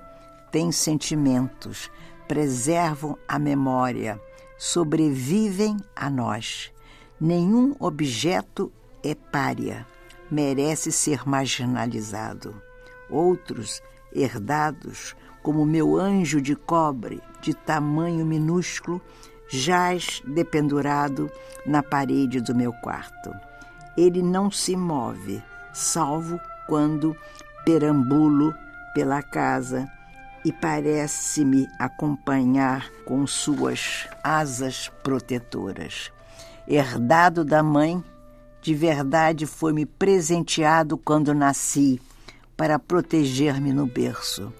têm 0.50 0.70
sentimentos, 0.70 1.90
preservam 2.28 3.16
a 3.26 3.38
memória, 3.38 4.20
sobrevivem 4.58 5.78
a 5.96 6.10
nós. 6.10 6.70
Nenhum 7.18 7.74
objeto 7.78 8.70
é 9.02 9.14
pária, 9.14 9.86
merece 10.30 10.92
ser 10.92 11.26
marginalizado. 11.26 12.54
Outros, 13.08 13.82
herdados, 14.12 15.16
como 15.44 15.66
meu 15.66 15.96
anjo 15.96 16.40
de 16.40 16.56
cobre, 16.56 17.20
de 17.42 17.52
tamanho 17.52 18.24
minúsculo, 18.24 19.00
jaz 19.46 20.22
dependurado 20.26 21.30
na 21.66 21.82
parede 21.82 22.40
do 22.40 22.54
meu 22.54 22.72
quarto. 22.72 23.30
Ele 23.94 24.22
não 24.22 24.50
se 24.50 24.74
move, 24.74 25.42
salvo 25.72 26.40
quando 26.66 27.14
perambulo 27.62 28.54
pela 28.94 29.22
casa 29.22 29.86
e 30.46 30.50
parece-me 30.50 31.68
acompanhar 31.78 32.90
com 33.04 33.26
suas 33.26 34.08
asas 34.22 34.90
protetoras. 35.02 36.10
Herdado 36.66 37.44
da 37.44 37.62
mãe, 37.62 38.02
de 38.62 38.74
verdade 38.74 39.44
foi-me 39.44 39.84
presenteado 39.84 40.96
quando 40.96 41.34
nasci, 41.34 42.00
para 42.56 42.78
proteger-me 42.78 43.72
no 43.72 43.84
berço, 43.84 44.52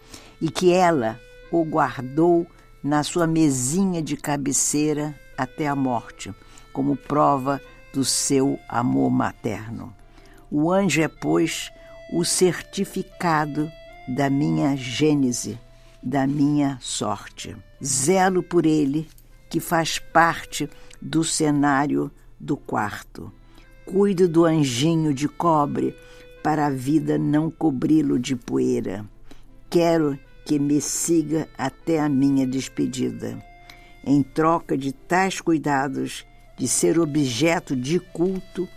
e 0.44 0.50
que 0.50 0.70
ela 0.70 1.18
o 1.50 1.64
guardou 1.64 2.46
na 2.82 3.02
sua 3.02 3.26
mesinha 3.26 4.02
de 4.02 4.14
cabeceira 4.14 5.18
até 5.38 5.66
a 5.66 5.74
morte, 5.74 6.34
como 6.70 6.94
prova 6.96 7.62
do 7.94 8.04
seu 8.04 8.58
amor 8.68 9.08
materno. 9.08 9.96
O 10.50 10.70
anjo 10.70 11.00
é, 11.00 11.08
pois, 11.08 11.72
o 12.12 12.26
certificado 12.26 13.72
da 14.06 14.28
minha 14.28 14.76
gênese, 14.76 15.58
da 16.02 16.26
minha 16.26 16.76
sorte. 16.78 17.56
Zelo 17.82 18.42
por 18.42 18.66
ele, 18.66 19.08
que 19.48 19.60
faz 19.60 19.98
parte 19.98 20.68
do 21.00 21.24
cenário 21.24 22.10
do 22.38 22.54
quarto. 22.54 23.32
Cuido 23.86 24.28
do 24.28 24.44
anjinho 24.44 25.14
de 25.14 25.26
cobre 25.26 25.96
para 26.42 26.66
a 26.66 26.70
vida 26.70 27.16
não 27.16 27.50
cobri-lo 27.50 28.18
de 28.18 28.36
poeira. 28.36 29.06
Quero 29.70 30.18
que 30.44 30.58
me 30.58 30.80
siga 30.80 31.48
até 31.56 31.98
a 31.98 32.08
minha 32.08 32.46
despedida. 32.46 33.38
Em 34.04 34.22
troca 34.22 34.76
de 34.76 34.92
tais 34.92 35.40
cuidados, 35.40 36.26
de 36.56 36.68
ser 36.68 36.98
objeto 36.98 37.74
de 37.74 37.98
culto, 37.98 38.68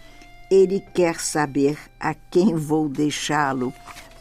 ele 0.50 0.80
quer 0.80 1.20
saber 1.20 1.78
a 2.00 2.14
quem 2.14 2.56
vou 2.56 2.88
deixá-lo 2.88 3.74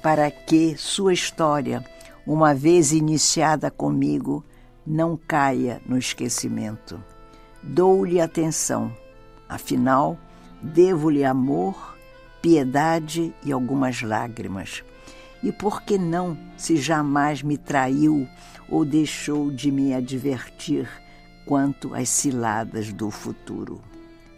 para 0.03 0.31
que 0.31 0.77
sua 0.77 1.13
história, 1.13 1.85
uma 2.27 2.55
vez 2.55 2.93
iniciada 2.93 3.71
comigo, 3.71 4.45
não 4.87 5.17
caia 5.17 5.81
no 5.87 5.97
esquecimento. 5.97 7.03
Dou-lhe 7.63 8.21
atenção, 8.21 8.95
afinal, 9.49 10.19
devo-lhe 10.61 11.25
amor, 11.25 11.97
piedade 12.43 13.35
e 13.45 13.53
algumas 13.53 14.03
lágrimas. 14.03 14.85
E 15.43 15.53
por 15.53 15.83
que 15.83 15.99
não, 15.99 16.37
se 16.57 16.77
jamais 16.77 17.43
me 17.43 17.57
traiu 17.57 18.29
ou 18.69 18.85
deixou 18.85 19.51
de 19.51 19.71
me 19.71 19.95
advertir 19.95 20.89
quanto 21.45 21.95
às 21.95 22.09
ciladas 22.09 22.93
do 22.93 23.11
futuro? 23.11 23.81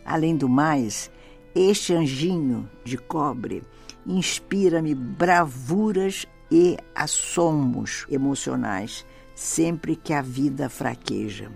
Além 0.05 0.37
do 0.37 0.49
mais, 0.49 1.11
este 1.55 1.95
anjinho 1.95 2.69
de 2.85 2.97
cobre 2.97 3.63
inspira-me 4.07 4.95
bravuras 4.95 6.27
e 6.51 6.77
assomos 6.95 8.07
emocionais 8.11 9.05
sempre 9.35 9.95
que 9.95 10.13
a 10.13 10.23
vida 10.23 10.69
fraqueja. 10.69 11.51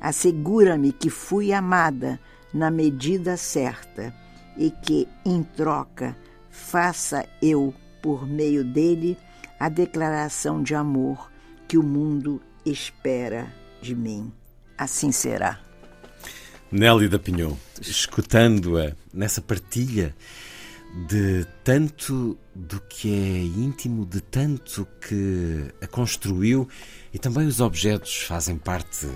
Assegura-me 0.00 0.92
que 0.92 1.10
fui 1.10 1.52
amada 1.52 2.20
na 2.52 2.70
medida 2.70 3.36
certa 3.36 4.14
e 4.56 4.70
que, 4.70 5.08
em 5.24 5.42
troca, 5.42 6.16
faça 6.48 7.26
eu, 7.42 7.74
por 8.06 8.24
meio 8.24 8.62
dele, 8.62 9.18
a 9.58 9.68
declaração 9.68 10.62
de 10.62 10.76
amor 10.76 11.28
que 11.66 11.76
o 11.76 11.82
mundo 11.82 12.40
espera 12.64 13.52
de 13.82 13.96
mim. 13.96 14.32
Assim 14.78 15.10
será. 15.10 15.58
Nélida 16.70 17.18
Pinhon, 17.18 17.56
escutando-a 17.80 18.92
nessa 19.12 19.40
partilha 19.40 20.14
de 21.08 21.44
tanto 21.64 22.38
do 22.54 22.80
que 22.82 23.12
é 23.12 23.38
íntimo, 23.42 24.06
de 24.06 24.20
tanto 24.20 24.86
que 25.00 25.64
a 25.82 25.88
construiu 25.88 26.68
e 27.12 27.18
também 27.18 27.44
os 27.44 27.60
objetos 27.60 28.22
fazem 28.22 28.56
parte 28.56 29.08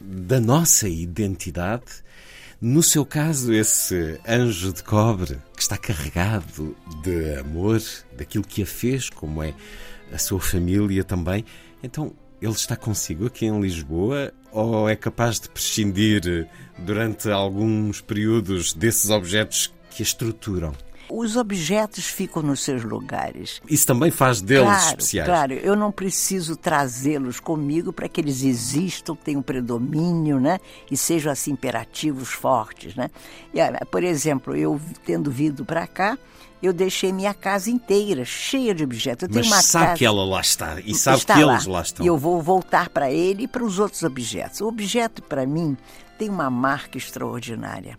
da 0.00 0.38
nossa 0.38 0.88
identidade. 0.88 2.05
No 2.60 2.82
seu 2.82 3.04
caso, 3.04 3.52
esse 3.52 4.18
anjo 4.26 4.72
de 4.72 4.82
cobre 4.82 5.38
que 5.54 5.60
está 5.60 5.76
carregado 5.76 6.74
de 7.02 7.34
amor, 7.34 7.82
daquilo 8.16 8.46
que 8.46 8.62
a 8.62 8.66
fez, 8.66 9.10
como 9.10 9.42
é 9.42 9.52
a 10.10 10.16
sua 10.16 10.40
família 10.40 11.04
também. 11.04 11.44
Então, 11.82 12.14
ele 12.40 12.52
está 12.52 12.74
consigo 12.74 13.26
aqui 13.26 13.44
em 13.44 13.60
Lisboa 13.60 14.32
ou 14.50 14.88
é 14.88 14.96
capaz 14.96 15.38
de 15.38 15.50
prescindir 15.50 16.48
durante 16.78 17.30
alguns 17.30 18.00
períodos 18.00 18.72
desses 18.72 19.10
objetos 19.10 19.70
que 19.90 20.02
a 20.02 20.04
estruturam? 20.04 20.72
Os 21.08 21.36
objetos 21.36 22.06
ficam 22.06 22.42
nos 22.42 22.60
seus 22.60 22.82
lugares. 22.84 23.60
Isso 23.68 23.86
também 23.86 24.10
faz 24.10 24.40
deles 24.40 24.64
claro, 24.64 24.86
especiais. 24.86 25.28
Claro, 25.28 25.52
eu 25.54 25.76
não 25.76 25.92
preciso 25.92 26.56
trazê-los 26.56 27.40
comigo 27.40 27.92
para 27.92 28.08
que 28.08 28.20
eles 28.20 28.42
existam, 28.42 29.14
tenham 29.14 29.42
predomínio, 29.42 30.40
né? 30.40 30.58
E 30.90 30.96
sejam 30.96 31.30
assim 31.32 31.52
imperativos 31.52 32.30
fortes, 32.30 32.94
né? 32.94 33.10
E, 33.54 33.60
por 33.86 34.02
exemplo, 34.02 34.56
eu 34.56 34.80
tendo 35.04 35.30
vindo 35.30 35.64
para 35.64 35.86
cá, 35.86 36.18
eu 36.62 36.72
deixei 36.72 37.12
minha 37.12 37.34
casa 37.34 37.70
inteira 37.70 38.24
cheia 38.24 38.74
de 38.74 38.82
objetos. 38.82 39.28
Eu 39.28 39.34
Mas 39.34 39.42
tenho 39.42 39.54
uma 39.54 39.62
sabe 39.62 39.84
casa... 39.86 39.98
que 39.98 40.04
ela 40.04 40.24
lá 40.24 40.40
está 40.40 40.80
e 40.84 40.94
sabe 40.94 41.18
está 41.18 41.34
que 41.34 41.44
lá. 41.44 41.54
eles 41.54 41.66
lá 41.66 41.82
estão. 41.82 42.04
E 42.04 42.08
eu 42.08 42.16
vou 42.16 42.40
voltar 42.42 42.88
para 42.88 43.10
ele 43.10 43.44
e 43.44 43.48
para 43.48 43.64
os 43.64 43.78
outros 43.78 44.02
objetos. 44.02 44.60
O 44.60 44.66
objeto, 44.66 45.22
para 45.22 45.46
mim, 45.46 45.76
tem 46.18 46.28
uma 46.28 46.50
marca 46.50 46.98
extraordinária. 46.98 47.98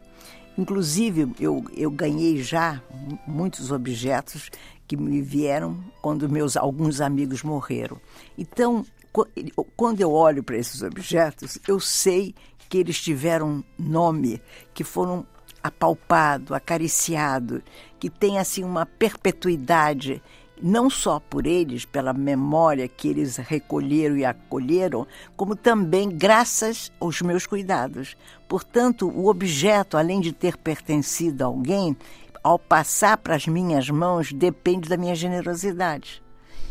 Inclusive, 0.57 1.33
eu, 1.39 1.63
eu 1.75 1.91
ganhei 1.91 2.41
já 2.41 2.81
muitos 3.27 3.71
objetos 3.71 4.49
que 4.87 4.97
me 4.97 5.21
vieram 5.21 5.77
quando 6.01 6.29
meus 6.29 6.55
alguns 6.57 7.01
amigos 7.01 7.43
morreram. 7.43 7.99
Então, 8.37 8.85
qu- 9.11 9.27
quando 9.75 10.01
eu 10.01 10.11
olho 10.11 10.43
para 10.43 10.57
esses 10.57 10.81
objetos, 10.81 11.59
eu 11.67 11.79
sei 11.79 12.33
que 12.69 12.77
eles 12.77 12.99
tiveram 12.99 13.63
nome, 13.77 14.41
que 14.73 14.83
foram 14.83 15.25
apalpado, 15.61 16.55
acariciado, 16.55 17.61
que 17.99 18.09
tem 18.09 18.39
assim 18.39 18.63
uma 18.63 18.85
perpetuidade 18.85 20.21
não 20.61 20.89
só 20.89 21.19
por 21.19 21.45
eles, 21.45 21.85
pela 21.85 22.13
memória 22.13 22.87
que 22.87 23.07
eles 23.07 23.37
recolheram 23.37 24.17
e 24.17 24.25
acolheram, 24.25 25.05
como 25.35 25.55
também 25.55 26.09
graças 26.09 26.91
aos 26.99 27.21
meus 27.21 27.45
cuidados. 27.45 28.15
Portanto, 28.47 29.07
o 29.07 29.27
objeto, 29.27 29.97
além 29.97 30.19
de 30.19 30.31
ter 30.31 30.57
pertencido 30.57 31.43
a 31.43 31.47
alguém, 31.47 31.95
ao 32.43 32.57
passar 32.57 33.17
para 33.17 33.35
as 33.35 33.47
minhas 33.47 33.89
mãos, 33.89 34.31
depende 34.31 34.87
da 34.89 34.97
minha 34.97 35.15
generosidade, 35.15 36.23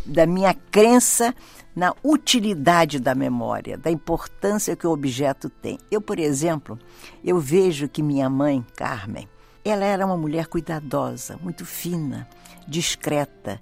da 0.05 0.27
minha 0.27 0.55
crença 0.55 1.35
na 1.75 1.95
utilidade 2.03 2.99
da 2.99 3.15
memória, 3.15 3.77
da 3.77 3.91
importância 3.91 4.75
que 4.75 4.87
o 4.87 4.93
objeto 4.93 5.51
tem. 5.51 5.79
Eu, 5.91 6.01
por 6.01 6.19
exemplo, 6.19 6.79
eu 7.23 7.39
vejo 7.39 7.89
que 7.89 8.03
minha 8.03 8.31
mãe, 8.31 8.65
Carmen, 8.75 9.29
ela 9.63 9.85
era 9.85 10.07
uma 10.07 10.17
mulher 10.17 10.47
cuidadosa, 10.47 11.39
muito 11.43 11.67
fina, 11.67 12.27
discreta. 12.67 13.61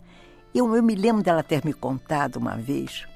Eu, 0.54 0.74
eu 0.76 0.82
me 0.82 0.94
lembro 0.94 1.22
dela 1.22 1.42
ter 1.42 1.64
me 1.64 1.72
contado 1.72 2.36
uma 2.36 2.56
vez 2.56 3.06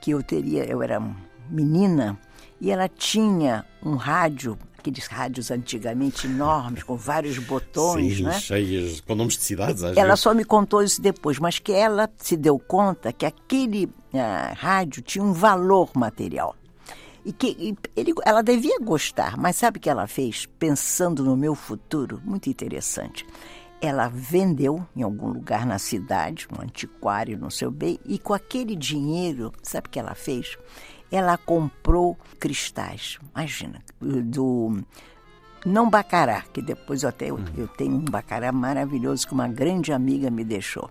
que 0.00 0.10
eu 0.10 0.22
teria, 0.22 0.64
eu 0.64 0.82
era 0.82 1.00
menina 1.48 2.18
e 2.60 2.70
ela 2.70 2.88
tinha 2.88 3.64
um 3.84 3.94
rádio, 3.94 4.58
aqueles 4.76 5.06
rádios 5.06 5.50
antigamente 5.50 6.26
enormes 6.26 6.82
com 6.82 6.96
vários 6.96 7.38
botões, 7.38 8.16
Sim, 8.16 8.24
né? 8.24 8.40
cheias, 8.40 9.00
com 9.00 9.14
nomes 9.14 9.36
de 9.36 9.44
cidades, 9.44 9.82
às 9.84 9.96
Ela 9.96 10.08
vezes. 10.08 10.20
só 10.20 10.34
me 10.34 10.44
contou 10.44 10.82
isso 10.82 11.00
depois, 11.00 11.38
mas 11.38 11.58
que 11.58 11.72
ela 11.72 12.10
se 12.18 12.36
deu 12.36 12.58
conta 12.58 13.12
que 13.12 13.24
aquele 13.24 13.88
ah, 14.12 14.52
rádio 14.56 15.00
tinha 15.02 15.22
um 15.24 15.32
valor 15.32 15.90
material. 15.94 16.56
E 17.24 17.32
que 17.32 17.48
e 17.48 17.76
ele, 17.94 18.12
ela 18.24 18.42
devia 18.42 18.78
gostar, 18.80 19.36
mas 19.36 19.56
sabe 19.56 19.78
o 19.78 19.80
que 19.80 19.90
ela 19.90 20.06
fez? 20.06 20.46
Pensando 20.58 21.22
no 21.22 21.36
meu 21.36 21.54
futuro, 21.54 22.20
muito 22.24 22.48
interessante. 22.48 23.26
Ela 23.80 24.08
vendeu 24.08 24.84
em 24.96 25.02
algum 25.02 25.28
lugar 25.28 25.64
na 25.64 25.78
cidade, 25.78 26.48
um 26.52 26.62
antiquário, 26.62 27.38
não 27.38 27.50
sei 27.50 27.70
bem, 27.70 28.00
e 28.04 28.18
com 28.18 28.34
aquele 28.34 28.74
dinheiro, 28.74 29.52
sabe 29.62 29.86
o 29.86 29.90
que 29.90 29.98
ela 29.98 30.14
fez? 30.14 30.58
ela 31.10 31.38
comprou 31.38 32.16
cristais, 32.38 33.18
imagina, 33.34 33.82
do 34.00 34.82
não 35.64 35.90
bacará, 35.90 36.42
que 36.52 36.62
depois 36.62 37.02
eu 37.02 37.08
até 37.08 37.30
eu, 37.30 37.40
eu 37.56 37.66
tenho 37.66 37.96
um 37.96 38.04
bacará 38.04 38.52
maravilhoso 38.52 39.26
que 39.26 39.32
uma 39.32 39.48
grande 39.48 39.92
amiga 39.92 40.30
me 40.30 40.44
deixou. 40.44 40.88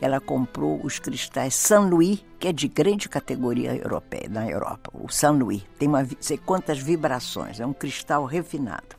Ela 0.00 0.20
comprou 0.20 0.80
os 0.84 0.98
cristais 0.98 1.54
Saint 1.54 1.90
Louis, 1.90 2.24
que 2.38 2.48
é 2.48 2.52
de 2.52 2.68
grande 2.68 3.08
categoria 3.08 3.74
europeia, 3.74 4.28
na 4.28 4.48
Europa. 4.48 4.90
O 4.94 5.08
Saint 5.08 5.40
Louis 5.40 5.64
tem 5.78 5.88
uma 5.88 6.06
sei 6.20 6.38
quantas 6.38 6.78
vibrações, 6.78 7.60
é 7.60 7.66
um 7.66 7.72
cristal 7.72 8.24
refinado. 8.24 8.97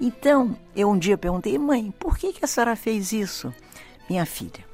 Então, 0.00 0.56
eu 0.74 0.90
um 0.90 0.98
dia 0.98 1.16
perguntei, 1.16 1.58
mãe, 1.58 1.92
por 1.98 2.18
que, 2.18 2.32
que 2.32 2.44
a 2.44 2.48
senhora 2.48 2.76
fez 2.76 3.12
isso? 3.12 3.52
Minha 4.08 4.26
filha, 4.26 4.64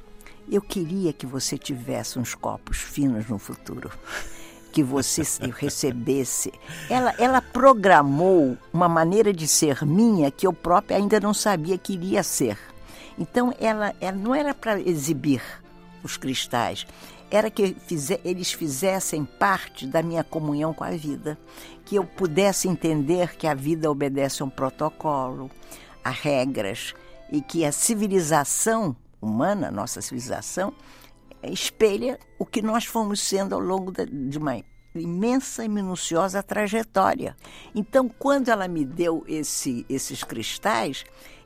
eu 0.50 0.60
queria 0.60 1.12
que 1.12 1.26
você 1.26 1.56
tivesse 1.56 2.18
uns 2.18 2.34
copos 2.34 2.78
finos 2.78 3.28
no 3.28 3.38
futuro 3.38 3.90
que 4.72 4.82
você 4.82 5.22
recebesse. 5.58 6.52
Ela, 6.88 7.14
ela 7.18 7.42
programou 7.42 8.56
uma 8.72 8.88
maneira 8.88 9.32
de 9.32 9.46
ser 9.46 9.84
minha 9.84 10.30
que 10.30 10.46
eu 10.46 10.52
própria 10.52 10.96
ainda 10.96 11.20
não 11.20 11.34
sabia 11.34 11.78
que 11.78 11.92
iria 11.92 12.22
ser. 12.22 12.58
Então, 13.18 13.54
ela, 13.60 13.94
ela 14.00 14.16
não 14.16 14.34
era 14.34 14.54
para 14.54 14.80
exibir 14.80 15.42
os 16.02 16.16
cristais, 16.16 16.86
era 17.32 17.50
que 17.50 17.74
eles 18.24 18.52
fizessem 18.52 19.24
parte 19.24 19.86
da 19.86 20.02
minha 20.02 20.22
comunhão 20.22 20.74
com 20.74 20.84
a 20.84 20.90
vida, 20.90 21.38
que 21.82 21.96
eu 21.96 22.04
pudesse 22.04 22.68
entender 22.68 23.36
que 23.36 23.46
a 23.46 23.54
vida 23.54 23.90
obedece 23.90 24.42
a 24.42 24.44
um 24.44 24.50
protocolo, 24.50 25.50
a 26.04 26.10
regras, 26.10 26.94
e 27.30 27.40
que 27.40 27.64
a 27.64 27.72
civilização 27.72 28.94
humana, 29.18 29.70
nossa 29.70 30.02
civilização, 30.02 30.74
espelha 31.42 32.18
o 32.38 32.44
que 32.44 32.60
nós 32.60 32.84
fomos 32.84 33.18
sendo 33.20 33.54
ao 33.54 33.60
longo 33.60 33.90
de 33.90 34.36
uma 34.36 34.62
imensa 34.94 35.64
e 35.64 35.68
minuciosa 35.70 36.42
trajetória. 36.42 37.34
Então, 37.74 38.10
quando 38.10 38.50
ela 38.50 38.68
me 38.68 38.84
deu 38.84 39.24
esse, 39.26 39.86
esses 39.88 40.22
cristais, 40.22 41.02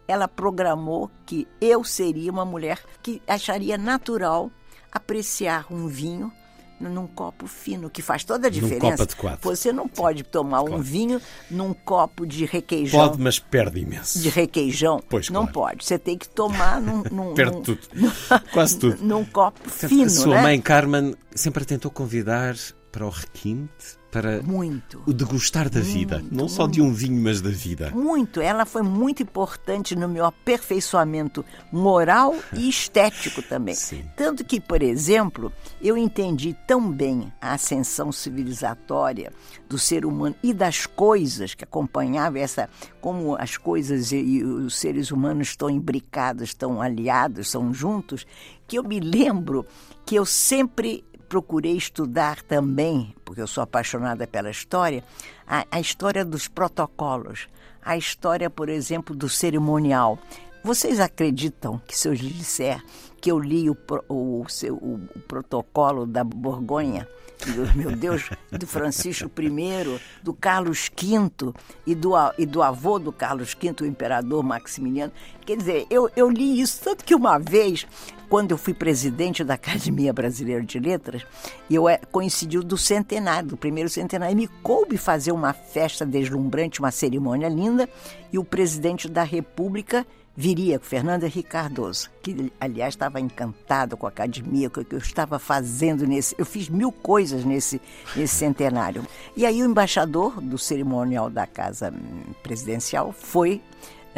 ela 0.08 0.26
programou 0.26 1.08
que 1.24 1.46
eu 1.60 1.84
seria 1.84 2.32
uma 2.32 2.44
mulher 2.44 2.82
que 3.00 3.22
acharia 3.28 3.78
natural 3.78 4.50
apreciar 4.96 5.66
um 5.70 5.86
vinho 5.86 6.32
num 6.78 7.06
copo 7.06 7.46
fino, 7.46 7.88
que 7.88 8.02
faz 8.02 8.22
toda 8.22 8.48
a 8.48 8.50
diferença. 8.50 8.84
Num 8.84 8.90
copo 8.90 9.02
adequado. 9.02 9.40
Você 9.44 9.72
não 9.72 9.88
pode 9.88 10.22
tomar 10.24 10.62
um 10.62 10.78
vinho 10.78 11.20
num 11.50 11.72
copo 11.72 12.26
de 12.26 12.44
requeijão. 12.44 13.08
Pode, 13.08 13.18
mas 13.22 13.38
perde 13.38 13.80
imenso. 13.80 14.18
De 14.20 14.28
requeijão. 14.28 15.02
Pois, 15.08 15.30
Não 15.30 15.46
claro. 15.46 15.52
pode. 15.70 15.84
Você 15.86 15.98
tem 15.98 16.18
que 16.18 16.28
tomar 16.28 16.78
num... 16.80 17.02
num 17.10 17.32
Perde 17.34 17.56
num- 17.56 17.62
tudo. 17.62 17.80
num- 17.94 18.10
Quase 18.52 18.78
tudo. 18.78 18.96
Num 19.02 19.24
copo 19.24 19.70
fino, 19.70 20.04
a 20.04 20.08
sua 20.10 20.34
né? 20.34 20.42
mãe, 20.42 20.60
Carmen, 20.60 21.14
sempre 21.34 21.64
tentou 21.64 21.90
convidar 21.90 22.54
para 22.96 23.04
o 23.04 23.10
requinte, 23.10 23.98
para 24.10 24.40
Muito. 24.40 25.02
o 25.06 25.12
degustar 25.12 25.68
da 25.68 25.80
vida. 25.80 26.24
Não 26.32 26.48
só 26.48 26.66
de 26.66 26.80
um 26.80 26.94
vinho, 26.94 27.22
mas 27.22 27.42
da 27.42 27.50
vida. 27.50 27.90
Muito. 27.90 28.40
Ela 28.40 28.64
foi 28.64 28.80
muito 28.80 29.22
importante 29.22 29.94
no 29.94 30.08
meu 30.08 30.24
aperfeiçoamento 30.24 31.44
moral 31.70 32.34
e 32.54 32.66
estético 32.70 33.42
também. 33.42 33.74
Sim. 33.74 34.02
Tanto 34.16 34.42
que, 34.46 34.58
por 34.58 34.82
exemplo, 34.82 35.52
eu 35.82 35.94
entendi 35.94 36.56
tão 36.66 36.90
bem 36.90 37.30
a 37.38 37.52
ascensão 37.52 38.10
civilizatória 38.10 39.30
do 39.68 39.78
ser 39.78 40.06
humano 40.06 40.34
e 40.42 40.54
das 40.54 40.86
coisas 40.86 41.52
que 41.52 41.64
acompanhavam 41.64 42.40
essa, 42.40 42.66
como 42.98 43.36
as 43.36 43.58
coisas 43.58 44.10
e, 44.10 44.42
os 44.42 44.74
seres 44.74 45.10
humanos 45.10 45.48
estão 45.48 45.68
imbricados, 45.68 46.44
estão 46.44 46.80
aliados, 46.80 47.50
são 47.50 47.74
juntos, 47.74 48.26
que 48.66 48.78
eu 48.78 48.82
me 48.82 49.00
lembro 49.00 49.66
que 50.06 50.14
eu 50.14 50.24
sempre 50.24 51.04
procurei 51.28 51.76
estudar 51.76 52.42
também, 52.42 53.14
porque 53.24 53.40
eu 53.40 53.46
sou 53.46 53.62
apaixonada 53.62 54.26
pela 54.26 54.50
história, 54.50 55.04
a, 55.46 55.66
a 55.70 55.80
história 55.80 56.24
dos 56.24 56.48
protocolos, 56.48 57.48
a 57.82 57.96
história, 57.96 58.50
por 58.50 58.68
exemplo, 58.68 59.14
do 59.14 59.28
cerimonial. 59.28 60.18
Vocês 60.66 60.98
acreditam 60.98 61.80
que 61.86 61.96
se 61.96 62.08
eu 62.08 62.14
disser 62.16 62.82
que 63.20 63.30
eu 63.30 63.38
li 63.38 63.70
o, 63.70 63.74
pro- 63.76 64.04
o, 64.08 64.44
seu- 64.48 64.74
o- 64.74 65.00
o 65.14 65.20
protocolo 65.20 66.04
da 66.04 66.24
Borgonha, 66.24 67.06
do, 67.46 67.78
meu 67.78 67.92
Deus, 67.94 68.28
do 68.50 68.66
Francisco 68.66 69.30
I, 69.40 70.00
do 70.24 70.34
Carlos 70.34 70.90
V 70.90 71.52
e 71.86 71.94
do, 71.94 72.14
e 72.36 72.44
do 72.44 72.64
avô 72.64 72.98
do 72.98 73.12
Carlos 73.12 73.54
V, 73.54 73.76
o 73.82 73.86
imperador 73.86 74.42
Maximiliano? 74.42 75.12
Quer 75.46 75.56
dizer, 75.56 75.86
eu, 75.88 76.10
eu 76.16 76.28
li 76.28 76.60
isso, 76.60 76.80
tanto 76.82 77.04
que 77.04 77.14
uma 77.14 77.38
vez, 77.38 77.86
quando 78.28 78.50
eu 78.50 78.58
fui 78.58 78.74
presidente 78.74 79.44
da 79.44 79.54
Academia 79.54 80.12
Brasileira 80.12 80.64
de 80.64 80.80
Letras, 80.80 81.24
eu 81.70 81.88
é, 81.88 81.98
coincidiu 82.10 82.60
do 82.64 82.76
centenário, 82.76 83.50
do 83.50 83.56
primeiro 83.56 83.88
centenário, 83.88 84.32
e 84.32 84.36
me 84.36 84.48
coube 84.64 84.96
fazer 84.96 85.30
uma 85.30 85.52
festa 85.52 86.04
deslumbrante, 86.04 86.80
uma 86.80 86.90
cerimônia 86.90 87.48
linda, 87.48 87.88
e 88.32 88.36
o 88.38 88.42
presidente 88.44 89.08
da 89.08 89.22
República 89.22 90.04
viria, 90.36 90.78
Fernando 90.78 91.24
Henrique 91.24 91.48
Cardoso, 91.48 92.10
que 92.22 92.52
aliás 92.60 92.94
estava 92.94 93.18
encantado 93.18 93.96
com 93.96 94.06
a 94.06 94.10
academia, 94.10 94.68
com 94.68 94.80
o 94.80 94.84
que 94.84 94.94
eu 94.94 94.98
estava 94.98 95.38
fazendo 95.38 96.06
nesse. 96.06 96.34
Eu 96.36 96.44
fiz 96.44 96.68
mil 96.68 96.92
coisas 96.92 97.44
nesse, 97.44 97.80
nesse 98.14 98.34
centenário. 98.34 99.06
E 99.34 99.46
aí 99.46 99.62
o 99.62 99.66
embaixador 99.66 100.40
do 100.40 100.58
cerimonial 100.58 101.30
da 101.30 101.46
Casa 101.46 101.90
hum, 101.90 102.34
Presidencial 102.42 103.12
foi 103.12 103.62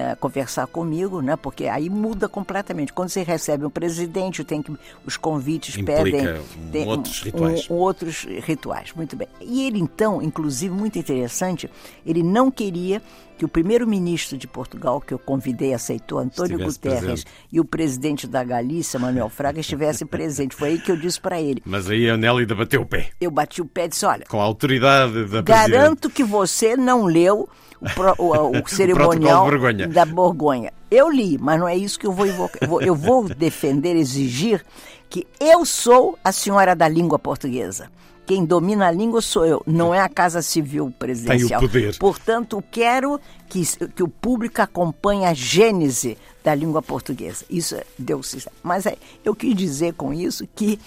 eh, 0.00 0.14
conversar 0.14 0.68
comigo, 0.68 1.20
né? 1.20 1.34
Porque 1.34 1.66
aí 1.66 1.90
muda 1.90 2.28
completamente. 2.28 2.92
Quando 2.92 3.08
você 3.08 3.24
recebe 3.24 3.66
um 3.66 3.70
presidente, 3.70 4.44
tem 4.44 4.62
que 4.62 4.72
os 5.04 5.16
convites 5.16 5.76
Implica 5.76 6.02
pedem 6.02 6.28
um 6.38 6.70
tem 6.70 6.86
outros 6.86 7.20
rituais. 7.22 7.66
um- 7.68 7.74
outros 7.74 8.24
rituais. 8.44 8.92
Muito 8.94 9.16
bem. 9.16 9.26
E 9.40 9.66
ele 9.66 9.80
então, 9.80 10.22
inclusive 10.22 10.72
muito 10.72 10.98
interessante, 11.00 11.68
ele 12.06 12.22
não 12.22 12.48
queria 12.48 13.02
que 13.36 13.44
o 13.44 13.48
primeiro-ministro 13.48 14.36
de 14.36 14.46
Portugal, 14.48 15.00
que 15.00 15.14
eu 15.14 15.18
convidei, 15.18 15.72
aceitou, 15.74 16.18
Antônio 16.18 16.54
Estivesse 16.56 16.76
Guterres, 16.78 17.00
presente. 17.24 17.26
e 17.52 17.60
o 17.60 17.64
presidente 17.64 18.26
da 18.26 18.42
Galícia, 18.42 18.98
Manuel 18.98 19.28
Fraga, 19.28 19.60
estivessem 19.60 20.06
presentes. 20.08 20.56
Foi 20.58 20.70
aí 20.70 20.78
que 20.80 20.90
eu 20.92 20.96
disse 20.96 21.20
para 21.20 21.40
ele. 21.40 21.60
Mas 21.64 21.88
aí 21.90 22.08
a 22.08 22.16
Nélida 22.16 22.54
bateu 22.54 22.82
o 22.82 22.86
pé. 22.86 23.10
Eu 23.20 23.30
bati 23.30 23.60
o 23.60 23.64
pé 23.64 23.84
e 23.84 23.88
disse: 23.88 24.04
olha, 24.06 24.24
Com 24.28 24.40
a 24.40 24.44
autoridade 24.44 25.24
da 25.26 25.42
Garanto 25.42 26.08
que 26.10 26.22
você 26.24 26.76
não 26.76 27.04
leu 27.04 27.48
o, 27.80 27.90
pro- 27.94 28.14
o- 28.18 28.58
o 28.60 28.66
cerimonial 28.68 29.44
Borgonha. 29.48 29.88
da 29.88 30.04
Borgonha. 30.04 30.72
Eu 30.90 31.10
li, 31.10 31.36
mas 31.38 31.58
não 31.60 31.68
é 31.68 31.76
isso 31.76 31.98
que 31.98 32.06
eu 32.06 32.12
vou 32.12 32.26
invocar. 32.26 32.58
Eu 32.62 32.68
vou, 32.68 32.80
eu 32.82 32.94
vou 32.94 33.28
defender, 33.34 33.94
exigir 33.96 34.64
que 35.10 35.26
eu 35.40 35.64
sou 35.64 36.18
a 36.22 36.32
senhora 36.32 36.74
da 36.76 36.88
língua 36.88 37.18
portuguesa. 37.18 37.90
Quem 38.26 38.44
domina 38.44 38.88
a 38.88 38.90
língua 38.90 39.22
sou 39.22 39.46
eu, 39.46 39.62
não 39.66 39.94
é 39.94 40.00
a 40.00 40.08
Casa 40.08 40.42
Civil 40.42 40.92
Presidencial. 40.98 41.60
Tem 41.60 41.66
o 41.66 41.70
poder. 41.72 41.96
Portanto, 41.98 42.62
quero 42.70 43.18
que, 43.48 43.62
que 43.94 44.02
o 44.02 44.08
público 44.08 44.60
acompanhe 44.60 45.24
a 45.24 45.32
gênese 45.32 46.18
da 46.44 46.54
língua 46.54 46.82
portuguesa. 46.82 47.46
Isso 47.48 47.74
é- 47.74 47.84
deu 47.98 48.22
certo. 48.22 48.50
Mas 48.62 48.84
é, 48.84 48.98
eu 49.24 49.34
quis 49.34 49.54
dizer 49.54 49.94
com 49.94 50.12
isso 50.12 50.46
que 50.54 50.78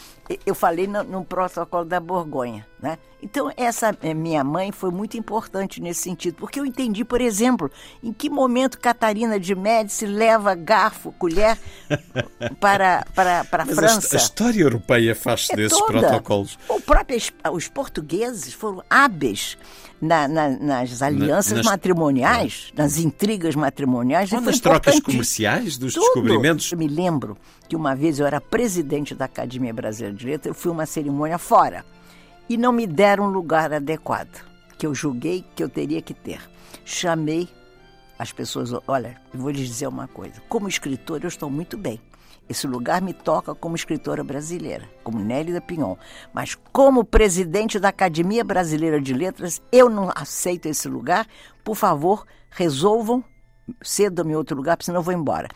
eu 0.46 0.54
falei 0.54 0.86
no, 0.86 1.04
no 1.04 1.26
protocolo 1.26 1.84
da 1.84 2.00
Borgonha, 2.00 2.64
né? 2.82 2.98
Então, 3.24 3.52
essa 3.56 3.96
eh, 4.02 4.16
minha 4.16 4.44
mãe 4.44 4.72
foi 4.72 4.90
muito 4.90 5.16
importante 5.16 5.80
nesse 5.80 6.02
sentido, 6.02 6.36
porque 6.40 6.60
eu 6.60 6.66
entendi, 6.66 7.06
por 7.06 7.22
exemplo, 7.22 7.70
em 8.02 8.12
que 8.12 8.28
momento 8.32 8.80
Catarina 8.80 9.40
de 9.40 9.54
Médici 9.54 10.08
leva 10.08 10.56
garfo, 10.56 11.12
colher 11.20 11.56
para, 12.60 13.06
para, 13.14 13.44
para 13.46 13.64
a 13.64 13.66
Mas 13.66 13.78
a, 13.78 13.82
França. 13.82 14.16
a 14.16 14.18
história 14.18 14.62
europeia 14.62 15.16
faz-se 15.16 15.54
É 15.54 15.56
desses 15.56 15.78
toda. 15.78 16.00
protocolos. 16.00 16.58
O 16.68 16.80
próprio, 16.82 17.18
es- 17.18 17.32
os 17.54 17.68
portugueses 17.68 18.54
foram 18.54 18.84
hábeis 18.90 19.56
na- 20.02 20.28
na- 20.28 20.50
nas 20.50 21.02
alianças 21.04 21.58
nas- 21.58 21.66
matrimoniais, 21.68 22.72
nas 22.76 22.98
intrigas 22.98 23.56
matrimoniais. 23.56 24.32
Ou 24.32 24.42
nas 24.42 24.60
trocas 24.60 25.00
comerciais, 25.00 25.78
dos 25.78 25.94
Tudo. 25.94 26.06
descobrimentos. 26.06 26.72
Eu 26.72 26.78
me 26.80 26.88
lembro 26.88 27.38
que 27.70 27.76
uma 27.76 27.96
vez 27.96 28.20
eu 28.20 28.26
era 28.26 28.42
presidente 28.42 29.14
da 29.14 29.26
Academia 29.26 29.74
Brasileira 29.74 30.18
de 30.18 30.26
Letras, 30.26 30.48
eu 30.48 30.60
fui 30.60 30.70
a 30.72 30.74
uma 30.74 30.86
cerimônia 30.88 31.38
fora 31.38 31.86
e 32.52 32.58
não 32.58 32.74
me 32.74 32.86
deram 32.86 33.28
um 33.28 33.30
lugar 33.30 33.72
adequado, 33.72 34.46
que 34.78 34.86
eu 34.86 34.94
julguei 34.94 35.46
que 35.56 35.64
eu 35.64 35.70
teria 35.70 36.02
que 36.02 36.14
ter. 36.14 36.42
Chamei 36.84 37.48
as 38.20 38.34
pessoas, 38.34 38.74
olha, 38.90 39.16
eu 39.34 39.40
vou 39.40 39.52
lhes 39.52 39.70
dizer 39.70 39.88
uma 39.88 40.06
coisa, 40.06 40.42
como 40.50 40.68
escritor 40.68 41.22
eu 41.24 41.30
estou 41.30 41.50
muito 41.50 41.78
bem. 41.78 42.02
Esse 42.50 42.68
lugar 42.68 43.02
me 43.02 43.14
toca 43.14 43.56
como 43.56 43.78
escritora 43.78 44.22
brasileira, 44.22 44.90
como 45.02 45.24
Nélida 45.24 45.62
Pinhon. 45.62 45.96
Mas 46.34 46.54
como 46.74 47.06
presidente 47.06 47.80
da 47.80 47.88
Academia 47.88 48.44
Brasileira 48.44 49.00
de 49.00 49.14
Letras, 49.14 49.62
eu 49.72 49.90
não 49.90 50.12
aceito 50.14 50.66
esse 50.66 50.90
lugar. 50.90 51.26
Por 51.64 51.78
favor, 51.78 52.26
resolvam 52.50 53.24
cedo 53.82 54.28
em 54.28 54.36
outro 54.36 54.56
lugar, 54.58 54.76
porque 54.76 54.86
senão 54.86 55.00
eu 55.00 55.04
vou 55.04 55.14
embora. 55.14 55.48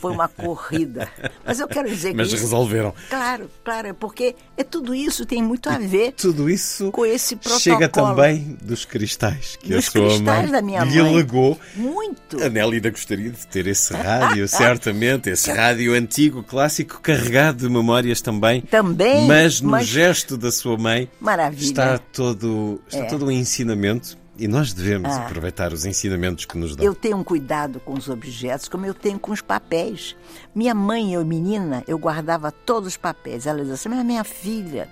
Foi 0.00 0.12
uma 0.12 0.28
corrida. 0.28 1.08
Mas 1.46 1.60
eu 1.60 1.68
quero 1.68 1.88
dizer 1.88 2.10
que. 2.10 2.16
Mas 2.16 2.28
isso- 2.28 2.42
resolveram. 2.42 2.92
Claro, 3.08 3.50
claro, 3.64 3.88
é 3.88 3.92
porque 3.92 4.34
é 4.56 4.62
tudo 4.64 4.94
isso 4.94 5.24
tem 5.24 5.42
muito 5.42 5.68
a 5.70 5.78
ver 5.78 6.12
Tudo 6.12 6.50
isso 6.50 6.90
com 6.90 7.06
esse 7.06 7.36
protocolo. 7.36 7.60
chega 7.60 7.88
também 7.88 8.58
dos 8.60 8.84
cristais 8.84 9.56
que 9.56 9.68
Dos 9.72 9.88
a 9.88 9.90
sua 9.90 10.18
mãe 10.20 10.48
da 10.50 10.60
minha 10.60 10.84
lhe 10.84 11.00
mãe. 11.02 11.14
legou. 11.16 11.58
Muito. 11.74 12.42
A 12.42 12.48
Nélida 12.48 12.90
gostaria 12.90 13.30
de 13.30 13.46
ter 13.46 13.66
esse 13.66 13.94
rádio, 13.94 14.46
certamente, 14.48 15.30
esse 15.30 15.50
rádio 15.50 15.94
antigo, 15.94 16.42
clássico, 16.42 17.00
carregado 17.00 17.66
de 17.66 17.72
memórias 17.72 18.20
também. 18.20 18.60
Também, 18.62 19.26
Mas 19.26 19.60
no 19.60 19.70
mas- 19.70 19.86
gesto 19.86 20.36
da 20.36 20.50
sua 20.52 20.76
mãe 20.76 21.08
Maravilha. 21.20 21.62
está 21.64 21.98
todo, 21.98 22.80
está 22.88 23.04
É. 23.04 23.06
todo 23.06 23.26
um 23.26 23.30
ensinamento 23.30 24.16
e 24.36 24.48
nós 24.48 24.72
devemos 24.72 25.10
Ah. 25.12 25.24
aproveitar 25.26 25.72
os 25.72 25.84
ensinamentos 25.84 26.44
que 26.44 26.56
nos 26.58 26.74
dão. 26.74 26.84
Eu 26.84 26.94
tenho 26.94 27.16
um 27.16 27.24
cuidado 27.24 27.80
com 27.80 27.94
os 27.94 28.08
objetos, 28.08 28.68
como 28.68 28.84
eu 28.86 28.94
tenho 28.94 29.18
com 29.18 29.32
os 29.32 29.40
papéis. 29.40 30.16
Minha 30.54 30.74
mãe, 30.74 31.14
eu 31.14 31.24
menina, 31.24 31.84
eu 31.86 31.98
guardava 31.98 32.50
todos 32.50 32.88
os 32.88 32.96
papéis. 32.96 33.46
Ela 33.46 33.60
dizia 33.60 33.74
assim, 33.74 33.88
mas 33.88 34.04
minha 34.04 34.24
filha, 34.24 34.88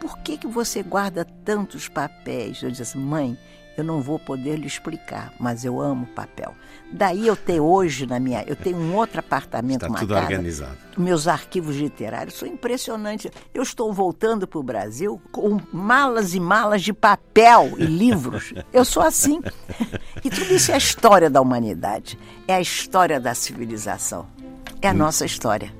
por 0.00 0.18
que, 0.18 0.36
que 0.36 0.46
você 0.46 0.82
guarda 0.82 1.24
tantos 1.44 1.88
papéis? 1.88 2.62
Eu 2.62 2.70
assim, 2.70 2.98
mãe, 2.98 3.38
eu 3.76 3.84
não 3.84 4.00
vou 4.02 4.18
poder 4.18 4.56
lhe 4.58 4.66
explicar, 4.66 5.32
mas 5.38 5.64
eu 5.64 5.80
amo 5.80 6.06
papel. 6.08 6.54
Daí 6.92 7.26
eu 7.26 7.34
tenho 7.34 7.64
hoje 7.64 8.06
na 8.06 8.20
minha, 8.20 8.44
eu 8.46 8.54
tenho 8.54 8.76
um 8.76 8.94
outro 8.94 9.18
apartamento, 9.20 9.82
Está 9.82 9.88
uma 9.88 9.98
tudo 9.98 10.12
casa, 10.14 10.26
organizado. 10.26 10.76
meus 10.98 11.26
arquivos 11.26 11.76
literários 11.76 12.34
são 12.36 12.46
impressionantes. 12.46 13.30
Eu 13.54 13.62
estou 13.62 13.92
voltando 13.92 14.46
para 14.46 14.58
o 14.58 14.62
Brasil 14.62 15.20
com 15.32 15.58
malas 15.72 16.34
e 16.34 16.40
malas 16.40 16.82
de 16.82 16.92
papel 16.92 17.72
e 17.78 17.84
livros. 17.84 18.52
Eu 18.72 18.84
sou 18.84 19.02
assim. 19.02 19.40
E 20.22 20.28
tudo 20.28 20.52
isso 20.54 20.70
é 20.70 20.74
a 20.74 20.78
história 20.78 21.30
da 21.30 21.40
humanidade. 21.40 22.18
É 22.46 22.54
a 22.54 22.60
história 22.60 23.18
da 23.18 23.34
civilização. 23.34 24.26
É 24.82 24.88
a 24.88 24.94
nossa 24.94 25.24
história. 25.24 25.72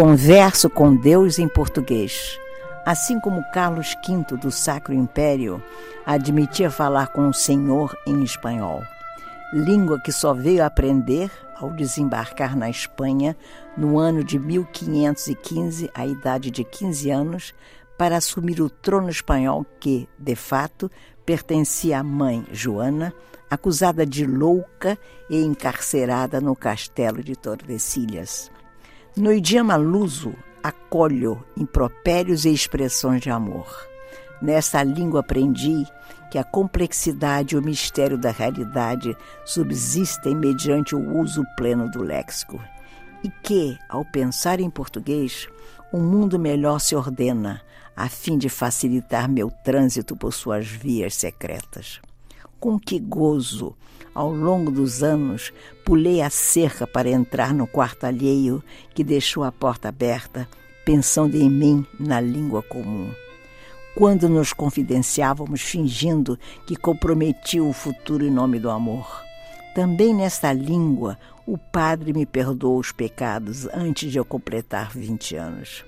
Converso 0.00 0.70
com 0.70 0.96
Deus 0.96 1.38
em 1.38 1.46
português. 1.46 2.38
Assim 2.86 3.20
como 3.20 3.44
Carlos 3.52 3.94
V 4.02 4.34
do 4.38 4.50
Sacro 4.50 4.94
Império 4.94 5.62
admitia 6.06 6.70
falar 6.70 7.08
com 7.08 7.28
o 7.28 7.34
Senhor 7.34 7.94
em 8.06 8.22
espanhol, 8.22 8.82
língua 9.52 10.00
que 10.00 10.10
só 10.10 10.32
veio 10.32 10.64
aprender 10.64 11.30
ao 11.54 11.70
desembarcar 11.72 12.56
na 12.56 12.70
Espanha 12.70 13.36
no 13.76 13.98
ano 13.98 14.24
de 14.24 14.38
1515, 14.38 15.90
à 15.92 16.06
idade 16.06 16.50
de 16.50 16.64
15 16.64 17.10
anos, 17.10 17.54
para 17.98 18.16
assumir 18.16 18.62
o 18.62 18.70
trono 18.70 19.10
espanhol 19.10 19.66
que, 19.78 20.08
de 20.18 20.34
fato, 20.34 20.90
pertencia 21.26 21.98
à 21.98 22.02
mãe 22.02 22.46
Joana, 22.50 23.12
acusada 23.50 24.06
de 24.06 24.24
louca 24.24 24.98
e 25.28 25.44
encarcerada 25.44 26.40
no 26.40 26.56
castelo 26.56 27.22
de 27.22 27.36
Tordesilhas. 27.36 28.50
No 29.16 29.32
idioma 29.32 29.74
luso, 29.74 30.32
acolho 30.62 31.44
impropérios 31.56 32.44
e 32.44 32.52
expressões 32.52 33.20
de 33.20 33.28
amor. 33.28 33.66
Nessa 34.40 34.82
língua 34.84 35.20
aprendi 35.20 35.84
que 36.30 36.38
a 36.38 36.44
complexidade 36.44 37.54
e 37.54 37.58
o 37.58 37.62
mistério 37.62 38.16
da 38.16 38.30
realidade 38.30 39.16
subsistem 39.44 40.36
mediante 40.36 40.94
o 40.94 41.18
uso 41.18 41.44
pleno 41.56 41.90
do 41.90 42.02
léxico. 42.02 42.62
E 43.24 43.28
que, 43.42 43.76
ao 43.88 44.04
pensar 44.04 44.60
em 44.60 44.70
português, 44.70 45.48
um 45.92 46.00
mundo 46.00 46.38
melhor 46.38 46.78
se 46.78 46.94
ordena, 46.94 47.60
a 47.96 48.08
fim 48.08 48.38
de 48.38 48.48
facilitar 48.48 49.28
meu 49.28 49.50
trânsito 49.50 50.16
por 50.16 50.32
suas 50.32 50.66
vias 50.66 51.16
secretas. 51.16 52.00
Com 52.60 52.78
que 52.78 52.98
gozo, 52.98 53.74
ao 54.14 54.30
longo 54.30 54.70
dos 54.70 55.02
anos, 55.02 55.50
pulei 55.82 56.20
a 56.20 56.28
cerca 56.28 56.86
para 56.86 57.08
entrar 57.08 57.54
no 57.54 57.66
quarto 57.66 58.04
alheio 58.04 58.62
que 58.94 59.02
deixou 59.02 59.42
a 59.42 59.50
porta 59.50 59.88
aberta, 59.88 60.46
pensando 60.84 61.36
em 61.36 61.48
mim 61.48 61.86
na 61.98 62.20
língua 62.20 62.62
comum. 62.62 63.10
Quando 63.94 64.28
nos 64.28 64.52
confidenciávamos 64.52 65.62
fingindo 65.62 66.38
que 66.66 66.76
comprometia 66.76 67.64
o 67.64 67.72
futuro 67.72 68.26
em 68.26 68.30
nome 68.30 68.58
do 68.58 68.68
amor. 68.68 69.24
Também 69.74 70.14
nesta 70.14 70.52
língua, 70.52 71.18
o 71.46 71.56
Padre 71.56 72.12
me 72.12 72.26
perdoou 72.26 72.78
os 72.78 72.92
pecados 72.92 73.66
antes 73.72 74.12
de 74.12 74.18
eu 74.18 74.24
completar 74.24 74.90
20 74.90 75.34
anos. 75.36 75.84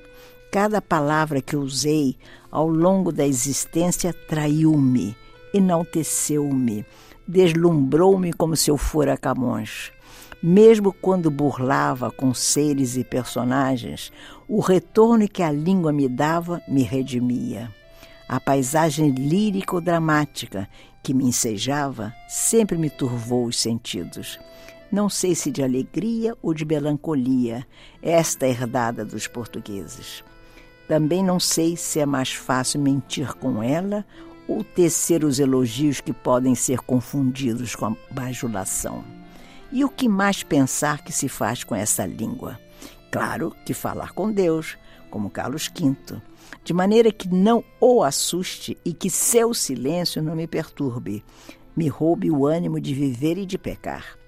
Cada 0.51 0.81
palavra 0.81 1.41
que 1.41 1.57
usei 1.57 2.17
ao 2.51 2.69
longo 2.69 3.13
da 3.13 3.27
existência 3.27 4.13
traiu-me, 4.13 5.17
enalteceu-me, 5.53 6.85
deslumbrou-me 7.27 8.33
como 8.33 8.57
se 8.57 8.71
eu 8.71 8.77
fora 8.77 9.17
Camões. 9.17 9.93
Mesmo 10.43 10.93
quando 10.93 11.31
burlava 11.31 12.11
com 12.11 12.35
seres 12.35 12.97
e 12.97 13.05
personagens, 13.05 14.13
o 14.49 14.61
retorno 14.61 15.29
que 15.29 15.43
a 15.43 15.53
língua 15.53 15.93
me 15.93 16.09
dava 16.09 16.61
me 16.67 16.83
redimia. 16.83 17.73
A 18.29 18.41
paisagem 18.41 19.11
lírico-dramática 19.11 20.69
que 21.03 21.15
me 21.15 21.25
ensejava 21.25 22.13
sempre 22.29 22.77
me 22.77 22.91
turvou 22.91 23.47
os 23.47 23.61
sentidos. 23.61 24.39
Não 24.91 25.09
sei 25.09 25.35
se 25.35 25.51
de 25.51 25.63
alegria 25.63 26.37
ou 26.43 26.53
de 26.53 26.65
melancolia, 26.65 27.67
esta 28.03 28.47
herdada 28.47 29.05
dos 29.05 29.27
portugueses. 29.27 30.25
Também 30.87 31.23
não 31.25 31.41
sei 31.41 31.77
se 31.77 32.01
é 32.01 32.07
mais 32.07 32.33
fácil 32.33 32.81
mentir 32.81 33.35
com 33.35 33.63
ela 33.63 34.05
ou 34.53 34.63
tecer 34.63 35.25
os 35.25 35.39
elogios 35.39 36.01
que 36.01 36.13
podem 36.13 36.55
ser 36.55 36.81
confundidos 36.81 37.75
com 37.75 37.87
a 37.87 37.97
bajulação. 38.11 39.03
E 39.71 39.83
o 39.83 39.89
que 39.89 40.09
mais 40.09 40.43
pensar 40.43 41.03
que 41.03 41.11
se 41.11 41.27
faz 41.27 41.65
com 41.65 41.75
essa 41.75 42.05
língua? 42.05 42.61
Claro 43.11 43.57
que 43.65 43.73
falar 43.73 44.13
com 44.13 44.31
Deus, 44.31 44.77
como 45.11 45.31
Carlos 45.31 45.71
V, 45.75 46.21
de 46.63 46.75
maneira 46.75 47.11
que 47.11 47.29
não 47.29 47.65
o 47.81 48.03
assuste 48.03 48.77
e 48.85 48.93
que 48.93 49.09
seu 49.09 49.55
silêncio 49.55 50.23
não 50.23 50.37
me 50.37 50.47
perturbe, 50.47 51.25
me 51.75 51.89
roube 51.89 52.31
o 52.31 52.47
ânimo 52.47 52.79
de 52.79 52.93
viver 52.93 53.39
e 53.39 53.47
de 53.47 53.57
pecar. 53.57 54.19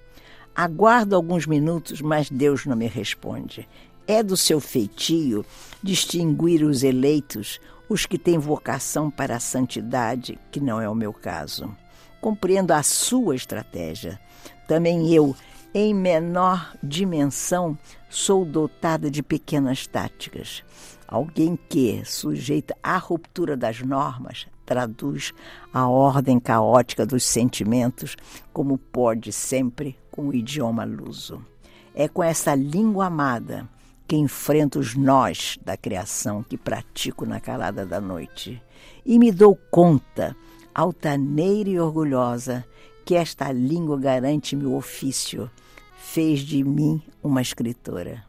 Aguardo 0.55 1.15
alguns 1.15 1.45
minutos, 1.45 2.01
mas 2.01 2.31
Deus 2.31 2.65
não 2.65 2.75
me 2.75 2.87
responde. 2.87 3.67
É 4.07 4.23
do 4.23 4.35
seu 4.35 4.59
feitio 4.59 5.45
distinguir 5.83 6.63
os 6.63 6.81
eleitos, 6.81 7.59
os 7.87 8.05
que 8.05 8.17
têm 8.17 8.37
vocação 8.37 9.11
para 9.11 9.35
a 9.35 9.39
santidade, 9.39 10.39
que 10.51 10.59
não 10.59 10.81
é 10.81 10.89
o 10.89 10.95
meu 10.95 11.13
caso. 11.13 11.75
Compreendo 12.19 12.71
a 12.71 12.81
sua 12.81 13.35
estratégia. 13.35 14.19
Também 14.67 15.13
eu, 15.13 15.35
em 15.73 15.93
menor 15.93 16.73
dimensão, 16.81 17.77
sou 18.09 18.43
dotada 18.45 19.11
de 19.11 19.21
pequenas 19.21 19.85
táticas. 19.85 20.63
Alguém 21.07 21.57
que, 21.69 22.03
sujeita 22.03 22.75
à 22.81 22.97
ruptura 22.97 23.55
das 23.55 23.81
normas, 23.81 24.47
traduz 24.65 25.33
a 25.71 25.87
ordem 25.87 26.39
caótica 26.39 27.05
dos 27.05 27.23
sentimentos, 27.23 28.17
como 28.51 28.77
pode 28.77 29.31
sempre 29.31 29.99
com 30.09 30.29
o 30.29 30.33
idioma 30.33 30.83
luso. 30.83 31.45
É 31.93 32.07
com 32.07 32.23
essa 32.23 32.55
língua 32.55 33.05
amada 33.05 33.69
que 34.07 34.15
enfrento 34.15 34.79
os 34.79 34.95
nós 34.95 35.57
da 35.63 35.75
criação 35.75 36.43
que 36.43 36.57
pratico 36.57 37.25
na 37.25 37.39
calada 37.39 37.85
da 37.85 37.99
noite. 37.99 38.61
E 39.05 39.17
me 39.17 39.31
dou 39.31 39.55
conta, 39.71 40.35
altaneira 40.73 41.69
e 41.69 41.79
orgulhosa, 41.79 42.65
que 43.03 43.15
esta 43.15 43.51
língua 43.51 43.99
garante 43.99 44.55
meu 44.55 44.75
ofício, 44.75 45.49
fez 45.97 46.39
de 46.39 46.63
mim 46.63 47.01
uma 47.23 47.41
escritora. 47.41 48.23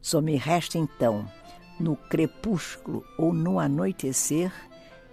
Só 0.00 0.20
me 0.20 0.36
resta 0.36 0.78
então, 0.78 1.28
no 1.78 1.96
crepúsculo 1.96 3.04
ou 3.18 3.32
no 3.32 3.58
anoitecer, 3.58 4.52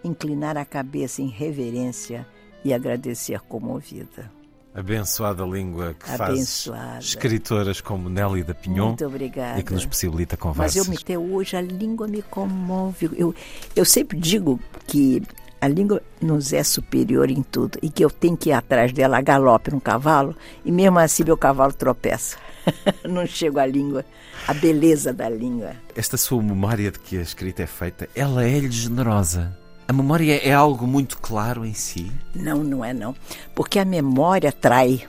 inclinar 0.03 0.57
a 0.57 0.65
cabeça 0.65 1.21
em 1.21 1.27
reverência 1.27 2.27
e 2.63 2.73
agradecer 2.73 3.39
comovida. 3.41 4.31
Abençoada 4.75 5.43
língua 5.43 5.93
que 5.93 6.09
Abençoada. 6.09 6.81
faz 6.93 7.05
escritoras 7.05 7.79
como 7.79 8.09
Nelly 8.09 8.43
da 8.43 8.55
Pinhon 8.55 8.87
Muito 8.87 9.05
obrigada. 9.05 9.59
e 9.59 9.63
que 9.63 9.71
nos 9.73 9.85
possibilita 9.85 10.35
Mas 10.35 10.41
conversas. 10.41 10.75
eu 10.75 10.85
me 10.89 10.97
até 10.97 11.17
hoje 11.17 11.55
a 11.55 11.61
língua 11.61 12.07
me 12.07 12.21
comove. 12.23 13.09
Eu, 13.15 13.35
eu 13.75 13.85
sempre 13.85 14.17
digo 14.17 14.59
que 14.87 15.21
a 15.61 15.67
língua 15.67 16.01
nos 16.19 16.51
é 16.53 16.63
superior 16.63 17.29
em 17.29 17.43
tudo 17.43 17.77
e 17.81 17.89
que 17.89 18.03
eu 18.03 18.09
tenho 18.09 18.35
que 18.35 18.49
ir 18.49 18.53
atrás 18.53 18.91
dela 18.91 19.17
a 19.19 19.21
galope 19.21 19.71
no 19.71 19.79
cavalo 19.79 20.35
e 20.65 20.71
mesmo 20.71 20.97
assim 20.99 21.23
meu 21.23 21.37
cavalo 21.37 21.71
tropeça. 21.73 22.37
Não 23.07 23.25
chego 23.27 23.59
à 23.59 23.65
língua, 23.65 24.03
a 24.47 24.53
beleza 24.53 25.13
da 25.13 25.29
língua. 25.29 25.73
Esta 25.95 26.17
sua 26.17 26.41
memória 26.41 26.89
de 26.91 26.97
que 26.99 27.17
a 27.17 27.21
escrita 27.21 27.61
é 27.61 27.67
feita, 27.67 28.09
ela 28.15 28.43
é-lhe 28.43 28.71
generosa. 28.71 29.55
A 29.87 29.93
memória 29.93 30.35
é 30.43 30.53
algo 30.53 30.87
muito 30.87 31.17
claro 31.17 31.65
em 31.65 31.73
si. 31.73 32.11
Não, 32.33 32.63
não 32.63 32.83
é 32.83 32.93
não. 32.93 33.15
Porque 33.53 33.79
a 33.79 33.85
memória 33.85 34.51
trai. 34.51 35.07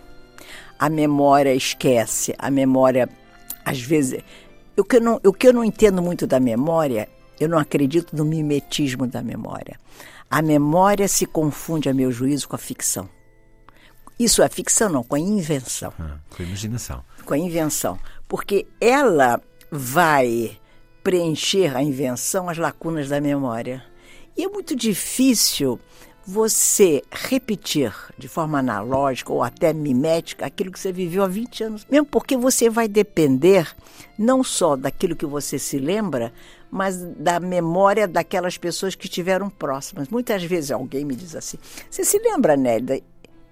A 0.78 0.88
memória 0.88 1.55
esquece. 1.55 2.34
A 2.38 2.51
memória, 2.51 3.09
às 3.64 3.80
vezes. 3.80 4.22
O 4.76 4.82
que, 4.82 4.96
eu 4.96 5.01
não, 5.01 5.20
o 5.24 5.32
que 5.32 5.46
eu 5.46 5.52
não 5.52 5.64
entendo 5.64 6.02
muito 6.02 6.26
da 6.26 6.40
memória, 6.40 7.09
eu 7.38 7.48
não 7.48 7.59
acredito 7.59 8.16
no 8.16 8.24
mimetismo 8.24 9.06
da 9.06 9.22
memória. 9.22 9.78
A 10.28 10.42
memória 10.42 11.06
se 11.06 11.26
confunde, 11.26 11.88
a 11.88 11.94
meu 11.94 12.10
juízo, 12.10 12.48
com 12.48 12.56
a 12.56 12.59
ficção. 12.59 13.09
Isso 14.18 14.42
é 14.42 14.48
ficção, 14.48 14.88
não, 14.88 15.02
com 15.05 15.14
a 15.14 15.20
invenção. 15.20 15.92
Ah, 15.98 16.18
com 16.30 16.42
a 16.42 16.46
imaginação. 16.46 17.05
Com 17.24 17.34
a 17.34 17.38
invenção. 17.38 17.98
Porque 18.28 18.66
ela 18.80 19.40
vai 19.70 20.59
preencher 21.02 21.76
a 21.76 21.82
invenção 21.82 22.48
as 22.48 22.59
lacunas 22.59 23.09
da 23.09 23.20
memória. 23.20 23.84
E 24.36 24.44
é 24.44 24.48
muito 24.48 24.74
difícil 24.74 25.78
você 26.27 27.02
repetir 27.11 27.94
de 28.16 28.28
forma 28.28 28.59
analógica 28.59 29.32
ou 29.32 29.43
até 29.43 29.73
mimética 29.73 30.47
aquilo 30.47 30.73
que 30.73 30.81
você 30.81 30.90
viveu 30.90 31.23
há 31.23 31.28
20 31.28 31.65
anos. 31.65 31.86
Mesmo 31.90 32.06
porque 32.06 32.36
você 32.36 32.70
vai 32.70 32.89
depender 32.89 33.69
não 34.19 34.43
só 34.43 34.74
daquilo 34.74 35.15
que 35.15 35.27
você 35.27 35.59
se 35.59 35.78
lembra, 35.78 36.32
mas 36.70 36.97
da 37.16 37.39
memória 37.39 38.09
daquelas 38.09 38.56
pessoas 38.56 38.94
que 38.94 39.06
estiveram 39.06 39.51
próximas. 39.51 40.09
Muitas 40.09 40.43
vezes 40.43 40.70
alguém 40.70 41.05
me 41.05 41.15
diz 41.15 41.36
assim: 41.36 41.59
Você 41.90 42.05
se 42.05 42.19
lembra, 42.19 42.56
Nélida? 42.56 42.97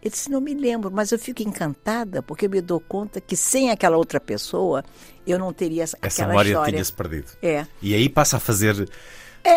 Eu 0.02 0.10
disse: 0.10 0.30
Não 0.30 0.40
me 0.40 0.54
lembro, 0.54 0.90
mas 0.90 1.12
eu 1.12 1.18
fico 1.18 1.42
encantada 1.42 2.22
porque 2.22 2.46
eu 2.46 2.50
me 2.50 2.60
dou 2.60 2.80
conta 2.80 3.20
que 3.20 3.36
sem 3.36 3.70
aquela 3.70 3.96
outra 3.96 4.18
pessoa 4.18 4.82
eu 5.26 5.38
não 5.38 5.52
teria 5.52 5.84
Essa 5.84 5.96
aquela 6.00 6.28
memória 6.28 6.48
história. 6.48 6.72
tinha-se 6.72 6.92
perdido. 6.92 7.32
É. 7.42 7.66
E 7.82 7.94
aí 7.94 8.08
passa 8.08 8.38
a 8.38 8.40
fazer 8.40 8.88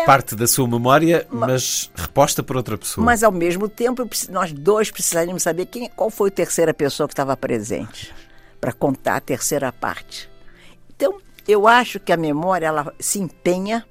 parte 0.04 0.34
da 0.34 0.46
sua 0.46 0.66
memória, 0.66 1.26
mas 1.30 1.90
reposta 1.94 2.42
por 2.42 2.56
outra 2.56 2.76
pessoa. 2.76 3.04
Mas 3.04 3.22
ao 3.22 3.32
mesmo 3.32 3.68
tempo, 3.68 4.08
nós 4.30 4.52
dois 4.52 4.90
precisaríamos 4.90 5.42
saber 5.42 5.66
quem, 5.66 5.88
qual 5.90 6.10
foi 6.10 6.28
a 6.28 6.32
terceira 6.32 6.74
pessoa 6.74 7.06
que 7.06 7.12
estava 7.12 7.36
presente 7.36 8.14
para 8.60 8.72
contar 8.72 9.16
a 9.16 9.20
terceira 9.20 9.72
parte. 9.72 10.28
Então, 10.94 11.20
eu 11.46 11.68
acho 11.68 12.00
que 12.00 12.12
a 12.12 12.16
memória 12.16 12.66
ela 12.66 12.92
se 12.98 13.20
empenha 13.20 13.86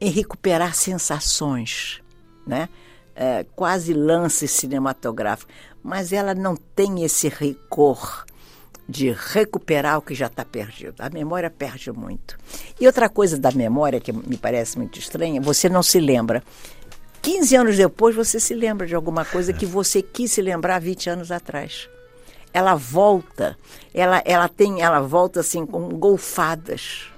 em 0.00 0.10
recuperar 0.10 0.74
sensações, 0.74 2.00
né? 2.46 2.68
É, 3.14 3.46
quase 3.56 3.94
lance 3.94 4.46
cinematográfico, 4.46 5.50
mas 5.82 6.12
ela 6.12 6.34
não 6.34 6.54
tem 6.54 7.02
esse 7.02 7.28
rigor 7.28 8.25
de 8.88 9.10
recuperar 9.10 9.98
o 9.98 10.02
que 10.02 10.14
já 10.14 10.26
está 10.26 10.44
perdido. 10.44 10.94
A 11.00 11.10
memória 11.10 11.50
perde 11.50 11.90
muito. 11.90 12.38
E 12.80 12.86
outra 12.86 13.08
coisa 13.08 13.38
da 13.38 13.50
memória 13.50 14.00
que 14.00 14.12
me 14.12 14.36
parece 14.36 14.78
muito 14.78 14.98
estranha, 14.98 15.40
você 15.40 15.68
não 15.68 15.82
se 15.82 15.98
lembra. 15.98 16.42
15 17.20 17.56
anos 17.56 17.76
depois 17.76 18.14
você 18.14 18.38
se 18.38 18.54
lembra 18.54 18.86
de 18.86 18.94
alguma 18.94 19.24
coisa 19.24 19.52
que 19.52 19.66
você 19.66 20.00
quis 20.00 20.30
se 20.30 20.40
lembrar 20.40 20.80
20 20.80 21.10
anos 21.10 21.32
atrás. 21.32 21.88
Ela 22.52 22.74
volta, 22.76 23.58
ela, 23.92 24.22
ela 24.24 24.48
tem, 24.48 24.80
ela 24.80 25.00
volta 25.00 25.40
assim 25.40 25.66
com 25.66 25.88
golfadas. 25.88 27.10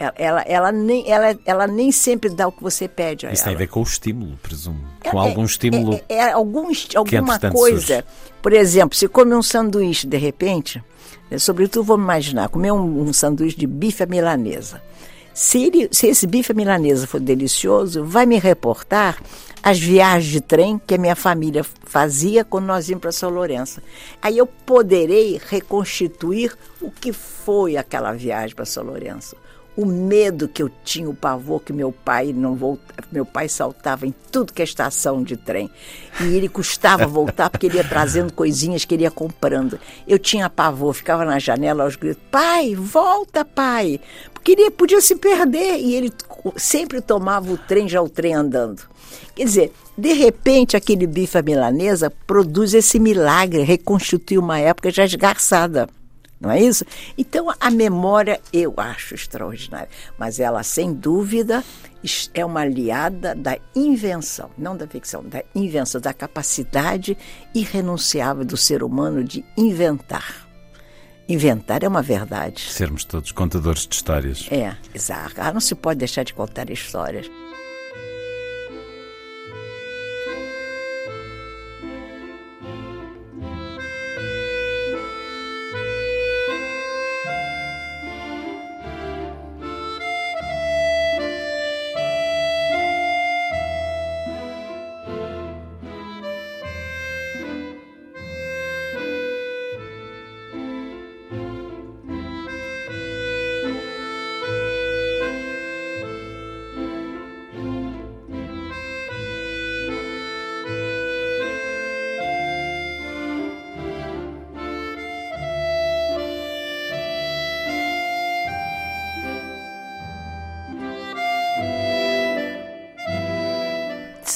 Ela, 0.00 0.14
ela, 0.16 0.40
ela 0.46 0.72
nem, 0.72 1.10
ela, 1.12 1.38
ela 1.44 1.66
nem 1.66 1.92
sempre 1.92 2.30
dá 2.30 2.48
o 2.48 2.52
que 2.52 2.62
você 2.62 2.88
pede 2.88 3.26
a 3.26 3.32
Isso 3.32 3.42
ela. 3.42 3.50
tem 3.50 3.54
a 3.54 3.58
ver 3.58 3.66
com 3.66 3.80
o 3.80 3.82
estímulo, 3.82 4.34
presumo. 4.42 4.80
É- 5.04 5.10
Com 5.10 5.20
algum 5.20 5.42
é- 5.42 5.44
estímulo. 5.44 6.00
É, 6.08 6.14
é 6.14 6.32
algum, 6.32 6.70
est- 6.70 6.96
alguma 6.96 7.38
coisa. 7.38 7.80
surge. 7.96 8.04
Por 8.40 8.54
exemplo, 8.54 8.96
se 8.96 9.06
come 9.06 9.34
um 9.34 9.42
sanduíche 9.42 10.06
de 10.06 10.16
repente, 10.16 10.82
né, 11.30 11.36
sobretudo 11.38 11.84
vamos 11.84 12.04
imaginar, 12.04 12.48
comer 12.48 12.72
um, 12.72 13.02
um 13.02 13.12
sanduíche 13.12 13.58
de 13.58 13.66
bife 13.66 14.02
à 14.02 14.06
milanesa. 14.06 14.80
Se, 15.34 15.62
ele, 15.64 15.88
se 15.92 16.06
esse 16.06 16.26
bife 16.26 16.52
à 16.52 16.54
milanesa 16.54 17.06
for 17.06 17.20
delicioso, 17.20 18.02
vai 18.02 18.24
me 18.24 18.38
reportar 18.38 19.22
as 19.62 19.78
viagens 19.78 20.32
de 20.32 20.40
trem 20.40 20.80
que 20.86 20.94
a 20.94 20.98
minha 20.98 21.14
família 21.14 21.62
fazia 21.84 22.42
quando 22.42 22.64
nós 22.64 22.88
íamos 22.88 23.02
para 23.02 23.12
São 23.12 23.28
Lourenço. 23.28 23.82
Aí 24.22 24.38
eu 24.38 24.46
poderei 24.46 25.38
reconstituir 25.46 26.56
o 26.80 26.90
que 26.90 27.12
foi 27.12 27.76
aquela 27.76 28.12
viagem 28.12 28.56
para 28.56 28.64
São 28.64 28.82
Lourenço 28.82 29.36
o 29.76 29.86
medo 29.86 30.48
que 30.48 30.62
eu 30.62 30.70
tinha, 30.84 31.08
o 31.08 31.14
pavor 31.14 31.62
que 31.62 31.72
meu 31.72 31.92
pai 31.92 32.32
não 32.32 32.54
volta, 32.54 32.82
meu 33.10 33.24
pai 33.24 33.48
saltava 33.48 34.06
em 34.06 34.14
tudo 34.30 34.52
que 34.52 34.60
é 34.60 34.64
estação 34.64 35.22
de 35.22 35.36
trem. 35.36 35.70
E 36.20 36.24
ele 36.34 36.48
custava 36.48 37.06
voltar 37.06 37.48
porque 37.48 37.66
ele 37.66 37.76
ia 37.76 37.84
trazendo 37.84 38.32
coisinhas 38.32 38.84
que 38.84 38.94
ele 38.94 39.04
ia 39.04 39.10
comprando. 39.10 39.78
Eu 40.06 40.18
tinha 40.18 40.50
pavor, 40.50 40.92
ficava 40.92 41.24
na 41.24 41.38
janela 41.38 41.84
aos 41.84 41.96
gritos: 41.96 42.22
"Pai, 42.30 42.74
volta, 42.74 43.44
pai!" 43.44 44.00
Porque 44.34 44.52
ele 44.52 44.70
podia 44.70 45.00
se 45.00 45.16
perder 45.16 45.78
e 45.78 45.94
ele 45.94 46.12
sempre 46.56 47.00
tomava 47.00 47.50
o 47.52 47.58
trem 47.58 47.88
já 47.88 48.02
o 48.02 48.08
trem 48.08 48.34
andando. 48.34 48.82
Quer 49.34 49.44
dizer, 49.44 49.72
de 49.96 50.12
repente 50.12 50.76
aquele 50.76 51.06
bife 51.06 51.38
à 51.38 51.42
milanesa 51.42 52.12
produz 52.26 52.74
esse 52.74 52.98
milagre, 52.98 53.62
reconstitui 53.62 54.38
uma 54.38 54.58
época 54.58 54.90
já 54.90 55.04
esgarçada. 55.04 55.88
Não 56.40 56.50
é 56.50 56.58
isso? 56.58 56.86
Então, 57.18 57.52
a 57.60 57.70
memória 57.70 58.40
eu 58.50 58.72
acho 58.78 59.14
extraordinária. 59.14 59.90
Mas 60.18 60.40
ela, 60.40 60.62
sem 60.62 60.94
dúvida, 60.94 61.62
é 62.32 62.42
uma 62.44 62.60
aliada 62.60 63.34
da 63.34 63.58
invenção, 63.76 64.50
não 64.56 64.74
da 64.74 64.86
ficção, 64.86 65.22
da 65.22 65.42
invenção, 65.54 66.00
da 66.00 66.14
capacidade 66.14 67.16
irrenunciável 67.54 68.44
do 68.44 68.56
ser 68.56 68.82
humano 68.82 69.22
de 69.22 69.44
inventar. 69.54 70.48
Inventar 71.28 71.84
é 71.84 71.88
uma 71.88 72.02
verdade. 72.02 72.62
Sermos 72.70 73.04
todos 73.04 73.30
contadores 73.32 73.86
de 73.86 73.94
histórias. 73.94 74.48
É, 74.50 74.74
exato. 74.94 75.34
Ah, 75.36 75.52
não 75.52 75.60
se 75.60 75.74
pode 75.74 75.98
deixar 75.98 76.24
de 76.24 76.32
contar 76.32 76.70
histórias. 76.70 77.30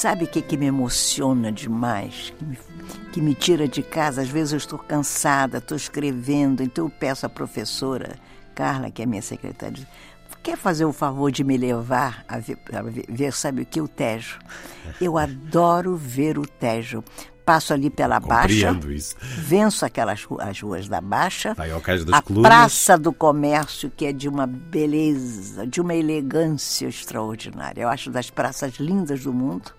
Sabe 0.05 0.25
o 0.25 0.27
que, 0.27 0.39
que 0.39 0.55
me 0.55 0.67
emociona 0.67 1.51
demais? 1.51 2.31
Que 2.37 2.45
me, 2.45 2.57
que 3.13 3.21
me 3.21 3.33
tira 3.33 3.67
de 3.67 3.81
casa? 3.81 4.21
Às 4.21 4.29
vezes 4.29 4.53
eu 4.53 4.57
estou 4.57 4.77
cansada, 4.77 5.57
estou 5.57 5.75
escrevendo, 5.75 6.61
então 6.61 6.85
eu 6.85 6.89
peço 6.91 7.25
à 7.25 7.29
professora 7.29 8.15
Carla, 8.53 8.91
que 8.91 9.01
é 9.01 9.05
minha 9.07 9.23
secretária, 9.23 9.75
quer 10.43 10.57
fazer 10.59 10.85
o 10.85 10.93
favor 10.93 11.31
de 11.31 11.43
me 11.43 11.57
levar 11.57 12.23
a 12.27 12.37
ver, 12.37 12.55
a 12.71 12.83
ver, 13.11 13.33
sabe 13.33 13.63
o 13.63 13.65
que? 13.65 13.81
O 13.81 13.87
Tejo. 13.87 14.37
Eu 15.01 15.17
adoro 15.17 15.95
ver 15.95 16.37
o 16.37 16.45
Tejo. 16.45 17.03
Passo 17.43 17.73
ali 17.73 17.89
pela 17.89 18.19
Baixa, 18.19 18.67
Compreendo 18.73 18.91
isso. 18.91 19.15
venço 19.19 19.85
aquelas 19.87 20.23
ru- 20.23 20.39
as 20.39 20.61
ruas 20.61 20.87
da 20.87 21.01
Baixa, 21.01 21.55
a 22.11 22.21
Colunas. 22.21 22.47
Praça 22.51 22.95
do 22.95 23.11
Comércio, 23.11 23.89
que 23.89 24.05
é 24.05 24.13
de 24.13 24.29
uma 24.29 24.45
beleza, 24.45 25.65
de 25.65 25.81
uma 25.81 25.95
elegância 25.95 26.87
extraordinária. 26.87 27.81
Eu 27.81 27.89
acho 27.89 28.11
das 28.11 28.29
praças 28.29 28.75
lindas 28.75 29.23
do 29.23 29.33
mundo, 29.33 29.71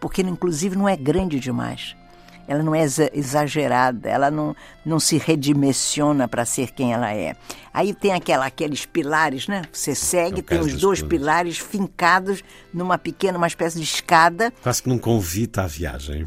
porque 0.00 0.22
inclusive 0.22 0.76
não 0.76 0.88
é 0.88 0.96
grande 0.96 1.38
demais. 1.38 1.94
Ela 2.48 2.64
não 2.64 2.74
é 2.74 2.80
exa- 2.82 3.10
exagerada, 3.14 4.08
ela 4.08 4.28
não, 4.28 4.56
não 4.84 4.98
se 4.98 5.16
redimensiona 5.18 6.26
para 6.26 6.44
ser 6.44 6.72
quem 6.72 6.92
ela 6.92 7.14
é. 7.14 7.36
Aí 7.72 7.94
tem 7.94 8.12
aquela, 8.12 8.44
aqueles 8.46 8.84
pilares, 8.84 9.46
né? 9.46 9.62
Você 9.72 9.94
segue, 9.94 10.40
É 10.40 10.42
tem 10.42 10.58
os 10.58 10.74
dois 10.74 11.00
pilares 11.00 11.58
fincados 11.58 12.42
numa 12.74 12.98
pequena, 12.98 13.38
uma 13.38 13.46
espécie 13.46 13.78
de 13.78 13.84
escada. 13.84 14.52
Quase 14.62 14.82
que 14.82 14.88
num 14.88 14.98
convite 14.98 15.60
à 15.60 15.66
viagem. 15.68 16.26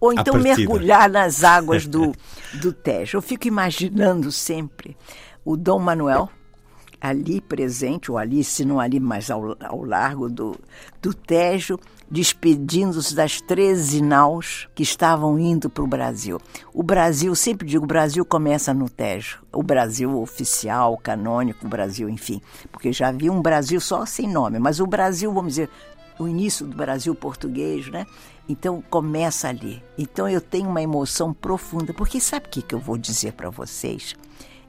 ou 0.00 0.10
então 0.12 0.34
mergulhar 0.38 1.10
nas 1.10 1.44
águas 1.44 1.86
do, 1.86 2.14
do 2.54 2.72
Tejo. 2.72 3.18
Eu 3.18 3.22
fico 3.22 3.46
imaginando 3.46 4.32
sempre 4.32 4.96
o 5.44 5.54
Dom 5.54 5.80
Manuel 5.80 6.30
ali 7.00 7.40
presente, 7.42 8.10
ou 8.10 8.16
ali, 8.16 8.42
se 8.42 8.64
não 8.64 8.80
ali, 8.80 8.98
mas 8.98 9.30
ao, 9.30 9.54
ao 9.62 9.84
largo 9.84 10.28
do, 10.30 10.56
do 11.02 11.12
Tejo, 11.12 11.78
despedindo-se 12.10 13.14
das 13.14 13.40
13 13.40 14.02
naus 14.02 14.68
que 14.74 14.82
estavam 14.82 15.38
indo 15.38 15.68
para 15.68 15.84
o 15.84 15.86
Brasil. 15.86 16.40
O 16.72 16.82
Brasil, 16.82 17.34
sempre 17.34 17.66
digo, 17.66 17.84
o 17.84 17.88
Brasil 17.88 18.24
começa 18.24 18.72
no 18.72 18.88
Tejo. 18.88 19.40
O 19.52 19.62
Brasil 19.62 20.20
oficial, 20.20 20.96
canônico, 20.96 21.66
o 21.66 21.68
Brasil, 21.68 22.08
enfim. 22.08 22.40
Porque 22.72 22.92
já 22.92 23.08
havia 23.08 23.32
um 23.32 23.42
Brasil 23.42 23.80
só 23.80 24.06
sem 24.06 24.28
nome, 24.28 24.58
mas 24.58 24.80
o 24.80 24.86
Brasil, 24.86 25.32
vamos 25.32 25.54
dizer, 25.54 25.70
o 26.18 26.26
início 26.26 26.66
do 26.66 26.76
Brasil 26.76 27.14
português, 27.14 27.88
né? 27.88 28.06
Então 28.48 28.82
começa 28.88 29.48
ali. 29.48 29.82
Então 29.96 30.28
eu 30.28 30.40
tenho 30.40 30.68
uma 30.68 30.82
emoção 30.82 31.32
profunda, 31.32 31.92
porque 31.92 32.20
sabe 32.20 32.46
o 32.46 32.50
que, 32.50 32.62
que 32.62 32.74
eu 32.74 32.80
vou 32.80 32.96
dizer 32.96 33.32
para 33.32 33.50
vocês? 33.50 34.16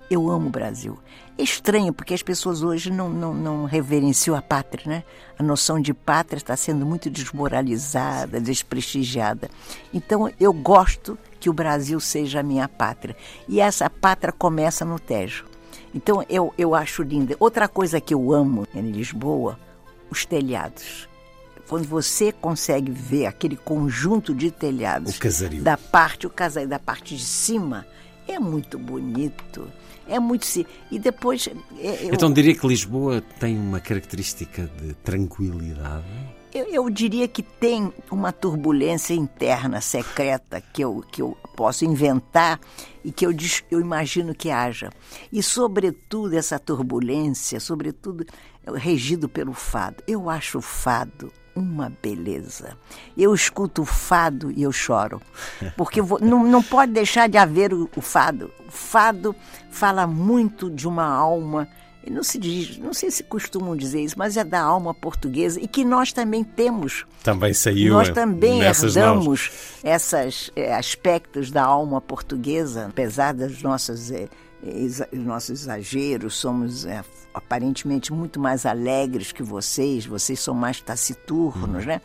Eu 0.10 0.30
amo 0.30 0.48
o 0.48 0.52
Brasil. 0.52 0.98
É 1.40 1.42
estranho, 1.42 1.94
porque 1.94 2.14
as 2.14 2.22
pessoas 2.22 2.62
hoje 2.64 2.92
não, 2.92 3.08
não, 3.08 3.34
não 3.34 3.64
reverenciam 3.64 4.36
a 4.36 4.42
pátria, 4.42 4.84
né? 4.86 5.04
A 5.38 5.42
noção 5.42 5.80
de 5.80 5.94
pátria 5.94 6.38
está 6.38 6.54
sendo 6.58 6.86
muito 6.86 7.10
desmoralizada, 7.10 8.42
desprestigiada. 8.42 9.50
Então, 9.94 10.30
eu 10.38 10.52
gosto 10.52 11.18
que 11.40 11.50
o 11.50 11.54
Brasil 11.54 11.98
seja 12.02 12.42
a 12.42 12.44
minha 12.44 12.68
pátria. 12.68 13.16
E 13.48 13.62
essa 13.62 13.90
pátria 13.90 14.34
começa 14.34 14.84
no 14.84 15.00
Tejo. 15.00 15.46
Então, 15.96 16.26
eu, 16.30 16.54
eu 16.58 16.76
acho 16.76 17.04
linda. 17.04 17.38
Outra 17.40 17.70
coisa 17.70 18.02
que 18.02 18.14
eu 18.14 18.34
amo 18.34 18.68
em 18.76 18.92
Lisboa, 18.92 19.58
os 20.12 20.26
telhados. 20.26 21.08
Quando 21.70 21.88
você 21.88 22.34
consegue 22.34 22.92
ver 22.92 23.28
aquele 23.28 23.56
conjunto 23.56 24.36
de 24.36 24.52
telhados 24.52 25.18
da 25.62 25.78
parte, 25.78 26.28
o 26.28 26.30
casario 26.30 26.68
da 26.68 26.80
parte 26.80 27.16
de 27.16 27.24
cima, 27.24 27.88
é 28.28 28.38
muito 28.38 28.78
bonito. 28.78 29.72
É 30.10 30.20
muito 30.20 30.46
si- 30.46 30.66
e 30.92 30.98
depois 31.00 31.48
é, 31.78 32.06
eu, 32.08 32.14
Então 32.14 32.32
diria 32.34 32.56
que 32.56 32.68
Lisboa 32.68 33.22
tem 33.40 33.58
uma 33.58 33.80
característica 33.80 34.70
de 34.82 34.94
tranquilidade. 34.96 36.06
eu, 36.54 36.66
eu 36.66 36.90
diria 36.90 37.28
que 37.28 37.44
tem 37.44 37.94
uma 38.12 38.32
turbulência 38.32 39.14
interna 39.14 39.80
secreta 39.82 40.60
que 40.74 40.84
eu, 40.84 41.04
que 41.12 41.22
eu 41.22 41.38
posso 41.56 41.86
inventar 41.86 42.60
e 43.06 43.12
que 43.12 43.26
eu, 43.26 43.32
eu 43.70 43.80
imagino 43.80 44.34
que 44.34 44.50
haja. 44.50 44.90
E, 45.32 45.42
sobretudo, 45.44 46.36
essa 46.36 46.58
turbulência, 46.58 47.60
sobretudo, 47.60 48.26
é 48.66 48.78
regido 48.78 49.30
pelo 49.30 49.54
fado. 49.54 50.04
Eu 50.08 50.30
acho 50.30 50.58
o 50.58 50.62
fado 50.62 51.32
uma 51.56 51.92
beleza. 52.02 52.78
Eu 53.18 53.34
escuto 53.34 53.82
o 53.82 53.86
fado 53.86 54.52
e 54.52 54.64
eu 54.64 54.72
choro. 54.72 55.22
Porque 55.76 56.02
vou- 56.02 56.20
não, 56.20 56.44
não 56.44 56.62
pode 56.64 56.92
deixar 56.92 57.28
de 57.30 57.38
haver 57.38 57.74
o, 57.74 57.90
o 57.96 58.02
fado. 58.02 58.52
O 58.68 58.72
fado 58.72 59.36
fala 59.70 60.06
muito 60.08 60.70
de 60.70 60.88
uma 60.88 61.06
alma 61.06 61.68
e 62.06 62.10
não 62.10 62.24
se 62.24 62.38
diz, 62.40 62.78
não 62.78 62.94
sei 62.94 63.12
se 63.12 63.22
costumam 63.24 63.76
dizer 63.76 64.02
isso, 64.02 64.16
mas 64.18 64.38
é 64.38 64.44
da 64.44 64.62
alma 64.62 64.94
portuguesa 64.94 65.60
e 65.60 65.68
que 65.68 65.84
nós 65.84 66.14
também 66.14 66.44
temos. 66.44 67.06
Também 67.24 67.54
saiu 67.54 67.94
nós 67.94 68.08
eh, 68.08 68.14
também 68.14 68.60
herdamos 68.88 69.52
esses 69.84 70.50
aspectos 70.78 71.52
da 71.52 71.64
alma 71.64 72.00
portuguesa, 72.00 72.88
apesar 72.90 73.34
das 73.34 73.62
nossas 73.62 74.12
exa- 74.64 75.10
nossos 75.12 75.50
exageros, 75.62 76.36
somos 76.38 76.86
eh, 76.86 77.04
aparentemente 77.34 78.12
muito 78.14 78.40
mais 78.40 78.66
alegres 78.66 79.32
que 79.32 79.44
vocês, 79.44 80.06
vocês 80.06 80.40
são 80.40 80.54
mais 80.54 80.82
taciturnos, 80.82 81.86
né? 81.86 82.02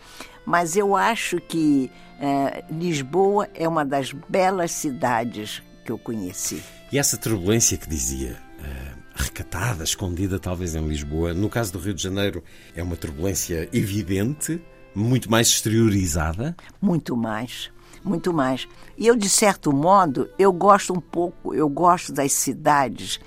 Mas 0.46 0.76
eu 0.76 0.94
acho 0.94 1.40
que 1.40 1.90
eh, 2.20 2.64
Lisboa 2.70 3.48
é 3.55 3.66
uma 3.66 3.84
das 3.84 4.12
belas 4.12 4.72
cidades 4.72 5.62
que 5.84 5.90
eu 5.90 5.98
conheci. 5.98 6.62
E 6.92 6.98
essa 6.98 7.16
turbulência 7.16 7.76
que 7.78 7.88
dizia, 7.88 8.36
eh, 8.62 8.92
recatada, 9.14 9.84
escondida 9.84 10.38
talvez 10.38 10.74
em 10.74 10.86
Lisboa, 10.86 11.32
no 11.32 11.48
caso 11.48 11.72
do 11.72 11.78
Rio 11.78 11.94
de 11.94 12.02
Janeiro 12.02 12.42
é 12.74 12.82
uma 12.82 12.96
turbulência 12.96 13.68
evidente, 13.72 14.62
muito 14.94 15.30
mais 15.30 15.48
exteriorizada. 15.48 16.55
Muito 16.80 17.16
mais, 17.16 17.70
muito 18.05 18.32
mais. 18.32 18.68
E 18.96 19.06
eu, 19.06 19.16
de 19.16 19.28
certo 19.28 19.72
modo, 19.72 20.28
eu 20.38 20.52
gosto 20.52 20.92
um 20.92 21.01
pouco, 21.01 21.55
eu 21.55 21.68
gosto 21.68 22.12
das 22.12 22.32
cidades 22.32 23.18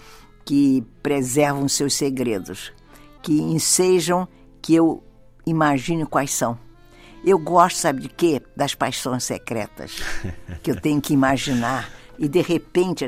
que 0.47 0.81
preservam 1.03 1.67
seus 1.67 1.93
segredos, 1.93 2.71
que 3.21 3.33
ensejam 3.33 4.25
que 4.61 4.73
eu 4.73 5.03
imagine 5.45 6.05
quais 6.05 6.33
são. 6.33 6.57
Eu 7.25 7.37
gosto, 7.37 7.75
sabe 7.75 8.03
de 8.03 8.07
quê? 8.07 8.41
Das 8.55 8.73
paixões 8.73 9.25
secretas, 9.25 10.01
que 10.63 10.71
eu 10.71 10.79
tenho 10.79 11.01
que 11.01 11.13
imaginar. 11.13 11.91
E, 12.17 12.29
de 12.29 12.41
repente, 12.41 13.03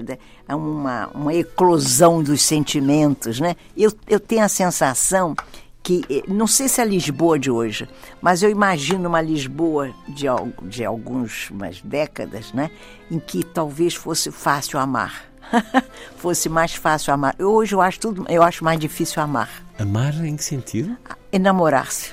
é 0.50 0.54
uma, 0.54 1.08
uma 1.16 1.34
eclosão 1.34 2.22
dos 2.22 2.42
sentimentos, 2.42 3.40
né? 3.40 3.56
Eu, 3.76 3.94
eu 4.06 4.20
tenho 4.20 4.44
a 4.44 4.50
sensação 4.50 5.34
que, 5.82 6.04
eh, 6.10 6.24
não 6.28 6.46
sei 6.46 6.68
se 6.68 6.82
é 6.82 6.84
a 6.84 6.88
Lisboa 6.88 7.40
de 7.40 7.50
hoje, 7.50 7.88
mas 8.22 8.44
eu 8.44 8.50
imagino 8.50 9.08
uma 9.08 9.22
Lisboa 9.22 9.96
de, 10.10 10.26
de 10.64 10.84
algumas 10.84 11.50
décadas, 11.86 12.52
né? 12.52 12.70
Em 13.10 13.18
que 13.18 13.46
talvez 13.46 13.96
fosse 13.96 14.30
fácil 14.30 14.78
amar. 14.78 15.29
fosse 16.18 16.50
mais 16.50 16.74
fácil 16.74 17.14
amar. 17.14 17.36
Eu, 17.40 17.52
hoje 17.52 17.74
eu 17.76 17.82
acho 17.82 18.00
tudo, 18.00 18.26
eu 18.30 18.44
acho 18.44 18.64
mais 18.64 18.80
difícil 18.80 19.22
amar. 19.22 19.50
Amar 19.78 20.14
em 20.26 20.36
que 20.36 20.44
sentido? 20.44 20.96
Enamorar-se. 21.32 22.12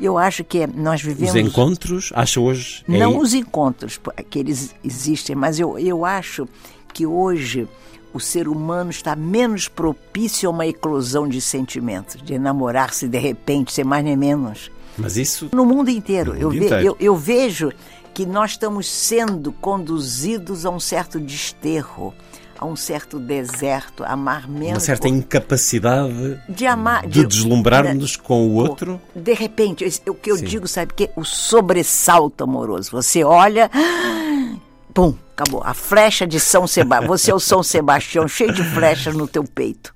Eu 0.00 0.16
acho 0.16 0.44
que 0.44 0.66
nós 0.66 1.02
vivemos. 1.02 1.34
Os 1.34 1.40
encontros, 1.40 2.12
acha 2.14 2.40
hoje? 2.40 2.84
é 2.88 2.98
Não 2.98 3.18
os 3.18 3.34
encontros, 3.34 4.00
que 4.30 4.38
eles 4.38 4.74
existem, 4.84 5.34
mas 5.34 5.58
eu, 5.58 5.76
eu 5.78 6.04
acho 6.04 6.46
que 6.94 7.04
hoje 7.04 7.68
o 8.14 8.20
ser 8.20 8.46
humano 8.48 8.90
está 8.90 9.16
menos 9.16 9.66
propício 9.68 10.48
a 10.48 10.52
uma 10.52 10.66
eclosão 10.66 11.28
de 11.28 11.40
sentimentos, 11.40 12.22
de 12.22 12.34
enamorar-se 12.34 13.08
de 13.08 13.18
repente, 13.18 13.72
sem 13.72 13.84
mais 13.84 14.04
nem 14.04 14.16
menos. 14.16 14.70
Mas 14.96 15.16
isso 15.16 15.48
No 15.52 15.66
mundo 15.66 15.90
inteiro. 15.90 16.32
No 16.32 16.38
eu, 16.40 16.48
mundo 16.48 16.58
ve- 16.60 16.64
inteiro. 16.66 16.84
eu- 16.86 16.96
eu 17.00 17.16
vejo 17.16 17.72
que 18.14 18.24
nós 18.24 18.52
estamos 18.52 18.88
sendo 18.88 19.52
conduzidos 19.52 20.64
a 20.64 20.70
um 20.70 20.80
certo 20.80 21.18
desterro, 21.20 22.14
a 22.58 22.66
um 22.66 22.74
certo 22.74 23.20
deserto, 23.20 24.04
amar 24.04 24.48
menos. 24.48 24.74
uma 24.74 24.80
certa 24.80 25.08
incapacidade 25.08 26.40
de 26.48 26.66
amar, 26.66 27.06
de 27.06 27.24
deslumbrarmos 27.24 28.16
com 28.16 28.46
o 28.46 28.50
Pô, 28.50 28.70
outro. 28.70 29.00
De 29.14 29.32
repente, 29.32 29.84
o 30.08 30.14
que 30.14 30.30
eu 30.30 30.36
Sim. 30.36 30.44
digo, 30.44 30.66
sabe 30.66 30.92
o 30.92 30.94
quê? 30.94 31.10
O 31.14 31.24
sobressalto 31.24 32.42
amoroso. 32.42 32.90
Você 32.90 33.22
olha, 33.22 33.70
pum, 34.92 35.14
acabou. 35.32 35.62
A 35.64 35.72
flecha 35.72 36.26
de 36.26 36.40
São 36.40 36.66
Sebastião. 36.66 37.08
Você 37.08 37.30
é 37.30 37.34
o 37.34 37.40
São 37.40 37.62
Sebastião, 37.62 38.26
cheio 38.28 38.52
de 38.52 38.64
flechas 38.64 39.14
no 39.14 39.28
teu 39.28 39.44
peito. 39.44 39.94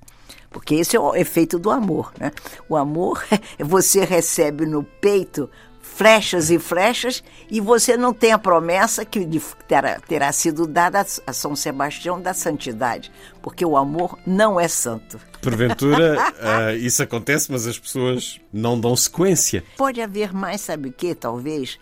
Porque 0.49 0.75
esse 0.75 0.95
é 0.95 0.99
o 0.99 1.15
efeito 1.15 1.59
do 1.59 1.69
amor, 1.69 2.13
né? 2.17 2.31
O 2.69 2.77
amor, 2.77 3.23
você 3.59 4.05
recebe 4.05 4.65
no 4.65 4.83
peito 4.83 5.49
flechas 5.95 6.49
e 6.49 6.57
flechas 6.57 7.23
e 7.49 7.61
você 7.61 7.95
não 7.95 8.13
tem 8.13 8.31
a 8.31 8.39
promessa 8.39 9.05
que 9.05 9.25
terá, 9.67 9.99
terá 9.99 10.31
sido 10.31 10.65
dada 10.65 11.05
a 11.25 11.33
São 11.33 11.55
Sebastião 11.55 12.19
da 12.19 12.33
santidade. 12.33 13.11
Porque 13.41 13.63
o 13.65 13.77
amor 13.77 14.17
não 14.25 14.59
é 14.59 14.67
santo. 14.67 15.19
Porventura, 15.41 16.17
ah, 16.41 16.73
isso 16.75 17.03
acontece, 17.03 17.51
mas 17.51 17.67
as 17.67 17.77
pessoas 17.77 18.41
não 18.51 18.79
dão 18.79 18.95
sequência. 18.95 19.63
Pode 19.77 20.01
haver 20.01 20.33
mais, 20.33 20.61
sabe 20.61 20.89
o 20.89 20.91
que, 20.93 21.13
talvez? 21.13 21.77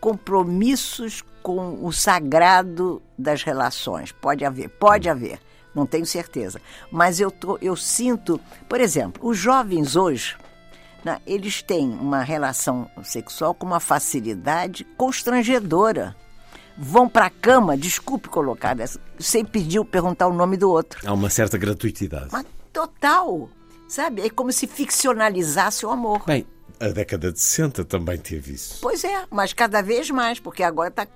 Compromissos 0.00 1.24
com 1.42 1.84
o 1.84 1.92
sagrado 1.92 3.00
das 3.16 3.42
relações. 3.42 4.12
Pode 4.12 4.44
haver, 4.44 4.68
pode 4.68 5.08
haver. 5.08 5.38
Não 5.74 5.86
tenho 5.86 6.04
certeza. 6.04 6.60
Mas 6.90 7.20
eu, 7.20 7.30
tô, 7.30 7.58
eu 7.62 7.76
sinto, 7.76 8.40
por 8.68 8.80
exemplo, 8.80 9.26
os 9.26 9.38
jovens 9.38 9.94
hoje, 9.94 10.36
né, 11.06 11.20
eles 11.24 11.62
têm 11.62 11.88
uma 11.88 12.24
relação 12.24 12.90
sexual 13.04 13.54
com 13.54 13.64
uma 13.64 13.78
facilidade 13.78 14.84
constrangedora. 14.96 16.16
Vão 16.76 17.08
para 17.08 17.26
a 17.26 17.30
cama, 17.30 17.76
desculpe 17.76 18.28
colocar 18.28 18.74
dessa, 18.74 19.00
sem 19.16 19.44
pedir, 19.44 19.82
perguntar 19.84 20.26
o 20.26 20.32
nome 20.34 20.56
do 20.56 20.68
outro. 20.68 21.00
Há 21.08 21.12
uma 21.12 21.30
certa 21.30 21.56
gratuitidade. 21.56 22.30
Mas 22.32 22.44
total, 22.72 23.48
sabe? 23.88 24.22
É 24.22 24.28
como 24.28 24.52
se 24.52 24.66
ficcionalizasse 24.66 25.86
o 25.86 25.90
amor. 25.90 26.24
Bem, 26.26 26.44
a 26.78 26.88
década 26.88 27.32
de 27.32 27.40
60 27.40 27.84
também 27.84 28.18
teve 28.18 28.54
isso. 28.54 28.78
Pois 28.82 29.02
é, 29.04 29.24
mas 29.30 29.52
cada 29.52 29.80
vez 29.80 30.10
mais, 30.10 30.38
porque 30.38 30.62
agora 30.62 30.90
tá, 30.90 31.06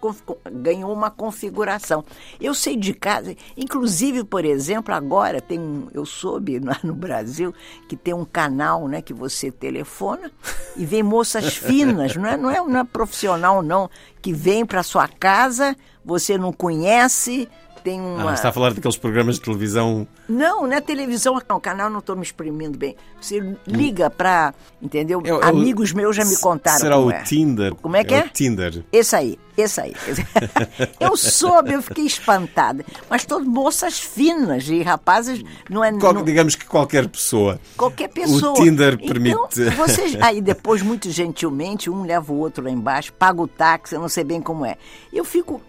ganhou 0.51 0.93
uma 0.93 1.11
configuração. 1.11 2.05
Eu 2.41 2.55
sei 2.55 2.77
de 2.77 2.95
casa, 2.95 3.37
inclusive, 3.57 4.25
por 4.25 4.45
exemplo, 4.45 4.95
agora 4.95 5.41
tem 5.41 5.59
um, 5.59 5.89
eu 5.93 6.07
soube 6.07 6.59
lá 6.59 6.79
no 6.83 6.95
Brasil 6.95 7.55
que 7.89 7.97
tem 7.97 8.15
um 8.15 8.25
canal, 8.25 8.89
né, 8.89 9.03
que 9.03 9.13
você 9.13 9.51
telefona 9.51 10.31
e 10.77 10.85
vem 10.87 11.03
moças 11.03 11.55
finas, 11.59 12.17
não 12.17 12.27
é, 12.27 12.37
não 12.37 12.51
é, 12.51 12.57
não 12.67 12.81
é 12.81 12.85
profissional 12.85 13.63
não, 13.63 13.91
que 14.23 14.33
vem 14.33 14.65
para 14.65 14.83
sua 14.83 15.09
casa, 15.09 15.77
você 16.05 16.39
não 16.39 16.53
conhece, 16.53 17.49
tem 17.83 18.01
uma. 18.01 18.31
Ah, 18.31 18.35
está 18.35 18.49
a 18.51 18.53
falar 18.53 18.73
daqueles 18.73 18.97
programas 18.97 19.37
de 19.37 19.43
televisão. 19.43 20.07
Não, 20.29 20.67
não 20.67 20.73
é 20.73 20.81
televisão, 20.81 21.41
não, 21.49 21.61
canal 21.61 21.91
não 21.91 21.99
estou 22.01 22.15
me 22.17 22.23
exprimindo 22.23 22.79
bem. 22.79 22.97
Você 23.21 23.57
liga 23.67 24.09
para, 24.11 24.55
entendeu? 24.81 25.21
É 25.25 25.33
o- 25.33 25.41
é 25.41 25.47
o- 25.47 25.49
Amigos 25.49 25.93
meus 25.93 26.15
já 26.17 26.25
me 26.25 26.37
contaram. 26.39 26.79
Será 26.79 26.99
o 26.99 27.11
é. 27.11 27.23
Tinder? 27.23 27.75
Como 27.75 27.97
é 27.97 28.05
que 28.05 28.15
é? 28.15 28.21
o 28.25 28.29
Tinder. 28.29 28.85
Esse 28.93 29.17
aí, 29.17 29.39
esse 29.57 29.81
aí. 29.81 29.95
Eu 31.01 31.17
soube, 31.17 31.73
eu 31.73 31.83
fiquei 31.83 32.05
espantada. 32.07 32.85
Mas 33.09 33.25
todas 33.25 33.47
moças 33.47 33.99
finas 34.01 34.69
e 34.69 34.83
rapazes, 34.83 35.43
não 35.69 35.83
é. 35.85 35.93
Qual- 35.99 36.13
não- 36.15 36.25
digamos 36.25 36.55
que 36.55 36.65
qualquer 36.67 37.09
pessoa. 37.09 37.59
Qualquer 37.77 38.09
pessoa. 38.09 38.53
O 38.53 38.55
Tinder 38.63 38.95
Então, 38.95 39.07
permite. 39.09 39.71
vocês, 39.77 40.17
aí 40.23 40.41
depois, 40.41 40.83
muito 40.83 41.11
gentilmente, 41.11 41.91
um 41.91 42.05
leva 42.05 42.33
o 42.33 42.37
outro 42.37 42.65
lá 42.65 42.71
embaixo, 42.71 43.13
paga 43.13 43.41
o 43.43 43.49
táxi, 43.49 43.95
eu 43.95 44.01
não 44.01 44.09
sei 44.09 44.25
bem 44.25 44.41
como 44.41 44.65
é. 44.65 44.77
Eu 45.13 45.25
fico. 45.25 45.61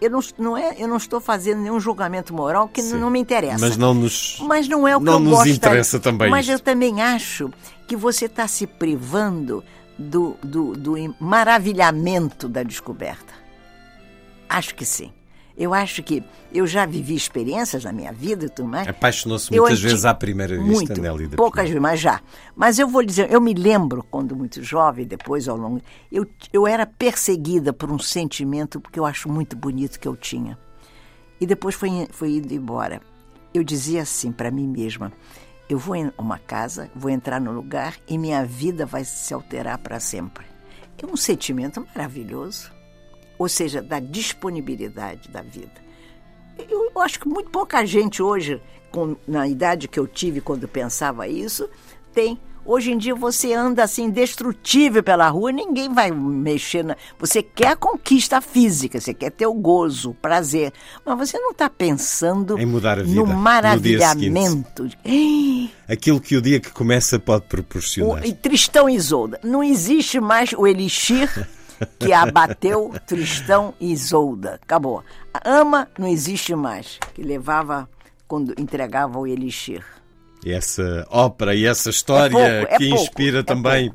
Eu 0.00 0.10
não, 0.10 0.20
não 0.38 0.56
é, 0.56 0.74
eu 0.78 0.88
não 0.88 0.96
estou 0.96 1.20
fazendo 1.20 1.60
nenhum 1.60 1.78
julgamento 1.78 2.32
moral 2.32 2.66
que 2.66 2.82
Sim. 2.82 2.96
não 2.96 3.10
me 3.10 3.18
interessa. 3.18 3.58
Mas 3.58 3.76
não 3.76 3.92
nos. 3.92 4.38
Mas 4.40 4.66
não 4.66 4.88
é 4.88 4.96
o 4.96 5.00
que 5.00 5.04
não 5.04 5.14
eu 5.14 5.20
nos 5.20 5.32
gosto. 5.32 5.48
interessa 5.48 6.00
também 6.00 6.30
Mas 6.30 6.46
isto. 6.46 6.52
eu 6.52 6.58
também 6.60 7.02
acho 7.02 7.50
que 7.86 7.94
você 7.94 8.24
está 8.24 8.48
se 8.48 8.66
privando 8.66 9.62
do, 9.98 10.36
do, 10.42 10.74
do 10.74 10.94
maravilhamento 11.20 12.48
da 12.48 12.62
descoberta. 12.62 13.34
Acho 14.48 14.74
que 14.74 14.84
sim. 14.84 15.12
Eu 15.56 15.72
acho 15.72 16.02
que 16.02 16.22
eu 16.52 16.66
já 16.66 16.84
vivi 16.84 17.14
experiências 17.14 17.84
na 17.84 17.92
minha 17.92 18.12
vida 18.12 18.48
tudo 18.48 18.68
mais. 18.68 18.86
Apaixonou-se 18.86 19.50
muitas 19.50 19.80
vezes 19.80 20.04
à 20.04 20.14
primeira 20.14 20.56
vista, 20.56 20.72
Muito, 20.72 21.00
Nelly 21.00 21.28
poucas 21.28 21.64
vezes, 21.64 21.80
mas 21.80 21.98
já. 21.98 22.20
Mas 22.54 22.78
eu 22.78 22.86
vou 22.86 23.02
dizer, 23.02 23.32
eu 23.32 23.40
me 23.40 23.54
lembro 23.54 24.04
quando 24.10 24.36
muito 24.36 24.62
jovem, 24.62 25.06
depois 25.06 25.48
ao 25.48 25.56
longo, 25.56 25.80
eu, 26.12 26.26
eu 26.52 26.66
era 26.66 26.84
perseguida 26.84 27.72
por 27.72 27.90
um 27.90 27.98
sentimento 27.98 28.80
que 28.80 29.00
eu 29.00 29.06
acho 29.06 29.30
muito 29.30 29.56
bonito 29.56 29.98
que 29.98 30.06
eu 30.06 30.14
tinha. 30.14 30.58
E 31.40 31.46
depois 31.46 31.74
foi, 31.74 32.06
foi 32.10 32.32
indo 32.32 32.52
embora. 32.52 33.00
Eu 33.54 33.64
dizia 33.64 34.02
assim 34.02 34.32
para 34.32 34.50
mim 34.50 34.66
mesma: 34.66 35.10
eu 35.68 35.78
vou 35.78 35.96
em 35.96 36.12
uma 36.18 36.38
casa, 36.38 36.90
vou 36.94 37.10
entrar 37.10 37.40
no 37.40 37.50
lugar 37.50 37.96
e 38.06 38.18
minha 38.18 38.44
vida 38.44 38.84
vai 38.84 39.04
se 39.04 39.32
alterar 39.32 39.78
para 39.78 39.98
sempre. 39.98 40.44
É 41.02 41.06
um 41.06 41.16
sentimento 41.16 41.86
maravilhoso. 41.94 42.75
Ou 43.38 43.48
seja, 43.48 43.82
da 43.82 43.98
disponibilidade 44.00 45.28
da 45.28 45.42
vida. 45.42 45.84
Eu, 46.58 46.90
eu 46.94 47.00
acho 47.02 47.20
que 47.20 47.28
muito 47.28 47.50
pouca 47.50 47.84
gente 47.84 48.22
hoje, 48.22 48.60
com, 48.90 49.16
na 49.28 49.46
idade 49.46 49.88
que 49.88 49.98
eu 50.00 50.06
tive 50.06 50.40
quando 50.40 50.66
pensava 50.66 51.28
isso, 51.28 51.68
tem. 52.14 52.38
Hoje 52.68 52.90
em 52.90 52.98
dia 52.98 53.14
você 53.14 53.52
anda 53.52 53.84
assim, 53.84 54.06
indestrutível 54.06 55.00
pela 55.00 55.28
rua, 55.28 55.52
ninguém 55.52 55.92
vai 55.94 56.10
mexer 56.10 56.82
na. 56.82 56.96
Você 57.16 57.40
quer 57.40 57.68
a 57.68 57.76
conquista 57.76 58.40
física, 58.40 59.00
você 59.00 59.14
quer 59.14 59.30
ter 59.30 59.46
o 59.46 59.54
gozo, 59.54 60.10
o 60.10 60.14
prazer. 60.14 60.72
Mas 61.04 61.16
você 61.16 61.38
não 61.38 61.52
está 61.52 61.70
pensando 61.70 62.58
Em 62.58 62.66
mudar 62.66 62.98
a 62.98 63.02
vida, 63.04 63.14
no 63.20 63.24
no 63.24 63.36
maravilhamento. 63.36 64.88
Ei, 65.04 65.70
Aquilo 65.88 66.20
que 66.20 66.36
o 66.36 66.42
dia 66.42 66.58
que 66.58 66.72
começa 66.72 67.20
pode 67.20 67.44
o, 67.44 67.48
proporcionar. 67.48 68.26
e 68.26 68.32
Tristão 68.34 68.88
e 68.88 68.96
Isolda. 68.96 69.38
Não 69.44 69.62
existe 69.62 70.18
mais 70.18 70.52
o 70.52 70.66
elixir 70.66 71.30
que 71.98 72.12
abateu 72.12 72.92
Tristão 73.06 73.74
e 73.80 73.92
Isolda. 73.92 74.58
Acabou. 74.62 75.02
A 75.32 75.58
ama 75.58 75.88
não 75.98 76.08
existe 76.08 76.54
mais, 76.54 76.98
que 77.14 77.22
levava 77.22 77.88
quando 78.26 78.54
entregava 78.58 79.18
o 79.18 79.26
elixir. 79.26 79.84
E 80.44 80.52
essa 80.52 81.06
ópera 81.10 81.54
e 81.54 81.66
essa 81.66 81.90
história 81.90 82.38
É 82.38 82.60
pouco, 82.60 82.74
é 82.74 82.78
que 82.78 82.88
pouco, 82.88 83.02
inspira 83.02 83.38
é 83.40 83.42
também 83.42 83.92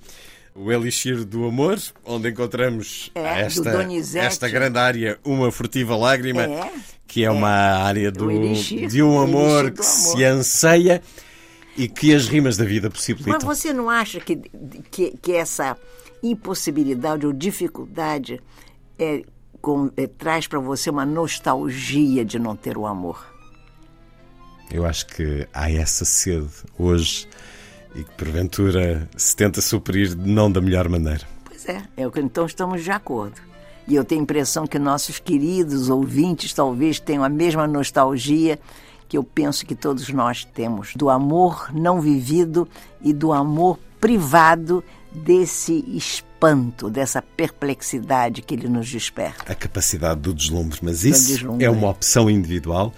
o 0.54 0.70
Elixir 0.70 1.24
do 1.24 1.46
Amor, 1.46 1.80
onde 2.04 2.30
encontramos 2.30 3.10
É, 3.16 3.42
esta, 3.42 3.72
esta 4.20 4.50
grande 4.50 4.78
área, 4.78 5.18
Uma 5.24 5.50
Furtiva 5.50 5.96
Lágrima, 5.96 6.44
É, 6.44 6.70
que 7.08 7.24
é, 7.24 7.32
uma 7.32 7.50
área 7.50 8.12
do, 8.12 8.30
Elixir, 8.30 8.90
de 8.90 9.02
um 9.02 9.20
amor 9.22 9.72
que 9.72 9.78
do 9.78 9.84
se 9.84 10.26
amor. 10.26 10.40
anseia 10.40 11.02
e 11.78 11.88
que 11.88 12.14
as 12.14 12.28
rimas 12.28 12.58
da 12.58 12.66
vida 12.66 12.90
possibilitam. 12.90 13.34
Mas 13.34 13.44
você 13.44 13.72
não 13.72 13.90
acha 13.90 14.20
que, 14.20 14.36
que, 14.92 15.18
que 15.22 15.32
essa 15.34 15.78
impossibilidade 16.24 17.26
ou 17.26 17.34
dificuldade 17.34 18.42
é, 19.00 19.24
com- 19.62 19.92
é, 19.98 20.08
traz 20.08 20.48
para 20.48 20.60
você 20.60 20.90
uma 20.90 21.06
nostalgia 21.06 22.24
de 22.26 22.38
não 22.40 22.56
ter 22.56 22.78
o 22.78 22.86
amor? 22.86 23.26
Eu 24.72 24.86
acho 24.86 25.06
que 25.08 25.48
há 25.54 25.70
essa 25.72 26.06
sede 26.06 26.48
hoje 26.78 27.28
e 27.94 28.04
que 28.04 28.12
porventura 28.12 29.10
se 29.18 29.36
tenta 29.36 29.60
suprir 29.62 30.16
não 30.18 30.50
da 30.52 30.62
melhor 30.62 30.88
maneira. 30.88 31.26
Pois 31.44 31.68
é, 31.68 31.84
é 31.98 32.08
o 32.08 32.12
que 32.12 32.22
então 32.22 32.46
estamos 32.46 32.84
de 32.84 32.92
acordo. 32.92 33.36
E 33.88 33.96
eu 33.96 34.06
tenho 34.06 34.22
a 34.22 34.24
impressão 34.24 34.66
que 34.66 34.80
nossos 34.80 35.20
queridos 35.20 35.90
ouvintes 35.90 36.54
talvez 36.54 37.00
tenham 37.00 37.24
a 37.24 37.30
mesma 37.30 37.68
nostalgia 37.68 38.60
que 39.10 39.18
eu 39.18 39.24
penso 39.26 39.66
que 39.66 39.76
todos 39.76 40.08
nós 40.10 40.46
temos 40.46 40.94
do 40.96 41.10
amor 41.10 41.70
não 41.74 42.00
vivido 42.00 42.66
e 43.02 43.12
do 43.12 43.34
amor 43.34 43.78
privado 44.00 44.82
desse 45.12 45.84
espanto, 45.96 46.90
dessa 46.90 47.22
perplexidade 47.22 48.42
que 48.42 48.54
ele 48.54 48.68
nos 48.68 48.90
desperta. 48.90 49.52
A 49.52 49.56
capacidade 49.56 50.20
do 50.22 50.34
deslumbre, 50.34 50.80
mas 50.82 51.04
isso 51.04 51.28
deslumbre. 51.28 51.66
é 51.66 51.70
uma 51.70 51.90
opção 51.90 52.30
individual 52.30 52.94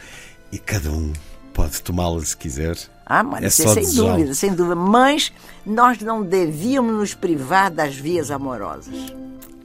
e 0.51 0.57
cada 0.59 0.89
um 0.91 1.11
pode 1.53 1.81
tomá-la 1.81 2.19
se 2.23 2.35
quiser. 2.37 2.77
Ah, 3.05 3.23
mas 3.23 3.43
É 3.43 3.47
é 3.47 3.49
sem 3.49 3.75
desejá-lo. 3.75 4.09
dúvida, 4.11 4.33
sem 4.33 4.53
dúvida. 4.53 4.75
Mas 4.75 5.33
nós 5.65 5.99
não 5.99 6.23
devíamos 6.23 6.93
nos 6.93 7.13
privar 7.13 7.69
das 7.71 7.95
vias 7.95 8.31
amorosas. 8.31 8.95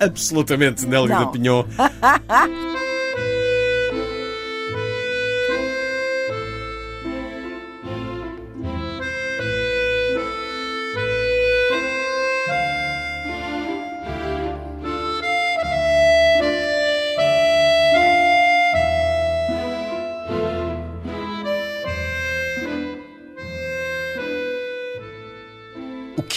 Absolutamente, 0.01 0.87
Nélio 0.87 1.09
Não. 1.09 1.21
da 1.21 1.27
Pinhon. 1.27 1.65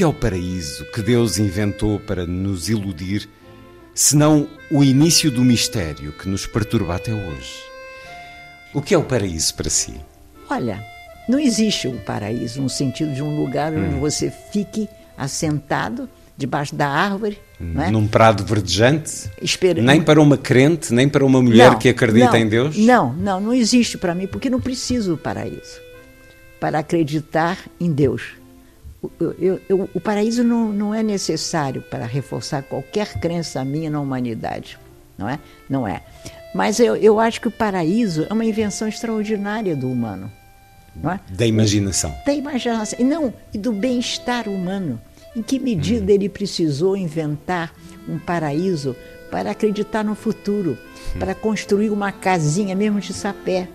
que 0.01 0.05
é 0.05 0.07
o 0.07 0.13
paraíso 0.13 0.83
que 0.85 0.99
Deus 0.99 1.37
inventou 1.37 1.99
para 1.99 2.25
nos 2.25 2.69
iludir, 2.69 3.29
senão 3.93 4.47
o 4.71 4.83
início 4.83 5.29
do 5.29 5.43
mistério 5.43 6.11
que 6.13 6.27
nos 6.27 6.47
perturba 6.47 6.95
até 6.95 7.13
hoje? 7.13 7.53
O 8.73 8.81
que 8.81 8.95
é 8.95 8.97
o 8.97 9.03
paraíso 9.03 9.53
para 9.53 9.69
si? 9.69 9.93
Olha, 10.49 10.83
não 11.29 11.37
existe 11.37 11.87
um 11.87 11.99
paraíso 11.99 12.59
no 12.63 12.67
sentido 12.67 13.13
de 13.13 13.21
um 13.21 13.37
lugar 13.39 13.71
onde 13.73 13.93
você 13.99 14.33
fique 14.51 14.89
assentado 15.15 16.09
debaixo 16.35 16.73
da 16.73 16.87
árvore, 16.87 17.37
não 17.59 17.83
é? 17.83 17.91
Num 17.91 18.07
prado 18.07 18.43
verdejante? 18.43 19.29
Espera- 19.39 19.83
Nem 19.83 20.01
para 20.01 20.19
uma 20.19 20.35
crente, 20.35 20.91
nem 20.91 21.07
para 21.07 21.23
uma 21.23 21.43
mulher 21.43 21.73
Não, 21.73 21.77
que 21.77 21.89
acredita 21.89 22.31
não, 22.31 22.37
em 22.39 22.49
Deus? 22.49 22.75
Não, 22.75 23.13
não, 23.13 23.39
não 23.39 23.53
existe 23.53 23.99
para 23.99 24.15
mim, 24.15 24.25
porque 24.25 24.49
não 24.49 24.59
preciso 24.59 25.11
do 25.11 25.17
paraíso 25.19 25.79
para 26.59 26.79
acreditar 26.79 27.59
em 27.79 27.91
Deus. 27.91 28.40
O, 29.01 29.09
eu- 29.39 29.59
eu- 29.67 29.89
o 29.93 29.99
paraíso 29.99 30.43
não, 30.43 30.71
não 30.71 30.93
é 30.93 31.01
necessário 31.01 31.81
para 31.81 32.05
reforçar 32.05 32.61
qualquer 32.63 33.19
crença 33.19 33.63
minha 33.65 33.89
na 33.89 33.99
humanidade, 33.99 34.77
não 35.17 35.27
é? 35.27 35.39
Não 35.69 35.87
é. 35.87 36.01
Mas 36.53 36.79
eu, 36.79 36.95
eu 36.95 37.19
acho 37.19 37.41
que 37.41 37.47
o 37.47 37.51
paraíso 37.51 38.27
é 38.29 38.33
uma 38.33 38.45
invenção 38.45 38.87
extraordinária 38.87 39.75
do 39.75 39.89
humano, 39.89 40.31
não 40.95 41.11
é? 41.11 41.19
Da 41.29 41.47
imaginação. 41.47 42.13
da 42.25 42.33
imaginação, 42.33 42.99
e 42.99 43.03
não, 43.03 43.33
e 43.53 43.57
do 43.57 43.71
bem-estar 43.71 44.47
humano. 44.47 45.01
Em 45.35 45.41
que 45.41 45.57
medida 45.57 46.11
ele 46.11 46.27
precisou 46.27 46.95
inventar 46.97 47.73
um 48.07 48.19
paraíso 48.19 48.95
para 49.31 49.51
acreditar 49.51 50.03
no 50.03 50.13
futuro, 50.13 50.77
para 51.17 51.33
construir 51.33 51.89
uma 51.89 52.11
casinha 52.11 52.75
mesmo 52.75 52.99
de 52.99 53.13
sapé? 53.13 53.67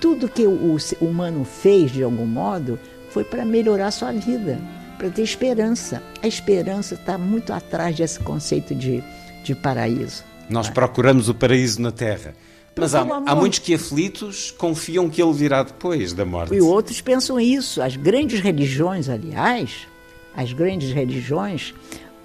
Tudo 0.00 0.28
que 0.28 0.46
o, 0.46 0.76
o 1.00 1.04
humano 1.04 1.44
fez, 1.44 1.90
de 1.92 2.02
algum 2.02 2.26
modo, 2.26 2.78
foi 3.12 3.24
para 3.24 3.44
melhorar 3.44 3.88
a 3.88 3.90
sua 3.90 4.10
vida, 4.12 4.58
para 4.96 5.10
ter 5.10 5.22
esperança. 5.22 6.02
A 6.22 6.26
esperança 6.26 6.94
está 6.94 7.18
muito 7.18 7.52
atrás 7.52 7.94
desse 7.94 8.18
conceito 8.20 8.74
de, 8.74 9.04
de 9.44 9.54
paraíso. 9.54 10.24
Nós 10.48 10.70
procuramos 10.70 11.28
o 11.28 11.34
paraíso 11.34 11.80
na 11.80 11.92
Terra. 11.92 12.34
Mas 12.74 12.94
há, 12.94 13.02
há 13.02 13.36
muitos 13.36 13.58
que 13.58 13.74
aflitos 13.74 14.50
confiam 14.50 15.10
que 15.10 15.22
ele 15.22 15.32
virá 15.34 15.62
depois 15.62 16.14
da 16.14 16.24
morte. 16.24 16.54
E 16.54 16.60
outros 16.60 17.02
pensam 17.02 17.38
isso. 17.38 17.82
As 17.82 17.96
grandes 17.96 18.40
religiões, 18.40 19.10
aliás, 19.10 19.86
as 20.34 20.54
grandes 20.54 20.90
religiões, 20.90 21.74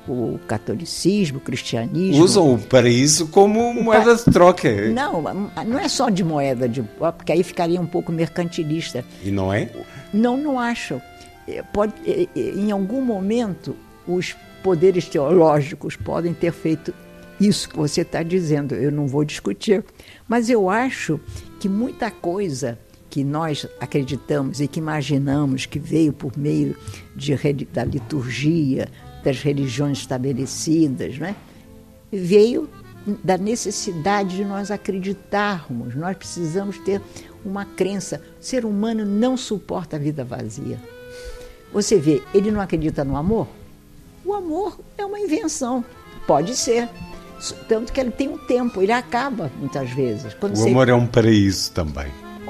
o 0.07 0.39
catolicismo, 0.47 1.37
o 1.37 1.41
cristianismo. 1.41 2.23
Usam 2.23 2.53
o 2.53 2.59
paraíso 2.59 3.27
como 3.27 3.73
moeda 3.73 4.15
de 4.15 4.25
troca. 4.25 4.89
Não, 4.89 5.21
não 5.21 5.79
é 5.79 5.87
só 5.87 6.09
de 6.09 6.23
moeda, 6.23 6.67
de, 6.67 6.81
porque 6.81 7.31
aí 7.31 7.43
ficaria 7.43 7.79
um 7.79 7.85
pouco 7.85 8.11
mercantilista. 8.11 9.03
E 9.23 9.31
não 9.31 9.53
é? 9.53 9.69
Não, 10.13 10.37
não 10.37 10.59
acho. 10.59 11.01
É, 11.47 11.61
Pode, 11.61 11.93
é, 12.05 12.27
é, 12.35 12.39
em 12.39 12.71
algum 12.71 13.01
momento, 13.01 13.75
os 14.07 14.35
poderes 14.63 15.07
teológicos 15.07 15.95
podem 15.95 16.33
ter 16.33 16.51
feito 16.51 16.93
isso 17.39 17.69
que 17.69 17.77
você 17.77 18.01
está 18.01 18.23
dizendo, 18.23 18.73
eu 18.73 18.91
não 18.91 19.07
vou 19.07 19.23
discutir. 19.23 19.83
Mas 20.27 20.49
eu 20.49 20.69
acho 20.69 21.19
que 21.59 21.69
muita 21.69 22.09
coisa 22.09 22.79
que 23.09 23.23
nós 23.23 23.67
acreditamos 23.79 24.59
e 24.59 24.67
que 24.67 24.79
imaginamos 24.79 25.65
que 25.65 25.79
veio 25.79 26.11
por 26.11 26.37
meio 26.37 26.75
de, 27.15 27.35
da 27.71 27.83
liturgia, 27.83 28.89
das 29.27 29.41
religiões 29.41 29.97
estabelecidas, 29.97 31.17
né? 31.17 31.35
veio 32.09 32.69
da 33.21 33.37
necessidade 33.37 34.37
de 34.37 34.45
nós 34.45 34.71
acreditarmos. 34.71 35.93
Nós 35.95 36.15
precisamos 36.15 36.77
ter 36.77 37.01
uma 37.43 37.65
crença. 37.65 38.21
O 38.39 38.43
ser 38.43 38.63
humano 38.63 39.05
não 39.05 39.35
suporta 39.35 39.97
a 39.97 39.99
vida 39.99 40.23
vazia. 40.23 40.79
Você 41.73 41.97
vê, 41.97 42.23
ele 42.33 42.51
não 42.51 42.61
acredita 42.61 43.03
no 43.03 43.17
amor? 43.17 43.49
O 44.23 44.33
amor 44.33 44.79
é 44.97 45.05
uma 45.05 45.19
invenção. 45.19 45.83
Pode 46.25 46.55
ser. 46.55 46.87
Tanto 47.67 47.91
que 47.91 47.99
ele 47.99 48.11
tem 48.11 48.29
um 48.29 48.37
tempo, 48.37 48.81
ele 48.81 48.93
acaba 48.93 49.51
muitas 49.59 49.89
vezes. 49.89 50.33
Quando 50.35 50.53
o 50.53 50.55
você... 50.55 50.69
amor 50.69 50.87
é 50.87 50.93
um 50.93 51.05
paraíso 51.05 51.71
também. 51.73 52.07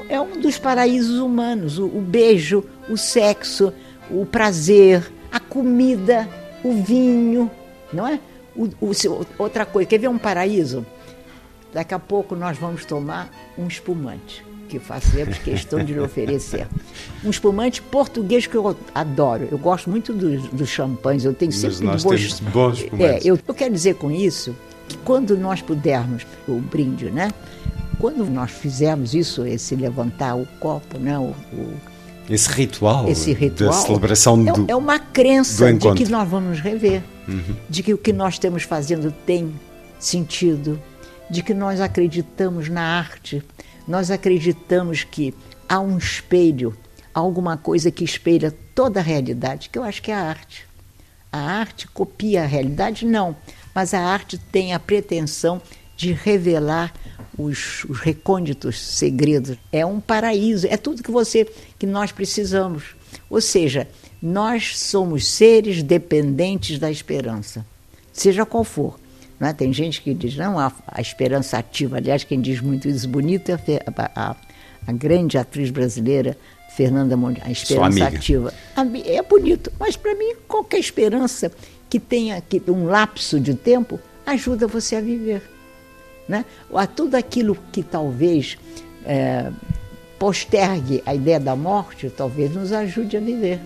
É 0.08 0.20
um 0.20 0.40
dos 0.40 0.58
paraísos 0.58 1.18
humanos. 1.18 1.76
O, 1.76 1.86
o 1.86 2.00
beijo, 2.00 2.64
o 2.88 2.96
sexo, 2.96 3.72
o 4.08 4.24
prazer, 4.24 5.12
a 5.30 5.38
comida, 5.38 6.28
o 6.62 6.82
vinho, 6.82 7.50
não 7.92 8.06
é? 8.06 8.20
O, 8.54 8.64
o, 8.80 8.92
outra 9.38 9.64
coisa, 9.64 9.88
quer 9.88 9.98
ver 9.98 10.08
um 10.08 10.18
paraíso? 10.18 10.84
Daqui 11.72 11.94
a 11.94 11.98
pouco 11.98 12.34
nós 12.34 12.58
vamos 12.58 12.84
tomar 12.84 13.30
um 13.56 13.66
espumante, 13.66 14.44
que 14.68 14.78
fazemos 14.78 15.38
questão 15.38 15.84
de 15.84 15.92
lhe 15.92 16.00
oferecer. 16.00 16.66
Um 17.24 17.30
espumante 17.30 17.82
português 17.82 18.46
que 18.46 18.56
eu 18.56 18.76
adoro. 18.94 19.48
Eu 19.50 19.58
gosto 19.58 19.90
muito 19.90 20.12
dos, 20.12 20.48
dos 20.48 20.68
champanhes, 20.68 21.24
eu 21.24 21.34
tenho 21.34 21.52
sempre 21.52 21.84
Mas 21.84 22.02
nós 22.02 22.04
bons, 22.04 22.40
bons 22.40 22.78
espumantes. 22.78 23.26
É, 23.26 23.30
eu, 23.30 23.38
eu 23.46 23.54
quero 23.54 23.72
dizer 23.72 23.94
com 23.96 24.10
isso 24.10 24.56
que 24.88 24.96
quando 24.98 25.36
nós 25.36 25.60
pudermos, 25.60 26.26
o 26.48 26.54
brinde, 26.54 27.10
né? 27.10 27.30
Quando 27.98 28.24
nós 28.26 28.50
fizermos 28.50 29.12
isso, 29.12 29.44
esse 29.44 29.74
levantar 29.76 30.36
o 30.36 30.46
copo, 30.58 30.98
né? 30.98 31.18
O, 31.18 31.34
o, 31.52 31.74
esse 32.28 32.50
ritual, 32.50 33.08
esse 33.08 33.32
ritual 33.32 33.70
da 33.70 33.76
celebração 33.76 34.46
é, 34.46 34.52
do 34.52 34.66
É 34.68 34.76
uma 34.76 34.98
crença 34.98 35.72
de 35.72 35.94
que 35.94 36.10
nós 36.10 36.28
vamos 36.28 36.60
rever, 36.60 37.02
uhum. 37.26 37.56
de 37.68 37.82
que 37.82 37.94
o 37.94 37.98
que 37.98 38.12
nós 38.12 38.34
estamos 38.34 38.62
fazendo 38.62 39.12
tem 39.24 39.52
sentido, 39.98 40.80
de 41.30 41.42
que 41.42 41.54
nós 41.54 41.80
acreditamos 41.80 42.68
na 42.68 42.82
arte, 42.82 43.42
nós 43.86 44.10
acreditamos 44.10 45.04
que 45.04 45.34
há 45.68 45.80
um 45.80 45.96
espelho, 45.96 46.76
há 47.14 47.20
alguma 47.20 47.56
coisa 47.56 47.90
que 47.90 48.04
espelha 48.04 48.54
toda 48.74 49.00
a 49.00 49.02
realidade, 49.02 49.70
que 49.70 49.78
eu 49.78 49.82
acho 49.82 50.02
que 50.02 50.10
é 50.10 50.14
a 50.14 50.22
arte. 50.22 50.66
A 51.32 51.38
arte 51.38 51.86
copia 51.88 52.42
a 52.42 52.46
realidade? 52.46 53.04
Não, 53.04 53.36
mas 53.74 53.92
a 53.92 54.00
arte 54.00 54.38
tem 54.38 54.72
a 54.72 54.78
pretensão 54.78 55.60
de 55.96 56.12
revelar 56.12 56.92
os, 57.38 57.84
os 57.84 58.00
recônditos 58.00 58.78
segredos. 58.78 59.56
É 59.72 59.86
um 59.86 60.00
paraíso, 60.00 60.66
é 60.66 60.76
tudo 60.76 61.02
que 61.02 61.10
você, 61.10 61.46
que 61.78 61.86
nós 61.86 62.10
precisamos. 62.10 62.96
Ou 63.30 63.40
seja, 63.40 63.88
nós 64.20 64.78
somos 64.78 65.26
seres 65.26 65.82
dependentes 65.82 66.78
da 66.78 66.90
esperança, 66.90 67.64
seja 68.12 68.44
qual 68.44 68.64
for. 68.64 68.98
Né? 69.38 69.52
Tem 69.52 69.72
gente 69.72 70.02
que 70.02 70.12
diz, 70.12 70.36
não, 70.36 70.58
a, 70.58 70.72
a, 70.86 71.00
esperança 71.00 71.56
ativa. 71.56 71.98
Aliás, 71.98 72.24
quem 72.24 72.40
diz 72.40 72.60
muito 72.60 72.88
isso 72.88 73.08
bonito 73.08 73.50
é 73.50 73.54
a, 73.96 74.30
a, 74.30 74.36
a 74.86 74.92
grande 74.92 75.38
atriz 75.38 75.70
brasileira 75.70 76.36
Fernanda 76.74 77.16
Monte, 77.16 77.40
a 77.44 77.50
esperança 77.50 78.04
ativa. 78.04 78.52
É 79.06 79.22
bonito, 79.22 79.72
mas 79.78 79.96
para 79.96 80.14
mim 80.14 80.34
qualquer 80.48 80.78
esperança 80.78 81.52
que 81.88 82.00
tenha 82.00 82.40
que, 82.40 82.60
um 82.68 82.86
lapso 82.86 83.38
de 83.38 83.54
tempo 83.54 83.98
ajuda 84.26 84.66
você 84.66 84.96
a 84.96 85.00
viver 85.00 85.57
né? 86.28 86.44
a 86.74 86.86
tudo 86.86 87.14
aquilo 87.16 87.56
que 87.72 87.82
talvez 87.82 88.58
é, 89.04 89.50
postergue 90.18 91.02
a 91.06 91.14
ideia 91.14 91.40
da 91.40 91.56
morte, 91.56 92.10
talvez 92.10 92.54
nos 92.54 92.72
ajude 92.72 93.16
a 93.16 93.20
viver. 93.20 93.60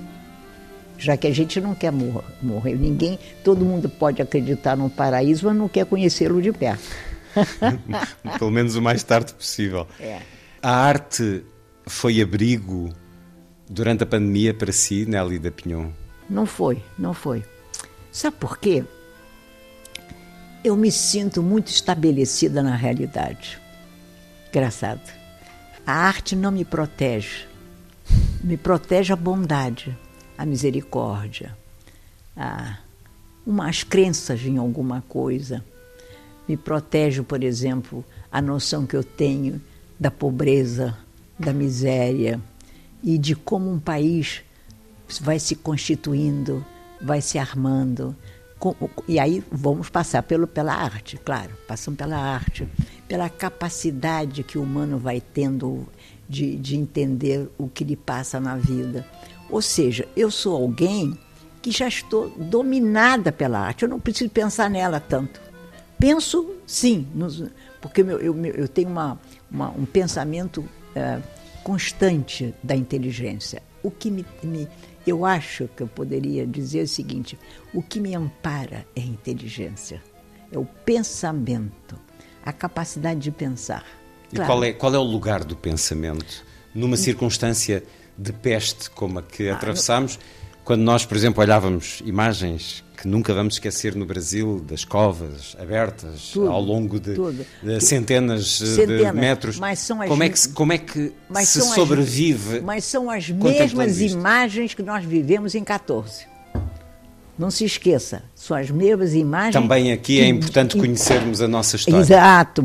Já 0.98 1.16
que 1.16 1.26
a 1.26 1.34
gente 1.34 1.60
não 1.60 1.74
quer 1.74 1.90
mor 1.90 2.22
morrer, 2.40 2.76
ninguém, 2.76 3.18
todo 3.42 3.64
mundo 3.64 3.88
pode 3.88 4.22
acreditar 4.22 4.76
num 4.76 4.88
paraíso, 4.88 5.46
mas 5.46 5.56
não 5.56 5.68
quer 5.68 5.84
conhecê-lo 5.84 6.40
de 6.40 6.52
perto. 6.52 6.84
Pelo 8.38 8.50
menos 8.50 8.76
o 8.76 8.82
mais 8.82 9.02
tarde 9.02 9.34
possível. 9.34 9.86
É. 9.98 10.20
A 10.62 10.70
arte 10.70 11.44
foi 11.86 12.20
abrigo 12.20 12.92
durante 13.68 14.04
a 14.04 14.06
pandemia 14.06 14.54
para 14.54 14.70
si, 14.70 15.04
Nelly 15.06 15.38
da 15.38 15.50
Pinhon? 15.50 15.90
Não 16.30 16.46
foi, 16.46 16.80
não 16.96 17.12
foi. 17.12 17.42
Sabe 18.12 18.36
por 18.38 18.58
quê? 18.58 18.84
Eu 20.64 20.76
me 20.76 20.92
sinto 20.92 21.42
muito 21.42 21.68
estabelecida 21.68 22.62
na 22.62 22.76
realidade. 22.76 23.60
Engraçado. 24.48 25.00
A 25.86 25.92
arte 25.92 26.36
não 26.36 26.52
me 26.52 26.64
protege. 26.64 27.46
Me 28.42 28.56
protege 28.56 29.12
a 29.12 29.16
bondade, 29.16 29.96
a 30.36 30.44
misericórdia, 30.44 31.56
a, 32.36 32.78
umas 33.46 33.82
crenças 33.82 34.42
em 34.42 34.58
alguma 34.58 35.02
coisa. 35.08 35.64
Me 36.48 36.56
protege, 36.56 37.22
por 37.22 37.42
exemplo, 37.42 38.04
a 38.30 38.40
noção 38.40 38.86
que 38.86 38.96
eu 38.96 39.02
tenho 39.02 39.60
da 39.98 40.10
pobreza, 40.10 40.96
da 41.38 41.52
miséria 41.52 42.40
e 43.02 43.18
de 43.18 43.34
como 43.34 43.70
um 43.70 43.78
país 43.78 44.42
vai 45.20 45.38
se 45.38 45.56
constituindo, 45.56 46.64
vai 47.00 47.20
se 47.20 47.38
armando, 47.38 48.16
e 49.08 49.18
aí 49.18 49.42
vamos 49.50 49.90
passar 49.90 50.22
pelo, 50.22 50.46
pela 50.46 50.74
arte, 50.74 51.18
claro, 51.18 51.50
passamos 51.66 51.98
pela 51.98 52.16
arte, 52.16 52.68
pela 53.08 53.28
capacidade 53.28 54.42
que 54.42 54.56
o 54.56 54.62
humano 54.62 54.98
vai 54.98 55.20
tendo 55.20 55.86
de, 56.28 56.56
de 56.56 56.76
entender 56.76 57.48
o 57.58 57.68
que 57.68 57.84
lhe 57.84 57.96
passa 57.96 58.38
na 58.38 58.56
vida. 58.56 59.06
Ou 59.50 59.60
seja, 59.60 60.06
eu 60.16 60.30
sou 60.30 60.54
alguém 60.54 61.18
que 61.60 61.70
já 61.70 61.86
estou 61.86 62.30
dominada 62.30 63.30
pela 63.30 63.58
arte, 63.58 63.82
eu 63.82 63.88
não 63.88 64.00
preciso 64.00 64.30
pensar 64.30 64.70
nela 64.70 64.98
tanto. 65.00 65.40
Penso 65.98 66.54
sim, 66.66 67.06
nos, 67.14 67.44
porque 67.80 68.00
eu, 68.00 68.18
eu, 68.20 68.46
eu 68.46 68.68
tenho 68.68 68.88
uma, 68.88 69.20
uma, 69.50 69.70
um 69.70 69.84
pensamento 69.84 70.64
é, 70.94 71.20
constante 71.62 72.54
da 72.62 72.74
inteligência. 72.74 73.62
O 73.82 73.90
que 73.90 74.10
me, 74.10 74.24
me 74.42 74.68
eu 75.06 75.24
acho 75.24 75.68
que 75.76 75.82
eu 75.82 75.86
poderia 75.86 76.46
dizer 76.46 76.82
o 76.82 76.88
seguinte: 76.88 77.38
o 77.72 77.82
que 77.82 78.00
me 78.00 78.14
ampara 78.14 78.86
é 78.94 79.00
a 79.00 79.04
inteligência, 79.04 80.02
é 80.50 80.58
o 80.58 80.64
pensamento, 80.64 81.98
a 82.44 82.52
capacidade 82.52 83.20
de 83.20 83.30
pensar. 83.30 83.84
E 84.32 84.36
claro. 84.36 84.50
qual, 84.50 84.64
é, 84.64 84.72
qual 84.72 84.94
é 84.94 84.98
o 84.98 85.02
lugar 85.02 85.44
do 85.44 85.56
pensamento 85.56 86.44
numa 86.74 86.96
circunstância 86.96 87.84
de 88.16 88.32
peste 88.32 88.90
como 88.90 89.18
a 89.18 89.22
que 89.22 89.48
atravessamos? 89.48 90.18
Quando 90.64 90.82
nós, 90.82 91.04
por 91.04 91.16
exemplo, 91.16 91.42
olhávamos 91.42 92.02
imagens 92.04 92.84
que 93.02 93.08
nunca 93.08 93.34
vamos 93.34 93.54
esquecer 93.54 93.96
no 93.96 94.06
Brasil, 94.06 94.60
das 94.64 94.84
covas 94.84 95.56
abertas 95.58 96.30
tudo, 96.32 96.48
ao 96.48 96.60
longo 96.60 97.00
de, 97.00 97.16
de 97.60 97.80
centenas, 97.80 98.58
centenas, 98.58 99.12
de 99.12 99.12
metros. 99.12 99.58
Mas 99.58 99.80
são 99.80 100.00
as, 100.00 100.08
como 100.08 100.22
é 100.22 100.28
que, 100.28 100.48
como 100.54 100.72
é 100.72 100.78
que 100.78 101.12
se 101.44 101.60
sobrevive? 101.62 102.58
As, 102.58 102.62
mas 102.62 102.84
são 102.84 103.10
as 103.10 103.28
mesmas 103.28 104.00
imagens 104.00 104.72
que 104.72 104.84
nós 104.84 105.04
vivemos 105.04 105.56
em 105.56 105.64
14. 105.64 106.28
Não 107.36 107.50
se 107.50 107.64
esqueça, 107.64 108.22
são 108.36 108.56
as 108.56 108.70
mesmas 108.70 109.14
imagens. 109.14 109.60
Também 109.60 109.90
aqui 109.90 110.20
é 110.20 110.28
importante 110.28 110.76
conhecermos 110.76 111.42
a 111.42 111.48
nossa 111.48 111.74
história. 111.74 111.98
Exato, 111.98 112.64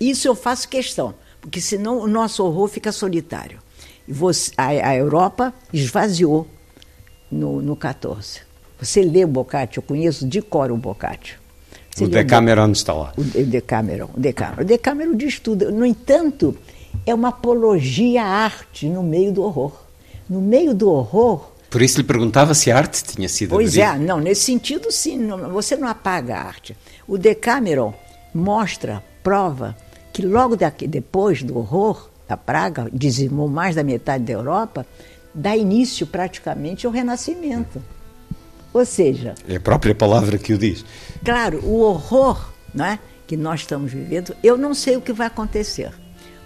isso 0.00 0.26
eu 0.26 0.34
faço 0.34 0.66
questão, 0.66 1.14
porque 1.42 1.60
senão 1.60 1.98
o 1.98 2.06
nosso 2.06 2.42
horror 2.42 2.68
fica 2.68 2.90
solitário. 2.90 3.58
Você, 4.08 4.50
a, 4.56 4.68
a 4.68 4.96
Europa 4.96 5.52
esvaziou 5.74 6.48
no, 7.30 7.60
no 7.60 7.76
14. 7.76 8.53
Você 8.84 9.02
lê 9.02 9.24
o 9.24 9.28
Boccaccio, 9.28 9.78
eu 9.78 9.82
conheço 9.82 10.26
de 10.26 10.42
cor 10.42 10.70
o 10.70 10.76
Boccaccio. 10.76 11.38
Você 11.90 12.04
o 12.04 12.08
Decameron 12.08 12.70
está 12.72 12.92
lá. 12.92 13.12
O 13.16 13.22
Decameron, 13.22 14.10
o 14.14 14.20
Decameron. 14.20 14.62
O 14.62 14.64
Decameron 14.64 15.16
diz 15.16 15.38
tudo. 15.38 15.72
No 15.72 15.86
entanto, 15.86 16.56
é 17.06 17.14
uma 17.14 17.28
apologia 17.28 18.22
à 18.22 18.26
arte 18.26 18.88
no 18.88 19.02
meio 19.02 19.32
do 19.32 19.42
horror. 19.42 19.72
No 20.28 20.40
meio 20.40 20.74
do 20.74 20.90
horror... 20.90 21.52
Por 21.70 21.82
isso 21.82 21.98
lhe 21.98 22.04
perguntava 22.04 22.54
se 22.54 22.70
a 22.70 22.76
arte 22.76 23.02
tinha 23.02 23.28
sido 23.28 23.50
Pois 23.50 23.76
é, 23.76 23.98
não, 23.98 24.20
nesse 24.20 24.42
sentido 24.42 24.92
sim, 24.92 25.18
não, 25.18 25.50
você 25.50 25.76
não 25.76 25.88
apaga 25.88 26.36
a 26.36 26.42
arte. 26.42 26.76
O 27.06 27.18
Decameron 27.18 27.92
mostra, 28.32 29.02
prova, 29.22 29.76
que 30.12 30.22
logo 30.22 30.56
daqui, 30.56 30.86
depois 30.86 31.42
do 31.42 31.58
horror, 31.58 32.10
da 32.28 32.36
praga, 32.36 32.88
dizimou 32.92 33.48
mais 33.48 33.74
da 33.74 33.82
metade 33.82 34.24
da 34.24 34.32
Europa, 34.32 34.86
dá 35.34 35.56
início 35.56 36.06
praticamente 36.06 36.86
ao 36.86 36.92
renascimento. 36.92 37.82
Ou 38.74 38.84
seja. 38.84 39.36
É 39.48 39.56
a 39.56 39.60
própria 39.60 39.94
palavra 39.94 40.36
que 40.36 40.52
o 40.52 40.58
diz. 40.58 40.84
Claro, 41.24 41.64
o 41.64 41.78
horror 41.78 42.52
não 42.74 42.84
é, 42.84 42.98
que 43.24 43.36
nós 43.36 43.60
estamos 43.60 43.92
vivendo, 43.92 44.36
eu 44.42 44.58
não 44.58 44.74
sei 44.74 44.96
o 44.96 45.00
que 45.00 45.12
vai 45.12 45.28
acontecer. 45.28 45.92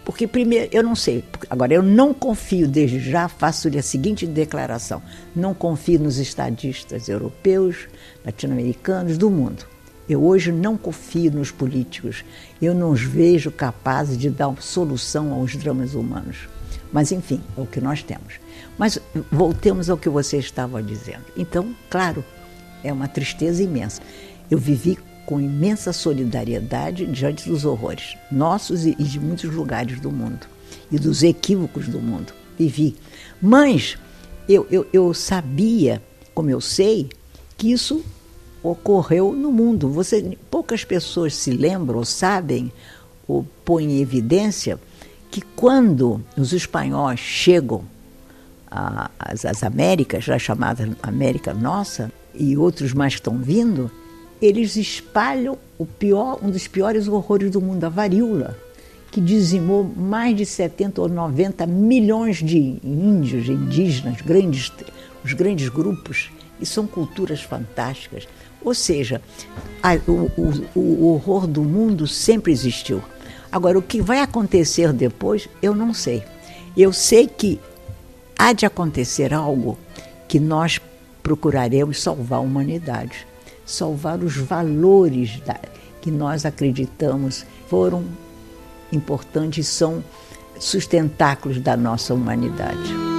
Porque, 0.04 0.26
primeiro, 0.26 0.68
eu 0.72 0.82
não 0.82 0.94
sei. 0.94 1.24
Agora, 1.50 1.72
eu 1.72 1.82
não 1.82 2.14
confio, 2.14 2.68
desde 2.68 2.98
já, 2.98 3.28
faço-lhe 3.28 3.78
a 3.78 3.82
seguinte 3.82 4.26
declaração: 4.26 5.02
não 5.34 5.52
confio 5.52 5.98
nos 5.98 6.18
estadistas 6.18 7.08
europeus, 7.08 7.88
latino-americanos, 8.24 9.18
do 9.18 9.30
mundo. 9.30 9.66
Eu 10.08 10.24
hoje 10.24 10.50
não 10.50 10.78
confio 10.78 11.30
nos 11.30 11.50
políticos. 11.50 12.24
Eu 12.60 12.74
não 12.74 12.90
os 12.90 13.02
vejo 13.02 13.50
capazes 13.50 14.16
de 14.16 14.30
dar 14.30 14.54
solução 14.60 15.32
aos 15.32 15.54
dramas 15.56 15.94
humanos. 15.94 16.48
Mas, 16.90 17.12
enfim, 17.12 17.42
é 17.56 17.60
o 17.60 17.66
que 17.66 17.80
nós 17.80 18.02
temos. 18.02 18.40
Mas 18.78 18.98
voltemos 19.30 19.90
ao 19.90 19.98
que 19.98 20.08
você 20.08 20.38
estava 20.38 20.82
dizendo. 20.82 21.24
Então, 21.36 21.74
claro, 21.90 22.24
é 22.84 22.92
uma 22.92 23.08
tristeza 23.08 23.62
imensa. 23.62 24.00
Eu 24.48 24.56
vivi 24.56 24.96
com 25.26 25.40
imensa 25.40 25.92
solidariedade 25.92 27.04
diante 27.06 27.48
dos 27.48 27.64
horrores, 27.64 28.16
nossos 28.30 28.86
e 28.86 28.94
de 28.94 29.20
muitos 29.20 29.52
lugares 29.52 30.00
do 30.00 30.10
mundo, 30.10 30.46
e 30.90 30.98
dos 30.98 31.22
equívocos 31.22 31.86
do 31.86 32.00
mundo. 32.00 32.32
Vivi. 32.58 32.96
Mas 33.42 33.98
eu, 34.48 34.66
eu, 34.70 34.86
eu 34.92 35.12
sabia, 35.12 36.02
como 36.32 36.48
eu 36.48 36.60
sei, 36.60 37.10
que 37.58 37.70
isso 37.70 38.02
ocorreu 38.62 39.32
no 39.32 39.52
mundo. 39.52 39.90
Você, 39.90 40.38
poucas 40.50 40.84
pessoas 40.84 41.34
se 41.34 41.50
lembram 41.50 42.04
sabem 42.04 42.72
ou 43.26 43.44
põem 43.64 43.98
em 43.98 44.00
evidência 44.00 44.80
que 45.30 45.42
quando 45.42 46.24
os 46.36 46.52
espanhóis 46.52 47.20
chegam 47.20 47.84
às, 48.70 49.44
às 49.44 49.62
Américas, 49.62 50.24
já 50.24 50.38
chamada 50.38 50.88
América 51.02 51.54
Nossa, 51.54 52.12
e 52.34 52.56
outros 52.56 52.92
mais 52.92 53.14
que 53.14 53.20
estão 53.20 53.38
vindo, 53.38 53.90
eles 54.40 54.76
espalham 54.76 55.58
o 55.76 55.84
pior, 55.84 56.38
um 56.42 56.50
dos 56.50 56.68
piores 56.68 57.08
horrores 57.08 57.50
do 57.50 57.60
mundo, 57.60 57.84
a 57.84 57.88
varíola, 57.88 58.56
que 59.10 59.20
dizimou 59.20 59.84
mais 59.84 60.36
de 60.36 60.44
70 60.44 61.00
ou 61.00 61.08
90 61.08 61.66
milhões 61.66 62.36
de 62.36 62.78
índios, 62.84 63.48
indígenas, 63.48 64.20
grandes, 64.20 64.72
os 65.24 65.32
grandes 65.32 65.68
grupos, 65.68 66.30
e 66.60 66.66
são 66.66 66.86
culturas 66.86 67.40
fantásticas. 67.40 68.28
Ou 68.62 68.74
seja, 68.74 69.22
a, 69.82 69.94
o, 70.10 70.30
o, 70.36 70.80
o 70.80 71.12
horror 71.14 71.46
do 71.46 71.62
mundo 71.62 72.06
sempre 72.06 72.52
existiu. 72.52 73.02
Agora, 73.50 73.78
o 73.78 73.82
que 73.82 74.00
vai 74.00 74.20
acontecer 74.20 74.92
depois, 74.92 75.48
eu 75.62 75.74
não 75.74 75.94
sei. 75.94 76.22
Eu 76.76 76.92
sei 76.92 77.26
que 77.26 77.58
há 78.38 78.52
de 78.52 78.64
acontecer 78.64 79.34
algo 79.34 79.76
que 80.28 80.38
nós 80.38 80.80
procuraremos 81.22 82.00
salvar 82.00 82.38
a 82.38 82.42
humanidade, 82.42 83.26
salvar 83.66 84.20
os 84.20 84.36
valores 84.36 85.40
da, 85.40 85.58
que 86.00 86.10
nós 86.10 86.46
acreditamos 86.46 87.44
foram 87.68 88.04
importantes, 88.92 89.66
são 89.66 90.02
sustentáculos 90.58 91.60
da 91.60 91.76
nossa 91.76 92.14
humanidade. 92.14 93.17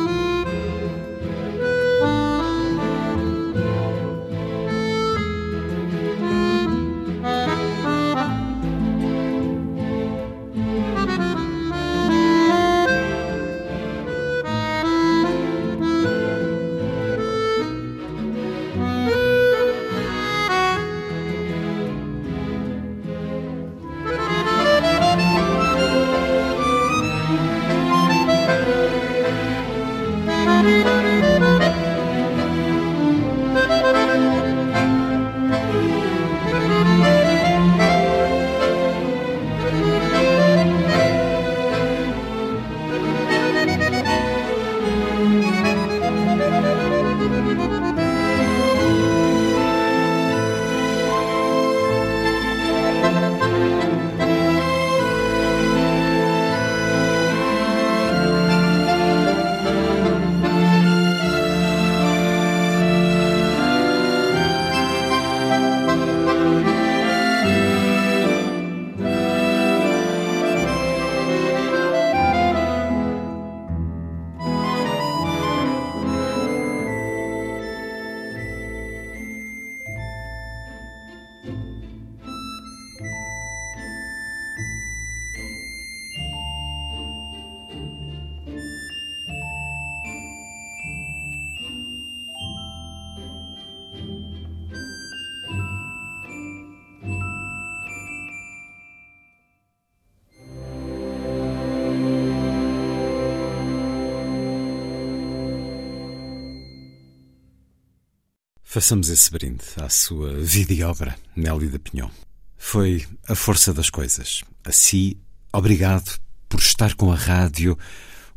Façamos 108.71 109.09
esse 109.09 109.31
brinde 109.31 109.63
à 109.81 109.89
sua 109.89 110.31
vida 110.35 110.71
e 110.71 110.83
obra, 110.83 111.15
Nélida 111.35 111.79
Pinhon. 111.79 112.11
Foi 112.55 113.03
a 113.27 113.33
força 113.33 113.73
das 113.73 113.89
coisas. 113.89 114.43
A 114.63 114.71
si, 114.71 115.17
obrigado 115.51 116.19
por 116.47 116.59
estar 116.59 116.93
com 116.93 117.11
a 117.11 117.15
rádio. 117.15 117.75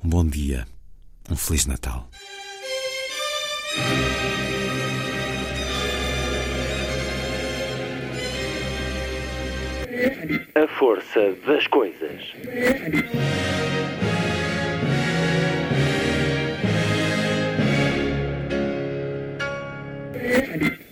Um 0.02 0.08
bom 0.08 0.26
dia, 0.26 0.66
um 1.28 1.36
Feliz 1.36 1.66
Natal. 1.66 2.08
A 10.54 10.78
força 10.78 11.36
das 11.46 11.66
coisas. 11.66 12.22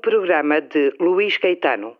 Programa 0.00 0.60
de 0.60 0.92
Luís 1.00 1.36
Caetano. 1.38 1.96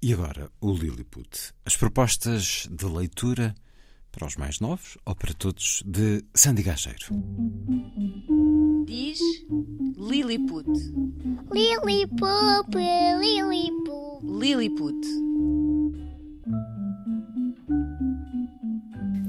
E 0.00 0.12
agora, 0.12 0.50
o 0.60 0.72
Lilliput. 0.72 1.52
As 1.64 1.76
propostas 1.76 2.68
de 2.70 2.86
leitura 2.86 3.54
para 4.12 4.26
os 4.26 4.36
mais 4.36 4.60
novos 4.60 4.98
ou 5.06 5.14
para 5.14 5.32
todos 5.32 5.82
de 5.86 6.24
Sandy 6.34 6.62
Gageiro. 6.62 7.06
Diz 8.84 9.20
Lilliput. 9.96 10.68
Lilliput, 11.52 12.76
Lilliput. 13.20 14.22
Lilliput. 14.22 15.06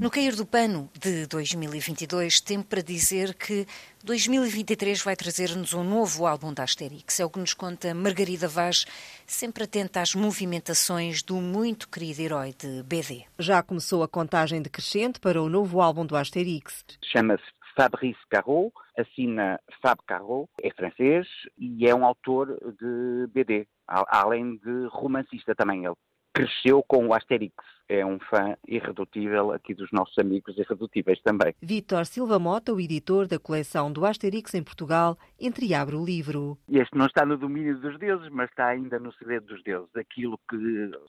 No 0.04 0.10
Cair 0.10 0.36
do 0.36 0.44
Pano 0.44 0.90
de 1.00 1.26
2022, 1.28 2.38
tempo 2.42 2.68
para 2.68 2.82
dizer 2.82 3.32
que 3.32 3.64
2023 4.04 5.02
vai 5.02 5.16
trazer-nos 5.16 5.72
um 5.72 5.82
novo 5.82 6.26
álbum 6.26 6.52
da 6.52 6.62
Asterix. 6.62 7.20
É 7.20 7.24
o 7.24 7.30
que 7.30 7.38
nos 7.38 7.54
conta 7.54 7.94
Margarida 7.94 8.46
Vaz, 8.46 8.84
sempre 9.26 9.64
atenta 9.64 10.02
às 10.02 10.14
movimentações 10.14 11.22
do 11.22 11.36
muito 11.36 11.88
querido 11.88 12.20
herói 12.20 12.52
de 12.52 12.82
BD. 12.82 13.24
Já 13.38 13.62
começou 13.62 14.02
a 14.02 14.06
contagem 14.06 14.60
decrescente 14.60 15.18
para 15.18 15.42
o 15.42 15.48
novo 15.48 15.80
álbum 15.80 16.04
do 16.04 16.16
Asterix. 16.16 16.84
Chama-se 17.02 17.42
Fabrice 17.74 18.20
Carreau, 18.28 18.70
assina 18.98 19.58
Fab 19.80 19.98
Carreau, 20.06 20.50
é 20.62 20.70
francês 20.70 21.26
e 21.56 21.88
é 21.88 21.94
um 21.94 22.04
autor 22.04 22.48
de 22.78 23.26
BD, 23.32 23.66
além 23.88 24.58
de 24.58 24.86
romancista 24.90 25.54
também. 25.54 25.86
Ele 25.86 25.94
cresceu 26.34 26.82
com 26.86 27.06
o 27.06 27.14
Asterix. 27.14 27.54
É 27.86 28.04
um 28.04 28.18
fã 28.18 28.56
irredutível 28.66 29.52
aqui 29.52 29.74
dos 29.74 29.90
nossos 29.92 30.18
amigos 30.18 30.56
irredutíveis 30.56 31.20
também. 31.22 31.54
Vítor 31.60 32.06
Silva 32.06 32.38
Mota, 32.38 32.72
o 32.72 32.80
editor 32.80 33.26
da 33.28 33.38
coleção 33.38 33.92
do 33.92 34.06
Asterix 34.06 34.54
em 34.54 34.62
Portugal, 34.62 35.18
entreabre 35.38 35.94
o 35.94 36.04
livro. 36.04 36.58
Este 36.68 36.96
não 36.96 37.06
está 37.06 37.26
no 37.26 37.36
domínio 37.36 37.78
dos 37.78 37.98
deuses, 37.98 38.30
mas 38.30 38.48
está 38.48 38.68
ainda 38.68 38.98
no 38.98 39.12
segredo 39.12 39.46
dos 39.46 39.62
deuses. 39.62 39.94
Aquilo 39.94 40.40
que 40.48 40.56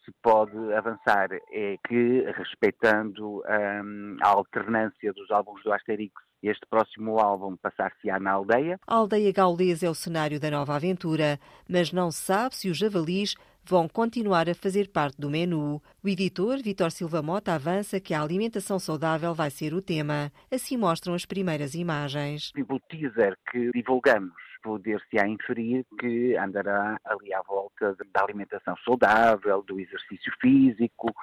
se 0.03 0.11
pode 0.21 0.51
avançar 0.73 1.29
é 1.51 1.77
que, 1.87 2.25
respeitando 2.35 3.41
hum, 3.83 4.17
a 4.21 4.27
alternância 4.27 5.13
dos 5.13 5.31
álbuns 5.31 5.63
do 5.63 5.71
Asterix 5.71 6.13
este 6.43 6.65
próximo 6.69 7.19
álbum 7.19 7.55
passar-se-á 7.55 8.19
na 8.19 8.31
aldeia. 8.31 8.79
A 8.85 8.95
aldeia 8.95 9.31
gaulesa 9.31 9.87
é 9.87 9.89
o 9.89 9.95
cenário 9.95 10.39
da 10.39 10.51
nova 10.51 10.75
aventura, 10.75 11.39
mas 11.67 11.91
não 11.91 12.11
se 12.11 12.19
sabe 12.19 12.55
se 12.55 12.69
os 12.69 12.77
javalis 12.77 13.35
vão 13.67 13.87
continuar 13.87 14.49
a 14.49 14.55
fazer 14.55 14.89
parte 14.89 15.19
do 15.19 15.29
menu. 15.29 15.81
O 16.03 16.07
editor, 16.07 16.57
Vitor 16.61 16.91
Silva 16.91 17.21
Mota, 17.21 17.53
avança 17.53 17.99
que 17.99 18.13
a 18.13 18.21
alimentação 18.21 18.79
saudável 18.79 19.33
vai 19.33 19.49
ser 19.49 19.73
o 19.73 19.81
tema. 19.81 20.31
Assim 20.51 20.77
mostram 20.77 21.13
as 21.13 21.25
primeiras 21.25 21.73
imagens. 21.73 22.51
O 22.69 22.79
teaser 22.79 23.37
que 23.51 23.71
divulgamos 23.71 24.33
poder-se 24.65 25.19
a 25.19 25.27
inferir 25.27 25.85
que 25.99 26.35
andará 26.35 26.99
ali 27.05 27.31
à 27.33 27.41
volta 27.43 27.95
da 28.11 28.23
alimentação 28.23 28.75
saudável, 28.83 29.61
do 29.61 29.79
exercício 29.79 30.33
físico, 30.41 31.13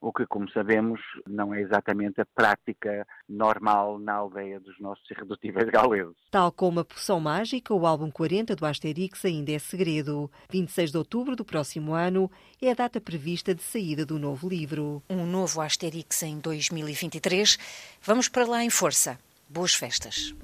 o 0.00 0.12
que, 0.12 0.26
como 0.26 0.50
sabemos, 0.50 1.00
não 1.26 1.54
é 1.54 1.60
exatamente 1.60 2.20
a 2.20 2.26
prática 2.26 3.06
normal 3.28 3.98
na 3.98 4.14
aldeia 4.14 4.58
dos 4.58 4.78
nossos 4.80 5.04
irredutíveis 5.10 5.68
gauleses. 5.68 6.16
Tal 6.30 6.50
como 6.50 6.80
a 6.80 6.84
poção 6.84 7.20
mágica, 7.20 7.74
o 7.74 7.86
álbum 7.86 8.10
40 8.10 8.56
do 8.56 8.66
Asterix 8.66 9.24
ainda 9.24 9.52
é 9.52 9.58
segredo. 9.58 10.30
26 10.50 10.90
de 10.90 10.98
outubro 10.98 11.36
do 11.36 11.44
próximo 11.44 11.92
ano 11.92 12.30
é 12.60 12.70
a 12.70 12.74
data 12.74 13.00
prevista 13.00 13.54
de 13.54 13.62
saída 13.62 14.06
do 14.06 14.18
novo 14.18 14.48
livro. 14.48 15.02
Um 15.08 15.26
novo 15.26 15.60
Asterix 15.60 16.22
em 16.22 16.38
2023. 16.38 17.58
Vamos 18.02 18.28
para 18.28 18.46
lá 18.46 18.64
em 18.64 18.70
força. 18.70 19.18
Boas 19.48 19.74
festas. 19.74 20.34